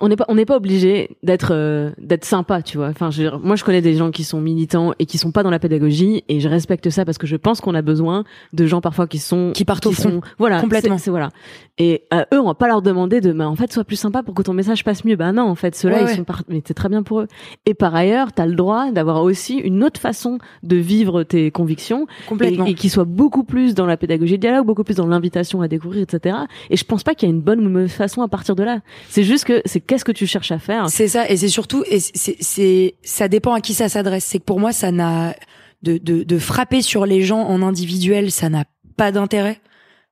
on 0.00 0.08
n'est 0.08 0.16
pas 0.16 0.24
on 0.28 0.36
n'est 0.36 0.44
pas 0.44 0.56
obligé 0.56 1.16
d'être 1.24 1.48
euh, 1.52 1.90
d'être 1.98 2.24
sympa 2.24 2.62
tu 2.62 2.76
vois 2.76 2.88
enfin 2.88 3.10
je, 3.10 3.34
moi 3.42 3.56
je 3.56 3.64
connais 3.64 3.80
des 3.82 3.94
gens 3.94 4.12
qui 4.12 4.22
sont 4.22 4.40
militants 4.40 4.92
et 5.00 5.06
qui 5.06 5.18
sont 5.18 5.32
pas 5.32 5.42
dans 5.42 5.50
la 5.50 5.58
pédagogie 5.58 6.22
et 6.28 6.38
je 6.38 6.48
respecte 6.48 6.88
ça 6.90 7.04
parce 7.04 7.18
que 7.18 7.26
je 7.26 7.34
pense 7.34 7.60
qu'on 7.60 7.74
a 7.74 7.82
besoin 7.82 8.22
de 8.52 8.66
gens 8.66 8.80
parfois 8.80 9.08
qui 9.08 9.18
sont 9.18 9.50
Qui 9.54 9.64
partent 9.64 9.86
au 9.86 9.92
fond. 9.92 10.02
sont 10.02 10.20
voilà 10.38 10.60
Complètement. 10.60 10.98
c'est 10.98 11.10
voilà 11.10 11.30
et 11.78 12.04
euh, 12.14 12.22
eux 12.32 12.38
on 12.38 12.46
va 12.46 12.54
pas 12.54 12.68
leur 12.68 12.80
demander 12.80 13.20
de 13.20 13.32
bah 13.32 13.48
en 13.48 13.56
fait 13.56 13.72
sois 13.72 13.82
plus 13.82 13.96
sympa 13.96 14.22
pour 14.22 14.34
que 14.34 14.42
ton 14.42 14.52
message 14.52 14.84
passe 14.84 15.04
mieux 15.04 15.16
bah 15.16 15.32
non 15.32 15.42
en 15.42 15.56
fait 15.56 15.74
ceux-là 15.74 15.96
Ouais, 15.96 16.02
ils 16.02 16.06
ouais. 16.06 16.14
sont 16.16 16.24
par... 16.24 16.42
mais 16.48 16.62
c'est 16.64 16.74
très 16.74 16.88
bien 16.88 17.02
pour 17.02 17.20
eux 17.22 17.26
et 17.66 17.74
par 17.74 17.92
ailleurs 17.94 18.32
tu 18.32 18.40
as 18.40 18.46
le 18.46 18.54
droit 18.54 18.92
d'avoir 18.92 19.22
aussi 19.24 19.56
une 19.56 19.82
autre 19.82 20.00
façon 20.00 20.38
de 20.62 20.76
vivre 20.76 21.24
tes 21.24 21.50
convictions 21.50 22.06
Complètement. 22.28 22.66
et, 22.66 22.70
et 22.70 22.74
qui 22.74 22.88
soit 22.88 23.04
beaucoup 23.04 23.42
plus 23.42 23.74
dans 23.74 23.86
la 23.86 23.96
pédagogie 23.96 24.36
de 24.36 24.40
dialogue, 24.42 24.64
beaucoup 24.66 24.84
plus 24.84 24.94
dans 24.96 25.06
l'invitation 25.08 25.60
à 25.60 25.66
découvrir, 25.68 26.02
etc. 26.02 26.36
Et 26.70 26.76
je 26.76 26.84
pense 26.84 27.02
pas 27.02 27.14
qu'il 27.14 27.28
y 27.28 27.32
a 27.32 27.34
une 27.34 27.40
bonne 27.40 27.66
ou 27.66 27.68
mauvaise 27.70 27.90
façon 27.92 28.22
à 28.22 28.28
partir 28.28 28.43
de 28.52 28.62
là. 28.62 28.80
C'est 29.08 29.24
juste 29.24 29.44
que 29.44 29.62
c'est 29.64 29.80
qu'est-ce 29.80 30.04
que 30.04 30.12
tu 30.12 30.26
cherches 30.26 30.52
à 30.52 30.58
faire. 30.58 30.90
C'est 30.90 31.08
ça, 31.08 31.28
et 31.28 31.36
c'est 31.36 31.48
surtout, 31.48 31.84
et 31.88 32.00
c'est, 32.00 32.36
c'est, 32.40 32.94
ça 33.02 33.28
dépend 33.28 33.54
à 33.54 33.60
qui 33.60 33.72
ça 33.72 33.88
s'adresse. 33.88 34.24
C'est 34.24 34.38
que 34.38 34.44
pour 34.44 34.60
moi, 34.60 34.72
ça 34.72 34.92
n'a 34.92 35.34
de, 35.82 35.98
de, 35.98 36.22
de 36.22 36.38
frapper 36.38 36.82
sur 36.82 37.06
les 37.06 37.22
gens 37.22 37.40
en 37.40 37.62
individuel, 37.62 38.30
ça 38.30 38.48
n'a 38.48 38.64
pas 38.96 39.12
d'intérêt, 39.12 39.60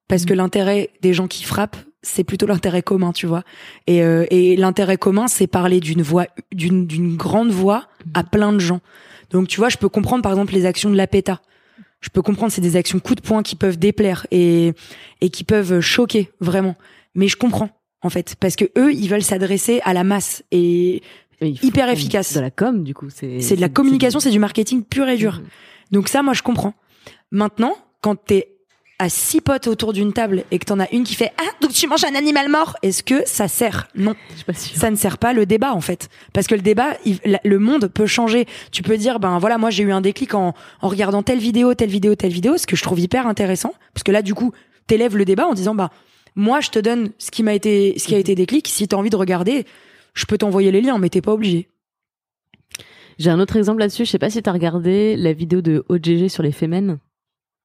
parce 0.09 0.25
que 0.25 0.35
l'intérêt 0.35 0.91
des 1.03 1.13
gens 1.13 1.29
qui 1.29 1.45
frappent, 1.45 1.77
c'est 2.03 2.25
plutôt 2.25 2.47
l'intérêt 2.47 2.83
commun, 2.83 3.13
tu 3.13 3.27
vois. 3.27 3.45
Et, 3.87 4.03
euh, 4.03 4.27
et 4.31 4.57
l'intérêt 4.57 4.97
commun, 4.97 5.29
c'est 5.29 5.47
parler 5.47 5.81
d'une 5.81 6.03
voix, 6.03 6.27
d'une, 6.53 6.87
d'une 6.87 7.17
grande 7.17 7.51
voix 7.51 7.87
à 8.15 8.25
plein 8.25 8.53
de 8.53 8.59
gens. 8.59 8.81
Donc, 9.31 9.49
tu 9.49 9.59
vois, 9.59 9.69
je 9.69 9.77
peux 9.77 9.89
comprendre 9.89 10.23
par 10.23 10.33
exemple 10.33 10.53
les 10.53 10.67
actions 10.67 10.91
de 10.91 10.97
la 10.97 11.07
PETA. 11.07 11.41
Je 12.01 12.09
peux 12.11 12.21
comprendre 12.21 12.51
c'est 12.51 12.61
des 12.61 12.77
actions 12.77 12.99
coup 12.99 13.15
de 13.15 13.21
poing 13.21 13.45
qui 13.45 13.55
peuvent 13.55 13.79
déplaire 13.79 14.27
et 14.33 14.73
et 15.21 15.31
qui 15.31 15.45
peuvent 15.45 15.81
choquer 15.81 16.31
vraiment. 16.41 16.75
Mais 17.15 17.29
je 17.29 17.37
comprends 17.37 17.71
en 18.03 18.11
fait 18.11 18.35
parce 18.39 18.57
que 18.57 18.65
eux, 18.79 18.93
ils 18.93 19.09
veulent 19.09 19.23
s'adresser 19.23 19.81
à 19.85 19.93
la 19.93 20.05
masse 20.05 20.43
et 20.51 21.03
hyper 21.41 21.89
efficace. 21.89 22.35
De 22.35 22.41
la 22.41 22.51
com, 22.51 22.85
du 22.85 22.95
coup, 22.95 23.09
c'est. 23.11 23.41
c'est 23.41 23.57
de 23.57 23.61
la 23.61 23.69
communication, 23.69 24.21
c'est 24.21 24.31
du 24.31 24.39
marketing 24.39 24.85
pur 24.85 25.09
et 25.09 25.17
dur. 25.17 25.41
Donc 25.91 26.09
ça, 26.09 26.23
moi, 26.23 26.35
je 26.35 26.43
comprends. 26.43 26.75
Maintenant, 27.31 27.75
quand 28.01 28.17
t'es 28.17 28.49
à 28.99 29.09
six 29.09 29.41
potes 29.41 29.67
autour 29.67 29.93
d'une 29.93 30.13
table 30.13 30.45
et 30.53 30.61
que 30.61 30.65
t'en 30.65 30.79
as 30.79 30.89
une 30.93 31.03
qui 31.03 31.17
fait 31.17 31.33
ah 31.39 31.51
donc 31.61 31.73
tu 31.73 31.89
manges 31.89 32.05
un 32.05 32.15
animal 32.15 32.49
mort, 32.49 32.77
est-ce 32.83 33.03
que 33.03 33.23
ça 33.27 33.49
sert? 33.49 33.89
Non, 33.97 34.15
pas 34.47 34.53
ça 34.55 34.91
ne 34.93 34.97
sert 34.97 35.19
pas 35.19 35.33
le 35.33 35.45
débat 35.45 35.73
en 35.75 35.81
fait, 35.81 36.09
parce 36.33 36.47
que 36.47 36.55
le 36.55 36.61
débat, 36.61 36.91
il- 37.05 37.19
la- 37.25 37.41
le 37.43 37.59
monde 37.59 37.89
peut 37.89 38.07
changer. 38.07 38.47
Tu 38.71 38.83
peux 38.85 38.97
dire 38.97 39.19
ben 39.19 39.41
voilà, 39.41 39.59
moi 39.59 39.71
j'ai 39.71 39.83
eu 39.83 39.91
un 39.91 40.03
déclic 40.03 40.35
en, 40.35 40.55
en 40.83 40.89
regardant 40.89 41.25
telle 41.25 41.41
vidéo, 41.41 41.75
telle 41.75 41.91
vidéo, 41.91 42.15
telle 42.15 42.31
vidéo, 42.33 42.57
ce 42.59 42.67
que 42.67 42.77
je 42.77 42.83
trouve 42.85 43.01
hyper 43.01 43.27
intéressant, 43.27 43.75
parce 43.93 44.05
que 44.05 44.13
là 44.13 44.23
du 44.23 44.35
coup 44.35 44.53
t'élèves 44.87 45.17
le 45.17 45.25
débat 45.25 45.49
en 45.49 45.55
disant 45.55 45.75
bah 45.75 45.91
moi 46.37 46.61
je 46.61 46.71
te 46.71 46.79
donne 46.79 47.11
ce 47.19 47.31
qui 47.31 47.43
m'a 47.43 47.55
été 47.55 47.99
ce 47.99 48.07
qui 48.07 48.15
a 48.15 48.19
été 48.19 48.35
déclic. 48.35 48.69
Si 48.69 48.87
t'as 48.89 48.97
envie 48.97 49.11
de 49.11 49.17
regarder, 49.17 49.65
je 50.15 50.25
peux 50.27 50.39
t'envoyer 50.39 50.71
les 50.73 50.81
liens, 50.81 50.99
mais 50.99 51.09
t'es 51.09 51.21
pas 51.23 51.33
obligé. 51.33 51.69
J'ai 53.19 53.31
un 53.31 53.41
autre 53.41 53.57
exemple 53.57 53.81
là-dessus. 53.81 54.05
Je 54.05 54.11
sais 54.11 54.19
pas 54.19 54.31
si 54.31 54.43
t'as 54.43 54.53
regardé 54.53 55.17
la 55.17 55.33
vidéo 55.33 55.61
de 55.61 55.85
OGG 55.89 56.29
sur 56.29 56.43
les 56.43 56.53
fémènes. 56.53 56.99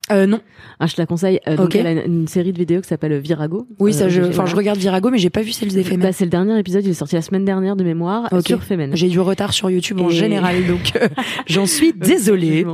Euh, 0.10 0.26
non. 0.26 0.40
Ah, 0.80 0.88
je 0.88 0.96
te 0.96 1.02
la 1.02 1.06
conseille. 1.06 1.42
Euh, 1.50 1.58
donc, 1.58 1.66
Ok. 1.68 1.76
elle 1.76 1.88
a 1.88 1.92
une, 1.92 2.20
une 2.22 2.28
série 2.30 2.54
de 2.54 2.58
vidéos 2.58 2.80
qui 2.80 2.88
s'appelle 2.88 3.18
Virago. 3.20 3.68
Oui, 3.80 3.92
Euh, 3.92 3.94
ça, 3.94 4.08
je, 4.08 4.22
enfin, 4.22 4.46
je 4.46 4.56
regarde 4.56 4.78
Virago, 4.80 5.10
mais 5.10 5.18
j'ai 5.18 5.30
pas 5.30 5.42
vu 5.42 5.52
celle 5.52 5.68
des 5.74 5.84
Bah, 5.84 5.90
Femen. 5.90 6.14
c'est 6.14 6.24
le 6.24 6.30
dernier 6.32 6.58
épisode. 6.58 6.86
Il 6.86 6.92
est 6.92 6.94
sorti 6.94 7.16
la 7.16 7.22
semaine 7.22 7.44
dernière 7.44 7.76
de 7.76 7.84
mémoire 7.84 8.30
Ok. 8.32 8.48
sur 8.48 8.64
Femen. 8.64 8.96
J'ai 8.96 9.10
du 9.10 9.20
retard 9.20 9.52
sur 9.52 9.70
YouTube 9.70 10.00
en 10.00 10.10
général, 10.10 10.66
donc 10.66 10.94
euh, 10.96 11.10
j'en 11.48 11.66
suis 11.66 11.92
désolée. 11.96 12.66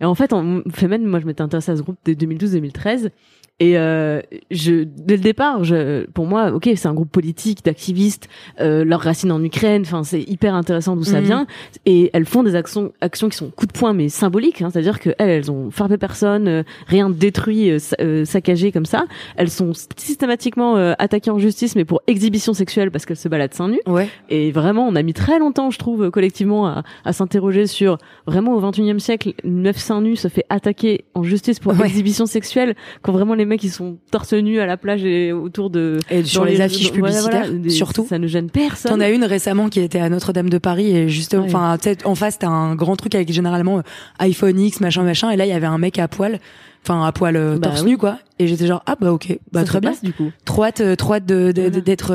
Et 0.00 0.04
en 0.04 0.14
fait, 0.14 0.32
en 0.32 0.60
Femen, 0.72 1.04
moi, 1.04 1.18
je 1.18 1.26
m'étais 1.26 1.42
intéressée 1.42 1.72
à 1.72 1.76
ce 1.76 1.82
groupe 1.82 1.96
dès 2.04 2.14
2012-2013. 2.14 3.10
Et 3.58 3.78
euh, 3.78 4.20
je, 4.50 4.84
dès 4.84 5.16
le 5.16 5.22
départ, 5.22 5.64
je, 5.64 6.04
pour 6.10 6.26
moi, 6.26 6.52
ok, 6.52 6.68
c'est 6.76 6.86
un 6.88 6.92
groupe 6.92 7.10
politique 7.10 7.64
d'activistes, 7.64 8.28
euh, 8.60 8.84
leurs 8.84 9.00
racines 9.00 9.32
en 9.32 9.42
Ukraine. 9.42 9.80
Enfin, 9.82 10.04
c'est 10.04 10.20
hyper 10.20 10.54
intéressant 10.54 10.94
d'où 10.94 11.04
ça 11.04 11.20
Mhm. 11.20 11.26
vient. 11.26 11.46
Et 11.86 12.10
elles 12.12 12.26
font 12.26 12.42
des 12.42 12.54
actions, 12.54 12.92
actions 13.00 13.30
qui 13.30 13.36
sont 13.38 13.48
coup 13.50 13.64
de 13.66 13.72
poing 13.72 13.94
mais 13.94 14.10
symboliques. 14.10 14.60
Hein, 14.60 14.68
C'est-à-dire 14.70 15.00
que 15.00 15.10
elles, 15.18 15.30
elles 15.30 15.50
ont 15.50 15.70
frappé 15.70 15.96
personne, 15.96 16.48
euh, 16.48 16.62
rien 16.86 17.08
détruit, 17.08 17.70
euh, 17.70 17.78
euh, 18.00 18.24
saccagé 18.26 18.72
comme 18.72 18.84
ça. 18.84 19.06
Elles 19.36 19.48
sont 19.50 19.72
systématiquement 19.96 20.76
attaquées 20.98 21.30
en 21.30 21.38
justice, 21.38 21.76
mais 21.76 21.84
pour 21.84 22.02
exhibition 22.06 22.52
sexuelle 22.52 22.90
parce 22.90 23.06
qu'elles 23.06 23.16
se 23.16 23.28
baladent 23.28 23.54
seins 23.54 23.68
nus. 23.68 23.80
Ouais. 23.86 24.08
Et 24.28 24.52
vraiment, 24.52 24.86
on 24.86 24.94
a 24.96 25.02
mis 25.02 25.14
très 25.14 25.38
longtemps, 25.38 25.70
je 25.70 25.78
trouve, 25.78 26.10
collectivement, 26.10 26.66
à, 26.66 26.82
à 27.04 27.12
s'interroger 27.12 27.66
sur 27.66 27.98
vraiment 28.26 28.54
au 28.54 28.60
21e 28.60 28.98
siècle, 28.98 29.32
une 29.44 29.62
meuf 29.62 29.76
seins 29.78 30.00
nus 30.02 30.16
se 30.16 30.28
fait 30.28 30.44
attaquer 30.50 31.04
en 31.14 31.22
justice 31.22 31.58
pour 31.58 31.72
Ouais. 31.78 31.86
exhibition 31.86 32.26
sexuelle 32.26 32.74
quand 33.02 33.12
vraiment 33.12 33.34
les 33.34 33.45
mecs 33.46 33.64
ils 33.64 33.70
sont 33.70 33.96
torse 34.10 34.32
nu 34.34 34.60
à 34.60 34.66
la 34.66 34.76
plage 34.76 35.04
et 35.04 35.32
autour 35.32 35.70
de 35.70 35.98
Et 36.10 36.22
sur 36.24 36.44
les 36.44 36.60
affiches 36.60 36.92
voilà, 36.92 37.20
voilà, 37.20 37.38
publicitaires, 37.40 37.60
des- 37.62 37.70
surtout. 37.70 38.06
Ça 38.08 38.18
ne 38.18 38.26
gêne 38.26 38.50
personne. 38.50 38.92
T'en 38.92 39.00
as 39.00 39.08
une 39.10 39.24
récemment 39.24 39.68
qui 39.68 39.80
était 39.80 40.00
à 40.00 40.08
Notre-Dame 40.08 40.50
de 40.50 40.58
Paris 40.58 40.96
et 40.96 41.08
justement, 41.08 41.42
Ouais. 41.44 41.48
enfin, 41.54 41.76
tu 41.78 41.88
sais, 41.90 42.06
en 42.06 42.14
face 42.14 42.38
t'as 42.38 42.48
un 42.48 42.74
grand 42.74 42.96
truc 42.96 43.14
avec 43.14 43.32
généralement 43.32 43.78
euh, 43.78 43.82
iPhone 44.18 44.58
X, 44.60 44.80
machin, 44.80 45.02
machin, 45.02 45.30
et 45.30 45.36
là 45.36 45.46
il 45.46 45.50
y 45.50 45.54
avait 45.54 45.66
un 45.66 45.78
mec 45.78 45.98
à 45.98 46.08
poil, 46.08 46.38
enfin 46.84 47.04
à 47.04 47.12
poil 47.12 47.36
euh, 47.36 47.56
Bah 47.58 47.68
torse 47.68 47.82
oui. 47.82 47.90
nu 47.92 47.96
quoi, 47.98 48.18
et 48.38 48.46
j'étais 48.46 48.66
genre 48.66 48.82
ah 48.86 48.96
bah 49.00 49.12
ok, 49.12 49.38
bah 49.52 49.60
Ça 49.60 49.66
très 49.66 49.80
bien, 49.80 49.90
passe, 49.90 50.02
du 50.02 50.12
coup. 50.12 50.30
trop 50.44 50.64
hâte, 50.64 50.80
euh, 50.80 50.96
trop 50.96 51.14
hâte 51.14 51.24
d'être 51.26 52.12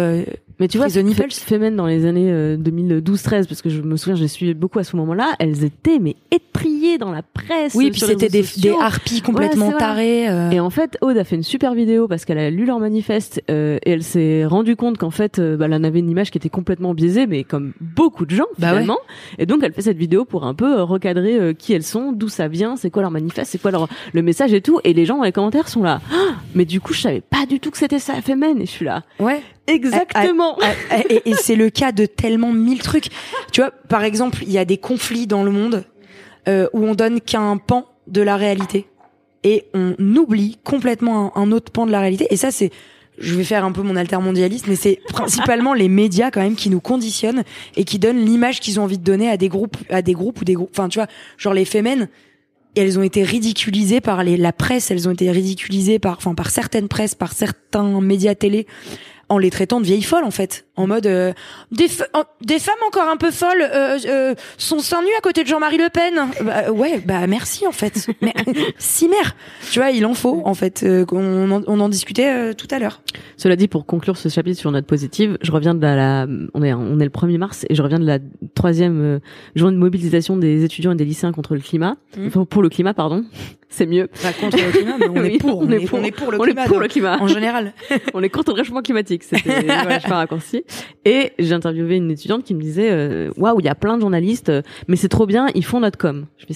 Mais 0.61 0.67
tu 0.67 0.77
vois. 0.77 0.87
Femen 0.89 1.75
dans 1.75 1.87
les 1.87 2.05
années 2.05 2.31
euh, 2.31 2.55
2012-13, 2.55 3.47
parce 3.47 3.61
que 3.61 3.69
je 3.69 3.81
me 3.81 3.97
souviens, 3.97 4.15
je 4.15 4.21
les 4.21 4.27
suivais 4.27 4.53
beaucoup 4.53 4.79
à 4.79 4.83
ce 4.83 4.95
moment-là, 4.95 5.33
elles 5.39 5.63
étaient 5.63 5.97
mais 5.99 6.15
étriées 6.31 6.97
dans 6.97 7.11
la 7.11 7.21
presse. 7.23 7.73
oui, 7.75 7.89
puis 7.91 7.99
c'était 8.01 8.29
des, 8.29 8.45
harpies 8.79 9.21
complètement 9.21 9.69
Ouais, 9.69 9.77
tarées. 9.77 10.29
euh, 10.29 10.51
Et 10.51 10.59
en 10.59 10.69
fait, 10.69 10.97
Aude 11.01 11.17
a 11.17 11.23
fait 11.23 11.35
une 11.35 11.43
super 11.43 11.73
vidéo 11.73 12.07
parce 12.07 12.25
qu'elle 12.25 12.37
a 12.37 12.49
lu 12.51 12.65
leur 12.65 12.79
manifeste 12.79 13.41
euh, 13.49 13.77
et 13.85 13.91
elle 13.91 14.03
s'est 14.03 14.45
rendue 14.45 14.75
compte 14.75 14.97
qu'en 14.97 15.09
fait, 15.09 15.39
euh, 15.39 15.57
bah, 15.57 15.65
elle 15.65 15.73
en 15.73 15.83
avait 15.83 15.99
une 15.99 16.09
image 16.09 16.29
qui 16.31 16.37
était 16.37 16.49
complètement 16.49 16.93
biaisée, 16.93 17.25
mais 17.27 17.43
comme 17.43 17.73
beaucoup 17.81 18.25
de 18.27 18.35
gens 18.35 18.45
Bah 18.59 18.67
ouais. 18.67 18.73
finalement. 18.81 18.99
Et 19.39 19.45
donc, 19.47 19.61
elle 19.63 19.73
fait 19.73 19.81
cette 19.81 19.97
vidéo 19.97 20.25
pour 20.25 20.45
un 20.45 20.53
peu 20.53 20.77
euh, 20.79 20.83
recadrer 20.83 21.39
euh, 21.39 21.53
qui 21.53 21.73
elles 21.73 21.83
sont, 21.83 22.11
d'où 22.11 22.29
ça 22.29 22.47
vient, 22.47 22.75
c'est 22.75 22.91
quoi 22.91 23.01
leur 23.01 23.11
manifeste, 23.11 23.51
c'est 23.51 23.61
quoi 23.61 23.71
leur 23.71 23.87
le 24.13 24.21
message 24.21 24.53
et 24.53 24.61
tout. 24.61 24.79
Et 24.83 24.93
les 24.93 25.05
gens 25.05 25.17
dans 25.17 25.23
les 25.23 25.31
commentaires 25.31 25.67
sont 25.69 25.81
là. 25.83 26.01
Ah, 26.13 26.35
mais 26.53 26.65
du 26.65 26.79
coup, 26.81 26.93
je 26.93 27.01
savais 27.01 27.21
pas 27.21 27.45
du 27.47 27.59
tout 27.59 27.71
que 27.71 27.77
c'était 27.77 27.99
ça, 27.99 28.13
Femen. 28.21 28.61
Et 28.61 28.65
je 28.67 28.71
suis 28.71 28.85
là. 28.85 29.01
ouais. 29.19 29.41
Exactement. 29.67 30.57
et, 31.09 31.29
et 31.29 31.33
c'est 31.35 31.55
le 31.55 31.69
cas 31.69 31.91
de 31.91 32.05
tellement 32.05 32.51
mille 32.51 32.81
trucs. 32.81 33.09
Tu 33.51 33.61
vois, 33.61 33.71
par 33.71 34.03
exemple, 34.03 34.39
il 34.43 34.51
y 34.51 34.57
a 34.57 34.65
des 34.65 34.77
conflits 34.77 35.27
dans 35.27 35.43
le 35.43 35.51
monde 35.51 35.85
euh, 36.47 36.67
où 36.73 36.85
on 36.85 36.95
donne 36.95 37.21
qu'un 37.21 37.57
pan 37.57 37.85
de 38.07 38.21
la 38.21 38.35
réalité 38.35 38.87
et 39.43 39.65
on 39.73 39.95
oublie 40.15 40.57
complètement 40.63 41.33
un, 41.35 41.41
un 41.41 41.51
autre 41.51 41.71
pan 41.71 41.85
de 41.85 41.91
la 41.91 41.99
réalité. 41.99 42.27
Et 42.31 42.37
ça, 42.37 42.51
c'est 42.51 42.71
je 43.17 43.35
vais 43.35 43.43
faire 43.43 43.63
un 43.63 43.71
peu 43.71 43.81
mon 43.81 43.95
altermondialiste, 43.95 44.67
mais 44.67 44.75
c'est 44.75 44.99
principalement 45.09 45.73
les 45.73 45.89
médias 45.89 46.31
quand 46.31 46.41
même 46.41 46.55
qui 46.55 46.69
nous 46.69 46.79
conditionnent 46.79 47.43
et 47.75 47.83
qui 47.83 47.99
donnent 47.99 48.25
l'image 48.25 48.59
qu'ils 48.59 48.79
ont 48.79 48.83
envie 48.83 48.97
de 48.97 49.03
donner 49.03 49.29
à 49.29 49.37
des 49.37 49.47
groupes, 49.47 49.77
à 49.89 50.01
des 50.01 50.13
groupes 50.13 50.41
ou 50.41 50.45
des 50.45 50.53
groupes. 50.53 50.71
Enfin, 50.71 50.89
tu 50.89 50.97
vois, 50.97 51.07
genre 51.37 51.53
les 51.53 51.65
femmes, 51.65 52.07
elles 52.75 52.97
ont 52.97 53.03
été 53.03 53.23
ridiculisées 53.23 54.01
par 54.01 54.23
les, 54.23 54.37
la 54.37 54.53
presse, 54.53 54.91
elles 54.91 55.07
ont 55.07 55.11
été 55.11 55.29
ridiculisées 55.29 55.99
par, 55.99 56.17
enfin, 56.17 56.33
par 56.33 56.49
certaines 56.49 56.87
presses, 56.87 57.15
par 57.15 57.33
certains 57.33 58.01
médias 58.01 58.33
télé 58.33 58.65
en 59.31 59.37
les 59.37 59.49
traitant 59.49 59.79
de 59.79 59.85
vieilles 59.85 60.01
folles 60.01 60.25
en 60.25 60.31
fait, 60.31 60.65
en 60.75 60.87
mode 60.87 61.05
euh, 61.05 61.31
des, 61.71 61.87
des 62.41 62.59
femmes 62.59 62.75
encore 62.85 63.07
un 63.07 63.15
peu 63.15 63.31
folles 63.31 63.61
euh, 63.61 63.97
euh, 64.05 64.35
sont 64.57 64.79
seins 64.79 65.01
nus 65.01 65.15
à 65.17 65.21
côté 65.21 65.43
de 65.43 65.47
Jean-Marie 65.47 65.77
Le 65.77 65.89
Pen. 65.89 66.15
Bah, 66.43 66.69
ouais, 66.69 66.99
bah 66.99 67.25
merci 67.27 67.65
en 67.65 67.71
fait. 67.71 68.09
Mais 68.21 68.33
si 68.77 69.07
mère, 69.07 69.37
tu 69.71 69.79
vois, 69.79 69.91
il 69.91 70.05
en 70.05 70.13
faut 70.13 70.41
en 70.43 70.53
fait. 70.53 70.85
on, 70.85 71.51
en, 71.51 71.63
on 71.65 71.79
en 71.79 71.87
discutait 71.87 72.53
tout 72.55 72.67
à 72.71 72.79
l'heure. 72.79 73.01
Cela 73.37 73.55
dit, 73.55 73.69
pour 73.69 73.85
conclure 73.85 74.17
ce 74.17 74.27
chapitre 74.27 74.59
sur 74.59 74.69
note 74.69 74.85
positive, 74.85 75.37
je 75.41 75.51
reviens 75.53 75.73
de 75.73 75.81
la, 75.81 76.27
on 76.53 76.61
est 76.61 76.73
on 76.73 76.99
est 76.99 77.05
le 77.05 77.09
1er 77.09 77.37
mars 77.37 77.65
et 77.69 77.75
je 77.75 77.81
reviens 77.81 77.99
de 77.99 78.05
la 78.05 78.19
troisième 78.53 79.21
journée 79.55 79.75
de 79.75 79.79
mobilisation 79.79 80.35
des 80.35 80.65
étudiants 80.65 80.91
et 80.91 80.95
des 80.95 81.05
lycéens 81.05 81.31
contre 81.31 81.55
le 81.55 81.61
climat, 81.61 81.95
mmh. 82.17 82.27
enfin 82.27 82.43
pour 82.43 82.61
le 82.61 82.67
climat 82.69 82.93
pardon 82.93 83.23
c'est 83.71 83.85
mieux. 83.85 84.07
Pas 84.07 84.33
contre 84.33 84.57
le 84.57 84.71
climat, 84.71 84.97
mais 84.99 85.09
on 85.09 85.15
est 85.23 85.37
pour. 85.39 85.59
On, 85.59 85.71
est, 85.71 85.85
pour, 85.85 85.99
on 85.99 86.03
est 86.03 86.11
pour 86.11 86.31
le 86.31 86.37
climat. 86.37 86.65
pour 86.65 86.79
le 86.79 86.87
climat. 86.87 87.17
En 87.19 87.27
général. 87.27 87.73
on 88.13 88.21
est 88.21 88.29
contre 88.29 88.51
le 88.51 88.57
réchauffement 88.57 88.81
climatique. 88.81 89.23
C'était, 89.23 89.63
voilà, 89.63 89.97
je 89.97 90.07
fais 90.07 90.13
un 90.13 90.17
raccourci. 90.17 90.63
Et 91.05 91.31
j'ai 91.39 91.53
interviewé 91.53 91.95
une 91.95 92.11
étudiante 92.11 92.43
qui 92.43 92.53
me 92.53 92.61
disait, 92.61 92.91
euh, 92.91 93.31
waouh, 93.37 93.59
il 93.59 93.65
y 93.65 93.69
a 93.69 93.75
plein 93.75 93.95
de 93.95 94.01
journalistes, 94.01 94.49
euh, 94.49 94.61
mais 94.87 94.97
c'est 94.97 95.09
trop 95.09 95.25
bien, 95.25 95.47
ils 95.55 95.65
font 95.65 95.79
notre 95.79 95.97
com. 95.97 96.27
Je 96.37 96.45
fais, 96.45 96.53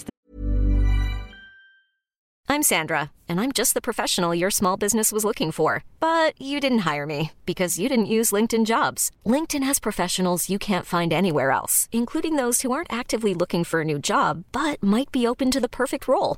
I'm 2.47 2.61
Sandra, 2.61 3.11
and 3.27 3.39
I'm 3.41 3.51
just 3.51 3.73
the 3.73 3.81
professional 3.81 4.35
your 4.35 4.51
small 4.51 4.77
business 4.77 5.11
was 5.11 5.25
looking 5.25 5.51
for. 5.51 5.83
But 5.99 6.39
you 6.39 6.59
didn't 6.59 6.85
hire 6.85 7.05
me 7.05 7.31
because 7.45 7.79
you 7.79 7.89
didn't 7.89 8.05
use 8.05 8.31
LinkedIn 8.31 8.65
jobs. 8.65 9.09
LinkedIn 9.25 9.63
has 9.63 9.79
professionals 9.79 10.49
you 10.49 10.59
can't 10.59 10.85
find 10.85 11.11
anywhere 11.11 11.51
else, 11.51 11.89
including 11.91 12.35
those 12.35 12.61
who 12.61 12.71
aren't 12.71 12.93
actively 12.93 13.33
looking 13.33 13.63
for 13.63 13.81
a 13.81 13.85
new 13.85 13.99
job, 13.99 14.43
but 14.51 14.81
might 14.83 15.11
be 15.11 15.25
open 15.25 15.49
to 15.51 15.59
the 15.59 15.69
perfect 15.69 16.07
role 16.07 16.37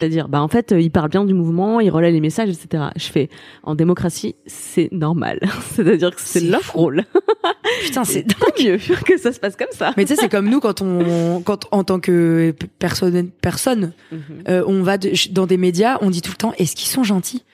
C'est-à-dire, 0.00 0.28
bah 0.28 0.40
en 0.40 0.48
fait, 0.48 0.74
il 0.76 0.90
parle 0.90 1.10
bien 1.10 1.26
du 1.26 1.34
mouvement, 1.34 1.78
il 1.78 1.90
relaie 1.90 2.10
les 2.10 2.20
messages, 2.20 2.48
etc. 2.48 2.84
Je 2.96 3.04
fais, 3.04 3.28
en 3.62 3.74
démocratie, 3.74 4.34
c'est 4.46 4.90
normal. 4.92 5.40
C'est-à-dire 5.74 6.14
que 6.14 6.22
c'est 6.22 6.40
leur 6.40 6.72
rôle. 6.72 7.04
Putain, 7.84 8.04
c'est 8.04 8.24
mieux 8.64 8.78
que 9.04 9.18
ça 9.18 9.32
se 9.32 9.38
passe 9.38 9.56
comme 9.56 9.68
ça. 9.72 9.92
Mais 9.98 10.06
tu 10.06 10.14
sais, 10.14 10.22
c'est 10.22 10.30
comme 10.30 10.48
nous 10.48 10.60
quand 10.60 10.80
on, 10.80 11.42
quand 11.42 11.66
en 11.70 11.84
tant 11.84 12.00
que 12.00 12.54
personne, 12.78 13.28
personne, 13.42 13.92
mhm. 14.10 14.20
euh, 14.48 14.64
on 14.66 14.82
va 14.82 14.96
dans 15.32 15.46
des 15.46 15.58
médias, 15.58 15.98
on 16.00 16.08
dit 16.08 16.22
tout 16.22 16.32
le 16.32 16.36
temps, 16.36 16.54
est-ce 16.56 16.74
qu'ils 16.74 16.88
sont 16.88 17.04
gentils? 17.04 17.44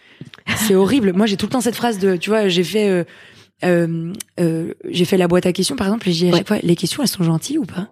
C'est 0.56 0.76
horrible. 0.76 1.12
Moi, 1.14 1.26
j'ai 1.26 1.36
tout 1.36 1.46
le 1.46 1.50
temps 1.50 1.60
cette 1.60 1.74
phrase 1.74 1.98
de, 1.98 2.14
tu 2.14 2.30
vois, 2.30 2.48
j'ai 2.48 2.62
fait, 2.62 2.88
euh, 2.88 3.04
euh, 3.64 4.12
euh 4.38 4.72
j'ai 4.88 5.04
fait 5.04 5.16
la 5.16 5.26
boîte 5.26 5.46
à 5.46 5.52
questions 5.52 5.74
par 5.74 5.88
exemple, 5.88 6.08
et 6.08 6.12
j'ai 6.12 6.32
à 6.32 6.36
chaque 6.36 6.48
fois, 6.48 6.58
les 6.62 6.76
questions, 6.76 7.02
elles 7.02 7.08
sont 7.08 7.24
gentilles 7.24 7.58
ou 7.58 7.64
pas? 7.64 7.88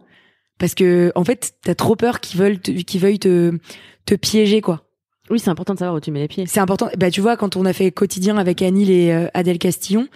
Parce 0.59 0.75
que 0.77 1.11
en 1.17 1.25
fait, 1.25 1.55
t'as 1.63 1.75
trop 1.75 1.97
peur 1.97 2.21
qu'ils 2.21 2.39
veulent, 2.39 2.61
qu'ils 2.61 3.01
veuillent 3.01 3.19
te, 3.19 3.59
te 4.07 4.15
piéger, 4.15 4.61
quoi. 4.61 4.83
Oui, 5.31 5.39
c'est 5.39 5.51
important 5.51 5.75
de 5.75 5.79
savoir 5.79 5.97
où 5.97 6.01
tu 6.01 6.11
mets 6.11 6.21
les 6.21 6.29
pieds. 6.29 6.45
C'est 6.47 6.61
important. 6.61 6.91
Bah, 6.99 7.11
tu 7.11 7.21
vois, 7.23 7.37
quand 7.37 7.57
on 7.57 7.65
a 7.65 7.73
fait 7.73 7.91
quotidien 7.91 8.37
avec 8.37 8.61
Annie 8.61 8.91
et 8.93 9.29
Adèle 9.33 9.59
Castillon, 9.59 10.07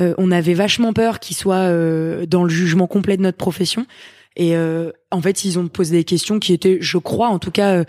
euh, 0.00 0.14
on 0.18 0.30
avait 0.30 0.54
vachement 0.54 0.92
peur 0.92 1.20
qu'ils 1.20 1.36
soient 1.36 1.54
euh, 1.56 2.26
dans 2.26 2.42
le 2.42 2.50
jugement 2.50 2.86
complet 2.86 3.16
de 3.16 3.22
notre 3.22 3.38
profession. 3.38 3.86
Et 4.36 4.56
euh, 4.56 4.92
en 5.10 5.22
fait, 5.22 5.44
ils 5.44 5.58
ont 5.58 5.68
posé 5.68 5.96
des 5.96 6.04
questions 6.04 6.38
qui 6.38 6.52
étaient, 6.52 6.78
je 6.80 6.98
crois, 6.98 7.28
en 7.28 7.38
tout 7.38 7.50
cas 7.50 7.84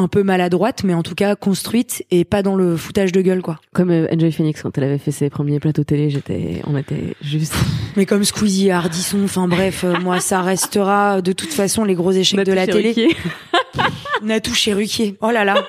un 0.00 0.08
peu 0.08 0.22
maladroites, 0.22 0.84
mais 0.84 0.94
en 0.94 1.02
tout 1.02 1.14
cas 1.14 1.36
construites 1.36 2.04
et 2.10 2.24
pas 2.24 2.42
dans 2.42 2.56
le 2.56 2.76
foutage 2.76 3.12
de 3.12 3.20
gueule, 3.20 3.42
quoi. 3.42 3.60
Comme 3.72 3.90
Enjoy 3.90 4.32
Phoenix 4.32 4.62
quand 4.62 4.76
elle 4.78 4.84
avait 4.84 4.98
fait 4.98 5.12
ses 5.12 5.30
premiers 5.30 5.60
plateaux 5.60 5.84
télé, 5.84 6.10
j'étais, 6.10 6.62
on 6.66 6.76
était 6.76 7.14
juste. 7.20 7.54
Mais 7.96 8.06
comme 8.06 8.24
Squeezie, 8.24 8.70
Hardisson, 8.70 9.24
enfin 9.24 9.48
bref, 9.48 9.84
moi 10.02 10.20
ça 10.20 10.42
restera 10.42 11.22
de 11.22 11.32
toute 11.32 11.52
façon 11.52 11.84
les 11.84 11.94
gros 11.94 12.12
échecs 12.12 12.44
de 12.44 12.52
la 12.52 12.66
télé. 12.66 13.08
Natou 14.22 14.54
Chéruquier. 14.54 15.16
Oh 15.20 15.30
là 15.30 15.44
là. 15.44 15.64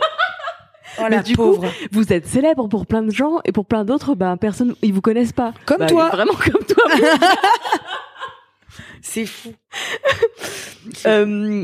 Oh, 1.00 1.08
la 1.10 1.22
du 1.24 1.34
pauvre. 1.34 1.62
Coup, 1.62 1.88
vous 1.92 2.14
êtes 2.14 2.28
célèbre 2.28 2.68
pour 2.68 2.86
plein 2.86 3.02
de 3.02 3.12
gens 3.12 3.40
et 3.46 3.52
pour 3.52 3.66
plein 3.66 3.86
d'autres, 3.86 4.16
ben 4.16 4.38
personne, 4.38 4.76
ils 4.82 4.94
vous 4.94 5.02
connaissent 5.02 5.32
pas. 5.32 5.54
Comme 5.66 5.80
bah, 5.80 5.88
toi. 5.88 6.10
Vraiment 6.10 6.34
comme 6.34 6.66
toi. 6.66 6.84
C'est 9.02 9.26
fou. 9.26 9.54
euh, 11.06 11.62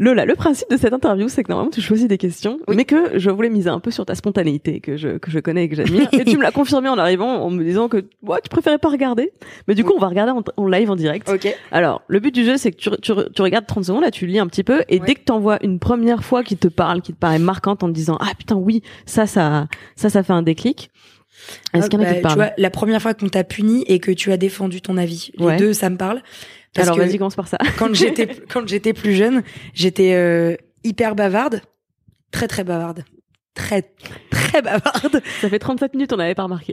Lola, 0.00 0.24
le 0.24 0.34
principe 0.34 0.70
de 0.70 0.78
cette 0.78 0.94
interview, 0.94 1.28
c'est 1.28 1.44
que 1.44 1.52
normalement 1.52 1.70
tu 1.70 1.82
choisis 1.82 2.08
des 2.08 2.16
questions, 2.16 2.58
mais 2.68 2.86
que 2.86 3.18
je 3.18 3.28
voulais 3.28 3.50
miser 3.50 3.68
un 3.68 3.80
peu 3.80 3.90
sur 3.90 4.06
ta 4.06 4.14
spontanéité 4.14 4.80
que 4.80 4.96
je 4.96 5.18
que 5.18 5.30
je 5.30 5.38
connais 5.40 5.64
et 5.64 5.68
que 5.68 5.76
j'admire. 5.76 6.08
et 6.12 6.24
tu 6.24 6.38
me 6.38 6.42
l'as 6.42 6.52
confirmé 6.52 6.88
en 6.88 6.96
arrivant 6.96 7.44
en 7.44 7.50
me 7.50 7.62
disant 7.62 7.88
que 7.88 8.06
ouais, 8.22 8.38
tu 8.42 8.48
préférais 8.48 8.78
pas 8.78 8.88
regarder. 8.88 9.30
Mais 9.68 9.74
du 9.74 9.84
coup, 9.84 9.92
on 9.94 10.00
va 10.00 10.08
regarder 10.08 10.32
en, 10.56 10.66
live 10.66 10.90
en 10.90 10.96
direct. 10.96 11.28
Ok. 11.28 11.54
Alors, 11.70 12.00
le 12.08 12.18
but 12.18 12.34
du 12.34 12.46
jeu, 12.46 12.56
c'est 12.56 12.72
que 12.72 12.78
tu, 12.78 12.90
tu, 13.02 13.12
tu, 13.34 13.42
regardes 13.42 13.66
30 13.66 13.84
secondes, 13.84 14.02
là, 14.02 14.10
tu 14.10 14.24
lis 14.24 14.38
un 14.38 14.46
petit 14.46 14.64
peu, 14.64 14.82
et 14.88 15.00
dès 15.00 15.14
que 15.16 15.24
t'envoies 15.24 15.58
une 15.62 15.78
première 15.78 16.24
fois 16.24 16.42
qui 16.42 16.56
te 16.56 16.68
parle, 16.68 17.02
qui 17.02 17.12
te 17.12 17.18
paraît 17.18 17.38
marquante 17.38 17.82
en 17.82 17.88
te 17.88 17.92
disant 17.92 18.16
ah 18.20 18.32
putain 18.38 18.56
oui, 18.56 18.82
ça 19.04 19.26
ça 19.26 19.66
ça 19.96 20.08
ça 20.08 20.22
fait 20.22 20.32
un 20.32 20.42
déclic. 20.42 20.90
Est-ce 21.74 21.88
qu'il 21.88 22.00
y 22.00 22.02
en 22.02 22.06
a 22.06 22.12
qui 22.12 22.18
te 22.18 22.22
bah, 22.22 22.28
parlent 22.28 22.32
Tu 22.32 22.38
vois, 22.38 22.52
la 22.56 22.70
première 22.70 23.02
fois 23.02 23.14
qu'on 23.14 23.28
t'a 23.28 23.44
puni 23.44 23.84
et 23.86 23.98
que 23.98 24.10
tu 24.10 24.32
as 24.32 24.36
défendu 24.36 24.80
ton 24.80 24.96
avis, 24.96 25.30
les 25.38 25.56
deux, 25.56 25.72
ça 25.72 25.90
me 25.90 25.96
parle. 25.96 26.22
Alors 26.76 26.96
vas-y, 26.96 27.18
commence 27.18 27.36
par 27.36 27.48
ça. 27.48 27.58
quand 27.78 27.94
j'étais 27.94 28.26
quand 28.52 28.66
j'étais 28.66 28.92
plus 28.92 29.14
jeune, 29.14 29.42
j'étais 29.74 30.14
euh, 30.14 30.56
hyper 30.84 31.14
bavarde, 31.14 31.62
très 32.30 32.48
très 32.48 32.64
bavarde. 32.64 33.04
Très, 33.52 33.92
très 34.30 34.62
bavarde. 34.62 35.20
Ça 35.40 35.48
fait 35.48 35.58
37 35.58 35.94
minutes, 35.94 36.12
on 36.12 36.16
n'avait 36.16 36.36
pas 36.36 36.44
remarqué. 36.44 36.72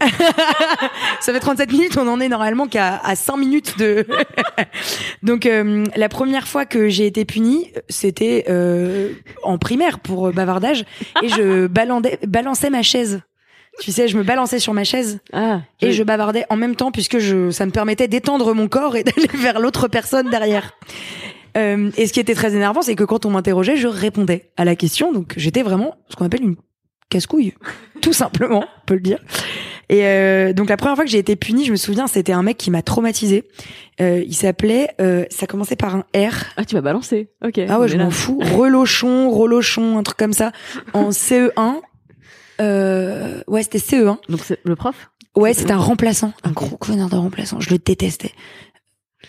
ça 1.19 1.33
fait 1.33 1.39
37 1.39 1.71
minutes, 1.71 1.97
on 1.97 2.07
en 2.07 2.19
est 2.19 2.29
normalement 2.29 2.67
qu'à 2.67 2.97
à 2.97 3.15
5 3.15 3.35
minutes 3.35 3.79
de... 3.79 4.05
Donc, 5.23 5.47
euh, 5.47 5.83
la 5.95 6.07
première 6.07 6.47
fois 6.47 6.65
que 6.65 6.87
j'ai 6.87 7.07
été 7.07 7.25
punie, 7.25 7.73
c'était 7.89 8.45
euh, 8.47 9.11
en 9.41 9.57
primaire 9.57 9.99
pour 9.99 10.31
bavardage, 10.31 10.85
et 11.23 11.29
je 11.29 11.65
balançais 11.65 12.69
ma 12.69 12.83
chaise. 12.83 13.21
Tu 13.79 13.91
sais, 13.91 14.07
je 14.07 14.17
me 14.17 14.23
balançais 14.23 14.59
sur 14.59 14.73
ma 14.73 14.83
chaise 14.83 15.19
ah, 15.33 15.61
et 15.81 15.91
je 15.91 16.03
bavardais 16.03 16.45
en 16.49 16.55
même 16.55 16.75
temps 16.75 16.91
puisque 16.91 17.19
je, 17.19 17.51
ça 17.51 17.65
me 17.65 17.71
permettait 17.71 18.07
d'étendre 18.07 18.53
mon 18.53 18.67
corps 18.67 18.95
et 18.95 19.03
d'aller 19.05 19.27
vers 19.33 19.59
l'autre 19.59 19.87
personne 19.87 20.29
derrière. 20.29 20.73
Euh, 21.57 21.91
et 21.97 22.07
ce 22.07 22.13
qui 22.13 22.19
était 22.19 22.35
très 22.35 22.55
énervant, 22.55 22.81
c'est 22.81 22.95
que 22.95 23.03
quand 23.03 23.25
on 23.25 23.31
m'interrogeait, 23.31 23.77
je 23.77 23.87
répondais 23.87 24.51
à 24.57 24.65
la 24.65 24.75
question. 24.75 25.11
Donc 25.11 25.33
j'étais 25.37 25.63
vraiment 25.63 25.95
ce 26.09 26.15
qu'on 26.15 26.25
appelle 26.25 26.43
une 26.43 26.55
casse-couille, 27.09 27.53
tout 28.01 28.13
simplement, 28.13 28.63
on 28.65 28.85
peut 28.85 28.95
le 28.95 29.01
dire. 29.01 29.19
Et 29.89 30.05
euh, 30.05 30.51
donc 30.51 30.69
la 30.69 30.75
première 30.75 30.95
fois 30.95 31.05
que 31.05 31.11
j'ai 31.11 31.17
été 31.17 31.35
punie, 31.35 31.65
je 31.65 31.71
me 31.71 31.77
souviens, 31.77 32.07
c'était 32.07 32.33
un 32.33 32.43
mec 32.43 32.57
qui 32.57 32.71
m'a 32.71 32.81
traumatisé. 32.81 33.45
Euh, 34.01 34.21
il 34.25 34.35
s'appelait, 34.35 34.89
euh, 34.99 35.25
ça 35.29 35.47
commençait 35.47 35.77
par 35.77 35.95
un 35.95 36.03
R. 36.15 36.33
Ah, 36.57 36.65
tu 36.65 36.75
m'as 36.75 36.81
balancé. 36.81 37.29
Ok. 37.43 37.59
Ah 37.69 37.79
ouais, 37.79 37.87
je 37.87 37.97
m'en 37.97 38.11
fous. 38.11 38.39
Relochon, 38.39 39.29
Relochon, 39.29 39.97
un 39.97 40.03
truc 40.03 40.17
comme 40.17 40.33
ça. 40.33 40.51
En 40.93 41.09
CE1. 41.11 41.81
Euh, 42.61 43.41
ouais, 43.47 43.63
c'était 43.63 43.79
CE1. 43.79 44.17
Donc 44.29 44.41
c'est 44.43 44.59
le 44.63 44.75
prof? 44.75 45.11
Ouais, 45.35 45.53
c'était 45.53 45.73
un 45.73 45.77
remplaçant, 45.77 46.33
un 46.43 46.51
gros 46.51 46.77
connard 46.77 47.09
de 47.09 47.15
remplaçant. 47.15 47.59
Je 47.59 47.69
le 47.69 47.77
détestais. 47.77 48.31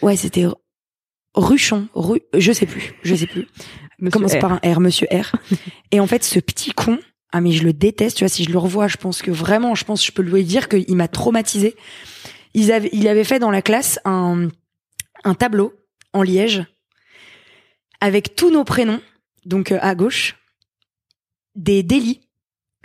Ouais, 0.01 0.17
c'était 0.17 0.47
Ruchon, 1.35 1.89
Ru... 1.93 2.21
je 2.35 2.53
sais 2.53 2.67
plus, 2.67 2.95
je 3.03 3.15
sais 3.15 3.27
plus. 3.27 3.47
Commence 4.13 4.37
par 4.37 4.53
un 4.53 4.61
R, 4.65 4.81
Monsieur 4.81 5.07
R. 5.13 5.37
Et 5.93 6.01
en 6.01 6.07
fait, 6.07 6.25
ce 6.25 6.39
petit 6.39 6.71
con, 6.71 6.99
ah 7.33 7.41
mais 7.41 7.53
je 7.53 7.65
le 7.65 7.73
déteste. 7.73 8.17
Tu 8.17 8.25
vois, 8.25 8.29
si 8.29 8.45
je 8.45 8.51
le 8.51 8.59
revois, 8.59 8.89
je 8.89 8.97
pense 8.97 9.21
que 9.21 9.31
vraiment, 9.31 9.75
je 9.75 9.85
pense, 9.85 10.01
que 10.01 10.07
je 10.07 10.13
peux 10.13 10.23
lui 10.23 10.45
dire 10.45 10.69
qu'il 10.69 10.97
m'a 10.97 11.09
traumatisé. 11.09 11.77
Il 12.55 12.73
avait, 12.73 12.89
il 12.93 13.07
avait 13.09 13.25
fait 13.25 13.39
dans 13.39 13.51
la 13.51 13.61
classe 13.61 14.01
un 14.05 14.49
un 15.25 15.35
tableau 15.35 15.75
en 16.13 16.23
liège 16.23 16.65
avec 18.01 18.37
tous 18.37 18.51
nos 18.51 18.65
prénoms, 18.65 19.01
donc 19.45 19.73
euh, 19.73 19.79
à 19.83 19.95
gauche, 19.95 20.37
des 21.55 21.83
délits. 21.83 22.21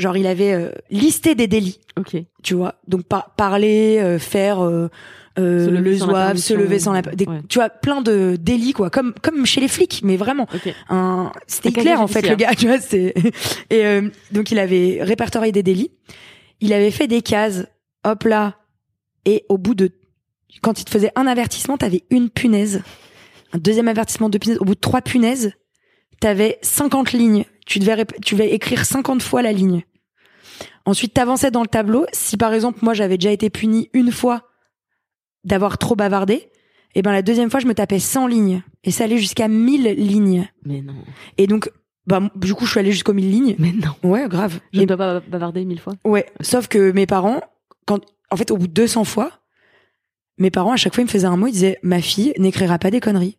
Genre, 0.04 0.18
il 0.18 0.28
avait 0.28 0.52
euh, 0.52 0.70
listé 0.90 1.34
des 1.34 1.48
délits. 1.48 1.80
Ok. 1.98 2.18
Tu 2.44 2.54
vois, 2.56 2.76
donc 2.90 3.04
par 3.04 3.36
parler, 3.36 4.00
euh, 4.02 4.20
faire 4.20 4.62
euh, 4.62 4.90
le 5.38 5.96
zouave, 5.96 6.36
se 6.36 6.54
lever 6.54 6.78
sans 6.78 6.92
la, 6.92 7.02
tu 7.02 7.56
vois, 7.56 7.70
plein 7.70 8.02
de 8.02 8.38
délits 8.40 8.74
quoi, 8.74 8.90
comme 8.90 9.14
comme 9.22 9.46
chez 9.46 9.62
les 9.62 9.68
flics, 9.68 10.02
mais 10.04 10.18
vraiment. 10.18 10.46
Un, 10.90 11.32
c'était 11.48 11.72
clair 11.72 12.02
en 12.02 12.08
fait 12.08 12.28
le 12.28 12.36
gars, 12.36 12.54
tu 12.58 12.68
vois, 12.68 12.80
c'est 12.80 13.14
et 13.70 13.86
euh, 13.86 14.10
donc 14.32 14.52
il 14.52 14.60
avait 14.60 15.00
répertorié 15.02 15.52
des 15.52 15.64
délits. 15.64 15.92
il 16.60 16.74
avait 16.74 16.92
fait 16.92 17.08
des 17.08 17.22
cases, 17.22 17.66
hop 18.04 18.24
là, 18.24 18.58
et 19.26 19.46
au 19.48 19.58
bout 19.58 19.74
de, 19.74 19.90
quand 20.62 20.80
il 20.80 20.86
te 20.86 20.92
faisait 20.92 21.12
un 21.16 21.26
avertissement, 21.26 21.78
t'avais 21.78 22.04
une 22.10 22.30
punaise, 22.30 22.84
un 23.54 23.58
deuxième 23.58 23.88
avertissement 23.88 24.30
de 24.30 24.38
punaise, 24.38 24.60
au 24.60 24.66
bout 24.66 24.76
de 24.76 24.80
trois 24.80 25.02
punaises, 25.02 25.54
t'avais 26.20 26.60
50 26.62 27.14
lignes. 27.14 27.46
Tu 27.66 27.80
devais, 27.80 28.06
tu 28.22 28.36
devais 28.36 28.52
écrire 28.52 28.86
50 28.86 29.24
fois 29.24 29.42
la 29.42 29.54
ligne. 29.54 29.84
Ensuite, 30.86 31.14
t'avançais 31.14 31.52
dans 31.52 31.62
le 31.62 31.68
tableau. 31.68 32.06
Si 32.12 32.38
par 32.38 32.54
exemple, 32.54 32.80
moi, 32.82 32.94
j'avais 32.94 33.18
déjà 33.18 33.32
été 33.32 33.50
puni 33.50 33.90
une 33.94 34.12
fois 34.12 34.50
d'avoir 35.44 35.78
trop 35.78 35.96
bavardé, 35.96 36.50
et 36.96 37.02
ben 37.02 37.12
la 37.12 37.22
deuxième 37.22 37.50
fois, 37.50 37.60
je 37.60 37.68
me 37.68 37.74
tapais 37.74 38.00
100 38.00 38.28
lignes. 38.28 38.62
Et 38.84 38.92
ça 38.92 39.06
allait 39.06 39.18
jusqu'à 39.18 39.48
1000 39.48 39.84
lignes. 39.96 40.48
Mais 40.66 40.82
non. 40.82 40.94
Et 41.38 41.48
donc, 41.48 41.72
bah, 42.06 42.22
du 42.36 42.54
coup, 42.54 42.66
je 42.66 42.72
suis 42.72 42.80
allée 42.80 42.92
jusqu'aux 42.92 43.14
1000 43.14 43.32
lignes. 43.32 43.56
Mais 43.58 43.72
non. 43.72 43.96
Ouais, 44.04 44.28
grave. 44.28 44.60
Je 44.74 44.82
ne 44.82 44.86
dois 44.86 44.98
pas 44.98 45.20
bavarder 45.22 45.66
mille 45.66 45.80
fois. 45.80 45.94
Ouais, 46.06 46.28
sauf 46.42 46.68
que 46.68 46.92
mes 46.92 47.06
parents, 47.06 47.42
quand, 47.86 48.02
en 48.30 48.36
fait, 48.36 48.52
au 48.52 48.58
bout 48.58 48.68
de 48.68 48.74
200 48.74 49.06
fois, 49.06 49.32
mes 50.38 50.52
parents, 50.52 50.74
à 50.74 50.78
chaque 50.78 50.94
fois, 50.94 51.02
ils 51.02 51.08
me 51.08 51.12
faisaient 51.12 51.28
un 51.28 51.38
mot, 51.38 51.48
ils 51.48 51.54
disaient, 51.54 51.80
ma 51.82 52.02
fille 52.02 52.34
n'écrira 52.38 52.78
pas 52.78 52.92
des 52.92 53.00
conneries. 53.00 53.38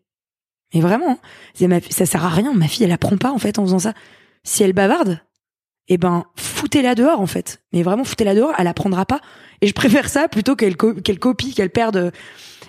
Et 0.72 0.80
vraiment, 0.80 1.12
hein. 1.12 1.18
Ils 1.55 1.59
disaient, 1.59 1.68
Ma 1.68 1.80
ça 1.80 2.07
sert 2.07 2.24
à 2.24 2.30
rien, 2.30 2.53
ma 2.55 2.66
fille, 2.66 2.84
elle 2.84 2.92
apprend 2.92 3.16
pas, 3.16 3.30
en 3.30 3.38
fait, 3.38 3.59
en 3.59 3.64
faisant 3.64 3.78
ça. 3.78 3.95
Si 4.42 4.62
elle 4.62 4.72
bavarde, 4.72 5.20
eh 5.88 5.99
ben, 5.99 6.24
foutez-la 6.65 6.95
dehors, 6.95 7.21
en 7.21 7.27
fait. 7.27 7.61
Mais 7.75 7.83
vraiment, 7.83 8.05
foutez-la 8.05 8.35
dehors, 8.35 8.55
elle 8.59 8.67
apprendra 8.69 9.05
pas. 9.05 9.21
Et 9.61 9.67
je 9.67 9.75
préfère 9.75 10.09
ça 10.09 10.29
plutôt 10.29 10.57
qu'elle 10.57 10.77
qu'elle 10.77 11.19
copie, 11.19 11.53
qu'elle 11.53 11.69
perde. 11.69 12.11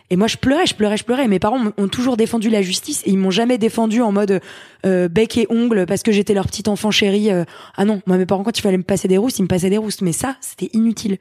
Et 0.09 0.17
moi, 0.17 0.27
je 0.27 0.35
pleurais, 0.35 0.65
je 0.67 0.75
pleurais, 0.75 0.97
je 0.97 1.05
pleurais. 1.05 1.27
Mes 1.29 1.39
parents 1.39 1.59
ont 1.77 1.87
toujours 1.87 2.17
défendu 2.17 2.49
la 2.49 2.61
justice 2.61 3.01
et 3.05 3.11
ils 3.11 3.17
m'ont 3.17 3.31
jamais 3.31 3.57
défendu 3.57 4.01
en 4.01 4.11
mode 4.11 4.41
euh, 4.85 5.07
bec 5.07 5.37
et 5.37 5.47
ongle 5.49 5.85
parce 5.85 6.03
que 6.03 6.11
j'étais 6.11 6.33
leur 6.33 6.47
petit 6.47 6.67
enfant 6.69 6.91
chéri. 6.91 7.31
euh, 7.31 7.45
ah 7.77 7.85
non, 7.85 8.01
moi, 8.05 8.17
mes 8.17 8.25
parents, 8.25 8.43
quand 8.43 8.57
il 8.57 8.61
fallait 8.61 8.77
me 8.77 8.83
passer 8.83 9.07
des 9.07 9.17
rousses, 9.17 9.39
ils 9.39 9.43
me 9.43 9.47
passaient 9.47 9.69
des 9.69 9.77
rousses. 9.77 10.01
Mais 10.01 10.11
ça, 10.11 10.35
c'était 10.41 10.69
inutile. 10.73 11.17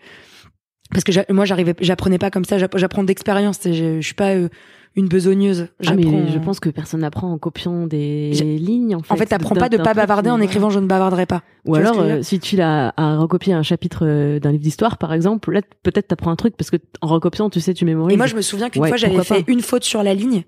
Parce 0.90 1.04
que 1.04 1.32
moi, 1.32 1.44
j'arrivais, 1.44 1.74
j'apprenais 1.80 2.18
pas 2.18 2.30
comme 2.30 2.44
ça. 2.44 2.58
j'app- 2.58 2.76
J'apprends 2.76 3.04
d'expérience. 3.04 3.60
Je, 3.64 3.72
je 4.00 4.04
suis 4.04 4.14
pas 4.14 4.30
euh, 4.34 4.48
une 4.96 5.08
besogneuse. 5.08 5.68
Ah, 5.86 5.94
mais 5.94 6.04
je 6.32 6.38
pense 6.38 6.60
que 6.60 6.68
personne 6.68 7.00
n'apprend 7.00 7.32
en 7.32 7.38
copiant 7.38 7.86
des 7.86 8.30
lignes. 8.32 8.94
En 8.94 9.00
fait, 9.00 9.12
en 9.12 9.16
fait, 9.16 9.26
t'apprends 9.26 9.54
pas 9.54 9.68
de 9.68 9.76
pas 9.76 9.94
bavarder 9.94 10.30
en 10.30 10.40
écrivant 10.40 10.70
je 10.70 10.78
ne 10.78 10.86
bavarderai 10.86 11.26
pas. 11.26 11.42
Ou 11.64 11.74
alors, 11.74 11.98
euh, 12.00 12.22
si 12.22 12.38
tu 12.38 12.56
l'as 12.56 12.92
à 12.96 13.16
recopier 13.16 13.54
un 13.54 13.62
chapitre 13.62 14.06
euh, 14.06 14.38
d'un 14.38 14.52
livre 14.52 14.62
d'histoire, 14.62 14.98
par 14.98 15.12
exemple, 15.12 15.50
là, 15.50 15.62
peut-être 15.82 16.08
t'apprends 16.08 16.30
un 16.30 16.36
truc 16.36 16.56
parce 16.56 16.70
que 16.70 16.76
en 17.00 17.08
recopiant, 17.08 17.50
tu 17.50 17.60
sais, 17.60 17.74
tu 17.74 17.84
mémorises. 17.84 18.14
Et 18.14 18.16
moi, 18.16 18.26
je 18.26 18.36
me 18.36 18.42
souviens 18.42 18.70
qu'une 18.70 18.82
Ouais, 18.82 18.88
fois, 18.88 18.96
j'avais 18.96 19.22
fait 19.24 19.42
pas. 19.42 19.52
une 19.52 19.62
faute 19.62 19.84
sur 19.84 20.02
la 20.02 20.14
ligne. 20.14 20.44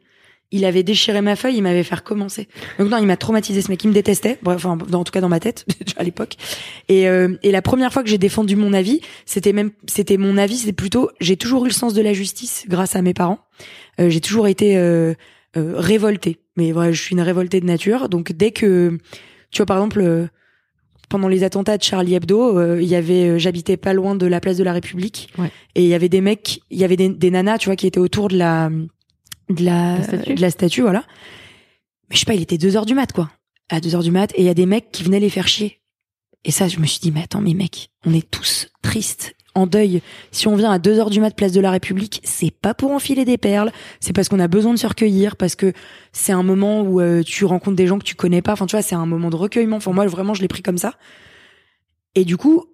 Il 0.53 0.65
avait 0.65 0.85
déchiré 0.85 1.23
ma 1.23 1.35
feuille, 1.35 1.57
il 1.57 1.63
m'avait 1.63 1.83
fait 1.83 1.97
recommencer. 1.97 2.47
Donc 2.79 2.89
non, 2.89 2.99
il 2.99 3.07
m'a 3.07 3.17
traumatisé 3.17 3.63
ce 3.63 3.69
mec, 3.69 3.83
il 3.83 3.89
me 3.89 3.93
détestait. 3.93 4.39
Bref, 4.45 4.65
enfin, 4.65 4.79
en 4.93 5.03
tout 5.03 5.11
cas 5.11 5.21
dans 5.21 5.29
ma 5.29 5.41
tête 5.41 5.67
à 5.97 6.05
l'époque. 6.05 6.37
Et, 6.89 7.09
euh, 7.09 7.35
et 7.43 7.51
la 7.51 7.63
première 7.63 7.93
fois 7.93 8.05
que 8.05 8.09
j'ai 8.09 8.17
défendu 8.19 8.55
mon 8.55 8.73
avis, 8.73 9.01
c'était 9.25 9.53
même, 9.53 9.73
c'était 9.89 10.19
mon 10.19 10.39
avis, 10.39 10.59
c'était 10.59 10.73
plutôt, 10.73 11.11
j'ai 11.21 11.37
toujours 11.37 11.65
eu 11.65 11.69
le 11.69 11.75
sens 11.75 11.95
de 11.95 12.01
la 12.03 12.13
justice 12.13 12.65
grâce 12.69 12.95
à 12.95 13.03
mes 13.03 13.13
parents. 13.13 13.41
Euh, 14.01 14.11
j'ai 14.11 14.21
toujours 14.21 14.47
été 14.49 14.77
euh, 14.77 15.15
euh, 15.57 15.75
révoltée. 15.77 16.39
Mais 16.57 16.73
voilà, 16.73 16.93
je 16.93 17.03
suis 17.03 17.15
une 17.15 17.21
révoltée 17.21 17.61
de 17.61 17.67
nature. 17.67 18.09
Donc 18.09 18.33
dès 18.33 18.51
que, 18.51 18.99
tu 19.51 19.59
vois, 19.59 19.67
par 19.67 19.79
exemple. 19.79 20.01
euh, 20.01 20.27
pendant 21.09 21.29
les 21.29 21.45
attentats 21.45 21.79
de 21.79 21.85
Charlie 21.85 22.15
Hebdo, 22.17 22.59
euh, 22.59 22.83
il 22.83 22.89
y 22.89 22.97
avait, 22.97 23.29
euh, 23.29 23.39
j'habitais 23.39 23.77
pas 23.77 23.93
loin 23.93 24.17
de 24.17 24.27
la 24.27 24.41
place 24.41 24.57
de 24.57 24.65
la 24.65 24.73
République, 24.73 25.33
Ouais. 25.39 25.53
et 25.77 25.83
il 25.85 25.89
y 25.89 25.95
avait 25.95 26.09
des 26.09 26.21
mecs, 26.21 26.59
il 26.69 26.79
y 26.81 26.85
avait 26.85 26.97
des, 26.97 27.09
des 27.11 27.31
nanas, 27.31 27.59
tu 27.59 27.67
vois, 27.67 27.77
qui 27.77 27.87
étaient 27.87 28.01
autour 28.01 28.27
de 28.27 28.37
la, 28.37 28.71
de 29.49 29.65
la, 29.65 29.99
La 29.99 30.03
statue. 30.03 30.35
de 30.35 30.41
la 30.41 30.51
statue, 30.51 30.81
voilà. 30.81 31.05
Mais 32.11 32.17
je 32.17 32.19
sais 32.19 32.27
pas, 32.27 32.35
il 32.35 32.43
était 32.43 32.59
deux 32.59 32.77
heures 32.77 32.87
du 32.87 32.95
mat, 32.97 33.13
quoi. 33.13 33.31
À 33.69 33.79
deux 33.81 33.95
heures 33.95 34.03
du 34.03 34.11
mat, 34.11 34.33
et 34.35 34.41
il 34.41 34.47
y 34.47 34.49
a 34.49 34.55
des 34.55 34.67
mecs 34.67 34.91
qui 34.91 35.05
venaient 35.05 35.21
les 35.21 35.31
faire 35.31 35.47
chier. 35.47 35.79
Et 36.45 36.51
ça, 36.51 36.67
je 36.67 36.81
me 36.81 36.87
suis 36.87 36.99
dit, 36.99 37.13
mais 37.13 37.23
attends, 37.23 37.41
mais 37.41 37.55
mec, 37.55 37.91
on 38.05 38.13
est 38.13 38.29
tous 38.29 38.67
tristes, 38.83 39.36
en 39.57 39.67
deuil. 39.67 40.03
Si 40.31 40.47
on 40.47 40.55
vient 40.55 40.71
à 40.71 40.79
deux 40.79 40.99
heures 40.99 41.11
du 41.11 41.21
mat, 41.21 41.35
place 41.35 41.53
de 41.53 41.61
la 41.61 41.71
République, 41.71 42.21
c'est 42.25 42.51
pas 42.51 42.75
pour 42.75 42.93
enfiler 42.93 43.25
des 43.25 43.39
perles, 43.39 43.73
c'est 44.01 44.13
parce 44.13 44.29
qu'on 44.29 44.39
a 44.39 44.49
besoin 44.49 44.75
de 44.75 44.79
se 44.79 44.87
recueillir, 44.87 45.37
parce 45.37 45.57
que 45.57 45.73
c'est 46.13 46.33
un 46.33 46.43
moment 46.43 46.83
où 46.83 47.01
euh, 47.01 47.23
tu 47.23 47.45
rencontres 47.45 47.77
des 47.77 47.87
gens 47.87 47.99
que 47.99 48.05
tu 48.05 48.15
connais 48.15 48.43
pas. 48.43 48.53
Enfin, 48.53 48.67
tu 48.67 48.77
vois, 48.77 48.83
c'est 48.83 48.95
un 48.95 49.07
moment 49.07 49.31
de 49.31 49.37
recueillement. 49.37 49.77
Enfin, 49.77 49.93
moi, 49.93 50.07
vraiment, 50.07 50.35
je 50.35 50.43
l'ai 50.43 50.49
pris 50.49 50.63
comme 50.63 50.79
ça. 50.79 50.95
Et 52.15 52.25
du 52.25 52.37
coup, 52.37 52.67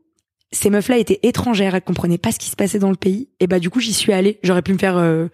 ces 0.50 0.70
meufs-là 0.70 0.98
étaient 0.98 1.20
étrangères, 1.22 1.74
elles 1.74 1.82
comprenaient 1.82 2.18
pas 2.18 2.32
ce 2.32 2.38
qui 2.38 2.50
se 2.50 2.56
passait 2.56 2.78
dans 2.78 2.90
le 2.90 2.96
pays. 2.96 3.28
Et 3.40 3.46
bah, 3.46 3.60
du 3.60 3.70
coup, 3.70 3.80
j'y 3.80 3.94
suis 3.94 4.12
allée. 4.12 4.38
J'aurais 4.42 4.62
pu 4.62 4.72
me 4.72 4.78
faire 4.78 4.98
euh, 4.98 5.28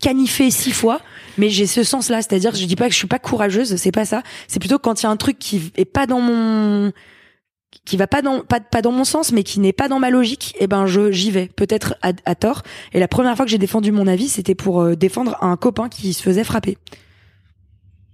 caniffer 0.00 0.50
six 0.52 0.72
fois, 0.72 1.00
mais 1.36 1.50
j'ai 1.50 1.66
ce 1.66 1.82
sens-là. 1.82 2.22
C'est-à-dire, 2.22 2.54
je 2.54 2.64
dis 2.64 2.76
pas 2.76 2.86
que 2.86 2.92
je 2.92 2.98
suis 2.98 3.08
pas 3.08 3.18
courageuse, 3.18 3.74
c'est 3.76 3.92
pas 3.92 4.04
ça. 4.04 4.22
C'est 4.46 4.60
plutôt 4.60 4.78
quand 4.78 5.02
il 5.02 5.04
y 5.04 5.06
a 5.06 5.10
un 5.10 5.16
truc 5.16 5.38
qui 5.38 5.72
est 5.76 5.84
pas 5.84 6.06
dans 6.06 6.20
mon 6.20 6.92
qui 7.84 7.96
va 7.96 8.06
pas 8.06 8.22
dans 8.22 8.40
pas, 8.40 8.60
pas 8.60 8.82
dans 8.82 8.92
mon 8.92 9.04
sens 9.04 9.32
mais 9.32 9.42
qui 9.42 9.60
n'est 9.60 9.72
pas 9.72 9.88
dans 9.88 9.98
ma 9.98 10.10
logique 10.10 10.54
et 10.60 10.66
ben 10.66 10.86
je 10.86 11.10
j'y 11.12 11.30
vais 11.30 11.48
peut-être 11.54 11.96
à, 12.02 12.12
à 12.24 12.34
tort. 12.34 12.62
Et 12.92 13.00
la 13.00 13.08
première 13.08 13.36
fois 13.36 13.44
que 13.44 13.50
j'ai 13.50 13.58
défendu 13.58 13.92
mon 13.92 14.06
avis 14.06 14.28
c'était 14.28 14.54
pour 14.54 14.80
euh, 14.80 14.96
défendre 14.96 15.36
un 15.42 15.56
copain 15.56 15.88
qui 15.88 16.12
se 16.12 16.22
faisait 16.22 16.44
frapper. 16.44 16.78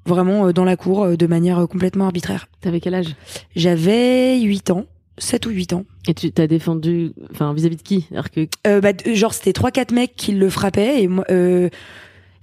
Vraiment 0.05 0.47
euh, 0.47 0.53
dans 0.53 0.65
la 0.65 0.77
cour 0.77 1.05
euh, 1.05 1.17
de 1.17 1.27
manière 1.27 1.61
euh, 1.61 1.67
complètement 1.67 2.07
arbitraire. 2.07 2.49
T'avais 2.61 2.81
quel 2.81 2.95
âge? 2.95 3.15
J'avais 3.55 4.41
8 4.41 4.71
ans 4.71 4.87
7 5.19 5.47
ou 5.47 5.51
8 5.51 5.73
ans. 5.75 5.85
Et 6.09 6.15
tu 6.15 6.33
t'as 6.33 6.47
défendu, 6.47 7.13
enfin, 7.33 7.53
vis-à-vis 7.55 7.77
de 7.77 7.83
qui? 7.83 8.07
Alors 8.11 8.31
que 8.31 8.49
euh, 8.67 8.81
bah, 8.81 8.93
genre 9.13 9.35
c'était 9.35 9.53
trois 9.53 9.71
quatre 9.71 9.93
mecs 9.93 10.17
qui 10.17 10.33
le 10.33 10.51
frappaient 10.51 11.03
et 11.03 11.09
moi 11.09 11.25
euh, 11.31 11.69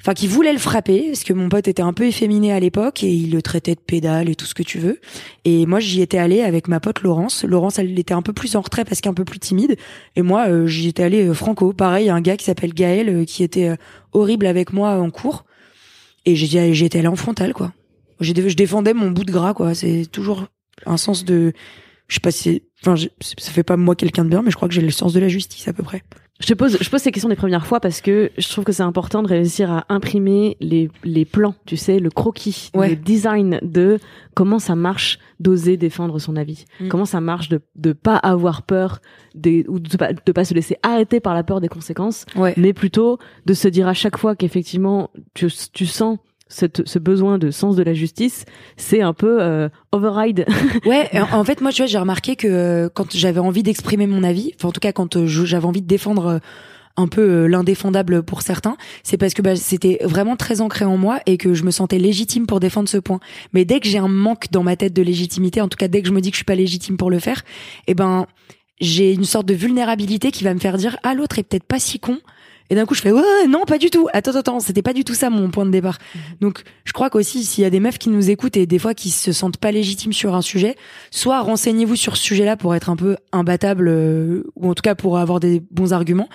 enfin 0.02 0.14
qui 0.14 0.28
voulaient 0.28 0.54
le 0.54 0.60
frapper 0.60 1.08
parce 1.08 1.24
que 1.24 1.34
mon 1.34 1.50
pote 1.50 1.68
était 1.68 1.82
un 1.82 1.94
peu 1.94 2.06
efféminé 2.06 2.52
à 2.54 2.60
l'époque 2.60 3.04
et 3.04 3.12
il 3.12 3.32
le 3.32 3.42
traitait 3.42 3.76
de 3.76 3.80
pédale 3.80 4.30
et 4.30 4.36
tout 4.36 4.46
ce 4.46 4.54
que 4.54 4.64
tu 4.64 4.80
veux. 4.80 5.00
Et 5.46 5.66
moi 5.66 5.80
j'y 5.80 6.02
étais 6.02 6.18
allée 6.18 6.42
avec 6.42 6.68
ma 6.68 6.80
pote 6.80 7.02
Laurence. 7.02 7.44
Laurence 7.44 7.80
elle 7.80 7.98
était 7.98 8.14
un 8.14 8.22
peu 8.22 8.34
plus 8.34 8.56
en 8.56 8.62
retrait 8.62 8.86
parce 8.86 9.02
qu'un 9.02 9.14
peu 9.14 9.26
plus 9.26 9.40
timide. 9.40 9.78
Et 10.16 10.22
moi 10.22 10.48
euh, 10.48 10.68
j'y 10.68 10.88
étais 10.88 11.04
allée 11.04 11.28
euh, 11.28 11.34
franco. 11.34 11.74
Pareil 11.74 12.10
un 12.10 12.22
gars 12.22 12.38
qui 12.38 12.46
s'appelle 12.46 12.74
Gaël 12.74 13.10
euh, 13.10 13.26
qui 13.26 13.44
était 13.44 13.70
euh, 13.70 13.76
horrible 14.14 14.46
avec 14.46 14.74
moi 14.74 14.92
en 15.00 15.10
cours. 15.10 15.46
Et 16.26 16.36
j'ai 16.36 16.48
dit 16.48 16.74
j'y 16.74 16.86
étais 16.86 17.00
allée 17.00 17.08
en 17.08 17.16
frontal 17.16 17.54
quoi. 17.54 17.74
Je 18.20 18.34
défendais 18.34 18.94
mon 18.94 19.12
bout 19.12 19.24
de 19.24 19.32
gras 19.32 19.54
quoi. 19.54 19.74
C'est 19.74 20.06
toujours 20.12 20.46
un 20.86 20.98
sens 20.98 21.26
de 21.26 21.54
je 22.10 22.16
sais 22.16 22.20
pas 22.20 22.32
si 22.32 22.64
enfin 22.82 22.96
ça 23.22 23.52
fait 23.52 23.64
pas 23.64 23.78
moi 23.78 23.96
quelqu'un 23.96 24.26
de 24.26 24.30
bien 24.30 24.42
mais 24.42 24.52
je 24.52 24.56
crois 24.58 24.68
que 24.68 24.74
j'ai 24.74 24.82
le 24.82 24.90
sens 24.92 25.14
de 25.14 25.20
la 25.22 25.30
justice 25.30 25.68
à 25.70 25.74
peu 25.74 25.84
près 25.84 26.04
je 26.42 26.48
te 26.48 26.54
pose, 26.54 26.78
je 26.80 26.90
pose 26.90 27.02
ces 27.02 27.12
questions 27.12 27.28
des 27.28 27.36
premières 27.36 27.68
fois 27.68 27.82
parce 27.82 28.00
que 28.00 28.32
je 28.38 28.48
trouve 28.48 28.64
que 28.64 28.72
c'est 28.72 28.82
important 28.84 29.22
de 29.24 29.28
réussir 29.28 29.70
à 29.72 29.86
imprimer 29.90 30.56
les, 30.62 30.90
les 31.04 31.26
plans, 31.26 31.54
tu 31.66 31.76
sais, 31.76 32.00
le 32.00 32.10
croquis, 32.10 32.70
Ouais. 32.74 32.92
le 32.92 32.96
design 32.96 33.60
de 33.62 34.00
comment 34.36 34.58
ça 34.58 34.76
marche 34.76 35.20
d'oser 35.42 35.76
défendre 35.76 36.18
son 36.18 36.38
avis. 36.38 36.64
Mm. 36.80 36.88
Comment 36.88 37.04
ça 37.04 37.20
marche 37.20 37.50
de 37.50 37.60
de 37.76 37.92
pas 37.92 38.16
avoir 38.16 38.64
peur 38.64 39.02
des, 39.36 39.66
ou 39.68 39.80
de 39.82 39.98
pas, 39.98 40.14
de 40.14 40.32
pas 40.32 40.46
se 40.46 40.54
laisser 40.54 40.78
arrêter 40.82 41.20
par 41.20 41.34
la 41.34 41.44
peur 41.44 41.60
des 41.60 41.68
conséquences, 41.68 42.26
ouais 42.38 42.54
mais 42.56 42.72
plutôt 42.72 43.18
de 43.46 43.54
se 43.54 43.68
dire 43.68 43.90
à 43.90 43.94
chaque 43.94 44.18
fois 44.18 44.38
qu'effectivement 44.38 45.10
tu, 45.34 45.48
tu 45.74 45.86
sens 45.86 46.20
cette, 46.50 46.88
ce 46.88 47.00
besoin 47.00 47.38
de 47.38 47.52
sens 47.52 47.76
de 47.76 47.84
la 47.84 47.94
justice, 47.94 48.46
c'est 48.76 49.02
un 49.02 49.14
peu 49.14 49.42
euh, 49.42 49.70
override. 49.92 50.46
Ouais, 50.86 51.10
en 51.14 51.40
en 51.40 51.44
fait, 51.44 51.62
moi, 51.62 51.72
tu 51.72 51.82
vois, 51.82 51.88
j'ai 51.88 51.98
remarqué 51.98 52.36
que 52.36 52.48
euh, 52.48 52.90
quand 52.94 53.16
j'avais 53.16 53.40
envie 53.40 53.64
d'exprimer 53.64 54.08
mon 54.08 54.24
avis, 54.24 54.54
enfin, 54.56 54.70
en 54.70 54.72
tout 54.72 54.80
cas, 54.80 54.92
quand 54.92 55.16
euh, 55.16 55.28
j'avais 55.28 55.66
envie 55.66 55.82
de 55.82 55.88
défendre 55.88 56.26
euh, 56.26 56.40
un 56.98 57.08
peu 57.08 57.22
euh, 57.22 57.48
l'indéfendable 57.48 58.24
pour 58.24 58.42
certains, 58.42 58.78
c'est 59.04 59.18
parce 59.18 59.34
que 59.34 59.42
bah, 59.42 59.56
c'était 59.56 60.00
vraiment 60.04 60.36
très 60.36 60.62
ancré 60.62 60.86
en 60.86 60.98
moi 60.98 61.20
et 61.26 61.38
que 61.38 61.54
je 61.54 61.64
me 61.64 61.72
sentais 61.72 61.98
légitime 61.98 62.46
pour 62.46 62.60
défendre 62.60 62.90
ce 62.90 62.98
point. 62.98 63.20
Mais 63.54 63.66
dès 63.66 63.80
que 63.80 63.88
j'ai 63.88 64.00
un 64.00 64.08
manque 64.08 64.52
dans 64.52 64.64
ma 64.64 64.76
tête 64.76 64.94
de 64.94 65.02
légitimité, 65.02 65.62
en 65.62 65.68
tout 65.68 65.78
cas, 65.78 65.88
dès 65.88 66.02
que 66.02 66.08
je 66.08 66.14
me 66.14 66.22
dis 66.22 66.32
que 66.32 66.36
je 66.36 66.40
suis 66.40 66.46
pas 66.46 66.56
légitime 66.56 66.98
pour 66.98 67.10
le 67.10 67.20
faire, 67.20 67.44
eh 67.88 67.94
ben, 67.94 68.26
j'ai 68.82 69.14
une 69.14 69.26
sorte 69.26 69.46
de 69.46 69.54
vulnérabilité 69.54 70.32
qui 70.32 70.44
va 70.44 70.54
me 70.54 70.60
faire 70.60 70.78
dire, 70.78 70.98
ah, 71.04 71.14
l'autre 71.14 71.40
est 71.40 71.44
peut-être 71.44 71.64
pas 71.64 71.80
si 71.80 72.00
con. 72.00 72.18
Et 72.70 72.76
d'un 72.76 72.86
coup, 72.86 72.94
je 72.94 73.02
fais, 73.02 73.12
ouais, 73.12 73.48
non, 73.48 73.66
pas 73.66 73.78
du 73.78 73.90
tout. 73.90 74.08
Attends, 74.14 74.32
attends, 74.32 74.40
attends, 74.40 74.60
c'était 74.60 74.82
pas 74.82 74.94
du 74.94 75.04
tout 75.04 75.16
ça 75.16 75.30
mon 75.30 75.50
point 75.50 75.66
de 75.66 75.72
départ. 75.72 75.98
Donc, 76.40 76.64
je 76.86 76.94
crois 76.94 77.10
qu'aussi, 77.10 77.44
s'il 77.44 77.64
y 77.64 77.66
a 77.66 77.70
des 77.70 77.80
meufs 77.80 77.98
qui 77.98 78.10
nous 78.10 78.30
écoutent 78.30 78.58
et 78.58 78.66
des 78.66 78.80
fois 78.80 78.94
qui 78.94 79.10
se 79.10 79.32
sentent 79.32 79.58
pas 79.58 79.72
légitimes 79.72 80.14
sur 80.14 80.36
un 80.36 80.42
sujet, 80.42 80.76
soit 81.10 81.42
renseignez-vous 81.42 81.96
sur 81.96 82.16
ce 82.16 82.24
sujet-là 82.24 82.58
pour 82.58 82.76
être 82.76 82.90
un 82.90 82.96
peu 82.96 83.18
imbattable, 83.32 83.88
euh, 83.88 84.44
ou 84.56 84.70
en 84.70 84.76
tout 84.76 84.82
cas 84.82 84.94
pour 84.94 85.18
avoir 85.18 85.40
des 85.40 85.64
bons 85.72 85.94
arguments. 85.94 86.30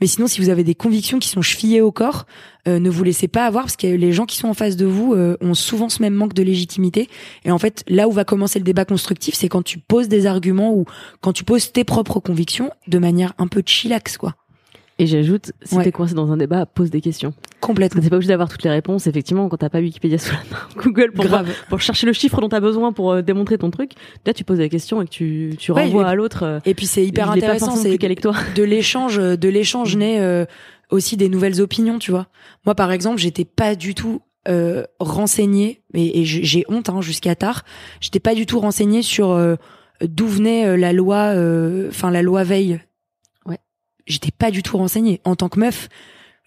Mais 0.00 0.06
sinon, 0.06 0.28
si 0.28 0.40
vous 0.40 0.48
avez 0.48 0.62
des 0.62 0.74
convictions 0.76 1.18
qui 1.18 1.28
sont 1.28 1.42
chevillées 1.42 1.80
au 1.80 1.90
corps, 1.90 2.26
euh, 2.68 2.78
ne 2.78 2.90
vous 2.90 3.02
laissez 3.02 3.26
pas 3.26 3.46
avoir 3.46 3.64
parce 3.64 3.76
que 3.76 3.86
les 3.86 4.12
gens 4.12 4.26
qui 4.26 4.36
sont 4.36 4.48
en 4.48 4.54
face 4.54 4.76
de 4.76 4.86
vous 4.86 5.14
euh, 5.14 5.36
ont 5.40 5.54
souvent 5.54 5.88
ce 5.88 6.02
même 6.02 6.14
manque 6.14 6.34
de 6.34 6.42
légitimité. 6.42 7.08
Et 7.44 7.50
en 7.50 7.58
fait, 7.58 7.84
là 7.88 8.06
où 8.06 8.12
va 8.12 8.24
commencer 8.24 8.58
le 8.58 8.64
débat 8.64 8.84
constructif, 8.84 9.34
c'est 9.34 9.48
quand 9.48 9.62
tu 9.62 9.78
poses 9.78 10.08
des 10.08 10.26
arguments 10.26 10.72
ou 10.72 10.84
quand 11.20 11.32
tu 11.32 11.42
poses 11.42 11.72
tes 11.72 11.84
propres 11.84 12.20
convictions 12.20 12.70
de 12.86 12.98
manière 12.98 13.32
un 13.38 13.48
peu 13.48 13.62
chillax, 13.64 14.16
quoi. 14.18 14.36
Et 15.00 15.06
j'ajoute, 15.06 15.52
si 15.62 15.76
Ouais. 15.76 15.84
t'es 15.84 15.92
coincé 15.92 16.14
dans 16.14 16.30
un 16.30 16.36
débat, 16.36 16.66
pose 16.66 16.90
des 16.90 17.00
questions. 17.00 17.32
Complètement. 17.60 18.02
t'es 18.02 18.10
pas 18.10 18.16
obligé 18.16 18.28
d'avoir 18.28 18.48
toutes 18.48 18.62
les 18.64 18.70
réponses. 18.70 19.06
Effectivement, 19.06 19.48
quand 19.48 19.56
t'as 19.56 19.68
pas 19.70 19.80
Wikipédia 19.80 20.18
sous 20.18 20.32
la 20.32 20.38
main, 20.50 20.62
Google 20.76 21.12
pour, 21.12 21.26
voir- 21.26 21.44
pour 21.68 21.80
chercher 21.80 22.06
le 22.06 22.12
chiffre 22.12 22.40
dont 22.40 22.48
t'as 22.48 22.60
besoin 22.60 22.92
pour 22.92 23.12
euh, 23.12 23.22
démontrer 23.22 23.56
ton 23.58 23.70
truc, 23.70 23.92
là 24.26 24.32
tu 24.34 24.44
poses 24.44 24.58
la 24.60 24.68
question 24.68 25.00
et 25.00 25.06
que 25.06 25.10
tu, 25.10 25.54
tu 25.58 25.72
Ouais, 25.72 25.84
renvoies 25.84 26.06
à 26.06 26.14
l'autre. 26.14 26.42
euh, 26.44 26.60
Et 26.66 26.74
puis 26.74 26.86
c'est 26.86 27.04
hyper 27.04 27.30
intéressant, 27.30 27.74
c'est 27.76 27.96
de 27.98 28.62
l'échange 28.62 29.16
de 29.16 29.48
l'échange 29.48 29.96
naît 29.96 30.20
euh, 30.20 30.44
aussi 30.90 31.16
des 31.16 31.28
nouvelles 31.28 31.60
opinions 31.60 31.98
tu 31.98 32.10
vois 32.10 32.26
moi 32.66 32.74
par 32.74 32.92
exemple 32.92 33.18
j'étais 33.18 33.44
pas 33.44 33.74
du 33.74 33.94
tout 33.94 34.20
euh, 34.48 34.84
renseignée 34.98 35.82
et, 35.94 36.20
et 36.20 36.24
j'ai 36.24 36.64
honte 36.68 36.88
hein, 36.88 37.00
jusqu'à 37.00 37.34
tard 37.34 37.64
j'étais 38.00 38.20
pas 38.20 38.34
du 38.34 38.44
tout 38.46 38.58
renseignée 38.60 39.02
sur 39.02 39.30
euh, 39.30 39.54
d'où 40.02 40.26
venait 40.26 40.76
la 40.76 40.92
loi, 40.92 41.16
euh, 41.34 41.88
enfin 41.88 42.10
la 42.10 42.22
loi 42.22 42.42
Veil. 42.42 42.80
J'étais 44.06 44.30
pas 44.30 44.50
du 44.50 44.62
tout 44.62 44.76
renseignée. 44.76 45.20
En 45.24 45.36
tant 45.36 45.48
que 45.48 45.58
meuf, 45.58 45.88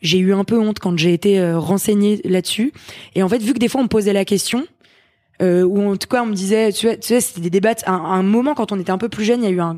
j'ai 0.02 0.20
eu 0.20 0.34
un 0.34 0.44
peu 0.44 0.60
honte 0.60 0.80
quand 0.80 0.98
j'ai 0.98 1.14
été 1.14 1.40
euh, 1.40 1.58
renseignée 1.58 2.22
là-dessus. 2.26 2.74
Et 3.16 3.24
en 3.24 3.30
fait, 3.30 3.42
vu 3.42 3.54
que 3.54 3.60
des 3.60 3.68
fois 3.68 3.82
on 3.82 3.86
me 3.86 3.90
posait 3.90 4.14
la 4.14 4.26
question, 4.26 4.66
euh, 5.42 5.64
ou 5.64 5.92
en 5.92 5.98
tout 5.98 6.08
cas 6.08 6.24
on 6.24 6.28
me 6.28 6.36
disait, 6.36 6.72
tu 6.72 6.88
sais, 6.88 7.00
tu 7.00 7.08
sais 7.08 7.22
c'était 7.22 7.42
des 7.42 7.50
débats. 7.50 7.76
À 7.86 7.92
un, 7.92 8.04
à 8.04 8.16
un 8.16 8.24
moment 8.24 8.54
quand 8.54 8.72
on 8.72 8.80
était 8.80 8.92
un 8.92 8.98
peu 8.98 9.10
plus 9.10 9.26
jeune, 9.26 9.42
il 9.42 9.46
y 9.46 9.48
a 9.48 9.52
eu 9.52 9.62
un 9.62 9.78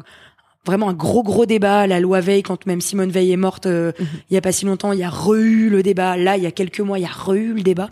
vraiment 0.65 0.89
un 0.89 0.93
gros 0.93 1.23
gros 1.23 1.45
débat. 1.45 1.87
La 1.87 1.99
loi 1.99 2.19
Veil, 2.19 2.43
quand 2.43 2.65
même 2.65 2.81
Simone 2.81 3.11
Veil 3.11 3.31
est 3.31 3.37
morte, 3.37 3.67
euh, 3.67 3.91
il 4.29 4.33
y 4.33 4.37
a 4.37 4.41
pas 4.41 4.51
si 4.51 4.65
longtemps, 4.65 4.91
il 4.91 4.99
y 4.99 5.03
a 5.03 5.09
re-eu 5.09 5.69
le 5.69 5.83
débat. 5.83 6.17
Là, 6.17 6.37
il 6.37 6.43
y 6.43 6.47
a 6.47 6.51
quelques 6.51 6.81
mois, 6.81 6.99
il 6.99 7.03
y 7.03 7.05
a 7.05 7.09
re-eu 7.09 7.53
le 7.53 7.61
débat. 7.61 7.89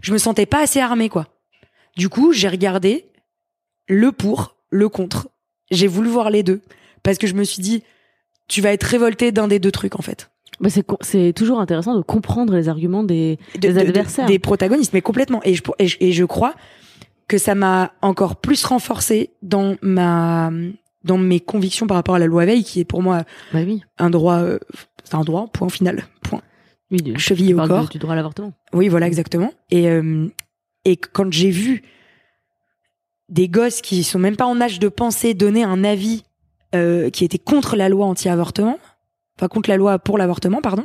Je 0.00 0.12
me 0.12 0.18
sentais 0.18 0.46
pas 0.46 0.62
assez 0.62 0.80
armée, 0.80 1.08
quoi. 1.08 1.26
Du 1.96 2.08
coup, 2.08 2.32
j'ai 2.32 2.48
regardé 2.48 3.06
le 3.88 4.12
pour, 4.12 4.56
le 4.70 4.88
contre. 4.88 5.28
J'ai 5.70 5.86
voulu 5.86 6.08
voir 6.08 6.30
les 6.30 6.42
deux 6.42 6.62
parce 7.02 7.18
que 7.18 7.26
je 7.26 7.34
me 7.34 7.44
suis 7.44 7.62
dit, 7.62 7.82
tu 8.52 8.60
vas 8.60 8.72
être 8.72 8.84
révolté 8.84 9.32
d'un 9.32 9.48
des 9.48 9.58
deux 9.58 9.70
trucs 9.72 9.98
en 9.98 10.02
fait. 10.02 10.30
Bah, 10.60 10.68
c'est 11.00 11.32
toujours 11.32 11.60
intéressant 11.60 11.96
de 11.96 12.02
comprendre 12.02 12.54
les 12.54 12.68
arguments 12.68 13.02
des, 13.02 13.38
De- 13.54 13.60
des 13.60 13.68
de- 13.68 13.72
de- 13.74 13.78
adversaires. 13.80 14.26
des 14.26 14.38
protagonistes, 14.38 14.92
mais 14.92 15.00
complètement. 15.00 15.40
Et 15.44 15.54
je, 15.54 15.62
et 15.78 15.88
je, 15.88 15.96
et 16.00 16.12
je 16.12 16.24
crois 16.24 16.54
que 17.26 17.38
ça 17.38 17.54
m'a 17.54 17.92
encore 18.02 18.36
plus 18.36 18.62
renforcé 18.64 19.30
dans 19.42 19.76
ma 19.82 20.50
dans 21.04 21.18
mes 21.18 21.40
convictions 21.40 21.86
par 21.86 21.96
rapport 21.96 22.14
à 22.14 22.18
la 22.20 22.26
loi 22.26 22.44
Veil, 22.44 22.62
qui 22.62 22.78
est 22.80 22.84
pour 22.84 23.02
moi 23.02 23.22
Bah 23.52 23.60
oui. 23.66 23.82
un 23.98 24.10
droit, 24.10 24.36
euh, 24.36 24.58
c'est 25.02 25.14
un 25.16 25.22
droit, 25.24 25.48
point 25.52 25.68
final, 25.68 26.04
point. 26.22 26.42
oui 26.92 27.02
du, 27.02 27.18
Chevillé 27.18 27.54
tu 27.54 27.60
au 27.60 27.66
corps. 27.66 27.84
du- 27.86 27.92
du 27.92 27.98
droit 27.98 28.12
à 28.12 28.16
l'avortement. 28.16 28.52
Oui, 28.72 28.86
voilà, 28.88 29.06
exactement. 29.08 29.52
Et, 29.70 29.88
euh, 29.88 30.28
et 30.84 30.96
quand 30.96 31.32
j'ai 31.32 31.50
vu 31.50 31.82
des 33.28 33.48
gosses 33.48 33.80
qui 33.80 34.04
sont 34.04 34.18
même 34.20 34.36
pas 34.36 34.46
en 34.46 34.60
âge 34.60 34.78
de 34.78 34.88
penser 34.88 35.34
donner 35.34 35.64
un 35.64 35.82
avis 35.82 36.22
euh, 36.74 37.10
qui 37.10 37.24
était 37.24 37.38
contre 37.38 37.76
la 37.76 37.88
loi 37.88 38.06
anti-avortement, 38.06 38.78
enfin 39.38 39.48
contre 39.48 39.68
la 39.70 39.76
loi 39.76 39.98
pour 39.98 40.18
l'avortement, 40.18 40.60
pardon. 40.60 40.84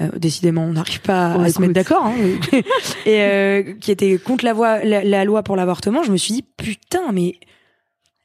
Euh, 0.00 0.08
décidément, 0.16 0.64
on 0.64 0.72
n'arrive 0.72 1.00
pas 1.00 1.32
à 1.34 1.48
se 1.50 1.60
mettre 1.60 1.72
d'accord. 1.72 2.06
Hein. 2.06 2.14
et 3.06 3.22
euh, 3.22 3.74
qui 3.80 3.90
était 3.90 4.18
contre 4.18 4.44
la, 4.44 4.52
voie, 4.52 4.84
la, 4.84 5.04
la 5.04 5.24
loi 5.24 5.42
pour 5.42 5.56
l'avortement, 5.56 6.02
je 6.02 6.12
me 6.12 6.16
suis 6.16 6.34
dit 6.34 6.44
putain, 6.56 7.12
mais 7.12 7.36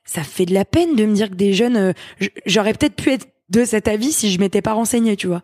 ça 0.04 0.24
fait 0.24 0.46
de 0.46 0.54
la 0.54 0.66
peine 0.66 0.96
de 0.96 1.06
me 1.06 1.14
dire 1.14 1.30
que 1.30 1.36
des 1.36 1.54
jeunes, 1.54 1.94
j'aurais 2.46 2.74
peut-être 2.74 2.96
pu 2.96 3.12
être 3.12 3.28
de 3.50 3.66
cet 3.66 3.88
avis 3.88 4.12
si 4.12 4.32
je 4.32 4.40
m'étais 4.40 4.62
pas 4.62 4.74
renseignée, 4.74 5.16
tu 5.16 5.28
vois. 5.28 5.42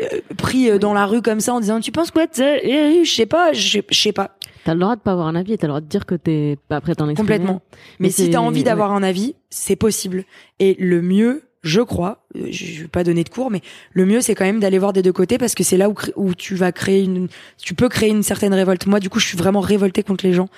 Euh, 0.00 0.04
pris 0.36 0.70
euh, 0.70 0.78
dans 0.78 0.94
la 0.94 1.06
rue 1.06 1.22
comme 1.22 1.40
ça 1.40 1.52
en 1.54 1.60
disant 1.60 1.80
tu 1.80 1.90
penses 1.90 2.10
quoi 2.12 2.22
Euh, 2.38 3.04
je 3.04 3.10
sais 3.10 3.26
pas 3.26 3.52
je 3.52 3.80
sais- 3.90 4.12
pas. 4.12 4.30
T'as 4.64 4.74
le 4.74 4.80
droit 4.80 4.94
de 4.96 5.00
pas 5.00 5.12
avoir 5.12 5.26
un 5.26 5.34
avis 5.34 5.54
et 5.54 5.58
t'as 5.58 5.66
le 5.66 5.72
droit 5.72 5.80
de 5.80 5.86
dire 5.86 6.06
que 6.06 6.14
t'es 6.14 6.56
pas 6.68 6.80
prêt 6.80 6.92
à 6.92 6.94
t'en 6.94 7.08
exprimer. 7.08 7.38
complètement. 7.38 7.62
Mais, 7.98 8.06
Mais 8.06 8.10
si 8.10 8.30
t'as 8.30 8.38
envie 8.38 8.62
d'avoir 8.64 8.92
un 8.92 9.02
avis 9.02 9.34
c'est 9.50 9.76
possible. 9.76 10.24
Et 10.60 10.76
le 10.78 11.02
mieux 11.02 11.42
je 11.62 11.80
crois 11.80 12.24
je 12.50 12.64
je 12.64 12.82
vais 12.82 12.88
pas 12.88 13.04
donner 13.04 13.24
de 13.24 13.28
cours 13.28 13.50
mais 13.50 13.60
le 13.92 14.06
mieux 14.06 14.20
c'est 14.20 14.34
quand 14.34 14.44
même 14.44 14.60
d'aller 14.60 14.78
voir 14.78 14.92
des 14.92 15.02
deux 15.02 15.12
côtés 15.12 15.38
parce 15.38 15.54
que 15.54 15.64
c'est 15.64 15.76
là 15.76 15.88
où 15.88 15.94
où 16.16 16.34
tu 16.34 16.54
vas 16.54 16.72
créer 16.72 17.02
une 17.04 17.28
tu 17.62 17.74
peux 17.74 17.88
créer 17.88 18.10
une 18.10 18.22
certaine 18.22 18.54
révolte 18.54 18.86
moi 18.86 19.00
du 19.00 19.10
coup 19.10 19.18
je 19.20 19.26
suis 19.26 19.38
vraiment 19.38 19.60
révoltée 19.60 20.02
contre 20.02 20.26
les 20.26 20.32
gens 20.32 20.48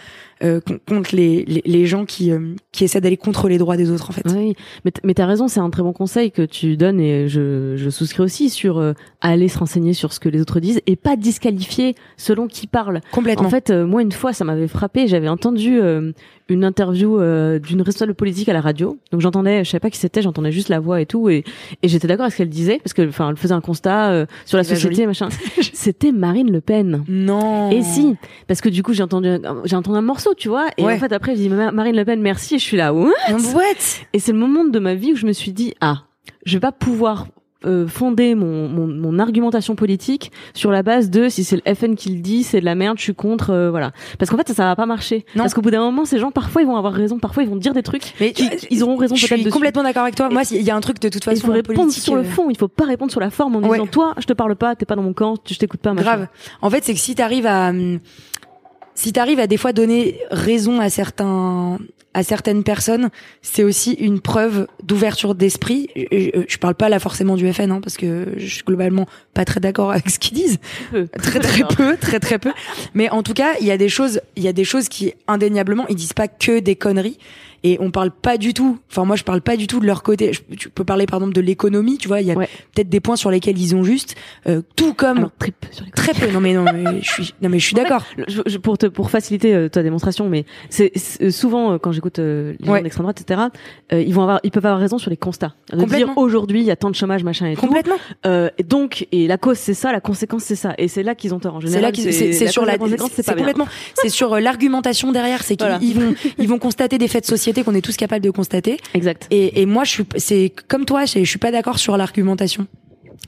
euh, 0.42 0.60
con- 0.60 0.78
contre 0.88 1.14
les, 1.14 1.44
les 1.44 1.62
les 1.64 1.86
gens 1.86 2.04
qui 2.06 2.30
euh, 2.32 2.54
qui 2.72 2.84
essaient 2.84 3.00
d'aller 3.00 3.16
contre 3.18 3.48
les 3.48 3.58
droits 3.58 3.76
des 3.76 3.90
autres 3.90 4.08
en 4.10 4.12
fait 4.12 4.22
Oui, 4.26 4.54
mais, 5.04 5.14
t'as 5.14 5.26
raison, 5.26 5.48
c'est 5.48 5.60
un 5.60 5.68
très 5.70 5.82
bon 5.82 5.92
conseil 5.92 6.30
que 6.30 6.42
tu 6.42 6.76
donnes 6.76 6.98
et 7.00 7.28
je, 7.28 7.74
je 7.76 7.90
souscris 7.90 8.22
aussi 8.22 8.48
sur 8.48 8.78
euh, 8.78 8.92
aller 9.20 9.48
se 9.48 9.58
renseigner 9.58 9.92
sur 9.92 10.12
ce 10.12 10.20
que 10.20 10.28
les 10.28 10.40
autres 10.40 10.60
disent 10.60 10.80
et 10.86 10.96
pas 10.96 11.16
disqualifier 11.16 11.94
selon 12.16 12.46
qui 12.46 12.66
parle. 12.66 13.00
complètement 13.12 13.46
En 13.46 13.50
fait, 13.50 13.70
euh, 13.70 13.86
moi 13.86 14.00
une 14.02 14.12
fois, 14.12 14.32
ça 14.32 14.44
m'avait 14.44 14.68
frappé. 14.68 15.06
J'avais 15.08 15.28
entendu 15.28 15.78
euh, 15.78 16.12
une 16.48 16.64
interview 16.64 17.20
euh, 17.20 17.58
d'une 17.58 17.82
responsable 17.82 18.14
politique 18.14 18.48
à 18.48 18.52
la 18.52 18.60
radio. 18.60 18.98
Donc 19.12 19.20
j'entendais, 19.20 19.64
je 19.64 19.70
savais 19.70 19.80
pas 19.80 19.90
qui 19.90 19.98
c'était, 19.98 20.22
j'entendais 20.22 20.52
juste 20.52 20.68
la 20.68 20.80
voix 20.80 21.00
et 21.00 21.06
tout, 21.06 21.28
et, 21.28 21.44
et 21.82 21.88
j'étais 21.88 22.06
d'accord 22.08 22.24
avec 22.24 22.32
ce 22.32 22.38
qu'elle 22.38 22.48
disait 22.48 22.78
parce 22.82 22.92
que, 22.94 23.06
enfin, 23.08 23.30
elle 23.30 23.36
faisait 23.36 23.54
un 23.54 23.60
constat 23.60 24.10
euh, 24.10 24.26
sur 24.44 24.56
la 24.58 24.64
société, 24.64 25.06
machin. 25.06 25.28
C'était 25.72 26.12
Marine 26.12 26.50
Le 26.50 26.60
Pen. 26.60 27.04
non 27.08 27.70
Et 27.70 27.82
si, 27.82 28.16
parce 28.48 28.60
que 28.60 28.68
du 28.68 28.82
coup 28.82 28.92
j'ai 28.92 29.02
entendu, 29.02 29.28
un- 29.28 29.62
j'ai 29.64 29.76
entendu 29.76 29.98
un 29.98 30.02
morceau, 30.02 30.34
tu 30.34 30.48
vois, 30.48 30.66
et 30.76 30.84
Ouais. 30.84 30.94
en 30.94 30.98
fait 30.98 31.12
après 31.12 31.34
je 31.36 31.40
dis 31.40 31.48
Ma- 31.48 31.72
Marine 31.72 31.96
Le 31.96 32.04
Pen, 32.04 32.20
merci, 32.20 32.56
et 32.56 32.58
je 32.58 32.64
suis 32.64 32.76
là, 32.76 32.92
ouais. 32.94 33.10
what? 33.54 33.62
Et 34.12 34.18
c'est 34.18 34.32
le 34.32 34.38
moment 34.38 34.64
de 34.64 34.78
ma 34.78 34.94
vie 34.94 35.12
où 35.12 35.16
je 35.16 35.26
me 35.26 35.32
suis 35.32 35.52
dit 35.52 35.74
ah, 35.80 36.02
je 36.44 36.54
vais 36.56 36.60
pas 36.60 36.72
pouvoir 36.72 37.26
euh, 37.66 37.86
fonder 37.86 38.34
mon, 38.34 38.68
mon, 38.68 38.86
mon 38.86 39.18
argumentation 39.18 39.74
politique 39.74 40.32
sur 40.54 40.70
la 40.70 40.82
base 40.82 41.10
de 41.10 41.28
si 41.28 41.44
c'est 41.44 41.56
le 41.64 41.74
FN 41.74 41.94
qui 41.94 42.08
le 42.10 42.20
dit, 42.20 42.42
c'est 42.42 42.60
de 42.60 42.64
la 42.64 42.74
merde, 42.74 42.96
je 42.98 43.02
suis 43.02 43.14
contre, 43.14 43.50
euh, 43.50 43.70
voilà. 43.70 43.92
Parce 44.18 44.30
qu'en 44.30 44.36
fait 44.38 44.48
ça, 44.48 44.54
ça 44.54 44.64
va 44.64 44.76
pas 44.76 44.86
marcher. 44.86 45.24
Non. 45.36 45.42
Parce 45.42 45.52
qu'au 45.54 45.60
bout 45.60 45.70
d'un 45.70 45.80
moment, 45.82 46.04
ces 46.04 46.18
gens 46.18 46.30
parfois 46.30 46.62
ils 46.62 46.66
vont 46.66 46.76
avoir 46.76 46.92
raison, 46.94 47.18
parfois 47.18 47.42
ils 47.42 47.48
vont 47.48 47.56
dire 47.56 47.74
des 47.74 47.82
trucs. 47.82 48.14
mais 48.20 48.32
qui- 48.32 48.48
ils 48.70 48.82
auront 48.82 48.96
raison 48.96 49.14
je 49.14 49.20
peut-être 49.26 49.36
suis 49.38 49.44
dessus. 49.44 49.52
complètement 49.54 49.82
d'accord 49.82 50.04
avec 50.04 50.14
toi 50.14 50.28
moi 50.30 50.42
il 50.50 50.62
y 50.62 50.70
a 50.70 50.76
un 50.76 50.80
truc 50.80 51.00
de 51.00 51.08
toute 51.10 51.22
façon 51.24 51.36
Il 51.36 51.46
faut 51.46 51.52
répondre 51.52 51.80
politique, 51.80 52.02
sur 52.02 52.14
le 52.14 52.22
euh, 52.22 52.24
fond, 52.24 52.48
il 52.50 52.56
faut 52.56 52.68
pas 52.68 52.84
répondre 52.86 53.10
sur 53.10 53.20
la 53.20 53.30
forme 53.30 53.56
en 53.56 53.60
Ouais. 53.60 53.72
disant 53.78 53.86
toi, 53.86 54.14
je 54.18 54.24
te 54.26 54.32
parle 54.32 54.56
pas, 54.56 54.74
t'es 54.74 54.86
pas 54.86 54.96
dans 54.96 55.02
mon 55.02 55.12
camp, 55.12 55.34
je 55.48 55.54
t'écoute 55.56 55.80
pas, 55.80 55.92
machin. 55.92 56.04
Grave. 56.04 56.26
En 56.62 56.70
fait, 56.70 56.82
c'est 56.84 56.94
que 56.94 57.00
si 57.00 57.14
t'arrives 57.14 57.46
à, 57.46 57.68
hum, 57.70 57.98
si 58.94 59.12
t'arrives 59.12 59.38
à 59.40 59.46
des 59.46 59.56
fois 59.56 59.72
donner 59.72 60.18
raison 60.30 60.80
à 60.80 60.88
certains, 60.90 61.78
à 62.12 62.22
certaines 62.24 62.64
personnes, 62.64 63.10
c'est 63.40 63.62
aussi 63.62 63.92
une 63.92 64.20
preuve 64.20 64.66
d'ouverture 64.82 65.34
d'esprit. 65.36 65.88
Je, 65.94 66.42
je- 66.48 66.58
parle 66.58 66.74
pas 66.74 66.88
là 66.88 66.98
forcément 66.98 67.36
du 67.36 67.50
FN, 67.52 67.70
hein, 67.70 67.80
parce 67.80 67.96
que 67.96 68.32
je 68.36 68.46
suis 68.46 68.64
globalement 68.64 69.06
pas 69.32 69.44
très 69.44 69.60
d'accord 69.60 69.92
avec 69.92 70.10
ce 70.10 70.18
qu'ils 70.18 70.36
disent. 70.36 70.58
Peu. 70.90 71.06
Très 71.06 71.38
très 71.38 71.62
peu, 71.76 71.96
très 71.96 72.18
très 72.20 72.38
peu. 72.38 72.50
Mais 72.94 73.08
en 73.10 73.22
tout 73.22 73.34
cas, 73.34 73.52
il 73.60 73.66
y 73.66 73.70
a 73.70 73.76
des 73.78 73.88
choses, 73.88 74.20
il 74.36 74.42
y 74.42 74.48
a 74.48 74.52
des 74.52 74.64
choses 74.64 74.88
qui 74.88 75.12
indéniablement, 75.28 75.86
ils 75.88 75.94
disent 75.96 76.12
pas 76.12 76.26
que 76.28 76.58
des 76.58 76.74
conneries. 76.76 77.18
Et 77.62 77.76
on 77.80 77.90
parle 77.90 78.10
pas 78.10 78.38
du 78.38 78.54
tout. 78.54 78.78
Enfin, 78.90 79.04
moi, 79.04 79.16
je 79.16 79.24
parle 79.24 79.42
pas 79.42 79.56
du 79.56 79.66
tout 79.66 79.80
de 79.80 79.86
leur 79.86 80.02
côté. 80.02 80.32
Je- 80.32 80.54
tu 80.56 80.70
peux 80.70 80.84
parler, 80.84 81.06
par 81.06 81.18
exemple, 81.18 81.34
de 81.34 81.40
l'économie. 81.42 81.98
Tu 81.98 82.08
vois, 82.08 82.20
il 82.22 82.26
y 82.26 82.30
a 82.32 82.34
Ouais. 82.34 82.48
peut-être 82.74 82.88
des 82.88 83.00
points 83.00 83.16
sur 83.16 83.30
lesquels 83.30 83.58
ils 83.58 83.74
ont 83.76 83.84
juste, 83.84 84.14
euh, 84.48 84.62
tout 84.76 84.94
comme 84.94 85.18
Alors 85.18 85.30
trip 85.38 85.54
sur 85.70 85.84
Très 85.90 86.14
peu. 86.14 86.30
Non 86.32 86.40
mais 86.40 86.54
non, 86.54 86.64
mais 86.64 86.84
je 87.02 87.10
suis, 87.10 87.34
non 87.42 87.48
mais 87.50 87.58
je 87.58 87.66
suis 87.66 87.74
d'accord. 87.74 88.04
pour 88.62 88.78
te 88.78 88.86
pour 88.86 89.10
faciliter 89.10 89.54
euh, 89.54 89.68
ta 89.68 89.82
démonstration, 89.82 90.28
mais 90.28 90.44
c'est 90.70 90.92
c'est- 90.94 91.30
souvent 91.30 91.72
euh, 91.72 91.78
quand 91.78 91.92
j'écoute 91.92 92.18
euh, 92.18 92.54
les 92.60 92.68
Ouais. 92.68 92.78
gens 92.78 92.82
d'extrême 92.84 93.04
droite, 93.04 93.20
etc. 93.20 93.40
euh, 93.92 94.00
ils 94.00 94.14
vont 94.14 94.22
avoir, 94.22 94.40
ils 94.42 94.50
peuvent 94.50 94.64
avoir 94.64 94.80
raison 94.80 94.98
sur 94.98 95.10
les 95.10 95.16
constats. 95.16 95.54
De 95.70 95.76
dire 95.76 95.84
Complètement. 95.84 96.18
aujourd'hui 96.18 96.60
il 96.60 96.66
y 96.66 96.70
a 96.70 96.76
tant 96.76 96.90
de 96.90 96.94
chômage, 96.94 97.24
machin 97.24 97.46
et 97.46 97.54
tout. 97.56 97.60
Complètement. 97.60 97.96
Euh, 98.26 98.48
et 98.58 98.62
donc 98.62 99.06
et 99.12 99.26
la 99.26 99.36
cause 99.38 99.58
c'est 99.58 99.74
ça, 99.74 99.92
la 99.92 100.00
conséquence 100.00 100.44
c'est 100.44 100.56
ça, 100.56 100.74
et 100.78 100.88
c'est 100.88 101.02
là 101.02 101.14
qu'ils 101.14 101.34
ont 101.34 101.40
tort. 101.40 101.56
En 101.56 101.60
C'est 101.60 101.66
général, 101.66 101.82
là 101.82 101.92
qu'ils, 101.92 102.12
c'est, 102.12 102.32
c'est 102.32 102.44
la 102.46 102.50
sur 102.50 102.64
la, 102.64 102.72
c'est 102.78 103.22
c'est 103.22 103.34
complètement, 103.36 103.66
c'est 103.94 104.08
sur 104.08 104.32
euh, 104.34 104.40
l'argumentation 104.40 105.12
derrière. 105.12 105.42
C'est 105.42 105.56
qu'ils 105.56 105.66
Voilà. 105.66 105.82
ils 105.82 105.94
vont, 105.98 106.14
ils 106.38 106.48
vont 106.48 106.58
constater 106.58 106.96
des 106.98 107.08
faits 107.08 107.24
de 107.24 107.28
société 107.50 107.64
qu'on 107.64 107.74
est 107.74 107.80
tous 107.80 107.96
capables 107.96 108.24
de 108.24 108.30
constater. 108.30 108.78
Exact. 108.94 109.26
Et, 109.30 109.60
et 109.60 109.66
moi, 109.66 109.84
je 109.84 109.90
suis, 109.90 110.04
c'est 110.16 110.52
comme 110.68 110.84
toi, 110.84 111.04
je, 111.04 111.18
je 111.18 111.24
suis 111.24 111.38
pas 111.38 111.50
d'accord 111.50 111.78
sur 111.78 111.96
l'argumentation 111.96 112.66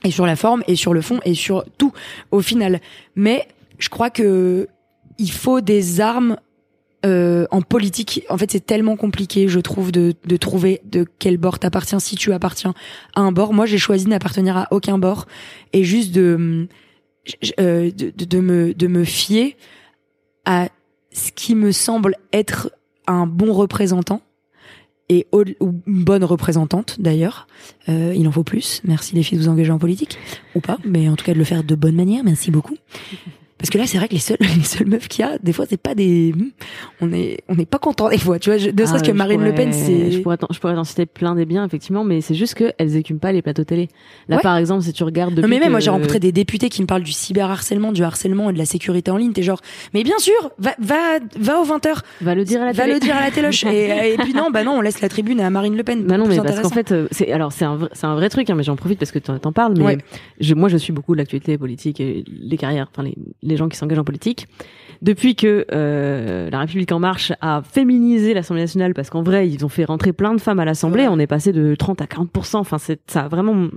et 0.04 0.10
sur 0.10 0.26
la 0.26 0.36
forme 0.36 0.62
et 0.66 0.76
sur 0.76 0.94
le 0.94 1.00
fond 1.00 1.20
et 1.24 1.34
sur 1.34 1.64
tout 1.78 1.92
au 2.30 2.40
final. 2.40 2.80
Mais 3.16 3.46
je 3.78 3.88
crois 3.88 4.10
que 4.10 4.68
il 5.18 5.30
faut 5.30 5.60
des 5.60 6.00
armes 6.00 6.36
euh, 7.04 7.46
en 7.50 7.62
politique. 7.62 8.22
En 8.28 8.38
fait, 8.38 8.50
c'est 8.50 8.64
tellement 8.64 8.96
compliqué, 8.96 9.48
je 9.48 9.60
trouve, 9.60 9.92
de, 9.92 10.14
de 10.24 10.36
trouver 10.36 10.80
de 10.84 11.04
quel 11.18 11.36
bord 11.36 11.58
t'appartiens 11.58 11.98
si 11.98 12.16
tu 12.16 12.32
appartiens 12.32 12.74
à 13.14 13.20
un 13.20 13.32
bord. 13.32 13.52
Moi, 13.52 13.66
j'ai 13.66 13.78
choisi 13.78 14.06
n'appartenir 14.06 14.56
à 14.56 14.68
aucun 14.70 14.98
bord 14.98 15.26
et 15.72 15.84
juste 15.84 16.16
euh, 16.16 16.66
de, 17.58 17.90
de, 17.90 18.24
de 18.24 18.40
me 18.40 18.74
de 18.74 18.86
me 18.86 19.04
fier 19.04 19.56
à 20.44 20.68
ce 21.12 21.30
qui 21.32 21.54
me 21.54 21.72
semble 21.72 22.16
être 22.32 22.70
un 23.12 23.26
bon 23.26 23.52
représentant 23.52 24.22
et 25.08 25.26
ou 25.32 25.42
une 25.86 26.04
bonne 26.04 26.24
représentante 26.24 27.00
d'ailleurs. 27.00 27.46
Euh, 27.88 28.14
il 28.16 28.26
en 28.28 28.32
faut 28.32 28.44
plus. 28.44 28.80
Merci 28.84 29.14
les 29.14 29.22
filles 29.22 29.38
de 29.38 29.42
vous 29.42 29.48
engager 29.48 29.70
en 29.70 29.78
politique 29.78 30.18
ou 30.54 30.60
pas, 30.60 30.78
mais 30.84 31.08
en 31.08 31.16
tout 31.16 31.24
cas 31.24 31.34
de 31.34 31.38
le 31.38 31.44
faire 31.44 31.64
de 31.64 31.74
bonne 31.74 31.96
manière. 31.96 32.24
Merci 32.24 32.50
beaucoup. 32.50 32.76
Parce 33.62 33.70
que 33.70 33.78
là, 33.78 33.86
c'est 33.86 33.96
vrai 33.96 34.08
que 34.08 34.14
les 34.14 34.18
seules, 34.20 34.36
les 34.40 34.64
seules 34.64 34.88
meufs 34.88 35.06
qu'il 35.08 35.24
y 35.24 35.28
a, 35.28 35.38
des 35.38 35.52
fois, 35.52 35.64
c'est 35.68 35.80
pas 35.80 35.94
des, 35.94 36.34
on 37.00 37.12
est, 37.12 37.38
on 37.48 37.54
n'est 37.54 37.64
pas 37.66 37.78
content 37.78 38.08
des 38.08 38.18
fois. 38.18 38.38
Tu 38.38 38.50
vois, 38.50 38.58
je- 38.58 38.70
ne 38.70 38.76
serait-ce 38.76 38.94
Ah, 38.96 39.00
que 39.00 39.06
je 39.06 39.12
Marine 39.12 39.42
Le 39.44 39.54
Pen, 39.54 39.72
c'est. 39.72 40.10
Je 40.10 40.18
pourrais 40.18 40.36
je 40.50 40.58
pourrais 40.58 40.74
t'en 40.74 40.84
citer 40.84 41.06
plein 41.06 41.34
des 41.34 41.44
biens, 41.46 41.64
effectivement, 41.64 42.02
mais 42.04 42.20
c'est 42.20 42.34
juste 42.34 42.54
qu'elles 42.54 42.96
écument 42.96 43.20
pas 43.20 43.30
les 43.32 43.40
plateaux 43.40 43.64
télé. 43.64 43.88
Là, 44.28 44.36
Ouais. 44.36 44.42
par 44.42 44.56
exemple, 44.56 44.82
si 44.82 44.92
tu 44.92 45.04
regardes 45.04 45.38
Non 45.38 45.48
mais 45.48 45.58
même 45.58 45.66
que- 45.66 45.70
moi 45.70 45.80
j'ai 45.80 45.90
rencontré 45.90 46.18
des 46.18 46.32
députés 46.32 46.68
qui 46.68 46.82
me 46.82 46.86
parlent 46.86 47.02
du 47.04 47.12
cyberharcèlement, 47.12 47.92
du 47.92 48.02
harcèlement 48.02 48.50
et 48.50 48.52
de 48.52 48.58
la 48.58 48.64
sécurité 48.66 49.10
en 49.10 49.16
ligne. 49.16 49.32
T'es 49.32 49.42
genre, 49.42 49.60
mais 49.94 50.02
bien 50.02 50.18
sûr, 50.18 50.50
va 50.58 50.72
va 50.80 51.18
va 51.38 51.60
aux 51.60 51.64
20 51.64 51.84
h 51.86 51.98
Va 52.20 52.34
le 52.34 52.44
dire 52.44 52.60
à 52.62 52.66
la 52.66 52.72
va 52.72 52.82
télé. 52.82 52.94
le 52.94 53.00
dire 53.00 53.16
à 53.16 53.20
la 53.20 53.30
téloche. 53.30 53.64
et, 53.64 54.14
et 54.14 54.16
puis 54.18 54.34
non, 54.34 54.50
bah 54.52 54.64
non, 54.64 54.72
on 54.72 54.80
laisse 54.80 55.00
la 55.00 55.08
tribune 55.08 55.40
à 55.40 55.48
Marine 55.50 55.76
Le 55.76 55.84
Pen. 55.84 56.02
Bah 56.04 56.18
non, 56.18 56.26
mais 56.26 56.36
parce 56.38 56.60
qu'en 56.60 56.68
fait, 56.70 56.92
euh, 56.92 57.06
c'est 57.12 57.30
alors 57.32 57.52
c'est 57.52 57.64
un 57.64 57.76
vrai, 57.76 57.88
c'est 57.92 58.06
un 58.06 58.14
vrai 58.16 58.28
truc, 58.28 58.50
hein, 58.50 58.54
mais 58.56 58.62
j'en 58.64 58.76
profite 58.76 58.98
parce 58.98 59.12
que 59.12 59.18
t'en 59.20 59.38
t'en 59.38 59.52
parles. 59.52 59.74
Mais 59.78 59.84
Ouais. 59.84 59.98
je, 60.40 60.54
moi, 60.54 60.68
je 60.68 60.76
suis 60.76 60.92
beaucoup 60.92 61.14
l'actualité 61.14 61.56
politique 61.58 62.00
et 62.00 62.24
les 62.28 62.56
carrières, 62.56 62.88
enfin 62.92 63.02
les, 63.02 63.14
les 63.42 63.51
gens 63.56 63.68
qui 63.68 63.76
s'engagent 63.76 63.98
en 63.98 64.04
politique. 64.04 64.46
Depuis 65.02 65.34
que 65.36 65.66
euh, 65.72 66.48
la 66.48 66.60
République 66.60 66.90
en 66.92 66.98
marche 67.00 67.32
a 67.40 67.60
féminisé 67.62 68.32
l'Assemblée 68.34 68.62
nationale, 68.62 68.94
parce 68.94 69.10
qu'en 69.10 69.22
vrai, 69.22 69.48
ils 69.50 69.64
ont 69.64 69.68
fait 69.68 69.84
rentrer 69.84 70.12
plein 70.12 70.32
de 70.34 70.40
femmes 70.40 70.60
à 70.60 70.64
l'Assemblée, 70.64 71.02
Ouais. 71.02 71.08
on 71.10 71.18
est 71.18 71.26
passé 71.26 71.52
de 71.52 71.74
30 71.74 72.00
à 72.00 72.06
40%, 72.06 72.56
enfin, 72.58 72.78
c'est, 72.78 73.00
ça 73.10 73.22
a 73.24 73.28
vraiment 73.28 73.68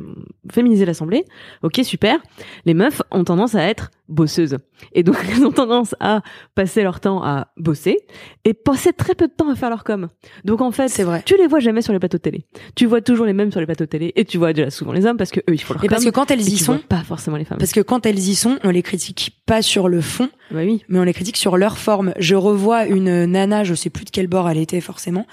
féminisé 0.52 0.86
l'Assemblée. 0.86 1.26
Ok, 1.64 1.80
super. 1.84 2.20
Les 2.66 2.74
meufs 2.74 3.02
ont 3.12 3.24
tendance 3.24 3.56
à 3.56 3.64
être 3.64 3.90
bosseuses. 4.08 4.58
Et 4.94 5.02
donc, 5.02 5.16
elles 5.32 5.44
ont 5.46 5.52
tendance 5.52 5.96
à 6.00 6.22
passer 6.54 6.84
leur 6.84 7.00
temps 7.00 7.24
à 7.24 7.48
bosser 7.58 7.98
et 8.44 8.54
passer 8.54 8.94
très 8.94 9.16
peu 9.16 9.28
de 9.28 9.34
temps 9.34 9.50
à 9.50 9.56
faire 9.56 9.70
leur 9.72 9.84
com. 9.84 10.10
Donc, 10.44 10.62
en 10.62 10.72
fait, 10.72 10.90
C'est 10.90 11.04
vrai. 11.04 11.24
tu 11.26 11.36
les 11.38 11.48
vois 11.48 11.60
jamais 11.60 11.82
sur 11.82 11.92
les 11.92 11.98
plateaux 12.00 12.18
de 12.18 12.22
télé. 12.22 12.46
Tu 12.76 12.86
vois 12.86 13.02
toujours 13.02 13.26
les 13.26 13.34
mêmes 13.34 13.50
sur 13.52 13.60
les 13.60 13.66
plateaux 13.66 13.86
de 13.86 13.90
télé 13.90 14.14
et 14.16 14.26
tu 14.26 14.38
vois 14.38 14.54
déjà 14.54 14.70
souvent 14.70 14.92
les 14.92 15.06
hommes 15.08 15.18
parce 15.18 15.32
que 15.32 15.40
eux, 15.40 15.54
ils 15.56 15.62
font 15.62 15.74
leur 15.74 15.84
Et 15.84 15.88
com. 15.88 15.96
parce 15.96 16.06
que 16.06 16.12
quand 16.12 16.30
elles 16.30 16.42
y 16.48 16.58
sont, 16.58 16.78
pas 16.78 17.02
forcément 17.04 17.38
les 17.38 17.46
femmes. 17.46 17.58
parce 17.58 17.72
que 17.72 17.80
quand 17.82 18.06
elles 18.06 18.20
y 18.20 18.36
sont, 18.36 18.60
on 18.64 18.70
les 18.70 18.84
critique 18.84 19.40
pas 19.48 19.64
sur 19.64 19.88
le 19.90 20.02
fond, 20.02 20.30
Bah 20.52 20.60
oui. 20.64 20.84
mais 20.88 21.00
on 21.00 21.04
les 21.04 21.14
critique 21.16 21.38
sur 21.38 21.58
leur 21.58 21.78
forme. 21.78 22.14
Je 22.20 22.36
revois 22.36 22.86
une 22.86 23.26
nana, 23.26 23.64
je 23.64 23.74
sais 23.74 23.90
plus 23.90 24.06
de 24.06 24.10
quel 24.12 24.28
bord 24.28 24.50
elle 24.50 24.58
était 24.58 24.82
forcément, 24.82 25.26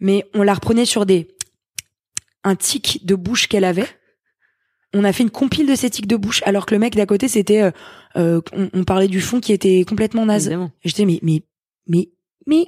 mais 0.00 0.24
on 0.34 0.42
la 0.42 0.52
reprenait 0.54 0.84
sur 0.84 1.06
des 1.06 1.28
un 2.44 2.56
tic 2.56 3.06
de 3.06 3.14
bouche 3.14 3.46
qu'elle 3.48 3.64
avait. 3.64 3.86
On 4.94 5.04
a 5.04 5.12
fait 5.12 5.22
une 5.22 5.30
compile 5.30 5.66
de 5.66 5.74
ces 5.74 5.88
tics 5.88 6.06
de 6.08 6.16
bouche, 6.16 6.42
alors 6.44 6.66
que 6.66 6.74
le 6.74 6.78
mec 6.80 6.94
d'à 6.96 7.06
côté 7.06 7.28
c'était, 7.28 7.62
euh, 7.62 7.70
euh, 8.16 8.40
on, 8.52 8.68
on 8.74 8.84
parlait 8.84 9.08
du 9.08 9.20
fond 9.22 9.40
qui 9.40 9.52
était 9.52 9.84
complètement 9.88 10.26
naze. 10.26 10.46
Évidemment. 10.48 10.70
Et 10.82 10.88
j'étais 10.90 11.06
mais 11.06 11.18
mais 11.22 11.42
mais 11.86 12.08
mais 12.46 12.66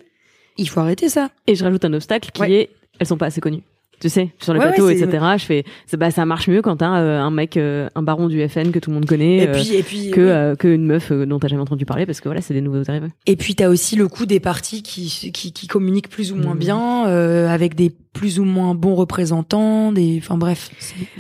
il 0.57 0.69
faut 0.69 0.81
arrêter 0.81 1.09
ça. 1.09 1.31
Et 1.47 1.55
je 1.57 1.65
rajoute 1.65 1.85
un 1.85 1.93
obstacle 1.93 2.31
qui 2.33 2.41
Ouais. 2.41 2.53
est, 2.53 2.71
elles 2.99 3.07
sont 3.09 3.19
pas 3.19 3.27
assez 3.27 3.41
connues. 3.41 3.65
Tu 4.01 4.09
sais, 4.09 4.31
sur 4.39 4.53
les 4.53 4.61
Ouais, 4.61 4.81
ouais, 4.81 4.93
etc. 4.97 5.25
Je 5.39 5.45
fais, 5.45 5.65
bah 5.97 6.11
ça 6.11 6.25
marche 6.27 6.49
mieux 6.49 6.61
quand 6.63 6.77
t'as 6.77 6.99
euh, 7.01 7.21
un 7.21 7.31
mec, 7.31 7.57
euh, 7.57 7.89
un 7.95 8.03
baron 8.03 8.29
du 8.29 8.47
FN 8.49 8.71
que 8.71 8.79
tout 8.79 8.91
le 8.91 8.95
monde 8.95 9.07
connaît, 9.07 9.37
Et 9.39 9.49
euh, 9.49 9.53
puis 9.53 9.75
et 9.77 9.83
puis 9.83 10.11
que 10.11 10.21
euh, 10.21 10.55
que 10.57 10.69
une 10.69 10.85
meuf 10.87 11.11
dont 11.13 11.39
t'as 11.39 11.49
jamais 11.49 11.63
entendu 11.63 11.87
parler 11.87 12.05
parce 12.07 12.21
que 12.21 12.29
voilà, 12.29 12.41
c'est 12.41 12.55
des 12.55 12.61
nouveaux 12.61 12.83
arrivés. 12.89 13.09
Et 13.27 13.37
puis 13.37 13.55
t'as 13.55 13.69
aussi 13.69 13.97
le 13.97 14.09
coup 14.09 14.27
des 14.27 14.41
partis 14.41 14.83
qui 14.83 15.31
qui, 15.33 15.53
qui 15.53 15.67
communiquent 15.67 16.09
plus 16.11 16.33
ou 16.33 16.37
moins 16.37 16.55
Mhm. 16.55 16.59
bien, 16.59 17.07
euh, 17.07 17.49
avec 17.49 17.75
des 17.75 17.93
plus 18.13 18.39
ou 18.39 18.45
moins 18.45 18.75
bons 18.77 18.95
représentants, 18.95 19.91
des, 19.91 20.19
enfin 20.23 20.37
bref. 20.37 20.71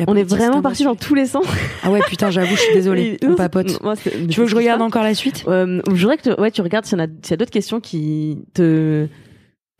On 0.06 0.14
est 0.14 0.22
vraiment 0.22 0.62
parti 0.62 0.84
dans 0.84 0.94
tous 0.94 1.14
les 1.16 1.26
sens. 1.26 1.44
Ah 1.82 1.90
ouais 1.90 2.00
putain, 2.06 2.30
j'avoue, 2.30 2.54
je 2.54 2.60
suis 2.60 2.74
désolée, 2.74 3.18
on 3.24 3.34
papote. 3.34 3.82
moi, 3.82 3.94
Tu 3.96 4.10
veux 4.38 4.44
que 4.44 4.50
je 4.50 4.54
regarde 4.56 4.80
encore 4.80 5.02
la 5.02 5.14
suite? 5.14 5.44
Euh, 5.48 5.80
je 5.88 6.00
voudrais 6.02 6.18
que 6.18 6.22
tu, 6.34 6.40
ouais, 6.40 6.50
tu 6.52 6.60
regardes 6.62 6.84
s'il 6.84 6.98
y 6.98 7.00
en 7.00 7.04
a, 7.04 7.08
s'il 7.22 7.30
y 7.30 7.34
a 7.34 7.36
d'autres 7.36 7.50
questions 7.50 7.80
qui 7.80 8.38
te 8.54 9.06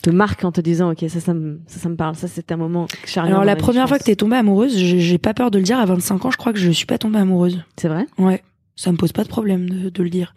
te 0.05 0.11
marquent 0.11 0.45
en 0.45 0.53
te 0.53 0.61
disant, 0.61 0.93
ok, 0.93 1.07
ça, 1.09 1.19
ça 1.19 1.33
me, 1.33 1.61
ça, 1.67 1.81
ça 1.81 1.89
me 1.89 1.97
parle, 1.97 2.15
ça, 2.15 2.29
c'était 2.29 2.53
un 2.53 2.59
moment 2.59 2.87
charnière. 3.07 3.37
Alors 3.37 3.45
la 3.47 3.57
première 3.57 3.89
fois 3.89 3.99
que 3.99 4.05
t'es 4.05 4.17
tombée 4.17 4.37
amoureuse, 4.37 4.77
j'ai 4.77 5.01
j'ai 5.01 5.19
pas 5.19 5.33
peur 5.33 5.51
de 5.51 5.57
le 5.57 5.65
dire. 5.65 5.79
À 5.79 5.87
25 5.87 6.27
ans, 6.27 6.31
je 6.31 6.37
crois 6.37 6.53
que 6.53 6.59
je 6.59 6.71
suis 6.71 6.85
pas 6.85 6.99
tombée 6.99 7.19
amoureuse. 7.19 7.65
c'est 7.77 7.89
vrai? 7.89 8.07
Ouais, 8.19 8.43
ça 8.77 8.93
me 8.93 8.99
pose 8.99 9.13
pas 9.13 9.25
de 9.25 9.29
problème 9.29 9.69
de, 9.69 9.89
de 9.89 10.03
le 10.03 10.11
dire. 10.11 10.35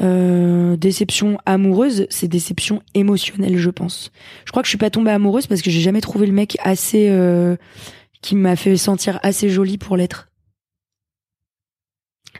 Euh, 0.00 0.76
déception 0.76 1.38
amoureuse, 1.46 2.06
c'est 2.10 2.26
déception 2.26 2.82
émotionnelle, 2.94 3.56
je 3.56 3.70
pense. 3.70 4.10
Je 4.44 4.50
crois 4.50 4.62
que 4.62 4.66
je 4.66 4.70
suis 4.70 4.78
pas 4.78 4.90
tombée 4.90 5.12
amoureuse 5.12 5.46
parce 5.46 5.62
que 5.62 5.70
j'ai 5.70 5.80
jamais 5.80 6.00
trouvé 6.00 6.26
le 6.26 6.32
mec 6.32 6.58
assez 6.62 7.08
euh, 7.08 7.56
qui 8.20 8.34
m'a 8.34 8.56
fait 8.56 8.76
sentir 8.76 9.20
assez 9.22 9.48
jolie 9.48 9.78
pour 9.78 9.96
l'être. 9.96 10.28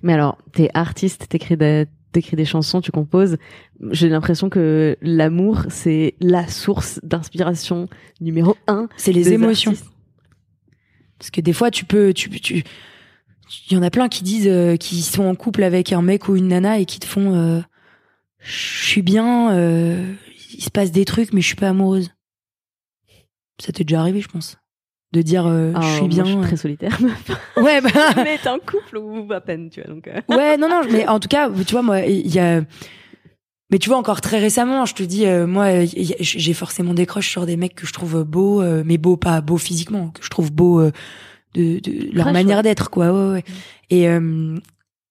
Mais 0.03 0.12
alors, 0.12 0.39
t'es 0.53 0.70
artiste, 0.74 1.29
t'écris 1.29 1.57
des, 1.57 1.87
t'écris 2.17 2.37
des 2.37 2.47
chansons, 2.47 2.81
tu 2.81 2.91
composes. 2.91 3.37
J'ai 3.91 4.09
l'impression 4.09 4.49
que 4.49 4.97
l'amour, 5.03 5.67
c'est 5.69 6.14
la 6.19 6.49
source 6.49 6.99
d'inspiration 7.03 7.89
numéro 8.21 8.57
un. 8.67 8.89
C'est 8.97 9.12
les 9.12 9.33
émotions. 9.33 9.73
artistes. 9.73 9.93
Parce 11.19 11.31
que 11.31 11.43
des 11.43 11.53
fois, 11.53 11.71
tu 11.71 11.85
peux, 11.85 12.14
tu, 12.14 12.31
tu, 12.41 12.64
il 13.71 13.75
y 13.75 13.77
en 13.77 13.83
a 13.83 13.91
plein 13.91 14.09
qui 14.09 14.23
disent, 14.23 14.49
euh, 14.49 14.77
qui 14.77 15.03
sont 15.03 15.25
en 15.25 15.35
couple 15.35 15.62
avec 15.62 15.93
un 15.93 16.03
mec 16.03 16.29
ou 16.29 16.37
une 16.37 16.49
nana 16.49 16.79
et 16.79 16.87
qui 16.87 17.01
te 17.01 17.07
font, 17.07 17.35
euh, 17.35 17.61
je 18.39 18.87
suis 18.87 19.03
bien, 19.03 19.55
euh, 19.55 20.14
il 20.55 20.62
se 20.62 20.71
passe 20.71 20.93
des 20.93 21.05
trucs, 21.05 21.35
mais 21.35 21.43
je 21.43 21.47
suis 21.47 21.57
pas 21.57 21.69
amoureuse. 21.69 22.12
Ça 23.61 23.73
t'est 23.73 23.85
déjà 23.85 24.01
arrivé, 24.01 24.21
je 24.21 24.29
pense, 24.29 24.57
de 25.13 25.23
dire, 25.23 25.47
euh, 25.47 25.71
Alors, 25.71 25.83
je 25.83 25.89
suis 25.89 26.01
moi, 26.01 26.09
bien. 26.09 26.25
je 26.25 26.31
suis 26.31 26.39
euh. 26.39 26.43
très 26.43 26.57
solitaire. 26.57 26.99
Ouais, 27.57 27.81
bah, 27.81 27.89
mais 28.17 28.39
t'es 28.43 28.49
en 28.49 28.59
couple 28.59 28.99
ou 28.99 29.33
à 29.33 29.41
peine, 29.41 29.71
tu 29.71 29.81
vois, 29.81 29.93
donc. 29.95 30.09
euh. 30.09 30.21
ouais, 30.29 30.57
non, 30.57 30.69
non, 30.69 30.83
mais 30.91 31.07
en 31.09 31.19
tout 31.21 31.29
cas, 31.29 31.49
tu 31.51 31.73
vois, 31.73 31.83
moi, 31.83 32.01
il 32.01 32.33
y 32.33 32.39
a. 32.39 32.61
Mais 33.71 33.79
tu 33.79 33.89
vois, 33.89 33.99
encore 33.99 34.21
très 34.21 34.39
récemment, 34.39 34.85
je 34.87 34.95
te 34.95 35.03
dis, 35.03 35.27
euh, 35.27 35.47
moi, 35.47 35.85
j'ai 35.85 36.55
forcément 36.55 36.95
des 36.95 37.05
crushs 37.05 37.29
sur 37.31 37.47
des 37.47 37.57
mecs 37.57 37.75
que 37.75 37.87
je 37.87 37.93
trouve 37.93 38.23
beaux, 38.23 38.63
euh, 38.63 38.85
mais 38.87 38.97
beaux, 38.97 39.17
pas 39.17 39.41
beaux 39.41 39.57
physiquement, 39.59 40.11
que 40.11 40.23
je 40.23 40.31
trouve 40.31 40.53
beaux 40.53 40.81
euh, 40.81 40.93
de, 41.55 41.81
de 41.81 42.15
leur 42.15 42.31
manière 42.33 42.59
ouais. 42.59 42.63
d'être, 42.63 42.91
quoi. 42.91 43.11
Ouais, 43.11 43.33
ouais. 43.33 43.45
Et, 43.91 44.09
euh, 44.09 44.57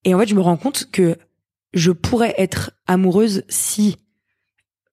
et 0.06 0.14
en 0.14 0.20
fait, 0.20 0.28
je 0.28 0.36
me 0.36 0.42
rends 0.42 0.56
compte 0.56 0.88
que 0.92 1.18
je 1.74 1.92
pourrais 1.92 2.34
être 2.38 2.72
amoureuse 2.88 3.44
si 3.50 3.98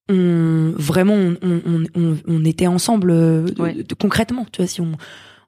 on 0.08 0.72
vraiment 0.76 1.14
on, 1.14 1.36
on, 1.42 1.84
on, 1.94 2.16
on 2.26 2.44
était 2.44 2.66
ensemble 2.66 3.10
euh, 3.10 3.42
de- 3.44 3.62
Ouais. 3.62 3.74
de- 3.74 3.94
concrètement, 3.94 4.46
tu 4.52 4.60
vois, 4.62 4.66
si 4.68 4.80
on 4.80 4.92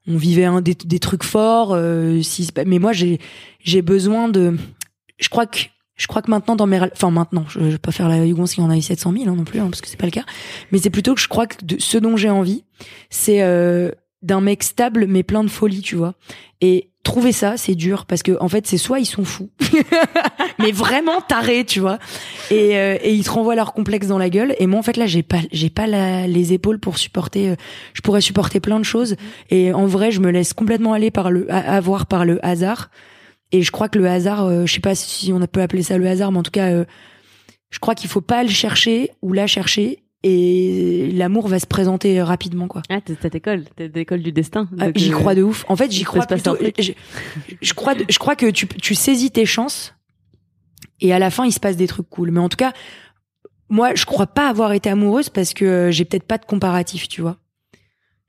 on 0.07 0.17
vivait 0.19 0.45
un 0.45 0.61
des, 0.61 0.75
des 0.75 0.99
trucs 0.99 1.23
forts, 1.25 1.73
euh, 1.73 2.21
si 2.23 2.49
mais 2.67 2.79
moi 2.79 2.93
j'ai 2.93 3.21
j'ai 3.61 3.81
besoin 3.83 4.29
de 4.29 4.57
je 5.19 5.29
crois 5.31 5.47
que 5.47 5.59
je 5.97 6.07
crois 6.07 6.21
que 6.23 6.31
maintenant 6.31 6.57
dans 6.57 6.67
mes 6.67 6.79
enfin 6.81 7.11
maintenant 7.11 7.47
je, 7.49 7.59
je 7.61 7.65
vais 7.67 7.79
pas 7.79 7.91
faire 7.93 8.09
la 8.09 8.27
Hugon 8.27 8.45
s'il 8.47 8.63
y 8.63 8.67
en 8.67 8.71
a 8.71 8.77
eu 8.77 8.83
700 8.83 9.13
000 9.13 9.29
hein, 9.29 9.35
non 9.37 9.45
plus 9.45 9.61
hein, 9.61 9.69
parce 9.71 9.81
que 9.81 9.89
c'est 9.89 9.97
pas 9.97 10.05
le 10.07 10.11
cas 10.13 10.25
mais 10.73 10.79
c'est 10.79 10.91
plutôt 10.91 11.15
que 11.15 11.21
je 11.21 11.29
crois 11.29 11.47
que 11.47 11.65
de, 11.65 11.77
ce 11.79 11.97
dont 11.99 12.17
j'ai 12.19 12.29
envie 12.31 12.65
c'est 13.11 13.43
euh, 13.43 13.91
d'un 14.21 14.41
mec 14.43 14.63
stable 14.63 15.07
mais 15.09 15.23
plein 15.23 15.43
de 15.45 15.49
folie 15.49 15.81
tu 15.83 15.95
vois 15.97 16.15
et 16.61 16.91
trouver 17.05 17.33
ça 17.33 17.57
c'est 17.57 17.75
dur 17.77 18.07
parce 18.07 18.23
que 18.25 18.37
en 18.41 18.49
fait 18.49 18.67
c'est 18.67 18.79
soit 18.79 18.99
ils 18.99 19.05
sont 19.07 19.25
fous 19.25 19.51
mais 20.59 20.73
vraiment 20.73 21.21
tarés 21.21 21.65
tu 21.65 21.79
vois. 21.81 21.99
Et, 22.51 22.77
euh, 22.77 22.97
et 23.01 23.13
ils 23.15 23.25
te 23.25 23.31
renvoient 23.31 23.55
leur 23.55 23.73
complexe 23.75 24.07
dans 24.07 24.19
la 24.19 24.31
gueule. 24.31 24.55
Et 24.59 24.67
moi 24.67 24.79
en 24.81 24.83
fait 24.83 24.97
là 24.97 25.07
j'ai 25.07 25.23
pas 25.23 25.41
j'ai 25.53 25.71
pas 25.71 25.87
la- 25.87 26.27
les 26.27 26.53
épaules 26.53 26.81
pour 26.81 26.99
supporter 26.99 27.51
euh, 27.51 27.57
je 27.93 28.01
pourrais 28.01 28.21
supporter 28.21 28.59
plein 28.61 28.79
de 28.81 28.85
choses. 28.85 29.17
Et 29.51 29.73
en 29.73 29.87
vrai 29.87 30.11
je 30.11 30.21
me 30.21 30.31
laisse 30.31 30.53
complètement 30.55 30.93
aller 30.95 31.11
par 31.11 31.31
le 31.31 31.47
avoir 31.53 32.07
par 32.07 32.25
le 32.25 32.45
hasard. 32.45 32.91
Et 33.53 33.63
je 33.63 33.71
crois 33.71 33.89
que 33.89 33.99
le 33.99 34.09
hasard 34.09 34.45
euh, 34.47 34.67
je 34.67 34.73
sais 34.75 34.81
pas 34.81 34.95
si 34.95 35.33
on 35.33 35.41
peut 35.47 35.63
appeler 35.63 35.83
ça 35.83 35.99
le 35.99 36.07
hasard 36.09 36.33
mais 36.33 36.39
en 36.39 36.43
tout 36.43 36.51
cas 36.51 36.71
euh, 36.73 36.85
je 37.71 37.79
crois 37.81 37.95
qu'il 37.95 38.09
faut 38.09 38.21
pas 38.21 38.43
le 38.43 38.49
chercher 38.51 39.11
ou 39.21 39.33
la 39.33 39.47
chercher 39.47 40.04
et 40.27 41.11
l'amour 41.13 41.49
va 41.49 41.59
se 41.59 41.67
présenter 41.67 42.23
rapidement 42.23 42.67
quoi 42.67 42.81
Ah, 42.89 43.01
t'es 43.03 43.15
cette 43.21 43.35
école, 43.35 43.65
t'es 43.77 43.89
l'école 43.95 44.23
du 44.23 44.33
destin. 44.33 44.69
ah, 44.81 44.87
j'y 44.95 45.13
euh, 45.13 45.17
crois 45.17 45.35
de 45.35 45.43
ouf. 45.43 45.65
En 45.69 45.77
fait, 45.77 45.93
j'y 45.93 46.03
crois 46.05 46.27
plutôt. 46.27 46.57
Je, 46.79 46.93
je 47.61 47.75
crois, 47.75 47.93
je 48.09 48.19
crois 48.19 48.35
que 48.35 48.51
tu, 48.51 48.67
tu 48.67 48.95
saisis 48.95 49.31
tes 49.31 49.45
chances 49.45 49.95
et 51.01 51.13
à 51.13 51.19
la 51.19 51.31
fin, 51.31 51.45
il 51.45 51.53
se 51.53 51.61
passe 51.61 51.77
des 51.77 51.87
trucs 51.87 52.09
cool. 52.09 52.31
Mais 52.31 52.41
en 52.41 52.49
tout 52.49 52.57
cas, 52.57 52.73
moi, 53.69 53.95
je 53.95 54.07
crois 54.07 54.27
pas 54.27 54.49
avoir 54.49 54.73
été 54.73 54.89
amoureuse 54.89 55.29
parce 55.29 55.53
que 55.53 55.65
euh, 55.65 55.91
j'ai 55.91 56.05
peut-être 56.07 56.25
pas 56.27 56.39
de 56.39 56.47
comparatif, 56.47 57.07
tu 57.09 57.21
vois. 57.21 57.37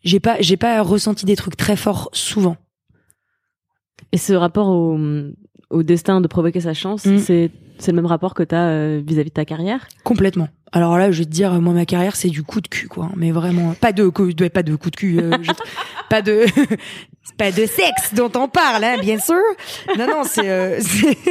J'ai 0.03 0.19
pas, 0.19 0.35
j'ai 0.41 0.57
pas 0.57 0.81
ressenti 0.81 1.25
des 1.25 1.35
trucs 1.37 1.55
très 1.55 1.77
forts 1.77 2.09
souvent. 2.11 2.57
Et 4.11 4.17
ce 4.17 4.33
rapport 4.33 4.67
au, 4.67 4.99
au 5.69 5.83
destin 5.83 6.19
de 6.21 6.27
provoquer 6.27 6.59
sa 6.59 6.73
chance, 6.73 7.05
Mm. 7.05 7.17
c'est 7.19 7.51
c'est 7.79 7.91
le 7.91 7.95
même 7.95 8.05
rapport 8.05 8.33
que 8.33 8.43
t'as 8.43 8.67
euh, 8.67 9.01
vis-à-vis 9.05 9.29
de 9.29 9.33
ta 9.33 9.45
carrière? 9.45 9.87
Complètement. 10.03 10.47
Alors 10.71 10.97
là, 10.97 11.09
je 11.11 11.19
vais 11.19 11.25
te 11.25 11.29
dire, 11.29 11.51
moi, 11.61 11.73
ma 11.73 11.85
carrière, 11.85 12.15
c'est 12.17 12.27
du 12.29 12.43
coup 12.43 12.59
de 12.59 12.67
cul, 12.67 12.87
quoi. 12.89 13.09
Mais 13.15 13.31
vraiment, 13.31 13.73
pas 13.79 13.93
de, 13.93 14.07
coup- 14.09 14.33
de- 14.33 14.47
pas 14.49 14.63
de 14.63 14.75
coup 14.75 14.89
de 14.89 14.95
cul, 14.95 15.19
euh, 15.21 15.31
je- 15.41 15.51
pas 16.09 16.21
de, 16.21 16.43
pas 17.37 17.51
de 17.51 17.65
sexe 17.65 18.13
dont 18.13 18.31
on 18.35 18.47
parle, 18.49 18.83
hein, 18.83 18.97
bien 18.99 19.17
sûr. 19.17 19.35
Non, 19.97 20.05
non, 20.07 20.23
c'est, 20.25 20.49
euh, 20.49 20.79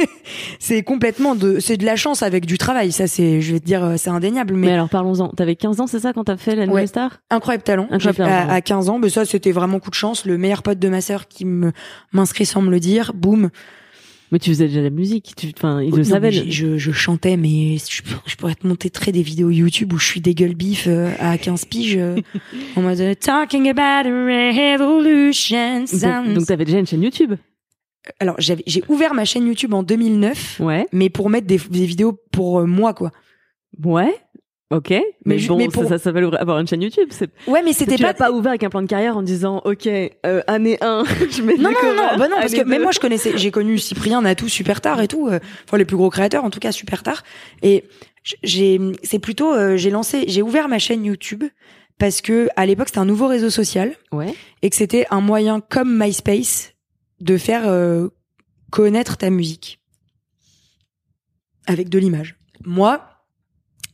c'est, 0.59 0.81
complètement 0.83 1.35
de, 1.35 1.59
c'est 1.59 1.77
de 1.77 1.85
la 1.85 1.95
chance 1.95 2.23
avec 2.23 2.45
du 2.45 2.57
travail. 2.57 2.91
Ça, 2.91 3.07
c'est, 3.07 3.41
je 3.41 3.53
vais 3.53 3.59
te 3.59 3.65
dire, 3.65 3.83
euh, 3.83 3.95
c'est 3.97 4.09
indéniable. 4.09 4.55
Mais, 4.55 4.67
Mais, 4.67 4.73
alors 4.73 4.89
parlons-en. 4.89 5.29
T'avais 5.29 5.55
15 5.55 5.79
ans, 5.81 5.87
c'est 5.87 5.99
ça, 5.99 6.13
quand 6.13 6.23
t'as 6.23 6.37
fait 6.37 6.55
la 6.55 6.65
nouvelle 6.65 6.83
Ouais. 6.83 6.87
star? 6.87 7.19
Incroyable 7.29 7.63
talent. 7.63 7.87
Incroyable 7.91 8.17
talent, 8.17 8.49
à, 8.49 8.53
à 8.53 8.61
15 8.61 8.89
ans, 8.89 8.99
mais 8.99 9.09
ça, 9.09 9.25
c'était 9.25 9.51
vraiment 9.51 9.79
coup 9.79 9.89
de 9.91 9.95
chance. 9.95 10.25
Le 10.25 10.37
meilleur 10.37 10.63
pote 10.63 10.79
de 10.79 10.89
ma 10.89 11.01
sœur 11.01 11.27
qui 11.27 11.45
me 11.45 11.71
m'inscrit 12.13 12.45
sans 12.45 12.61
me 12.61 12.71
le 12.71 12.79
dire, 12.79 13.11
boum. 13.13 13.49
Mais 14.35 14.39
tu 14.39 14.49
faisais 14.49 14.67
déjà 14.67 14.79
de 14.81 14.83
la 14.83 14.89
musique. 14.89 15.31
Tu, 15.37 15.53
enfin, 15.55 15.79
le 15.79 15.85
Non, 15.87 16.41
je, 16.49 16.77
je 16.77 16.91
chantais, 16.91 17.37
mais 17.37 17.77
je, 17.77 18.01
je 18.25 18.35
pourrais 18.35 18.53
te 18.55 18.67
montrer 18.67 18.89
très 18.89 19.13
des 19.13 19.21
vidéos 19.21 19.49
YouTube 19.49 19.93
où 19.93 19.97
je 19.97 20.05
suis 20.05 20.19
des 20.19 20.35
gueules 20.35 20.55
bif 20.55 20.87
euh, 20.87 21.09
à 21.19 21.37
15 21.37 21.63
piges. 21.63 21.95
euh, 21.95 22.17
en 22.75 22.81
mode 22.81 22.99
euh, 22.99 23.13
Talking 23.13 23.69
about 23.69 24.09
a 24.09 24.77
revolution. 24.77 25.79
Donc, 25.79 25.87
sounds. 25.87 26.33
donc 26.33 26.45
t'avais 26.47 26.65
déjà 26.65 26.79
une 26.79 26.85
chaîne 26.85 27.01
YouTube. 27.01 27.35
Alors, 28.19 28.35
j'ai 28.39 28.83
ouvert 28.89 29.13
ma 29.13 29.23
chaîne 29.23 29.47
YouTube 29.47 29.73
en 29.73 29.83
2009, 29.83 30.59
Ouais. 30.59 30.85
mais 30.91 31.09
pour 31.09 31.29
mettre 31.29 31.47
des, 31.47 31.57
des 31.69 31.85
vidéos 31.85 32.19
pour 32.33 32.59
euh, 32.59 32.65
moi, 32.65 32.93
quoi. 32.93 33.11
Ouais. 33.85 34.13
Ok. 34.71 34.89
Mais, 35.25 35.37
bon, 35.47 35.57
mais 35.57 35.65
ça, 35.65 35.71
pour- 35.71 35.87
ça 35.87 35.99
s'appelle 35.99 36.27
avoir 36.39 36.57
une 36.59 36.67
chaîne 36.67 36.81
YouTube. 36.81 37.09
Ouais, 37.47 37.61
mais 37.63 37.71
c'était 37.71 37.97
tu 37.97 38.01
pas. 38.01 38.09
l'as 38.09 38.13
pas 38.15 38.31
ouvert 38.31 38.49
avec 38.49 38.63
un 38.63 38.69
plan 38.69 38.81
de 38.81 38.87
carrière 38.87 39.15
en 39.15 39.21
disant, 39.21 39.61
ok, 39.63 39.85
euh, 39.87 40.41
année 40.47 40.77
1, 40.81 41.03
je 41.31 41.41
mets 41.43 41.55
Non, 41.55 41.63
non, 41.63 41.69
non, 41.69 41.75
chorales, 41.95 42.19
bah 42.19 42.27
non, 42.27 42.35
parce 42.37 42.53
que 42.53 42.63
même 42.63 42.79
2. 42.79 42.83
moi, 42.83 42.91
je 42.91 42.99
connaissais, 42.99 43.37
j'ai 43.37 43.51
connu 43.51 43.77
Cyprien, 43.77 44.21
Natou 44.23 44.49
super 44.49 44.81
tard 44.81 45.01
et 45.01 45.07
tout, 45.07 45.27
euh, 45.27 45.39
enfin 45.67 45.77
les 45.77 45.85
plus 45.85 45.97
gros 45.97 46.09
créateurs, 46.09 46.43
en 46.43 46.49
tout 46.49 46.59
cas 46.59 46.71
super 46.71 47.03
tard. 47.03 47.21
Et 47.61 47.83
j'ai, 48.43 48.79
c'est 49.03 49.19
plutôt, 49.19 49.53
euh, 49.53 49.77
j'ai 49.77 49.91
lancé, 49.91 50.25
j'ai 50.27 50.41
ouvert 50.41 50.67
ma 50.67 50.79
chaîne 50.79 51.05
YouTube 51.05 51.43
parce 51.99 52.21
que 52.21 52.49
à 52.55 52.65
l'époque 52.65 52.87
c'était 52.87 52.99
un 52.99 53.05
nouveau 53.05 53.27
réseau 53.27 53.51
social 53.51 53.95
Ouais. 54.11 54.33
et 54.63 54.71
que 54.71 54.75
c'était 54.75 55.05
un 55.11 55.21
moyen 55.21 55.59
comme 55.61 55.95
MySpace 55.95 56.73
de 57.21 57.37
faire 57.37 57.67
euh, 57.67 58.09
connaître 58.71 59.15
ta 59.15 59.29
musique 59.29 59.79
avec 61.67 61.89
de 61.89 61.99
l'image. 61.99 62.35
moi, 62.65 63.14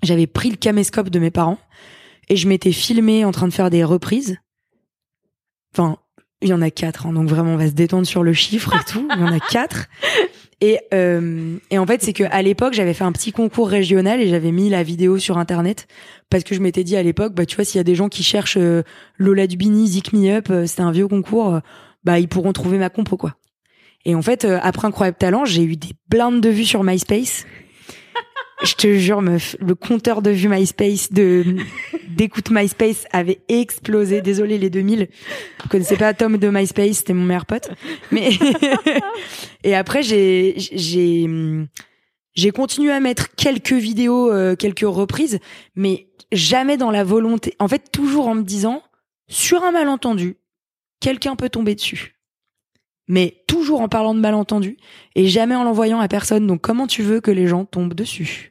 j'avais 0.04 0.28
pris 0.28 0.50
le 0.50 0.58
caméscope 0.58 1.10
de 1.10 1.20
mes 1.20 1.32
parents 1.32 1.60
et 2.30 2.36
je 2.36 2.48
m'étais 2.48 2.72
filmé 2.72 3.26
en 3.26 3.32
train 3.32 3.48
de 3.48 3.54
faire 3.54 3.70
des 3.70 3.84
reprises. 3.84 4.38
Enfin, 5.74 5.98
il 6.42 6.50
y 6.50 6.54
en 6.54 6.62
a 6.62 6.72
quatre, 6.72 7.06
hein, 7.06 7.14
donc 7.14 7.28
vraiment 7.28 7.54
on 7.54 7.58
va 7.58 7.68
se 7.68 7.74
détendre 7.74 8.08
sur 8.08 8.24
le 8.24 8.34
chiffre 8.34 8.76
et 8.76 8.92
tout. 8.92 9.08
Il 9.16 9.20
y 9.20 9.24
en 9.24 9.32
a 9.32 9.40
quatre. 9.52 9.88
Et, 10.60 10.80
euh, 10.94 11.58
et 11.72 11.80
en 11.80 11.86
fait, 11.88 12.04
c'est 12.04 12.14
que 12.14 12.24
à 12.30 12.42
l'époque, 12.42 12.74
j'avais 12.74 12.94
fait 12.94 13.04
un 13.04 13.12
petit 13.12 13.32
concours 13.32 13.68
régional 13.68 14.22
et 14.22 14.28
j'avais 14.30 14.52
mis 14.52 14.70
la 14.70 14.84
vidéo 14.84 15.18
sur 15.18 15.38
internet 15.38 15.88
parce 16.30 16.44
que 16.44 16.56
je 16.56 16.62
m'étais 16.62 16.84
dit 16.84 16.96
à 16.96 17.04
l'époque, 17.04 17.34
bah 17.34 17.46
tu 17.46 17.56
vois, 17.56 17.66
s'il 17.66 17.78
y 17.78 17.82
a 17.82 17.84
des 17.84 17.96
gens 17.96 18.10
qui 18.10 18.24
cherchent 18.24 18.58
euh, 18.58 18.84
Lola 19.18 19.48
Dubini, 19.48 19.88
Zik 19.88 20.14
Me 20.14 20.32
Up, 20.32 20.48
euh, 20.50 20.66
c'était 20.68 20.82
un 20.82 20.92
vieux 20.92 21.08
concours, 21.08 21.56
euh, 21.56 21.60
bah 22.04 22.20
ils 22.20 22.28
pourront 22.28 22.54
trouver 22.54 22.78
ma 22.78 22.90
compo 22.90 23.18
quoi. 23.18 23.36
Et 24.06 24.16
en 24.16 24.22
fait, 24.24 24.46
après 24.46 24.88
Incroyable 24.88 25.18
Talent, 25.20 25.46
j'ai 25.46 25.64
eu 25.64 25.76
des 25.76 25.92
blindes 26.10 26.42
de 26.42 26.50
vues 26.50 26.66
sur 26.66 26.84
MySpace. 26.84 27.46
Je 28.64 28.76
te 28.76 28.94
jure, 28.98 29.22
meuf, 29.22 29.56
le 29.60 29.74
compteur 29.76 30.22
de 30.22 30.30
vues 30.30 30.48
MySpace, 30.48 31.12
de 31.12 31.58
d'écoute 32.10 32.52
MySpace 32.52 33.06
avait 33.12 33.40
explosé. 33.48 34.22
Désolé 34.22 34.58
les 34.58 34.70
2000. 34.70 35.08
Vous 35.64 35.70
connaissez 35.70 35.98
pas 35.98 36.14
Tom 36.14 36.38
de 36.38 36.50
MySpace, 36.50 36.98
c'était 36.98 37.14
mon 37.14 37.26
meilleur 37.26 37.46
pote. 37.46 37.70
Mais 38.12 38.30
et 39.64 39.76
après 39.76 40.04
j'ai 40.04 40.56
j'ai 40.58 41.28
j'ai 42.34 42.52
continué 42.52 42.92
à 42.92 43.00
mettre 43.00 43.34
quelques 43.36 43.74
vidéos, 43.74 44.32
euh, 44.32 44.56
quelques 44.56 44.82
reprises, 44.82 45.40
mais 45.76 46.08
jamais 46.32 46.78
dans 46.78 46.92
la 46.92 47.04
volonté. 47.04 47.56
En 47.60 47.68
fait, 47.68 47.92
toujours 47.92 48.28
en 48.28 48.36
me 48.36 48.44
disant, 48.44 48.84
sur 49.28 49.64
un 49.64 49.72
malentendu, 49.72 50.38
quelqu'un 51.00 51.36
peut 51.36 51.50
tomber 51.50 51.76
dessus. 51.76 52.16
Mais 53.08 53.44
toujours 53.48 53.82
en 53.82 53.90
parlant 53.90 54.14
de 54.14 54.20
malentendu 54.20 54.78
et 55.16 55.28
jamais 55.28 55.56
en 55.56 55.64
l'envoyant 55.64 56.00
à 56.00 56.08
personne. 56.08 56.48
Donc 56.48 56.62
comment 56.62 56.88
tu 56.88 57.04
veux 57.04 57.20
que 57.20 57.32
les 57.32 57.48
gens 57.48 57.66
tombent 57.66 57.94
dessus? 57.94 58.51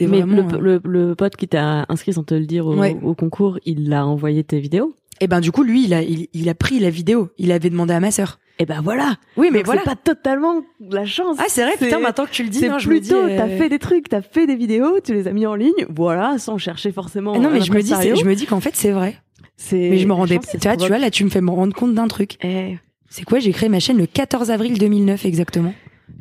Mais 0.00 0.20
vraiment. 0.22 0.48
le, 0.58 0.74
euh, 0.74 0.80
le, 0.84 1.08
le 1.08 1.14
pote 1.14 1.36
qui 1.36 1.48
t'a 1.48 1.84
inscrit 1.88 2.12
sans 2.12 2.22
te 2.24 2.34
le 2.34 2.46
dire 2.46 2.66
au, 2.66 2.76
Ouais. 2.76 2.96
au 3.02 3.14
concours, 3.14 3.58
il 3.64 3.92
a 3.92 4.06
envoyé 4.06 4.44
tes 4.44 4.60
vidéos. 4.60 4.94
Et 5.20 5.28
ben 5.28 5.40
du 5.40 5.52
coup 5.52 5.62
lui 5.62 5.84
il 5.84 5.94
a 5.94 6.02
il, 6.02 6.26
il 6.32 6.48
a 6.48 6.54
pris 6.54 6.80
la 6.80 6.90
vidéo. 6.90 7.28
Il 7.38 7.52
avait 7.52 7.70
demandé 7.70 7.94
à 7.94 8.00
ma 8.00 8.10
sœur. 8.10 8.38
Et 8.58 8.66
ben 8.66 8.80
voilà. 8.82 9.16
Oui 9.36 9.48
mais 9.52 9.58
Donc 9.60 9.66
voilà. 9.66 9.82
C'est 9.84 9.90
pas 9.90 9.96
totalement 9.96 10.62
de 10.80 10.94
la 10.94 11.04
chance. 11.06 11.36
Ah 11.38 11.44
c'est 11.48 11.62
vrai 11.62 11.72
putain 11.78 12.00
maintenant 12.00 12.26
que 12.26 12.30
tu 12.30 12.42
le 12.42 12.48
dis. 12.48 12.66
Non, 12.68 12.78
je 12.78 12.88
me 12.88 12.98
dis, 13.00 13.08
plutôt, 13.10 13.24
euh, 13.24 13.36
t'as 13.36 13.48
fait 13.48 13.68
des 13.68 13.78
trucs, 13.78 14.08
t'as 14.08 14.22
fait 14.22 14.46
des 14.46 14.56
vidéos, 14.56 14.98
tu 15.04 15.12
les 15.14 15.28
as 15.28 15.32
mis 15.32 15.46
en 15.46 15.54
ligne, 15.54 15.86
voilà, 15.90 16.38
sans 16.38 16.58
chercher 16.58 16.90
forcément. 16.92 17.34
Ah 17.36 17.38
non 17.38 17.50
mais 17.50 17.60
je 17.60 17.72
me 17.72 17.80
dis 17.82 17.90
je 17.92 18.24
me 18.24 18.34
dis 18.34 18.46
qu'en 18.46 18.60
fait 18.60 18.74
c'est 18.74 18.90
vrai. 18.90 19.16
C'est- 19.56 19.90
Mais 19.90 19.98
je 19.98 20.08
me 20.08 20.12
rendais 20.12 20.38
tu 20.38 20.56
vois 20.58 20.76
tu 20.76 20.88
vois 20.88 20.98
là 20.98 21.10
tu 21.10 21.24
me 21.24 21.30
fais 21.30 21.40
me 21.40 21.50
rendre 21.50 21.74
compte 21.74 21.94
d'un 21.94 22.08
truc. 22.08 22.36
Eh, 22.42 22.78
C'est 23.08 23.24
quoi 23.24 23.38
J'ai 23.38 23.52
créé 23.52 23.68
ma 23.68 23.78
chaîne 23.78 23.98
le 23.98 24.06
14 24.06 24.50
avril 24.50 24.76
2009 24.78 25.24
exactement? 25.24 25.72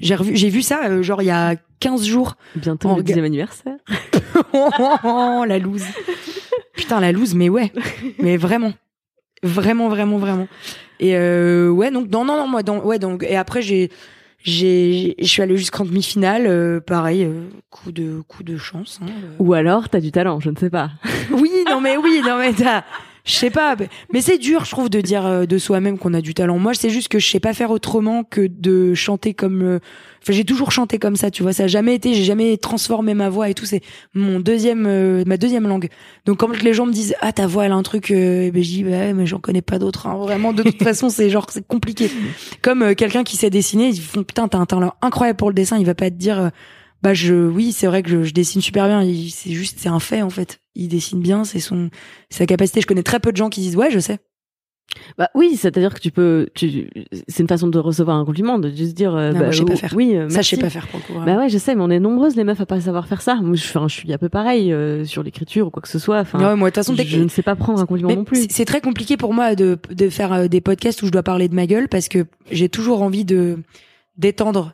J'ai 0.02 0.16
revu 0.16 0.36
j'ai 0.36 0.49
vu 0.49 0.62
ça 0.62 0.82
euh, 0.86 1.04
genre 1.04 1.22
il 1.22 1.26
y 1.26 1.32
a 1.32 1.56
15 1.80 2.06
jours. 2.06 2.36
bientôt 2.56 2.89
On 2.89 2.97
le 2.97 3.04
dixième 3.04 3.26
anniversaire. 3.26 3.78
oh, 4.54 5.43
la 5.47 5.60
loose. 5.60 5.86
Putain, 6.76 6.99
la 6.99 7.12
loose, 7.12 7.36
mais 7.36 7.49
ouais. 7.49 7.72
Mais 8.20 8.38
vraiment. 8.38 8.74
Vraiment, 9.43 9.89
vraiment, 9.89 10.18
vraiment. 10.18 10.47
Et 10.99 11.16
euh, 11.16 11.70
ouais, 11.70 11.89
donc, 11.89 12.10
non, 12.12 12.24
non, 12.26 12.38
non, 12.38 12.47
moi, 12.47 12.62
ouais, 12.86 12.99
donc, 12.99 13.24
et 13.24 13.36
après, 13.36 13.64
j'ai, 13.64 13.89
j'ai, 14.43 15.16
je 15.20 15.26
suis 15.26 15.41
allée 15.41 15.58
jusqu'en 15.58 15.84
demi-finale, 15.84 16.45
euh, 16.45 16.80
pareil, 16.80 17.24
euh, 17.24 17.47
coup 17.72 17.91
de, 17.91 18.22
coup 18.28 18.43
de 18.43 18.56
chance. 18.58 18.99
hein, 19.02 19.08
euh. 19.10 19.36
Ou 19.39 19.54
alors, 19.54 19.89
t'as 19.89 19.99
du 19.99 20.12
talent, 20.12 20.39
je 20.39 20.52
ne 20.52 20.56
sais 20.56 20.70
pas. 20.70 20.91
Oui, 21.32 21.49
non, 21.68 21.82
mais 21.82 21.97
oui, 21.97 22.22
non, 22.24 22.38
mais 22.38 22.54
t'as, 22.54 22.84
je 23.26 23.34
sais 23.34 23.49
pas, 23.51 23.76
mais- 24.13 24.22
c'est 24.22 24.38
dur, 24.38 24.65
je 24.65 24.72
trouve, 24.72 24.89
de 24.89 24.99
dire 25.01 25.26
euh, 25.26 25.45
de 25.45 25.57
soi-même 25.57 25.97
qu'on 25.97 26.13
a 26.13 26.22
du 26.22 26.34
talent. 26.34 26.57
Moi, 26.57 26.74
c'est 26.74 26.89
juste 26.89 27.07
que 27.07 27.19
je 27.19 27.28
sais 27.30 27.39
pas 27.39 27.53
faire 27.53 27.72
autrement 27.72 28.24
que 28.24 28.47
de 28.47 28.93
chanter 28.93 29.34
comme. 29.34 29.61
euh, 29.61 29.80
Enfin, 30.24 30.34
j'ai 30.34 30.45
toujours 30.45 30.72
chanté 30.72 30.99
comme 30.99 31.15
ça, 31.15 31.32
tu 31.32 31.41
vois. 31.41 31.51
Ça 31.51 31.63
a 31.63 31.67
jamais 31.67 31.95
été, 31.95 32.13
j'ai 32.13 32.24
jamais 32.24 32.55
transformé 32.57 33.15
ma 33.15 33.30
voix 33.30 33.49
et 33.49 33.55
tout. 33.55 33.65
C'est 33.65 33.82
mon 34.13 34.39
deuxième, 34.39 34.86
euh, 34.86 35.24
ma 35.26 35.38
deuxième 35.38 35.67
langue. 35.67 35.89
Donc, 36.28 36.38
quand 36.41 36.61
les 36.61 36.74
gens 36.76 36.86
me 36.86 36.93
disent 36.93 37.15
ah 37.22 37.32
ta 37.32 37.47
voix 37.47 37.65
elle 37.65 37.72
a 37.72 37.76
un 37.76 37.82
truc, 37.82 38.11
euh, 38.11 38.51
ben 38.51 38.61
je 38.63 38.69
dis 38.69 38.84
bah 38.84 38.91
ouais, 38.91 39.13
mais 39.13 39.26
j'en 39.26 39.39
connais 39.39 39.63
pas 39.63 39.80
d'autres. 39.80 40.05
hein. 40.05 40.15
Vraiment, 40.17 40.53
de 40.53 40.61
toute 40.61 40.84
façon, 40.84 41.09
c'est 41.09 41.32
genre 41.32 41.47
c'est 41.49 41.65
compliqué. 41.65 42.11
Comme 42.61 42.84
euh, 42.84 42.93
quelqu'un 42.93 43.24
qui 43.24 43.36
sait 43.36 43.49
dessiner, 43.49 43.88
ils 43.89 43.99
font 43.99 44.22
putain 44.24 44.47
t'as 44.47 44.59
un 44.59 44.67
talent 44.67 44.93
incroyable 45.01 45.38
pour 45.38 45.49
le 45.49 45.55
dessin. 45.55 45.80
Il 45.80 45.88
va 45.88 45.95
pas 45.95 46.11
te 46.11 46.15
dire 46.15 46.39
euh, 46.39 46.49
bah 47.04 47.14
je 47.14 47.34
oui 47.47 47.72
c'est 47.72 47.88
vrai 47.88 48.04
que 48.04 48.10
je, 48.10 48.24
je 48.24 48.34
dessine 48.34 48.62
super 48.62 48.88
bien. 48.88 49.02
C'est 49.30 49.52
juste 49.52 49.80
c'est 49.80 49.89
un 49.89 49.99
fait 49.99 50.22
en 50.22 50.30
fait. 50.30 50.60
Il 50.76 50.88
dessine 50.88 51.20
bien, 51.22 51.43
c'est 51.43 51.60
son 51.60 51.89
sa 52.30 52.45
capacité. 52.45 52.82
Je 52.82 52.88
connais 52.88 53.04
très 53.04 53.20
peu 53.20 53.32
de 53.32 53.38
gens 53.38 53.49
qui 53.49 53.62
disent 53.62 53.76
ouais 53.76 53.91
je 53.91 53.99
sais. 53.99 54.20
Bah 55.18 55.30
oui, 55.36 55.56
c'est-à-dire 55.56 55.93
que 55.93 56.02
tu 56.02 56.12
peux, 56.12 56.49
tu, 56.54 56.89
c'est 57.30 57.43
une 57.43 57.47
façon 57.47 57.70
de 57.70 57.80
recevoir 57.80 58.18
un 58.18 58.26
compliment, 58.26 58.60
de 58.60 58.70
juste 58.70 58.93
dire, 58.93 59.16
euh, 59.16 59.30
Non, 59.32 59.39
bah, 59.39 59.45
moi, 59.45 59.52
je 59.52 59.60
sais 59.60 59.64
pas 59.66 59.74
ou- 59.74 59.78
faire. 59.78 59.93
Oui, 59.95 60.18
euh, 60.18 60.28
Ça 60.28 60.41
je 60.41 60.49
sais 60.49 60.58
pas 60.58 60.70
faire 60.70 60.86
pour 60.89 60.99
le 60.99 61.06
coup. 61.20 61.26
Bah 61.26 61.38
ouais, 61.38 61.47
je 61.47 61.58
sais, 61.58 61.76
mais 61.76 61.82
on 61.82 61.89
est 61.89 61.99
nombreuses 62.02 62.36
les 62.36 62.43
meufs 62.43 62.60
à 62.60 62.66
pas 62.66 62.82
savoir 62.82 63.08
faire 63.08 63.22
ça. 63.22 63.36
Moi, 63.36 63.56
je, 63.56 63.64
enfin, 63.64 63.88
je 63.88 63.93
suis 63.95 64.12
un 64.12 64.18
peu 64.18 64.28
pareil 64.28 64.74
euh, 64.74 65.06
sur 65.06 65.24
l'écriture 65.24 65.68
ou 65.68 65.70
quoi 65.70 65.82
que 65.82 65.88
ce 65.88 65.97
soit. 65.97 66.20
Enfin, 66.20 66.39
Ouais, 66.39 66.56
moi 66.58 66.70
de 66.72 66.76
toute 66.76 66.84
façon 66.84 66.93
je, 67.02 67.20
ne 67.20 67.30
sais 67.30 67.41
pas 67.41 67.56
prendre 67.56 67.80
un 67.80 67.86
compliment 67.86 68.10
Mais 68.10 68.16
non 68.18 68.26
plus. 68.26 68.41
c'est- 68.41 68.52
C'est 68.52 68.66
très 68.66 68.82
compliqué 68.82 69.16
pour 69.16 69.34
moi 69.34 69.56
de, 69.56 69.78
de 69.91 70.10
faire 70.10 70.34
euh, 70.34 70.47
des 70.49 70.60
podcasts 70.60 71.02
où 71.04 71.06
je 71.06 71.12
dois 71.12 71.24
parler 71.24 71.47
de 71.47 71.56
ma 71.56 71.68
gueule 71.68 71.88
parce 71.88 72.10
que 72.10 72.26
j'ai 72.52 72.68
toujours 72.68 73.02
envie 73.02 73.24
de 73.24 73.60
d'étendre. 74.18 74.74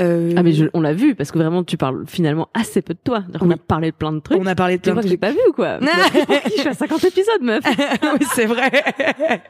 Euh, 0.00 0.34
Ah 0.36 0.42
mais 0.42 0.52
je- 0.52 0.66
on 0.74 0.80
l'a 0.80 0.92
vu 0.92 1.14
parce 1.14 1.30
que 1.30 1.38
vraiment 1.38 1.64
tu 1.64 1.76
parles 1.76 2.04
finalement 2.06 2.48
assez 2.54 2.82
peu 2.82 2.94
de 2.94 2.98
toi. 3.02 3.24
On 3.40 3.46
Oui. 3.48 3.54
a 3.54 3.56
parlé 3.56 3.90
de 3.90 3.96
plein 3.96 4.12
de 4.12 4.20
trucs. 4.20 4.38
on 4.38 4.46
a 4.46 4.54
parlé 4.54 4.76
de 4.76 4.82
plein 4.82 4.92
de 4.94 4.96
que 5.00 5.02
j'ai 5.08 5.16
trucs. 5.16 5.20
pas 5.20 5.30
vu 5.32 5.38
ou 5.48 5.52
quoi 5.52 5.78
Je 6.46 6.50
suis 6.60 6.68
à 6.68 6.74
50 6.74 7.04
épisodes, 7.04 7.42
meuf. 7.42 7.64
oui, 8.20 8.26
c'est 8.34 8.46
vrai. 8.46 8.70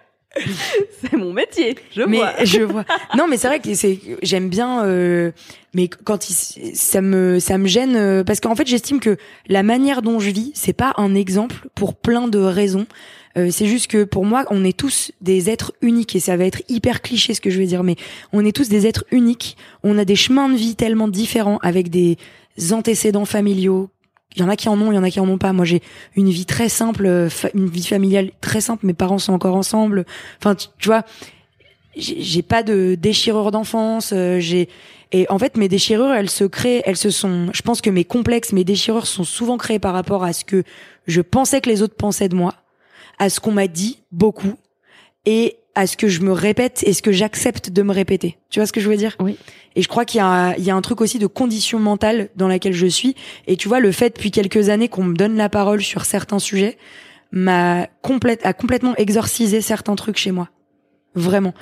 C'est 1.01 1.15
mon 1.17 1.33
métier. 1.33 1.77
Je 1.95 2.03
mais 2.03 2.19
vois. 2.19 2.33
je 2.45 2.61
vois. 2.61 2.85
Non, 3.17 3.27
mais 3.27 3.39
c'est 3.39 3.49
vrai 3.49 3.59
que 3.61 3.73
c'est 3.75 3.99
j'aime 4.23 4.51
bien. 4.51 4.85
euh, 4.85 5.31
mais 5.73 5.89
quand 5.89 6.29
il, 6.29 6.35
ça 6.77 7.01
me 7.01 7.39
ça 7.39 7.57
me 7.57 7.67
gêne 7.67 7.97
euh, 7.97 8.23
parce 8.25 8.41
qu'en 8.41 8.55
fait 8.55 8.67
j'estime 8.67 9.01
que 9.01 9.17
la 9.49 9.63
manière 9.63 10.03
dont 10.03 10.19
je 10.21 10.31
vis 10.31 10.51
c'est 10.55 10.73
pas 10.75 10.93
un 10.99 11.15
exemple 11.15 11.57
pour 11.75 11.95
plein 11.95 12.29
de 12.29 12.39
raisons. 12.39 12.87
Euh, 13.37 13.51
c'est 13.51 13.67
juste 13.67 13.89
que 13.89 14.05
pour 14.05 14.25
moi 14.25 14.45
on 14.51 14.65
est 14.65 14.77
tous 14.77 15.13
des 15.21 15.51
êtres 15.51 15.73
uniques 15.83 16.17
et 16.17 16.21
ça 16.21 16.37
va 16.37 16.45
être 16.45 16.63
hyper 16.69 17.03
cliché 17.03 17.35
ce 17.35 17.41
que 17.41 17.51
je 17.51 17.59
vais 17.59 17.67
dire 17.67 17.83
mais 17.83 17.97
on 18.33 18.45
est 18.45 18.53
tous 18.53 18.69
des 18.69 18.87
êtres 18.87 19.05
uniques. 19.11 19.57
On 19.83 19.99
a 19.99 20.05
des 20.05 20.17
chemins 20.17 20.49
de 20.49 20.57
vie 20.57 20.75
tellement 20.75 21.09
différents 21.09 21.59
avec 21.59 21.91
des 21.91 22.17
antécédents 22.73 23.27
familiaux. 23.27 23.91
Il 24.35 24.41
y 24.41 24.45
en 24.45 24.49
a 24.49 24.57
qui 24.57 24.69
en 24.69 24.81
ont, 24.81 24.93
il 24.93 24.95
y 24.95 24.99
en 24.99 25.03
a 25.03 25.11
qui 25.11 25.21
en 25.21 25.29
ont 25.29 25.39
pas. 25.39 25.55
Moi, 25.55 25.65
j'ai 25.65 25.81
une 26.15 26.29
vie 26.29 26.45
très 26.45 26.69
simple, 26.69 27.07
euh, 27.07 27.29
une 27.55 27.69
vie 27.69 27.87
familiale 27.87 28.33
très 28.43 28.61
simple. 28.61 28.85
Mes 28.85 28.93
parents 28.93 29.19
sont 29.19 29.33
encore 29.33 29.55
ensemble. 29.55 30.05
Enfin, 30.39 30.55
tu, 30.55 30.69
tu 30.79 30.89
vois, 30.89 31.05
j'ai 31.97 32.21
j'ai 32.21 32.43
pas 32.43 32.63
de 32.63 32.97
déchirure 33.01 33.51
d'enfance. 33.51 34.13
euh, 34.13 34.39
j'ai 34.39 34.69
et 35.13 35.27
en 35.31 35.39
fait 35.39 35.57
mes 35.57 35.69
déchirures, 35.69 36.13
elles 36.13 36.31
se 36.31 36.45
créent, 36.45 36.83
elles 36.85 36.97
se 36.97 37.11
sont. 37.11 37.49
Je 37.53 37.63
pense 37.63 37.81
que 37.81 37.91
mes 37.91 38.05
complexes, 38.05 38.53
mes 38.53 38.65
déchirures 38.65 39.07
sont 39.07 39.25
souvent 39.25 39.57
créées 39.57 39.79
par 39.79 39.95
rapport 39.95 40.25
à 40.25 40.33
ce 40.33 40.45
que 40.45 40.65
je 41.07 41.21
pensais 41.21 41.61
que 41.61 41.71
les 41.71 41.83
autres 41.83 41.95
pensaient 41.95 42.29
de 42.29 42.35
moi, 42.35 42.55
à 43.19 43.31
ce 43.31 43.41
qu'on 43.41 43.53
m'a 43.53 43.67
dit 43.67 44.03
beaucoup 44.13 44.55
et 45.25 45.57
à 45.75 45.87
ce 45.87 45.97
que 45.97 46.09
je 46.09 46.23
me 46.23 46.33
répète 46.33 46.83
et 46.87 46.93
ce 46.95 47.03
que 47.03 47.13
j'accepte 47.13 47.71
de 47.71 47.83
me 47.83 47.93
répéter. 47.93 48.39
Tu 48.49 48.61
vois 48.61 48.67
ce 48.67 48.73
que 48.73 48.81
je 48.81 48.89
veux 48.89 48.97
dire? 48.97 49.17
Oui. 49.21 49.37
Et 49.75 49.83
je 49.83 49.89
crois 49.89 50.07
qu'il 50.07 50.19
y 50.19 50.23
a, 50.23 50.57
il 50.57 50.65
y 50.65 50.71
a 50.71 50.75
un 50.75 50.81
truc 50.81 51.03
aussi 51.03 51.19
de 51.19 51.27
condition 51.27 51.79
mentale 51.79 52.31
dans 52.35 52.49
laquelle 52.49 52.73
je 52.73 52.87
suis. 52.87 53.15
Et 53.47 53.57
tu 53.57 53.69
vois, 53.69 53.79
le 53.79 53.93
fait 53.93 54.17
depuis 54.17 54.31
quelques 54.31 54.71
années 54.71 54.89
qu'on 54.89 55.05
me 55.05 55.15
donne 55.15 55.37
la 55.37 55.51
parole 55.51 55.83
sur 55.83 56.07
certains 56.07 56.39
sujets 56.39 56.79
m'a 57.31 57.87
complète, 58.01 58.45
a 58.47 58.55
complètement 58.55 58.97
exorcisé 58.97 59.61
certains 59.61 59.97
trucs 59.97 60.17
chez 60.17 60.31
moi. 60.31 60.49
Vraiment. 61.15 61.53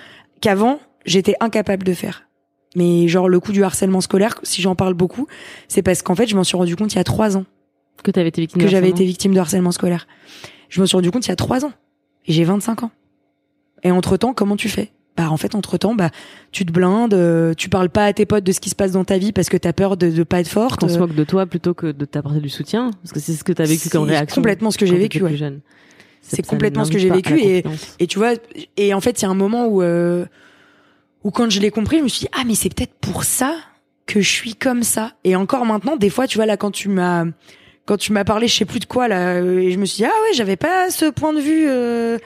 Qu'avant, 0.40 0.78
j'étais 1.04 1.34
incapable 1.40 1.84
de 1.84 1.92
faire. 1.92 2.28
Mais 2.76 3.08
genre 3.08 3.28
le 3.28 3.40
coup 3.40 3.52
du 3.52 3.64
harcèlement 3.64 4.00
scolaire, 4.00 4.38
si 4.42 4.62
j'en 4.62 4.76
parle 4.76 4.94
beaucoup, 4.94 5.26
c'est 5.66 5.82
parce 5.82 6.02
qu'en 6.02 6.14
fait, 6.14 6.26
je 6.26 6.36
m'en 6.36 6.44
suis 6.44 6.56
rendu 6.56 6.76
compte 6.76 6.92
il 6.92 6.96
y 6.96 7.00
a 7.00 7.04
trois 7.04 7.36
ans 7.36 7.44
Que 8.02 8.10
t'avais 8.10 8.28
été 8.28 8.42
victime 8.42 8.60
que 8.60 8.66
de 8.66 8.70
j'avais 8.70 8.90
été 8.90 9.04
victime 9.04 9.34
de 9.34 9.40
harcèlement 9.40 9.72
scolaire. 9.72 10.06
Je 10.74 10.80
me 10.80 10.86
suis 10.86 10.96
rendu 10.96 11.12
compte 11.12 11.24
il 11.24 11.28
y 11.28 11.32
a 11.32 11.36
trois 11.36 11.64
ans. 11.64 11.72
Et 12.26 12.32
j'ai 12.32 12.42
25 12.42 12.82
ans. 12.82 12.90
Et 13.84 13.92
entre 13.92 14.16
temps, 14.16 14.34
comment 14.34 14.56
tu 14.56 14.68
fais? 14.68 14.90
Bah 15.16 15.30
en 15.30 15.36
fait, 15.36 15.54
entre 15.54 15.78
temps, 15.78 15.94
bah 15.94 16.10
tu 16.50 16.66
te 16.66 16.72
blindes, 16.72 17.14
euh, 17.14 17.54
tu 17.54 17.68
parles 17.68 17.90
pas 17.90 18.06
à 18.06 18.12
tes 18.12 18.26
potes 18.26 18.42
de 18.42 18.50
ce 18.50 18.58
qui 18.58 18.70
se 18.70 18.74
passe 18.74 18.90
dans 18.90 19.04
ta 19.04 19.16
vie 19.16 19.30
parce 19.30 19.48
que 19.48 19.56
t'as 19.56 19.72
peur 19.72 19.96
de, 19.96 20.10
de 20.10 20.22
pas 20.24 20.40
être 20.40 20.48
forte. 20.48 20.80
Qu'on 20.80 20.88
se 20.88 20.98
moque 20.98 21.14
de 21.14 21.22
toi 21.22 21.46
plutôt 21.46 21.74
que 21.74 21.92
de 21.92 22.04
t'apporter 22.04 22.40
du 22.40 22.48
soutien, 22.48 22.90
parce 23.02 23.12
que 23.12 23.20
c'est 23.20 23.34
ce 23.34 23.44
que 23.44 23.52
t'as 23.52 23.66
vécu 23.66 23.88
comme 23.88 24.06
C'est 24.06 24.14
réaction. 24.14 24.34
complètement 24.34 24.72
ce 24.72 24.78
que 24.78 24.86
j'ai 24.86 24.98
vécu, 24.98 25.22
ouais. 25.22 25.38
C'est 26.22 26.44
complètement 26.44 26.84
ce 26.84 26.90
que 26.90 26.98
j'ai 26.98 27.10
vécu 27.10 27.38
et-. 27.40 27.62
Et 28.00 28.08
tu 28.08 28.18
vois, 28.18 28.32
et 28.76 28.92
en 28.94 29.00
fait, 29.00 29.22
il 29.22 29.24
y 29.24 29.28
a 29.28 29.30
un 29.30 29.34
moment 29.34 29.66
où, 29.68 29.80
euh, 29.82 30.24
où 31.22 31.30
quand 31.30 31.48
je 31.48 31.60
l'ai 31.60 31.70
compris, 31.70 31.98
je 31.98 32.02
me 32.02 32.08
suis 32.08 32.20
dit, 32.20 32.28
ah, 32.32 32.42
mais 32.44 32.56
c'est 32.56 32.74
peut-être 32.74 32.94
pour 32.94 33.22
ça 33.22 33.54
que 34.06 34.20
je 34.20 34.28
suis 34.28 34.56
comme 34.56 34.82
ça. 34.82 35.12
Et 35.22 35.36
encore 35.36 35.64
maintenant, 35.64 35.96
des 35.96 36.10
fois, 36.10 36.26
tu 36.26 36.38
vois, 36.38 36.46
là, 36.46 36.56
quand 36.56 36.72
tu 36.72 36.88
m'as, 36.88 37.26
quand 37.86 37.96
tu 37.96 38.12
m'as 38.12 38.24
parlé, 38.24 38.48
je 38.48 38.54
sais 38.56 38.64
plus 38.64 38.80
de 38.80 38.86
quoi, 38.86 39.08
là, 39.08 39.34
euh, 39.36 39.58
et 39.58 39.70
je 39.70 39.78
me 39.78 39.84
suis 39.84 39.98
dit, 39.98 40.04
ah 40.04 40.08
ouais, 40.08 40.34
j'avais 40.34 40.56
pas 40.56 40.90
ce 40.90 41.06
point 41.10 41.32
de 41.32 41.40
vue, 41.40 41.66
euh, 41.68 42.18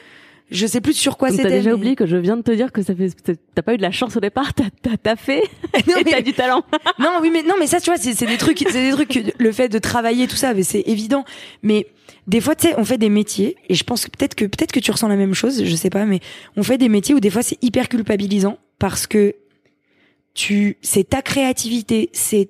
je 0.51 0.67
sais 0.67 0.81
plus 0.81 0.95
sur 0.95 1.17
quoi 1.17 1.31
c'était. 1.31 1.43
t'as 1.43 1.49
déjà 1.51 1.71
mais- 1.71 1.75
oublié 1.77 1.97
que 1.97 2.07
je 2.07 2.17
viens 2.17 2.37
de 2.37 2.43
te 2.43 2.51
dire 2.53 2.71
que 2.73 2.81
ça 2.83 2.95
fait, 2.95 3.09
t'as 3.55 3.63
pas 3.63 3.75
eu 3.75 3.77
de 3.77 3.83
la 3.83 3.91
chance 3.91 4.17
au 4.17 4.21
départ, 4.21 4.55
t'as, 4.55 4.65
t'as, 5.03 5.17
fait 5.17 5.43
Non, 5.89 5.97
et 5.99 6.05
mais- 6.05 6.11
t'as 6.13 6.23
du 6.23 6.33
talent. 6.33 6.63
non, 6.99 7.19
oui, 7.21 7.31
mais 7.33 7.43
non, 7.43 7.55
mais 7.59 7.67
ça, 7.67 7.81
tu 7.81 7.91
vois, 7.91 7.99
c'est 7.99 8.25
des 8.27 8.37
trucs, 8.37 8.59
c'est 8.71 8.85
des 8.85 8.93
trucs, 8.93 9.09
que- 9.09 9.33
le 9.43 9.53
fait 9.53 9.69
de 9.69 9.79
travailler, 9.79 10.27
tout 10.29 10.37
ça, 10.37 10.55
mais 10.55 10.63
c'est 10.63 10.83
évident. 10.87 11.25
Mais 11.63 11.87
des 12.29 12.41
fois, 12.41 12.55
tu 12.55 12.69
sais, 12.69 12.75
on 12.79 12.85
fait 12.85 12.99
des 12.99 13.09
métiers, 13.11 13.57
et 13.69 13.75
je 13.75 13.85
pense 13.85 14.05
que 14.05 14.11
peut-être 14.11 14.35
que 14.37 14.45
peut-être 14.45 14.73
que 14.73 14.81
tu 14.81 14.91
ressens 14.91 15.09
la 15.09 15.17
même 15.17 15.35
chose, 15.35 15.65
je 15.65 15.77
sais 15.77 15.91
pas, 15.91 16.05
mais 16.05 16.21
on 16.57 16.63
fait 16.63 16.79
des 16.79 16.89
métiers 16.89 17.15
où 17.15 17.21
des 17.21 17.31
fois 17.31 17.43
c'est 17.43 17.59
hyper 17.63 17.89
culpabilisant 17.89 18.59
parce 18.79 19.07
que 19.07 19.35
tu, 20.35 20.77
c'est 20.83 21.09
ta 21.09 21.21
créativité, 21.23 22.11
c'est 22.13 22.49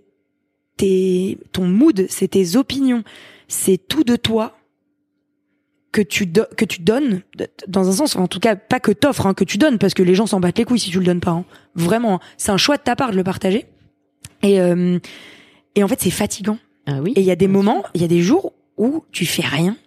tes, 0.78 1.38
ton 1.52 1.66
mood, 1.66 2.06
c'est 2.08 2.28
tes 2.28 2.56
opinions, 2.56 3.04
c'est 3.48 3.76
tout 3.76 4.02
de 4.04 4.16
toi 4.16 4.56
que 5.92 6.02
tu 6.02 6.26
do- 6.26 6.44
que 6.56 6.64
tu 6.66 6.80
donnes 6.82 7.22
dans 7.66 7.88
un 7.88 7.92
sens 7.92 8.14
en 8.16 8.26
tout 8.28 8.40
cas 8.40 8.56
pas 8.56 8.78
que 8.78 8.92
t'offres 8.92 9.26
hein, 9.26 9.32
que 9.34 9.42
tu 9.44 9.56
donnes 9.56 9.78
parce 9.78 9.94
que 9.94 10.02
les 10.02 10.14
gens 10.14 10.26
s'en 10.26 10.38
battent 10.38 10.58
les 10.58 10.64
couilles 10.66 10.78
si 10.78 10.90
tu 10.90 10.98
le 10.98 11.04
donnes 11.06 11.20
pas 11.20 11.30
hein. 11.30 11.44
vraiment 11.74 12.16
hein. 12.16 12.20
c'est 12.36 12.50
un 12.52 12.58
choix 12.58 12.76
de 12.76 12.82
ta 12.82 12.94
part 12.94 13.10
de 13.10 13.16
le 13.16 13.24
partager 13.24 13.64
et 14.42 14.60
euh, 14.60 14.98
et 15.74 15.82
en 15.82 15.88
fait 15.88 15.98
c'est 15.98 16.10
fatigant 16.10 16.58
Ah 16.86 17.00
oui. 17.02 17.14
et 17.16 17.20
il 17.20 17.26
y 17.26 17.30
a 17.30 17.36
des 17.36 17.48
moments 17.48 17.84
il 17.94 18.02
y 18.02 18.04
a 18.04 18.08
des 18.08 18.20
jours 18.20 18.52
où 18.76 19.02
tu 19.12 19.24
fais 19.24 19.42
rien 19.46 19.78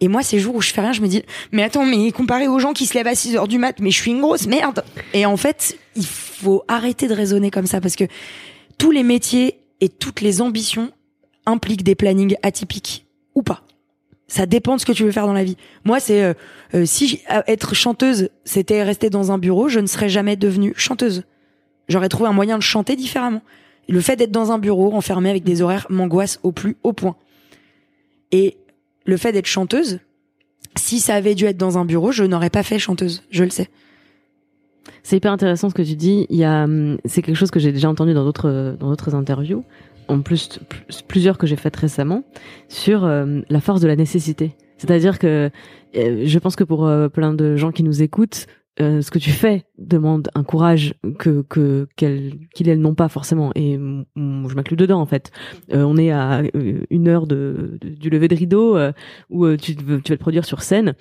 et 0.00 0.08
moi 0.08 0.22
ces 0.22 0.38
jours 0.38 0.54
où 0.54 0.62
je 0.62 0.72
fais 0.72 0.80
rien 0.80 0.92
je 0.92 1.02
me 1.02 1.08
dis 1.08 1.22
mais 1.52 1.62
attends 1.62 1.84
mais 1.84 2.10
comparé 2.10 2.48
aux 2.48 2.58
gens 2.58 2.72
qui 2.72 2.86
se 2.86 2.94
lèvent 2.94 3.06
à 3.06 3.14
6 3.14 3.36
heures 3.36 3.48
du 3.48 3.58
mat 3.58 3.76
mais 3.80 3.90
je 3.90 4.00
suis 4.00 4.12
une 4.12 4.22
grosse 4.22 4.46
merde 4.46 4.82
et 5.12 5.26
en 5.26 5.36
fait 5.36 5.76
il 5.94 6.06
faut 6.06 6.64
arrêter 6.68 7.06
de 7.06 7.12
raisonner 7.14 7.50
comme 7.50 7.66
ça 7.66 7.82
parce 7.82 7.96
que 7.96 8.04
tous 8.78 8.92
les 8.92 9.02
métiers 9.02 9.58
et 9.80 9.88
toutes 9.88 10.20
les 10.20 10.40
ambitions 10.40 10.90
impliquent 11.46 11.84
des 11.84 11.94
plannings 11.94 12.36
atypiques 12.42 13.06
ou 13.34 13.42
pas 13.42 13.62
ça 14.28 14.44
dépend 14.44 14.76
de 14.76 14.80
ce 14.80 14.86
que 14.86 14.92
tu 14.92 15.04
veux 15.04 15.10
faire 15.10 15.26
dans 15.26 15.32
la 15.32 15.42
vie. 15.42 15.56
Moi, 15.84 16.00
c'est 16.00 16.22
euh, 16.22 16.34
euh, 16.74 16.84
si 16.84 17.22
être 17.46 17.74
chanteuse, 17.74 18.28
c'était 18.44 18.82
rester 18.82 19.08
dans 19.08 19.32
un 19.32 19.38
bureau, 19.38 19.68
je 19.68 19.80
ne 19.80 19.86
serais 19.86 20.10
jamais 20.10 20.36
devenue 20.36 20.74
chanteuse. 20.76 21.24
J'aurais 21.88 22.10
trouvé 22.10 22.28
un 22.28 22.34
moyen 22.34 22.58
de 22.58 22.62
chanter 22.62 22.94
différemment. 22.94 23.42
Le 23.88 24.00
fait 24.02 24.16
d'être 24.16 24.30
dans 24.30 24.52
un 24.52 24.58
bureau 24.58 24.92
enfermé 24.92 25.30
avec 25.30 25.44
des 25.44 25.62
horaires 25.62 25.86
m'angoisse 25.88 26.38
au 26.42 26.52
plus 26.52 26.76
haut 26.82 26.92
point. 26.92 27.16
Et 28.30 28.58
le 29.06 29.16
fait 29.16 29.32
d'être 29.32 29.46
chanteuse, 29.46 30.00
si 30.76 31.00
ça 31.00 31.14
avait 31.14 31.34
dû 31.34 31.46
être 31.46 31.56
dans 31.56 31.78
un 31.78 31.86
bureau, 31.86 32.12
je 32.12 32.24
n'aurais 32.24 32.50
pas 32.50 32.62
fait 32.62 32.78
chanteuse. 32.78 33.22
Je 33.30 33.44
le 33.44 33.50
sais. 33.50 33.70
C'est 35.02 35.16
hyper 35.16 35.32
intéressant 35.32 35.68
ce 35.70 35.74
que 35.74 35.82
tu 35.82 35.94
dis. 35.96 36.26
Il 36.30 36.36
y 36.36 36.44
a, 36.44 36.64
hum, 36.64 36.98
c'est 37.04 37.22
quelque 37.22 37.36
chose 37.36 37.50
que 37.50 37.60
j'ai 37.60 37.72
déjà 37.72 37.88
entendu 37.88 38.14
dans 38.14 38.24
d'autres 38.24 38.76
dans 38.78 38.88
d'autres 38.90 39.14
interviews, 39.14 39.64
en 40.08 40.20
plus 40.20 40.58
plus- 40.68 41.02
plusieurs 41.02 41.38
que 41.38 41.46
j'ai 41.46 41.56
faites 41.56 41.76
récemment 41.76 42.24
sur 42.68 43.04
euh, 43.04 43.40
la 43.48 43.60
force 43.60 43.80
de 43.80 43.88
la 43.88 43.96
nécessité. 43.96 44.56
C'est-à-dire 44.76 45.18
que 45.18 45.50
euh, 45.96 46.22
je 46.24 46.38
pense 46.38 46.54
que 46.56 46.64
pour 46.64 46.86
euh, 46.86 47.08
plein 47.08 47.34
de 47.34 47.56
gens 47.56 47.72
qui 47.72 47.82
nous 47.82 48.02
écoutent, 48.02 48.46
euh, 48.80 49.02
ce 49.02 49.10
que 49.10 49.18
tu 49.18 49.30
fais 49.30 49.64
demande 49.76 50.28
un 50.36 50.44
courage 50.44 50.94
que 51.18 51.42
que 51.48 51.88
qu'elles 51.96 52.34
elles 52.64 52.80
n'ont 52.80 52.94
pas 52.94 53.08
forcément. 53.08 53.50
Et 53.56 53.72
je 53.74 54.54
m'inclus 54.54 54.76
dedans 54.76 55.00
en 55.00 55.06
fait. 55.06 55.32
Euh, 55.72 55.82
on 55.82 55.96
est 55.96 56.12
à 56.12 56.42
euh, 56.54 56.82
une 56.88 57.08
heure 57.08 57.26
de, 57.26 57.76
du 57.82 58.08
lever 58.08 58.28
de 58.28 58.36
rideau 58.36 58.76
euh, 58.76 58.92
où 59.30 59.46
euh, 59.46 59.56
tu, 59.56 59.74
tu 59.74 59.82
vas 59.84 59.98
te 60.00 60.14
produire 60.14 60.44
sur 60.44 60.62
scène. 60.62 60.94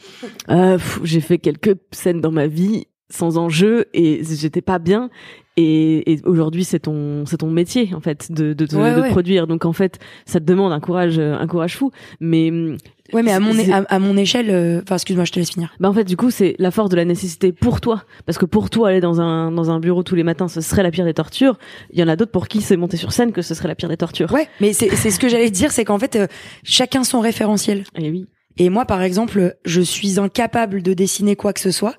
J'ai 1.04 1.22
fait 1.22 1.38
quelques 1.38 1.78
scènes 1.92 2.20
dans 2.20 2.32
ma 2.32 2.48
vie 2.48 2.88
sans 3.10 3.38
enjeu 3.38 3.86
et 3.94 4.22
j'étais 4.24 4.62
pas 4.62 4.80
bien 4.80 5.10
et, 5.56 6.12
et 6.14 6.20
aujourd'hui 6.26 6.64
c'est 6.64 6.80
ton 6.80 7.26
c'est 7.26 7.38
ton 7.38 7.50
métier 7.50 7.92
en 7.96 8.00
fait 8.02 8.32
de 8.32 8.54
de, 8.54 8.64
Ouais, 8.76 8.94
de 8.96 9.02
ouais. 9.02 9.10
produire 9.10 9.48
donc 9.48 9.66
en 9.66 9.74
fait 9.74 9.98
ça 10.26 10.40
te 10.40 10.46
demande 10.46 10.72
un 10.74 10.80
courage 10.80 11.18
euh, 11.18 11.36
un 11.38 11.48
courage 11.48 11.76
fou 11.78 11.92
mais 12.20 12.50
hum, 12.52 12.78
Ouais, 13.14 13.24
mais 13.24 13.32
à 13.32 13.40
mon, 13.40 13.58
à, 13.72 13.78
à 13.88 14.00
mon 14.00 14.18
échelle, 14.18 14.50
euh, 14.50 14.82
enfin, 14.84 14.96
excuse-moi, 14.96 15.24
je 15.24 15.32
te 15.32 15.40
laisse 15.40 15.52
finir. 15.52 15.74
bah 15.80 15.88
en 15.90 15.94
fait 15.94 16.04
du 16.04 16.18
coup 16.18 16.30
c'est 16.30 16.56
la 16.60 16.72
force 16.72 16.90
de 16.90 16.98
la 16.98 17.06
nécessité 17.06 17.54
pour 17.54 17.80
toi 17.80 18.04
parce 18.26 18.38
que 18.38 18.44
pour 18.46 18.70
toi 18.70 18.90
aller 18.90 19.00
dans 19.00 19.22
un 19.22 19.50
dans 19.50 19.72
un 19.72 19.80
bureau 19.80 20.04
tous 20.04 20.16
les 20.16 20.24
matins 20.24 20.50
ce 20.50 20.60
serait 20.60 20.84
la 20.84 20.92
pire 20.92 21.06
des 21.06 21.14
tortures 21.14 21.58
il 21.92 21.98
y 22.00 22.04
en 22.04 22.10
a 22.10 22.18
d'autres 22.18 22.34
pour 22.34 22.50
qui 22.50 22.60
c'est 22.60 22.76
monter 22.76 22.98
sur 22.98 23.14
scène 23.14 23.32
que 23.32 23.42
ce 23.42 23.54
serait 23.54 23.70
la 23.70 23.76
pire 23.76 23.88
des 23.88 23.96
tortures 23.96 24.30
Ouais, 24.34 24.50
mais 24.60 24.74
c'est 24.74 24.90
c'est 24.94 25.10
ce 25.10 25.20
que 25.22 25.30
j'allais 25.30 25.48
te 25.50 25.56
dire, 25.56 25.72
c'est 25.72 25.86
qu'en 25.86 25.98
fait, 26.00 26.18
euh, 26.18 26.28
chacun 26.64 27.06
son 27.06 27.22
référentiel. 27.22 27.86
et 27.98 28.12
oui 28.12 28.28
Et 28.58 28.70
moi, 28.70 28.84
par 28.84 29.02
exemple, 29.02 29.56
je 29.64 29.80
suis 29.80 30.20
incapable 30.20 30.82
de 30.84 30.94
dessiner 30.94 31.38
quoi 31.38 31.54
que 31.54 31.62
ce 31.62 31.72
soit. 31.72 31.96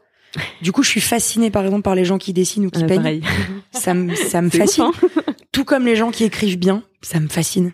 Du 0.62 0.72
coup, 0.72 0.82
je 0.82 0.88
suis 0.90 1.00
fascinée, 1.00 1.50
par 1.50 1.64
exemple, 1.64 1.82
par 1.82 1.94
les 1.94 2.04
gens 2.04 2.18
qui 2.18 2.32
dessinent 2.32 2.66
ou 2.66 2.70
qui 2.70 2.84
peignent. 2.84 2.96
pareil 2.96 3.22
Ça 3.72 3.94
me, 3.94 4.14
ça 4.14 4.42
me 4.42 4.48
ouf, 4.48 4.56
fascine. 4.56 4.84
hein. 4.84 4.92
Tout 5.52 5.64
comme 5.64 5.86
les 5.86 5.96
gens 5.96 6.10
qui 6.10 6.24
écrivent 6.24 6.58
bien, 6.58 6.82
ça 7.02 7.18
me 7.20 7.28
fascine. 7.28 7.72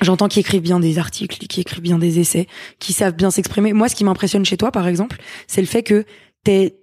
J'entends 0.00 0.28
qu'ils 0.28 0.40
écrivent 0.40 0.62
bien 0.62 0.78
des 0.78 0.98
articles, 0.98 1.38
qui 1.48 1.60
écrivent 1.60 1.82
bien 1.82 1.98
des 1.98 2.20
essais, 2.20 2.46
qui 2.78 2.92
savent 2.92 3.14
bien 3.16 3.30
s'exprimer. 3.30 3.72
Moi, 3.72 3.88
ce 3.88 3.96
qui 3.96 4.04
m'impressionne 4.04 4.44
chez 4.44 4.56
toi, 4.56 4.70
par 4.70 4.86
exemple, 4.86 5.18
c'est 5.48 5.60
le 5.60 5.66
fait 5.66 5.82
que 5.82 6.04
t'es, 6.44 6.76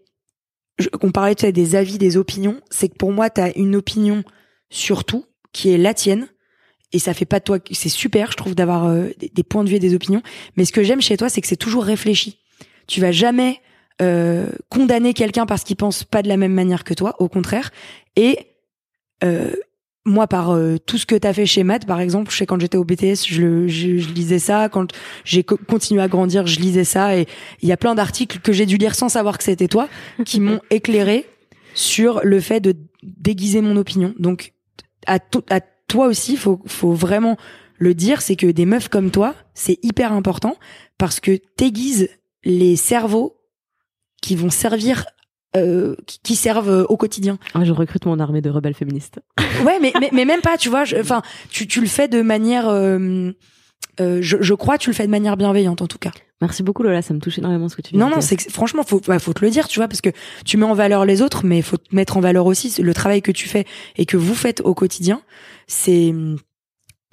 qu'on 1.00 1.12
parlait 1.12 1.36
tu 1.36 1.42
sais, 1.46 1.54
des 1.54 1.76
avis, 1.76 1.98
des 1.98 2.18
opinions, 2.18 2.60
c'est 2.70 2.90
que 2.90 2.96
pour 2.96 3.14
moi, 3.14 3.30
t'as 3.30 3.52
une 3.56 3.76
opinion 3.78 4.24
sur 4.70 5.06
tout 5.06 5.26
qui 5.54 5.70
est 5.70 5.78
la 5.78 5.94
tienne. 5.94 6.28
Et 6.92 7.00
ça 7.00 7.14
fait 7.14 7.26
pas 7.26 7.40
de 7.40 7.46
toi, 7.46 7.60
c'est 7.72 7.90
super, 7.90 8.32
je 8.32 8.38
trouve, 8.38 8.56
d'avoir 8.56 8.86
euh, 8.86 9.08
des, 9.18 9.30
des 9.30 9.44
points 9.44 9.64
de 9.64 9.70
vue 9.70 9.76
et 9.78 9.80
des 9.80 9.96
opinions. 9.96 10.22
Mais 10.58 10.66
ce 10.66 10.74
que 10.74 10.84
j'aime 10.84 11.02
chez 11.02 11.16
toi, 11.16 11.30
c'est 11.30 11.40
que 11.42 11.48
c'est 11.48 11.56
toujours 11.56 11.86
réfléchi. 11.86 12.40
Tu 12.88 13.00
vas 13.00 13.12
jamais 13.14 13.62
euh, 14.02 14.48
condamner 14.70 15.14
quelqu'un 15.14 15.46
parce 15.46 15.64
qu'il 15.64 15.76
pense 15.76 16.04
pas 16.04 16.22
de 16.22 16.28
la 16.28 16.38
même 16.38 16.54
manière 16.54 16.84
que 16.84 16.94
toi, 16.94 17.16
au 17.20 17.30
contraire. 17.30 17.72
Et 18.16 18.38
euh, 19.24 19.52
moi, 20.06 20.28
par 20.28 20.52
euh, 20.52 20.78
tout 20.78 20.98
ce 20.98 21.06
que 21.06 21.16
t'as 21.16 21.34
fait 21.34 21.46
chez 21.46 21.64
Matt, 21.64 21.86
par 21.88 22.00
exemple, 22.00 22.32
je 22.32 22.38
sais 22.38 22.46
quand 22.46 22.60
j'étais 22.60 22.78
au 22.78 22.84
BTS, 22.84 23.26
je, 23.28 23.42
le- 23.42 23.68
je, 23.68 23.98
je 23.98 24.10
lisais 24.10 24.40
ça. 24.40 24.70
Quand 24.70 24.92
j'ai 25.24 25.44
co- 25.44 25.58
continué 25.58 26.02
à 26.02 26.08
grandir, 26.08 26.46
je 26.46 26.60
lisais 26.60 26.84
ça. 26.84 27.18
Et 27.18 27.26
il 27.62 27.70
y 27.70 27.72
a 27.72 27.78
plein 27.78 27.96
d'articles 27.96 28.40
que 28.40 28.54
j'ai 28.54 28.66
dû 28.66 28.78
lire 28.78 28.94
sans 28.96 29.10
savoir 29.10 29.38
que 29.38 29.44
c'était 29.44 29.68
toi, 29.68 29.88
qui 30.26 30.40
m'ont 30.40 30.60
éclairé 30.70 31.26
sur 31.74 32.22
le 32.24 32.40
fait 32.40 32.60
de 32.60 32.76
déguiser 33.04 33.62
mon 33.62 33.78
opinion. 33.78 34.14
Donc, 34.20 34.54
à, 35.08 35.20
to- 35.20 35.44
à 35.50 35.60
toi 35.60 36.08
aussi, 36.08 36.36
faut, 36.38 36.62
faut 36.68 36.94
vraiment 36.94 37.38
le 37.78 37.94
dire, 37.94 38.22
c'est 38.22 38.36
que 38.36 38.48
des 38.48 38.66
meufs 38.66 38.88
comme 38.90 39.12
toi, 39.12 39.34
c'est 39.54 39.80
hyper 39.84 40.14
important 40.14 40.56
parce 40.98 41.20
que 41.20 41.36
t'aiguises 41.58 42.10
les 42.44 42.76
cerveaux 42.76 43.36
qui 44.26 44.36
vont 44.36 44.50
servir, 44.50 45.06
euh, 45.56 45.96
qui- 46.08 46.20
qui 46.24 46.36
servent 46.36 46.70
euh, 46.70 46.86
au 46.90 46.98
quotidien. 46.98 47.38
Ah, 47.54 47.64
je 47.64 47.72
recrute 47.72 48.06
mon 48.06 48.20
armée 48.20 48.42
de 48.42 48.50
rebelles 48.50 48.74
féministes 48.74 49.20
Ouais, 49.66 49.80
mais, 49.82 49.94
mais, 50.00 50.10
mais 50.12 50.26
même 50.26 50.42
pas, 50.42 50.58
tu 50.58 50.70
vois. 50.70 50.84
Enfin, 51.00 51.22
tu, 51.50 51.68
tu 51.68 51.80
le 51.82 51.88
fais 51.88 52.08
de 52.08 52.22
manière. 52.22 52.68
euh, 52.68 53.32
euh, 54.02 54.20
je, 54.22 54.38
je 54.42 54.54
crois, 54.54 54.78
que 54.78 54.84
tu 54.84 54.90
le 54.90 54.96
fais 54.96 55.06
de 55.06 55.12
manière 55.12 55.38
bienveillante 55.38 55.82
en 55.82 55.88
tout 55.88 55.98
cas. 56.00 56.12
merci 56.42 56.64
beaucoup 56.64 56.84
Lola 56.84 57.02
ça 57.02 57.14
me 57.14 57.20
touche 57.20 57.38
énormément 57.38 57.70
ce 57.70 57.76
que 57.78 57.82
tu 57.82 57.92
viens 57.92 58.00
Non, 58.10 58.14
non, 58.16 58.20
c'est 58.22 58.38
franchement, 58.52 58.84
faut, 58.84 59.00
ouais, 59.08 59.20
faut 59.20 59.32
te 59.34 59.44
le 59.46 59.50
dire, 59.52 59.68
tu 59.70 59.80
vois, 59.80 59.88
parce 59.88 60.02
que 60.02 60.10
tu 60.44 60.58
mets 60.58 60.66
en 60.66 60.74
valeur 60.74 61.06
les 61.06 61.22
autres, 61.22 61.46
mais 61.46 61.62
faut 61.62 61.78
te 61.78 61.96
mettre 61.96 62.18
en 62.18 62.20
valeur 62.20 62.46
aussi 62.46 62.82
le 62.82 62.94
travail 62.94 63.22
que 63.22 63.32
tu 63.32 63.48
fais 63.48 63.66
et 63.96 64.06
que 64.06 64.18
vous 64.18 64.36
faites 64.36 64.60
au 64.62 64.74
quotidien. 64.74 65.22
C'est 65.68 66.14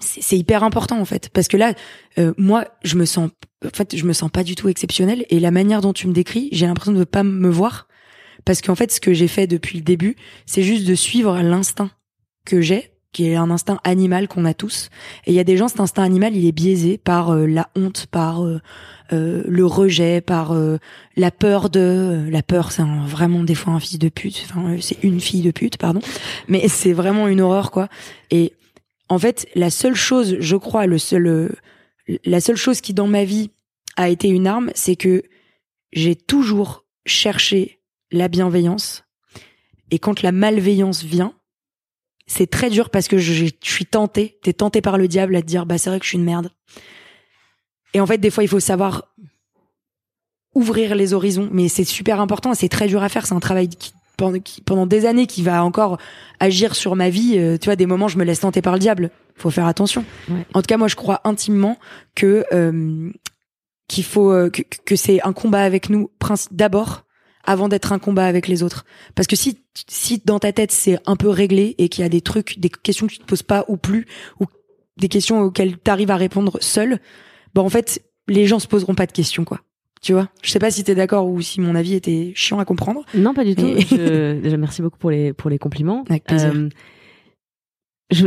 c'est 0.01 0.23
c'est 0.23 0.37
hyper 0.39 0.65
important 0.65 0.99
en 0.99 1.05
fait, 1.05 1.29
parce 1.33 1.47
que 1.47 1.57
là, 1.57 1.75
euh, 2.19 2.33
moi, 2.37 2.65
je 2.83 2.97
me 2.97 3.05
sens, 3.05 3.31
en 3.65 3.71
fait, 3.71 3.97
je 3.97 4.05
me 4.05 4.13
sens 4.13 4.31
pas 4.31 4.45
du 4.45 4.55
tout 4.55 4.69
exceptionnelle 4.69 5.25
et 5.31 5.41
la 5.41 5.51
manière 5.51 5.81
dont 5.81 5.93
tu 5.93 6.07
me 6.07 6.13
décris, 6.13 6.49
j'ai 6.53 6.67
l'impression 6.67 6.93
de 6.93 6.99
ne 6.99 7.05
pas 7.05 7.23
me 7.23 7.49
voir, 7.49 7.89
parce 8.45 8.61
qu'en 8.61 8.75
fait, 8.75 8.91
ce 8.91 9.01
que 9.01 9.13
j'ai 9.13 9.29
fait 9.29 9.47
depuis 9.47 9.79
le 9.79 9.85
début, 9.85 10.17
c'est 10.47 10.63
juste 10.63 10.87
de 10.87 10.95
suivre 10.95 11.41
l'instinct 11.41 11.91
que 12.45 12.61
j'ai 12.61 12.93
qui 13.13 13.29
est 13.29 13.37
un 13.37 13.51
instinct 13.51 13.79
animal 13.85 14.27
qu'on 14.27 14.45
a 14.45 14.55
tous. 14.55 14.89
Et 15.27 15.33
il 15.33 15.35
y 15.35 15.41
a 15.41 15.45
des 15.45 15.57
gens, 15.57 15.69
cet 15.69 15.81
instinct 15.81 16.03
animal, 16.03 16.35
il 16.35 16.47
est 16.47 16.53
biaisé 16.53 16.99
par 16.99 17.31
euh, 17.31 17.47
la 17.47 17.69
honte, 17.77 18.07
par 18.11 18.43
euh, 18.43 18.61
euh, 19.13 19.43
le 19.47 19.67
rejet, 19.67 20.23
par 20.23 20.57
la 21.17 21.31
peur 21.31 21.69
de 21.69 22.27
la 22.31 22.43
peur, 22.43 22.73
c'est 22.73 22.83
vraiment 23.07 23.45
des 23.45 23.55
fois 23.55 23.75
un 23.75 23.81
fils 23.81 23.99
de 23.99 24.09
pute. 24.09 24.47
Enfin, 24.49 24.77
c'est 24.81 25.03
une 25.03 25.21
fille 25.21 25.43
de 25.43 25.51
pute, 25.51 25.77
pardon. 25.77 26.01
Mais 26.49 26.67
c'est 26.69 26.95
vraiment 26.95 27.29
une 27.29 27.43
horreur, 27.43 27.71
quoi. 27.71 27.89
Et 28.31 28.55
en 29.11 29.19
fait, 29.19 29.47
la 29.55 29.69
seule 29.69 29.95
chose, 29.95 30.37
je 30.41 30.57
crois, 30.57 30.87
le 30.87 30.97
seul, 30.97 31.55
la 32.25 32.41
seule 32.41 32.57
chose 32.57 32.81
qui 32.81 32.95
dans 32.95 33.07
ma 33.07 33.25
vie 33.25 33.51
a 33.97 34.09
été 34.09 34.29
une 34.29 34.47
arme, 34.47 34.71
c'est 34.75 34.97
que 34.97 35.23
j'ai 35.93 36.17
toujours 36.17 36.85
cherché 37.07 37.81
la 38.11 38.29
bienveillance. 38.29 39.05
Et 39.91 39.99
quand 39.99 40.23
la 40.23 40.33
malveillance 40.33 41.03
vient, 41.03 41.35
c'est 42.27 42.47
très 42.47 42.71
dur 42.71 42.91
parce 42.91 43.09
que 43.09 43.19
je, 43.19 43.47
suis 43.63 43.87
tentée, 43.87 44.39
t'es 44.43 44.53
tenté 44.53 44.81
par 44.81 44.97
le 44.97 45.09
diable 45.09 45.37
à 45.37 45.43
te 45.43 45.47
dire, 45.47 45.67
bah 45.67 45.79
c'est 45.79 45.91
vrai 45.91 45.99
que 45.99 46.05
je 46.05 46.11
suis 46.11 46.19
une 46.19 46.25
merde. 46.25 46.51
Et 47.95 48.01
en 48.01 48.07
fait, 48.07 48.19
des 48.19 48.31
fois, 48.31 48.43
il 48.43 48.49
faut 48.49 48.61
savoir 48.61 49.15
ouvrir 50.55 50.95
les 50.95 51.13
horizons, 51.13 51.49
mais 51.53 51.69
c'est 51.69 51.85
super 51.85 52.21
important, 52.21 52.55
c'est 52.55 52.69
très 52.69 52.87
dur 52.87 53.03
à 53.03 53.09
faire, 53.09 53.27
c'est 53.27 53.35
un 53.35 53.41
travail 53.41 53.69
qui 53.69 53.93
pendant, 54.17 54.39
qui- 54.39 54.61
pendant 54.61 54.87
des 54.87 55.07
années 55.07 55.27
qui 55.27 55.43
va 55.43 55.65
encore 55.65 55.99
agir 56.41 56.75
sur 56.75 56.97
ma 56.97 57.09
vie. 57.11 57.35
Euh, 57.39 57.57
tu 57.59 57.67
vois, 57.67 57.77
des 57.77 57.87
moments, 57.87 58.09
je 58.09 58.19
me 58.19 58.25
laisse 58.25 58.41
tenter 58.41 58.63
par 58.63 58.75
le 58.75 58.79
diable. 58.79 59.11
Faut 59.37 59.51
faire 59.51 59.67
attention. 59.67 60.05
Ouais. 60.29 60.47
En 60.55 60.61
tout 60.63 60.67
cas, 60.67 60.77
moi, 60.77 60.89
je 60.89 60.97
crois 60.97 61.21
intimement 61.25 61.79
que 62.15 62.45
euh, 62.53 63.11
qu'il 63.89 64.05
faut 64.05 64.31
euh, 64.31 64.51
que, 64.51 64.63
que 64.85 64.97
c'est 64.97 65.21
un 65.23 65.33
combat 65.33 65.63
avec 65.63 65.89
nous 65.91 66.11
d'abord 66.51 67.05
avant 67.45 67.69
d'être 67.69 67.93
un 67.93 67.99
combat 67.99 68.27
avec 68.27 68.47
les 68.47 68.63
autres. 68.63 68.85
Parce 69.15 69.27
que 69.27 69.35
si 69.37 69.59
si 69.89 70.23
dans 70.25 70.39
ta 70.39 70.53
tête 70.53 70.71
c'est 70.71 70.99
un 71.07 71.17
peu 71.17 71.29
réglé 71.29 71.75
et 71.79 71.89
qu'il 71.89 72.03
y 72.03 72.07
a 72.07 72.09
des 72.09 72.21
trucs, 72.21 72.59
des 72.61 72.69
questions 72.69 73.07
que 73.09 73.13
tu 73.13 73.19
te 73.19 73.25
poses 73.25 73.43
pas 73.43 73.65
ou 73.69 73.77
plus, 73.77 74.07
ou 74.39 74.45
des 74.99 75.09
questions 75.09 75.41
auxquelles 75.41 75.77
tu 75.83 75.91
arrives 75.91 76.11
à 76.13 76.17
répondre 76.17 76.59
seul, 76.61 77.01
bah 77.55 77.63
en 77.63 77.69
fait 77.69 78.05
les 78.29 78.47
gens 78.47 78.61
se 78.61 78.69
poseront 78.69 78.95
pas 78.95 79.07
de 79.07 79.13
questions 79.13 79.45
quoi. 79.45 79.61
Tu 80.03 80.13
vois 80.13 80.29
Je 80.43 80.51
sais 80.51 80.59
pas 80.59 80.71
si 80.71 80.83
t'es 80.83 80.95
d'accord 80.97 81.29
ou 81.29 81.41
si 81.41 81.61
mon 81.61 81.75
avis 81.77 81.95
était 81.95 82.33
chiant 82.35 82.59
à 82.59 82.65
comprendre. 82.65 83.03
Non, 83.15 83.35
pas 83.35 83.45
du 83.45 83.55
tout. 83.55 83.69
Je- 83.79 84.41
déjà, 84.41 84.57
merci 84.57 84.83
beaucoup 84.83 84.99
pour 84.99 85.11
les, 85.11 85.33
pour 85.33 85.49
les 85.49 85.59
compliments. 85.59 86.05
Avec 86.11 86.25
plaisir. 86.25 86.53
Euh, 86.55 86.69
je, 88.11 88.27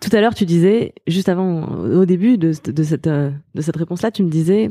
tout 0.00 0.10
à 0.16 0.20
l'heure, 0.20 0.34
tu 0.34 0.46
disais, 0.46 0.94
juste 1.06 1.28
avant, 1.28 1.66
au 1.78 2.04
début 2.06 2.38
de, 2.38 2.52
de 2.64 2.82
cette, 2.82 3.06
de 3.08 3.60
cette 3.60 3.76
réponse-là, 3.76 4.10
tu 4.10 4.22
me 4.22 4.30
disais, 4.30 4.70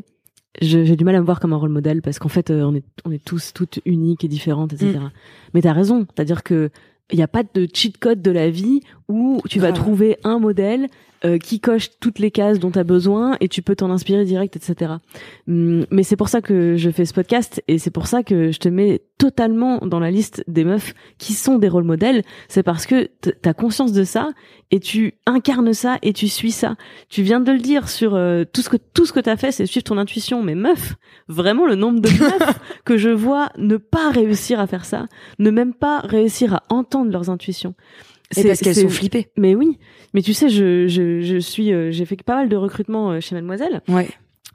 j'ai 0.59 0.95
du 0.95 1.05
mal 1.05 1.15
à 1.15 1.19
me 1.21 1.25
voir 1.25 1.39
comme 1.39 1.53
un 1.53 1.57
rôle 1.57 1.69
modèle 1.69 2.01
parce 2.01 2.17
qu'en 2.19 2.29
fait, 2.29 2.49
euh, 2.49 2.63
on 2.63 2.75
est, 2.75 2.83
on 3.05 3.11
est 3.11 3.23
tous 3.23 3.53
toutes 3.53 3.79
uniques 3.85 4.23
et 4.23 4.27
différentes, 4.27 4.73
etc. 4.73 4.97
Mm. 4.97 5.11
Mais 5.53 5.61
t'as 5.61 5.73
raison. 5.73 6.05
C'est-à-dire 6.13 6.43
que 6.43 6.71
il 7.11 7.15
n'y 7.17 7.23
a 7.23 7.27
pas 7.27 7.43
de 7.43 7.67
cheat 7.73 7.97
code 7.97 8.21
de 8.21 8.31
la 8.31 8.49
vie 8.49 8.81
où 9.07 9.41
tu 9.49 9.59
vas 9.59 9.71
trouver 9.71 10.17
un 10.23 10.37
modèle 10.39 10.87
euh, 11.25 11.37
qui 11.37 11.59
coche 11.59 11.89
toutes 11.99 12.19
les 12.19 12.31
cases 12.31 12.59
dont 12.59 12.71
tu 12.71 12.79
as 12.79 12.83
besoin 12.83 13.35
et 13.41 13.49
tu 13.49 13.61
peux 13.61 13.75
t'en 13.75 13.89
inspirer 13.91 14.23
direct, 14.23 14.55
etc. 14.55 14.93
Hum, 15.47 15.85
Mais 15.91 16.03
c'est 16.03 16.15
pour 16.15 16.29
ça 16.29 16.41
que 16.41 16.75
je 16.77 16.89
fais 16.89 17.05
ce 17.05 17.13
podcast 17.13 17.61
et 17.67 17.77
c'est 17.77 17.91
pour 17.91 18.07
ça 18.07 18.23
que 18.23 18.51
je 18.51 18.59
te 18.59 18.69
mets 18.69 19.01
totalement 19.17 19.79
dans 19.79 19.99
la 19.99 20.11
liste 20.11 20.43
des 20.47 20.63
meufs 20.63 20.93
qui 21.17 21.33
sont 21.33 21.57
des 21.57 21.67
rôles 21.67 21.83
modèles. 21.83 22.23
C'est 22.47 22.63
parce 22.63 22.85
que 22.85 23.09
tu 23.21 23.31
as 23.43 23.53
conscience 23.53 23.91
de 23.91 24.05
ça 24.05 24.29
et 24.71 24.79
tu 24.79 25.15
incarnes 25.25 25.73
ça 25.73 25.97
et 26.01 26.13
tu 26.13 26.29
suis 26.29 26.51
ça. 26.51 26.75
Tu 27.09 27.21
viens 27.21 27.41
de 27.41 27.51
le 27.51 27.59
dire 27.59 27.89
sur 27.89 28.15
euh, 28.15 28.45
tout 28.51 28.61
ce 28.61 28.69
que 28.69 28.77
tout 28.77 29.05
ce 29.05 29.11
que 29.11 29.19
t'as 29.19 29.35
fait, 29.35 29.51
c'est 29.51 29.65
suivre 29.65 29.83
ton 29.83 29.97
intuition. 29.97 30.41
Mais 30.41 30.55
meuf, 30.55 30.95
vraiment 31.27 31.65
le 31.65 31.75
nombre 31.75 31.99
de 31.99 32.09
meufs 32.09 32.59
que 32.85 32.97
je 32.97 33.09
vois 33.09 33.49
ne 33.57 33.75
pas 33.75 34.09
réussir 34.09 34.59
à 34.59 34.67
faire 34.67 34.85
ça, 34.85 35.05
ne 35.37 35.51
même 35.51 35.73
pas 35.73 35.99
réussir 35.99 36.53
à 36.53 36.63
entendre 36.69 37.11
leurs 37.11 37.29
intuitions. 37.29 37.75
C'est 38.31 38.43
parce 38.47 38.59
qu'elles 38.59 38.75
sont 38.75 38.89
flippées. 38.89 39.29
Mais 39.37 39.55
oui, 39.55 39.77
mais 40.13 40.21
tu 40.21 40.33
sais, 40.33 40.49
je 40.49 40.87
je, 40.87 41.21
je 41.21 41.37
suis, 41.39 41.73
euh, 41.73 41.91
j'ai 41.91 42.05
fait 42.05 42.15
pas 42.23 42.35
mal 42.35 42.49
de 42.49 42.55
recrutement 42.55 43.11
euh, 43.11 43.19
chez 43.19 43.35
Mademoiselle. 43.35 43.81
Ouais. 43.87 44.07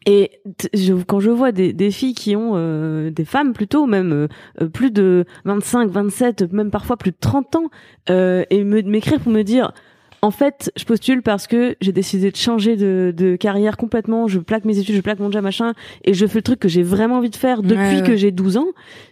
Et 0.07 0.31
je, 0.75 0.93
quand 0.93 1.19
je 1.19 1.31
vois 1.31 1.51
des, 1.51 1.73
des 1.73 1.91
filles 1.91 2.13
qui 2.15 2.37
ont 2.37 2.53
euh, 2.57 3.11
des 3.11 3.25
femmes 3.25 3.55
plutôt 3.55 3.87
même 3.87 4.13
euh, 4.13 4.29
euh, 4.61 4.69
plus 4.69 4.91
de 4.91 5.25
25, 5.47 5.89
27, 5.91 6.53
même 6.53 6.71
parfois 6.71 6.97
plus 6.99 7.11
de 7.13 7.17
30 7.19 7.57
ans 7.57 7.71
euh, 8.11 8.45
et 8.51 8.65
me 8.65 8.83
m'écrire 8.83 9.19
pour 9.21 9.33
me 9.33 9.43
dire 9.43 9.73
en 10.21 10.31
fait, 10.31 10.71
je 10.77 10.85
postule 10.85 11.21
parce 11.23 11.47
que 11.47 11.77
j'ai 11.83 11.93
décidé 11.93 12.31
de 12.31 12.37
changer 12.37 12.77
de, 12.77 13.13
de 13.17 13.37
carrière 13.37 13.77
complètement, 13.77 14.27
je 14.27 14.39
plaque 14.41 14.65
mes 14.65 14.79
études, 14.79 14.95
je 14.95 15.01
plaque 15.03 15.21
mon 15.21 15.31
job 15.31 15.43
machin 15.43 15.73
et 16.05 16.15
je 16.15 16.27
fais 16.27 16.39
le 16.39 16.43
truc 16.43 16.61
que 16.61 16.69
j'ai 16.69 16.83
vraiment 16.83 17.19
envie 17.19 17.29
de 17.31 17.37
faire 17.37 17.63
depuis 17.63 17.77
Ouais, 17.79 18.01
ouais. 18.01 18.07
que 18.07 18.17
j'ai 18.17 18.31
12 18.31 18.57
ans, 18.59 18.69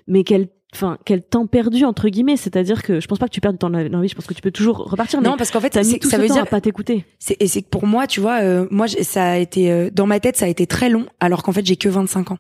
mais 0.07 0.25
quel 0.25 0.49
enfin 0.75 0.99
quel 1.05 1.23
temps 1.23 1.47
perdu 1.47 1.85
entre 1.85 2.09
guillemets, 2.09 2.37
c'est-à-dire 2.37 2.83
que 2.83 3.01
je 3.01 3.07
pense 3.07 3.19
pas 3.19 3.27
que 3.27 3.33
tu 3.33 3.41
perds 3.41 3.53
du 3.53 3.59
temps 3.59 3.71
dans 3.71 3.79
la 3.79 4.01
vie, 4.01 4.09
je 4.09 4.15
pense 4.15 4.27
que 4.27 4.35
tu 4.35 4.41
peux 4.41 4.51
toujours 4.51 4.79
repartir 4.79 5.21
mais 5.21 5.29
Non, 5.29 5.37
parce 5.37 5.51
qu'en 5.51 5.61
fait, 5.61 5.77
mis 5.77 5.99
tout 5.99 6.09
ça 6.09 6.17
ce 6.17 6.23
veut 6.23 6.29
temps 6.29 6.35
dire 6.35 6.43
à 6.45 6.47
pas 6.47 6.61
t'écouter. 6.61 7.05
C'est 7.19 7.37
et 7.41 7.47
c'est 7.47 7.63
que 7.63 7.69
pour 7.69 7.87
moi, 7.87 8.07
tu 8.07 8.21
vois, 8.21 8.41
euh, 8.43 8.67
moi 8.71 8.87
ça 8.89 9.33
a 9.33 9.39
été 9.39 9.71
euh, 9.71 9.91
dans 9.93 10.07
ma 10.07 10.21
tête, 10.21 10.37
ça 10.37 10.47
a 10.47 10.49
été 10.49 10.67
très 10.67 10.89
long, 10.89 11.07
alors 11.21 11.43
qu'en 11.43 11.53
fait 11.53 11.65
j'ai 11.67 11.77
que 11.77 11.89
25 11.89 12.33
ans. 12.33 12.39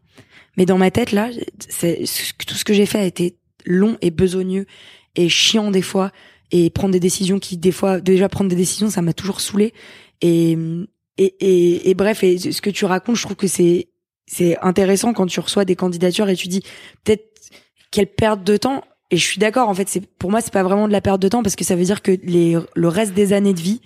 Mais 0.56 0.66
dans 0.66 0.78
ma 0.78 0.90
tête 0.90 1.12
là, 1.12 1.30
c'est 1.68 2.04
tout 2.46 2.54
ce 2.54 2.64
que 2.64 2.72
j'ai 2.72 2.86
fait 2.86 2.98
a 2.98 3.04
été 3.04 3.36
long 3.64 3.96
et 4.00 4.10
besogneux 4.10 4.66
et 5.14 5.28
chiant 5.28 5.70
des 5.70 5.82
fois 5.82 6.10
et 6.50 6.70
prendre 6.70 6.92
des 6.92 7.00
décisions 7.00 7.38
qui 7.38 7.56
des 7.56 7.72
fois 7.72 8.00
déjà 8.00 8.28
prendre 8.28 8.50
des 8.50 8.56
décisions 8.56 8.90
ça 8.90 9.02
m'a 9.02 9.12
toujours 9.12 9.40
saoulé 9.40 9.72
et 10.20 10.58
et, 11.16 11.34
et 11.40 11.90
et 11.90 11.94
bref 11.94 12.22
et 12.24 12.38
ce 12.38 12.60
que 12.60 12.70
tu 12.70 12.84
racontes, 12.84 13.16
je 13.16 13.22
trouve 13.22 13.36
que 13.36 13.46
c'est 13.46 13.88
c'est 14.26 14.58
intéressant 14.60 15.12
quand 15.12 15.26
tu 15.26 15.40
reçois 15.40 15.64
des 15.64 15.76
candidatures 15.76 16.28
et 16.28 16.36
tu 16.36 16.48
dis 16.48 16.62
peut-être 17.04 17.31
quelle 17.92 18.08
perte 18.08 18.42
de 18.42 18.56
temps 18.56 18.82
et 19.12 19.16
je 19.16 19.22
suis 19.24 19.38
d'accord 19.38 19.68
en 19.68 19.74
fait 19.74 19.88
c'est 19.88 20.04
pour 20.18 20.30
moi 20.30 20.40
c'est 20.40 20.52
pas 20.52 20.62
vraiment 20.64 20.88
de 20.88 20.92
la 20.92 21.00
perte 21.00 21.20
de 21.22 21.28
temps 21.28 21.42
parce 21.44 21.54
que 21.54 21.62
ça 21.64 21.76
veut 21.76 21.84
dire 21.84 22.02
que 22.02 22.12
les 22.24 22.56
le 22.74 22.88
reste 22.88 23.14
des 23.14 23.32
années 23.32 23.52
de 23.54 23.60
vie 23.60 23.80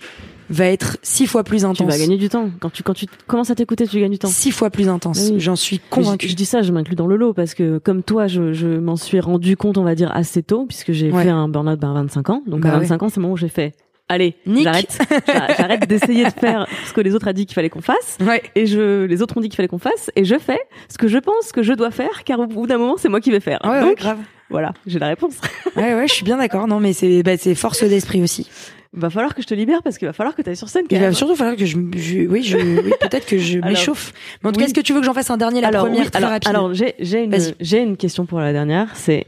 va 0.48 0.66
être 0.66 0.96
six 1.02 1.26
fois 1.26 1.42
plus 1.42 1.64
intense 1.64 1.78
Tu 1.78 1.84
vas 1.92 1.98
gagner 1.98 2.16
du 2.16 2.28
temps 2.28 2.48
quand 2.60 2.70
tu 2.70 2.84
quand 2.84 2.94
tu 2.94 3.06
commences 3.26 3.50
à 3.50 3.56
t'écouter, 3.56 3.88
tu 3.88 3.98
gagnes 3.98 4.12
du 4.12 4.18
temps? 4.20 4.28
six 4.28 4.52
fois 4.52 4.70
plus 4.70 4.88
intense 4.88 5.30
Oui. 5.32 5.40
j'en 5.40 5.56
suis 5.56 5.80
convaincue 5.90 6.26
Je, 6.28 6.30
je 6.32 6.36
dis 6.36 6.44
ça, 6.46 6.62
je 6.62 6.70
m'inclus 6.72 6.94
dans 6.94 7.08
le 7.08 7.16
lot 7.16 7.34
parce 7.34 7.54
que 7.54 7.78
comme 7.78 8.04
toi, 8.04 8.28
je, 8.28 8.52
je 8.52 8.68
m'en 8.68 8.94
suis 8.94 9.18
rendu 9.18 9.56
compte, 9.56 9.76
on 9.76 9.82
va 9.82 9.96
dire 9.96 10.12
assez 10.14 10.44
tôt, 10.44 10.64
puisque 10.66 10.92
j'ai 10.92 11.10
Ouais. 11.10 11.24
fait 11.24 11.30
un 11.30 11.48
burn-out 11.48 11.80
ben, 11.80 11.90
à 11.90 11.94
25 11.94 12.30
ans. 12.30 12.42
Donc 12.46 12.60
Bah 12.60 12.68
à 12.70 12.74
ouais. 12.74 12.80
25 12.82 13.02
ans, 13.02 13.08
c'est 13.08 13.16
le 13.16 13.22
moment 13.22 13.34
où 13.34 13.36
j'ai 13.36 13.48
fait. 13.48 13.74
Allez, 14.08 14.36
j'arrête, 14.46 14.98
J'a- 15.26 15.54
j'arrête 15.56 15.88
d'essayer 15.88 16.24
de 16.24 16.30
faire 16.30 16.66
ce 16.86 16.92
que 16.92 17.00
les 17.00 17.14
autres 17.16 17.26
a 17.26 17.32
dit 17.32 17.44
qu'il 17.44 17.54
fallait 17.54 17.70
qu'on 17.70 17.80
fasse. 17.80 18.18
ouais 18.20 18.40
Et 18.54 18.66
je, 18.66 19.04
les 19.04 19.20
autres 19.20 19.36
ont 19.36 19.40
dit 19.40 19.48
qu'il 19.48 19.56
fallait 19.56 19.68
qu'on 19.68 19.78
fasse, 19.78 20.10
et 20.14 20.24
je 20.24 20.38
fais 20.38 20.60
ce 20.88 20.96
que 20.96 21.08
je 21.08 21.18
pense 21.18 21.50
que 21.52 21.62
je 21.64 21.72
dois 21.72 21.90
faire, 21.90 22.22
car 22.24 22.38
au 22.38 22.46
bout 22.46 22.66
d'un 22.68 22.78
moment, 22.78 22.94
c'est 22.98 23.08
moi 23.08 23.20
qui 23.20 23.32
vais 23.32 23.40
faire. 23.40 23.58
ouais, 23.64 23.70
ouais 23.70 23.80
Donc, 23.80 23.96
grave 23.98 24.18
voilà, 24.48 24.72
j'ai 24.86 25.00
la 25.00 25.08
réponse. 25.08 25.34
ouais 25.76 25.94
ouais 25.94 26.06
je 26.06 26.12
suis 26.14 26.24
bien 26.24 26.36
d'accord 26.36 26.68
non 26.68 26.78
mais 26.78 26.92
c'est 26.92 27.24
bah, 27.24 27.36
c'est 27.36 27.56
force 27.56 27.82
d'esprit 27.82 28.22
aussi 28.22 28.48
va 28.92 29.10
falloir 29.10 29.34
que 29.34 29.42
je 29.42 29.46
te 29.48 29.54
libère 29.54 29.82
parce 29.82 29.98
qu'il 29.98 30.06
va 30.06 30.12
falloir 30.12 30.36
que 30.36 30.40
tu 30.42 30.48
ailles 30.48 30.56
sur 30.56 30.68
scène. 30.68 30.84
quand 30.88 30.94
il 30.94 31.00
va 31.00 31.06
même. 31.06 31.14
surtout 31.14 31.34
falloir 31.34 31.56
que 31.56 31.66
je, 31.66 31.76
je 31.96 32.18
oui 32.28 32.44
je 32.44 32.56
oui, 32.56 32.92
peut-être 33.00 33.26
que 33.26 33.38
je 33.38 33.58
Alors, 33.58 33.70
m'échauffe 33.70 34.12
mais 34.42 34.48
en 34.48 34.52
tout 34.52 34.58
oui. 34.58 34.62
cas 34.62 34.66
est-ce 34.68 34.74
que 34.74 34.80
tu 34.82 34.92
veux 34.92 35.00
que 35.00 35.04
j'en 35.04 35.14
fasse 35.14 35.30
un 35.30 35.36
dernier 35.36 35.60
la 35.62 35.68
alors, 35.68 35.82
première 35.86 36.04
oui, 36.04 36.10
très 36.10 36.18
alors, 36.18 36.30
rapide? 36.30 36.48
alors 36.48 36.72
j'ai 36.74 36.94
j'ai 37.00 37.24
une 37.24 37.32
Vas-y. 37.32 37.54
j'ai 37.60 37.80
une 37.80 37.96
question 37.96 38.24
pour 38.24 38.38
la 38.38 38.52
dernière. 38.52 38.88
C'est 38.94 39.26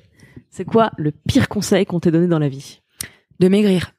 c'est 0.51 0.65
quoi 0.65 0.93
le 0.97 1.11
pire 1.11 1.49
conseil 1.49 1.85
qu'on 1.85 1.99
t'ait 1.99 2.13
donné 2.13 2.29
dans 2.29 2.39
la 2.39 2.49
vie? 2.49 2.81
De 3.41 3.49
maigrir. 3.49 3.91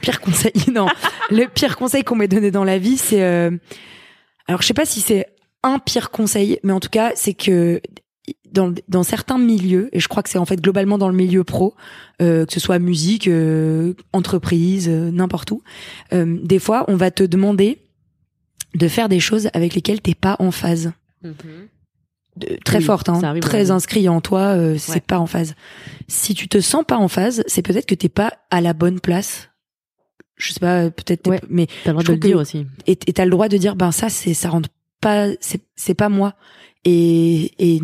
Pire 0.00 0.20
conseil, 0.20 0.52
non. 0.72 0.86
Le 1.30 1.46
pire 1.46 1.76
conseil 1.76 2.04
qu'on 2.04 2.16
m'ait 2.16 2.28
donné 2.28 2.50
dans 2.50 2.64
la 2.64 2.78
vie, 2.78 2.96
c'est, 2.96 3.22
euh, 3.22 3.50
alors 4.46 4.62
je 4.62 4.66
sais 4.66 4.74
pas 4.74 4.84
si 4.86 5.00
c'est 5.00 5.26
un 5.62 5.78
pire 5.78 6.10
conseil, 6.10 6.58
mais 6.62 6.72
en 6.72 6.80
tout 6.80 6.88
cas, 6.90 7.12
c'est 7.16 7.34
que 7.34 7.80
dans, 8.52 8.72
dans 8.88 9.02
certains 9.02 9.38
milieux, 9.38 9.88
et 9.92 10.00
je 10.00 10.08
crois 10.08 10.22
que 10.22 10.30
c'est 10.30 10.38
en 10.38 10.44
fait 10.46 10.60
globalement 10.60 10.98
dans 10.98 11.08
le 11.08 11.14
milieu 11.14 11.44
pro, 11.44 11.74
euh, 12.22 12.46
que 12.46 12.52
ce 12.52 12.60
soit 12.60 12.78
musique, 12.78 13.26
euh, 13.28 13.94
entreprise, 14.12 14.88
euh, 14.88 15.10
n'importe 15.10 15.50
où, 15.50 15.62
euh, 16.12 16.38
des 16.42 16.58
fois, 16.58 16.84
on 16.88 16.96
va 16.96 17.10
te 17.10 17.22
demander 17.24 17.78
de 18.74 18.88
faire 18.88 19.08
des 19.08 19.20
choses 19.20 19.48
avec 19.54 19.74
lesquelles 19.74 20.00
t'es 20.00 20.14
pas 20.14 20.36
en 20.38 20.50
phase. 20.50 20.92
De- 21.24 22.58
très 22.64 22.78
Oui, 22.78 22.84
forte, 22.84 23.08
hein, 23.08 23.20
très 23.40 23.70
inscrit 23.70 24.08
en 24.08 24.20
toi, 24.20 24.40
euh, 24.56 24.76
c'est 24.78 24.92
Ouais. 24.92 25.00
pas 25.00 25.18
en 25.18 25.26
phase. 25.26 25.54
Si 26.06 26.34
tu 26.34 26.48
te 26.48 26.60
sens 26.60 26.84
pas 26.86 26.98
en 26.98 27.08
phase, 27.08 27.42
c'est 27.46 27.62
peut-être 27.62 27.86
que 27.86 27.94
t'es 27.94 28.10
pas 28.10 28.32
à 28.50 28.60
la 28.60 28.74
bonne 28.74 29.00
place. 29.00 29.48
Je 30.36 30.52
sais 30.52 30.60
pas, 30.60 30.90
peut-être, 30.90 31.22
t'es- 31.22 31.30
Ouais. 31.30 31.40
mais 31.48 31.66
T'as 31.84 31.92
le 31.92 31.94
droit 31.94 32.04
de 32.04 32.12
le 32.12 32.18
dire 32.18 32.38
aussi. 32.38 32.66
et 32.86 32.96
t'as 32.96 33.24
le 33.24 33.30
droit 33.30 33.48
de 33.48 33.56
dire 33.56 33.74
ben 33.76 33.90
ça 33.90 34.08
c'est 34.10 34.34
ça 34.34 34.50
rentre 34.50 34.68
pas 35.00 35.28
c'est 35.40 35.60
c'est 35.76 35.94
pas 35.94 36.08
moi. 36.08 36.34
Et 36.84 37.52
et 37.58 37.80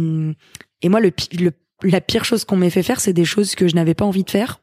et 0.82 0.88
moi 0.88 1.00
le, 1.00 1.12
le 1.38 1.52
la 1.82 2.00
pire 2.00 2.24
chose 2.24 2.44
qu'on 2.44 2.56
m'ait 2.56 2.70
fait 2.70 2.82
faire 2.82 3.00
c'est 3.00 3.12
des 3.12 3.24
choses 3.24 3.54
que 3.54 3.66
je 3.68 3.74
n'avais 3.74 3.94
pas 3.94 4.04
envie 4.04 4.22
de 4.24 4.30
faire. 4.30 4.60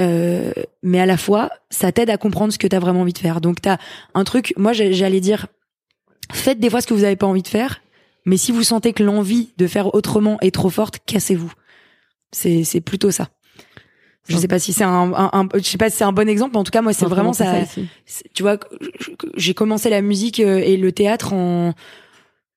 Euh, 0.00 0.52
mais 0.82 0.98
à 1.00 1.06
la 1.06 1.16
fois 1.16 1.50
ça 1.70 1.92
t'aide 1.92 2.10
à 2.10 2.16
comprendre 2.16 2.52
ce 2.52 2.58
que 2.58 2.66
t'as 2.66 2.78
vraiment 2.80 3.02
envie 3.02 3.12
de 3.12 3.18
faire. 3.18 3.40
Donc 3.40 3.60
t'as 3.60 3.78
un 4.14 4.24
truc 4.24 4.52
moi 4.56 4.72
j'allais 4.72 5.20
dire 5.20 5.46
faites 6.32 6.58
des 6.58 6.70
fois 6.70 6.80
ce 6.80 6.86
que 6.86 6.94
vous 6.94 7.04
avez 7.04 7.16
pas 7.16 7.26
envie 7.26 7.42
de 7.42 7.48
faire 7.48 7.80
mais 8.26 8.36
si 8.36 8.50
vous 8.52 8.62
sentez 8.62 8.92
que 8.92 9.02
l'envie 9.02 9.52
de 9.58 9.66
faire 9.66 9.94
autrement 9.94 10.38
est 10.40 10.54
trop 10.54 10.70
forte 10.70 10.98
cassez-vous. 11.06 11.52
C'est 12.32 12.64
c'est 12.64 12.80
plutôt 12.80 13.10
ça 13.10 13.28
je 14.28 14.36
sais 14.38 14.48
pas 14.48 14.58
si 14.58 14.72
c'est 14.72 14.84
un, 14.84 15.12
un, 15.14 15.30
un- 15.32 15.48
je 15.54 15.60
sais 15.62 15.76
pas 15.78 15.90
si 15.90 15.96
c'est 15.98 16.04
un 16.04 16.12
bon 16.12 16.28
exemple 16.28 16.52
mais 16.54 16.58
en 16.60 16.64
tout 16.64 16.70
cas 16.70 16.82
moi 16.82 16.92
c'est 16.92 17.04
vraiment 17.10 17.32
ça 17.34 17.44
tu 18.34 18.42
vois, 18.42 18.58
j'ai 19.36 19.54
commencé 19.54 19.90
la 19.90 20.00
musique 20.02 20.40
euh, 20.40 20.58
et 20.58 20.76
le 20.76 20.92
théâtre 20.92 21.32
en, 21.32 21.74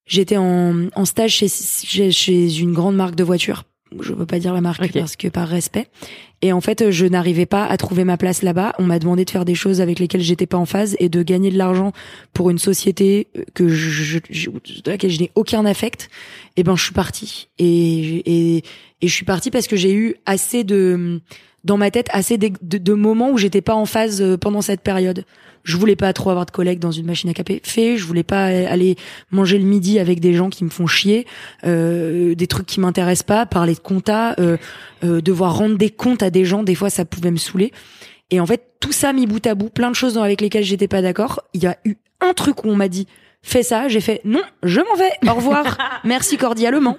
j'étais 0.05 0.37
en, 0.37 0.87
en 0.95 1.05
stage 1.05 1.31
chez, 1.33 1.47
chez, 1.49 2.11
chez 2.11 2.59
une 2.59 2.73
grande 2.73 2.95
marque 2.95 3.15
de 3.15 3.23
voitures. 3.23 3.63
Je 4.01 4.11
veux 4.13 4.25
pas 4.25 4.37
dire 4.39 4.53
la 4.53 4.59
marque 4.59 4.81
parce 4.99 5.15
que 5.15 5.29
par 5.29 5.47
respect. 5.47 5.87
Et 6.41 6.51
en 6.51 6.59
fait, 6.59 6.91
je 6.91 7.05
n'arrivais 7.05 7.45
pas 7.45 7.65
à 7.65 7.77
trouver 7.77 8.03
ma 8.03 8.17
place 8.17 8.41
là-bas. 8.41 8.73
On 8.79 8.83
m'a 8.83 8.99
demandé 8.99 9.23
de 9.23 9.29
faire 9.29 9.45
des 9.45 9.55
choses 9.55 9.79
avec 9.79 9.99
lesquelles 9.99 10.21
j'étais 10.21 10.45
pas 10.45 10.57
en 10.57 10.65
phase 10.65 10.97
et 10.99 11.07
de 11.07 11.23
gagner 11.23 11.51
de 11.51 11.57
l'argent 11.57 11.93
pour 12.33 12.49
une 12.49 12.57
société 12.59 13.27
euh, 13.37 13.43
que 13.53 13.69
je, 13.69 13.89
je- 13.89 14.19
je- 14.29 14.49
de 14.49 14.91
laquelle 14.91 15.09
je 15.09 15.21
n'ai 15.21 15.31
aucun 15.35 15.65
affect. 15.65 16.09
Et 16.57 16.63
ben, 16.63 16.75
je 16.75 16.83
suis 16.83 16.93
partie. 16.93 17.47
Et, 17.59 17.65
et, 18.25 18.57
et 19.01 19.07
je 19.07 19.13
suis 19.13 19.23
partie 19.25 19.51
parce 19.51 19.67
que 19.67 19.77
j'ai 19.77 19.93
eu 19.93 20.15
assez 20.25 20.65
de, 20.65 21.21
dans 21.67 21.77
ma 21.77 21.91
tête, 21.91 22.07
assez 22.11 22.37
de, 22.37 22.93
moments 22.93 23.29
où 23.29 23.37
j'étais 23.37 23.61
pas 23.61 23.75
en 23.75 23.85
phase 23.85 24.21
euh, 24.21 24.37
pendant 24.37 24.61
cette 24.61 24.81
période. 24.81 25.25
Je 25.63 25.75
voulais 25.75 25.97
pas 25.97 26.13
trop 26.13 26.29
avoir 26.29 26.45
de 26.45 26.51
collègues 26.51 26.79
dans 26.79 26.91
une 26.91 27.05
machine 27.05 27.29
à 27.29 27.33
café. 27.33 27.97
Je 27.97 28.05
voulais 28.05 28.23
pas 28.23 28.45
aller 28.45 28.95
manger 29.31 29.57
le 29.57 29.65
midi 29.65 29.99
avec 29.99 30.21
des 30.21 30.33
gens 30.33 30.49
qui 30.49 30.63
me 30.63 30.69
font 30.69 30.87
chier, 30.87 31.27
euh, 31.65 32.35
des 32.35 32.47
trucs 32.47 32.65
qui 32.65 32.79
m'intéressent 32.79 33.25
pas, 33.25 33.45
parler 33.45 33.73
de 33.73 33.79
compta, 33.79 34.33
euh, 34.39 34.57
devoir 35.03 35.57
rendre 35.57 35.77
des 35.77 35.89
comptes 35.89 36.23
à 36.23 36.29
des 36.29 36.45
gens. 36.45 36.63
Des 36.63 36.73
fois, 36.73 36.89
ça 36.89 37.03
pouvait 37.03 37.31
me 37.31 37.37
saouler. 37.37 37.73
Et 38.31 38.39
en 38.39 38.45
fait, 38.45 38.63
tout 38.79 38.93
ça 38.93 39.11
mis 39.11 39.27
bout 39.27 39.45
à 39.45 39.55
bout, 39.55 39.69
plein 39.69 39.91
de 39.91 39.95
choses 39.95 40.17
avec 40.17 40.39
lesquelles 40.39 40.63
j'étais 40.63 40.87
pas 40.87 41.01
d'accord. 41.01 41.41
Il 41.53 41.61
y 41.61 41.67
a 41.67 41.77
eu 41.83 41.95
un 42.21 42.33
truc 42.33 42.63
où 42.63 42.69
on 42.69 42.75
m'a 42.75 42.87
dit 42.87 43.05
fais 43.47 43.63
ça, 43.63 43.87
j'ai 43.87 44.01
fait 44.01 44.21
non, 44.25 44.41
je 44.63 44.79
m'en 44.81 44.95
vais, 44.95 45.29
au 45.31 45.35
revoir, 45.35 45.77
merci 46.03 46.37
cordialement. 46.37 46.97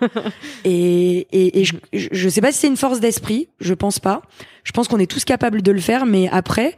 Et, 0.65 1.27
et, 1.33 1.61
et 1.61 1.65
je, 1.65 1.75
je- 1.93 2.29
sais 2.29 2.41
pas 2.41 2.53
si 2.53 2.59
c'est 2.61 2.67
une 2.69 2.77
force 2.77 3.01
d'esprit, 3.01 3.49
je 3.61 3.75
pense 3.75 3.99
pas. 3.99 4.23
Je 4.65 4.73
pense 4.73 4.89
qu'on 4.89 4.99
est 4.99 5.11
tous 5.11 5.25
capables 5.25 5.63
de 5.63 5.73
le 5.73 5.81
faire, 5.81 6.07
mais 6.07 6.29
après, 6.31 6.77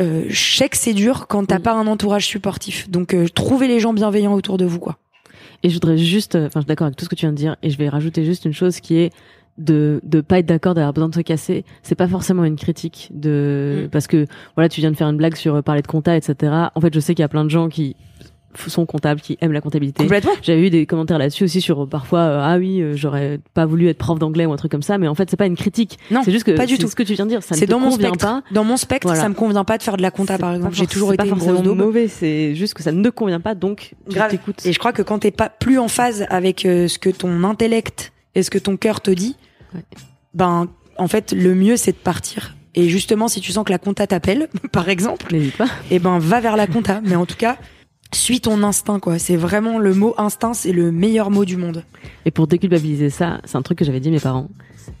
euh, 0.00 0.24
je 0.28 0.56
sais 0.56 0.68
que 0.68 0.76
c'est 0.76 0.94
dur 0.94 1.26
quand 1.28 1.44
t'as 1.46 1.58
pas 1.60 1.72
un 1.72 1.86
entourage 1.86 2.26
supportif. 2.26 2.88
Donc 2.90 3.14
euh, 3.14 3.26
trouvez 3.28 3.68
les 3.68 3.80
gens 3.80 3.92
bienveillants 3.92 4.34
autour 4.34 4.56
de 4.58 4.64
vous, 4.64 4.78
quoi. 4.78 4.98
Et 5.62 5.68
je 5.68 5.74
voudrais 5.74 5.96
juste, 5.98 6.34
euh, 6.34 6.46
enfin, 6.46 6.60
je 6.60 6.64
suis 6.64 6.68
d'accord 6.68 6.86
avec 6.86 6.96
tout 6.96 7.04
ce 7.04 7.08
que 7.10 7.14
tu 7.14 7.26
viens 7.26 7.32
de 7.32 7.36
dire, 7.36 7.56
et 7.62 7.70
je 7.70 7.78
vais 7.78 7.88
rajouter 7.88 8.24
juste 8.24 8.44
une 8.44 8.52
chose 8.54 8.80
qui 8.80 8.96
est 8.98 9.10
de 9.58 10.00
de 10.02 10.22
pas 10.22 10.38
être 10.38 10.46
d'accord 10.46 10.72
d'avoir 10.74 10.94
besoin 10.94 11.10
de 11.10 11.14
se 11.14 11.20
casser. 11.20 11.64
C'est 11.82 11.94
pas 11.94 12.08
forcément 12.08 12.44
une 12.44 12.56
critique 12.56 13.10
de 13.12 13.82
Mm. 13.84 13.88
parce 13.90 14.06
que 14.06 14.26
voilà, 14.56 14.68
tu 14.70 14.80
viens 14.80 14.90
de 14.90 14.96
faire 14.96 15.08
une 15.10 15.18
blague 15.18 15.36
sur 15.36 15.56
euh, 15.56 15.62
parler 15.62 15.82
de 15.82 15.86
compta, 15.86 16.16
etc. 16.16 16.52
En 16.74 16.80
fait, 16.80 16.92
je 16.94 17.00
sais 17.00 17.14
qu'il 17.14 17.22
y 17.22 17.24
a 17.24 17.28
plein 17.28 17.44
de 17.44 17.50
gens 17.50 17.68
qui 17.68 17.94
sont 18.66 18.86
comptables, 18.86 19.20
qui 19.20 19.36
aiment 19.40 19.52
la 19.52 19.60
comptabilité. 19.60 20.06
J'avais 20.42 20.66
eu 20.66 20.70
des 20.70 20.86
commentaires 20.86 21.18
là-dessus 21.18 21.44
aussi 21.44 21.60
sur 21.60 21.82
euh, 21.82 21.86
parfois 21.86 22.20
euh, 22.20 22.40
ah 22.42 22.58
oui 22.58 22.80
euh, 22.80 22.92
j'aurais 22.96 23.40
pas 23.54 23.66
voulu 23.66 23.88
être 23.88 23.98
prof 23.98 24.18
d'anglais 24.18 24.46
ou 24.46 24.52
un 24.52 24.56
truc 24.56 24.70
comme 24.72 24.82
ça 24.82 24.98
mais 24.98 25.08
en 25.08 25.14
fait 25.14 25.30
c'est 25.30 25.36
pas 25.36 25.46
une 25.46 25.56
critique 25.56 25.98
Non, 26.10 26.22
c'est 26.24 26.32
juste 26.32 26.44
que 26.44 26.52
pas 26.52 26.66
du 26.66 26.78
tout. 26.78 26.88
ce 26.88 26.94
que 26.96 27.02
tu 27.02 27.14
viens 27.14 27.24
de 27.24 27.30
dire 27.30 27.42
ça 27.42 27.54
ne 27.54 27.60
C'est 27.60 27.66
te 27.66 27.70
dans 27.70 27.78
mon 27.80 27.90
convient 27.90 28.08
spectre. 28.08 28.26
pas 28.26 28.42
Dans 28.52 28.64
mon 28.64 28.76
spectre, 28.76 29.06
Voilà. 29.08 29.20
ça 29.22 29.28
me 29.28 29.34
convient 29.34 29.64
pas 29.64 29.78
de 29.78 29.82
faire 29.82 29.96
de 29.96 30.02
la 30.02 30.10
compta, 30.10 30.38
par 30.38 30.54
exemple. 30.54 30.74
J'ai 30.74 30.86
toujours 30.86 31.12
été 31.12 31.22
pas 31.28 31.36
forcément 31.36 31.74
mauvais 31.74 32.08
c'est 32.08 32.54
juste 32.54 32.74
que 32.74 32.82
ça 32.82 32.92
ne 32.92 33.10
convient 33.10 33.40
pas 33.40 33.54
donc 33.54 33.94
Grave. 34.08 34.30
t'écoutes 34.30 34.64
Et 34.66 34.72
je 34.72 34.78
crois 34.78 34.92
que 34.92 35.02
quand 35.02 35.18
t'es 35.20 35.30
pas 35.30 35.48
plus 35.48 35.78
en 35.78 35.88
phase 35.88 36.26
avec 36.28 36.64
euh, 36.66 36.88
ce 36.88 36.98
que 36.98 37.10
ton 37.10 37.44
intellect 37.44 38.12
et 38.34 38.42
ce 38.42 38.50
que 38.50 38.58
ton 38.58 38.76
cœur 38.76 39.00
te 39.00 39.10
dit, 39.10 39.36
Ouais. 39.74 39.80
ben 40.34 40.68
en 40.98 41.08
fait, 41.08 41.32
le 41.32 41.54
mieux, 41.54 41.76
c'est 41.76 41.92
de 41.92 41.96
partir. 41.96 42.54
Et 42.74 42.88
justement, 42.88 43.28
si 43.28 43.40
tu 43.40 43.52
sens 43.52 43.64
que 43.64 43.70
la 43.72 43.78
compta 43.78 44.06
t'appelle, 44.06 44.48
par 44.72 44.88
exemple, 44.88 45.34
pas. 45.56 45.66
eh 45.90 45.98
ben, 45.98 46.18
va 46.18 46.40
vers 46.40 46.56
la 46.56 46.66
compta. 46.66 47.00
Mais 47.04 47.16
en 47.16 47.24
tout 47.26 47.36
cas, 47.36 47.56
suis 48.18 48.40
ton 48.40 48.62
instinct, 48.62 49.00
quoi. 49.00 49.18
C'est 49.18 49.36
vraiment 49.36 49.78
le 49.78 49.94
mot 49.94 50.14
instinct, 50.18 50.54
c'est 50.54 50.72
le 50.72 50.92
meilleur 50.92 51.30
mot 51.30 51.44
du 51.44 51.56
monde. 51.56 51.84
Et 52.26 52.30
pour 52.30 52.46
déculpabiliser 52.46 53.10
ça, 53.10 53.40
c'est 53.44 53.56
un 53.56 53.62
truc 53.62 53.78
que 53.78 53.84
j'avais 53.84 54.00
dit 54.00 54.08
à 54.08 54.12
mes 54.12 54.20
parents. 54.20 54.48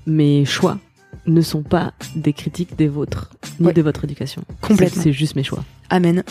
Mes 0.06 0.44
choix 0.44 0.78
ne 1.26 1.40
sont 1.40 1.62
pas 1.62 1.92
des 2.16 2.32
critiques 2.32 2.76
des 2.76 2.88
vôtres, 2.88 3.30
ni 3.60 3.66
Ouais. 3.66 3.72
de 3.72 3.82
votre 3.82 4.04
éducation. 4.04 4.42
Complètement. 4.60 4.94
C'est 5.02 5.02
c'est 5.10 5.12
juste 5.12 5.36
mes 5.36 5.44
choix. 5.44 5.62
Amen. 5.90 6.24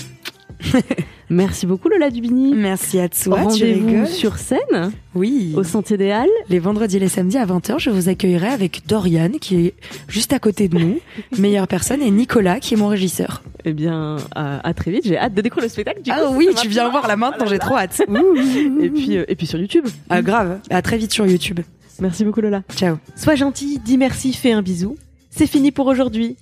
Merci 1.30 1.66
beaucoup 1.66 1.88
Lola 1.88 2.10
Dubini. 2.10 2.54
Merci 2.54 3.00
à 3.00 3.08
toi, 3.08 3.42
Rendez-vous 3.44 4.06
sur 4.06 4.38
scène, 4.38 4.92
Oui. 5.16 5.54
au 5.56 5.64
Sentier 5.64 5.96
des 5.98 6.12
Halles. 6.12 6.28
Les 6.50 6.60
vendredis 6.60 6.98
et 6.98 7.00
les 7.00 7.08
samedis 7.08 7.38
à 7.38 7.46
20h, 7.46 7.80
je 7.80 7.90
vous 7.90 8.10
accueillerai 8.10 8.48
avec 8.50 8.82
Dorian, 8.88 9.30
qui 9.40 9.68
est 9.68 9.74
juste 10.10 10.34
à 10.34 10.40
côté 10.40 10.68
de 10.68 10.78
nous, 10.78 11.00
meilleure 11.38 11.68
personne, 11.70 12.02
et 12.02 12.12
Nicolas, 12.12 12.60
qui 12.60 12.74
est 12.74 12.78
mon 12.78 12.88
régisseur. 12.88 13.44
Eh 13.64 13.72
bien, 13.74 14.18
à, 14.36 14.68
à 14.68 14.74
très 14.74 14.92
vite. 14.92 15.04
J'ai 15.06 15.18
hâte 15.18 15.34
de 15.34 15.42
découvrir 15.42 15.66
le 15.68 15.70
spectacle. 15.72 16.02
du 16.02 16.12
Ah 16.12 16.20
coup, 16.28 16.36
oui, 16.36 16.50
tu 16.60 16.68
viens 16.68 16.90
voir 16.90 17.08
là 17.08 17.16
maintenant, 17.16 17.46
j'ai 17.46 17.60
trop 17.60 17.78
hâte. 17.78 18.02
Et 18.82 18.90
puis, 18.90 19.18
euh, 19.18 19.24
et 19.28 19.36
puis 19.36 19.46
sur 19.48 19.60
YouTube. 19.60 19.86
Ah, 20.10 20.22
grave. 20.22 20.60
À 20.70 20.82
très 20.82 20.98
vite 20.98 21.14
sur 21.14 21.26
YouTube. 21.26 21.60
Merci 22.00 22.26
beaucoup 22.26 22.42
Lola. 22.42 22.64
Ciao. 22.76 22.98
Sois 23.16 23.36
gentil, 23.36 23.80
dis 23.86 23.98
merci, 23.98 24.34
fais 24.34 24.52
un 24.52 24.62
bisou. 24.62 24.98
C'est 25.30 25.48
fini 25.48 25.72
pour 25.72 25.86
aujourd'hui. 25.88 26.36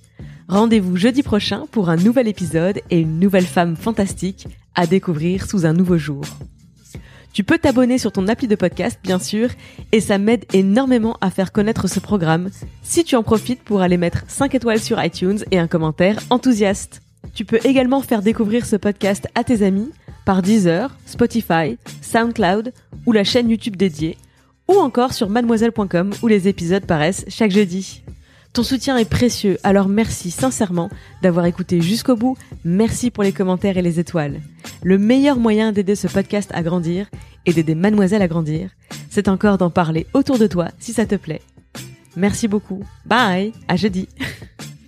Rendez-vous 0.50 0.96
jeudi 0.96 1.22
prochain 1.22 1.66
pour 1.70 1.90
un 1.90 1.96
nouvel 1.96 2.26
épisode 2.26 2.80
et 2.90 2.98
une 2.98 3.20
nouvelle 3.20 3.46
femme 3.46 3.76
fantastique 3.76 4.48
à 4.74 4.88
découvrir 4.88 5.48
sous 5.48 5.64
un 5.64 5.72
nouveau 5.72 5.96
jour. 5.96 6.24
Tu 7.32 7.44
peux 7.44 7.56
t'abonner 7.56 7.98
sur 7.98 8.10
ton 8.10 8.26
appli 8.26 8.48
de 8.48 8.56
podcast, 8.56 8.98
bien 9.00 9.20
sûr, 9.20 9.50
et 9.92 10.00
ça 10.00 10.18
m'aide 10.18 10.46
énormément 10.52 11.16
à 11.20 11.30
faire 11.30 11.52
connaître 11.52 11.86
ce 11.86 12.00
programme 12.00 12.50
si 12.82 13.04
tu 13.04 13.14
en 13.14 13.22
profites 13.22 13.62
pour 13.62 13.80
aller 13.80 13.96
mettre 13.96 14.24
5 14.26 14.52
étoiles 14.56 14.80
sur 14.80 15.00
iTunes 15.00 15.38
et 15.52 15.58
un 15.60 15.68
commentaire 15.68 16.18
enthousiaste. 16.30 17.00
Tu 17.32 17.44
peux 17.44 17.60
également 17.62 18.00
faire 18.00 18.20
découvrir 18.20 18.66
ce 18.66 18.74
podcast 18.74 19.28
à 19.36 19.44
tes 19.44 19.62
amis 19.62 19.92
par 20.24 20.42
Deezer, 20.42 20.90
Spotify, 21.06 21.78
SoundCloud 22.02 22.72
ou 23.06 23.12
la 23.12 23.22
chaîne 23.22 23.50
YouTube 23.50 23.76
dédiée, 23.76 24.16
ou 24.66 24.74
encore 24.74 25.12
sur 25.12 25.28
mademoiselle.com 25.28 26.10
où 26.24 26.26
les 26.26 26.48
épisodes 26.48 26.86
paraissent 26.86 27.24
chaque 27.28 27.52
jeudi. 27.52 28.02
Ton 28.52 28.64
soutien 28.64 28.96
est 28.96 29.08
précieux, 29.08 29.58
alors 29.62 29.88
merci 29.88 30.32
sincèrement 30.32 30.90
d'avoir 31.22 31.46
écouté 31.46 31.80
jusqu'au 31.80 32.16
bout. 32.16 32.36
Merci 32.64 33.12
pour 33.12 33.22
les 33.22 33.30
commentaires 33.30 33.78
et 33.78 33.82
les 33.82 34.00
étoiles. 34.00 34.40
Le 34.82 34.98
meilleur 34.98 35.38
moyen 35.38 35.70
d'aider 35.70 35.94
ce 35.94 36.08
podcast 36.08 36.50
à 36.52 36.62
grandir 36.62 37.08
et 37.46 37.52
d'aider 37.52 37.76
Mademoiselle 37.76 38.22
à 38.22 38.28
grandir, 38.28 38.70
c'est 39.08 39.28
encore 39.28 39.56
d'en 39.56 39.70
parler 39.70 40.06
autour 40.14 40.36
de 40.36 40.48
toi 40.48 40.68
si 40.80 40.92
ça 40.92 41.06
te 41.06 41.14
plaît. 41.14 41.42
Merci 42.16 42.48
beaucoup. 42.48 42.82
Bye, 43.06 43.52
à 43.68 43.76
jeudi. 43.76 44.08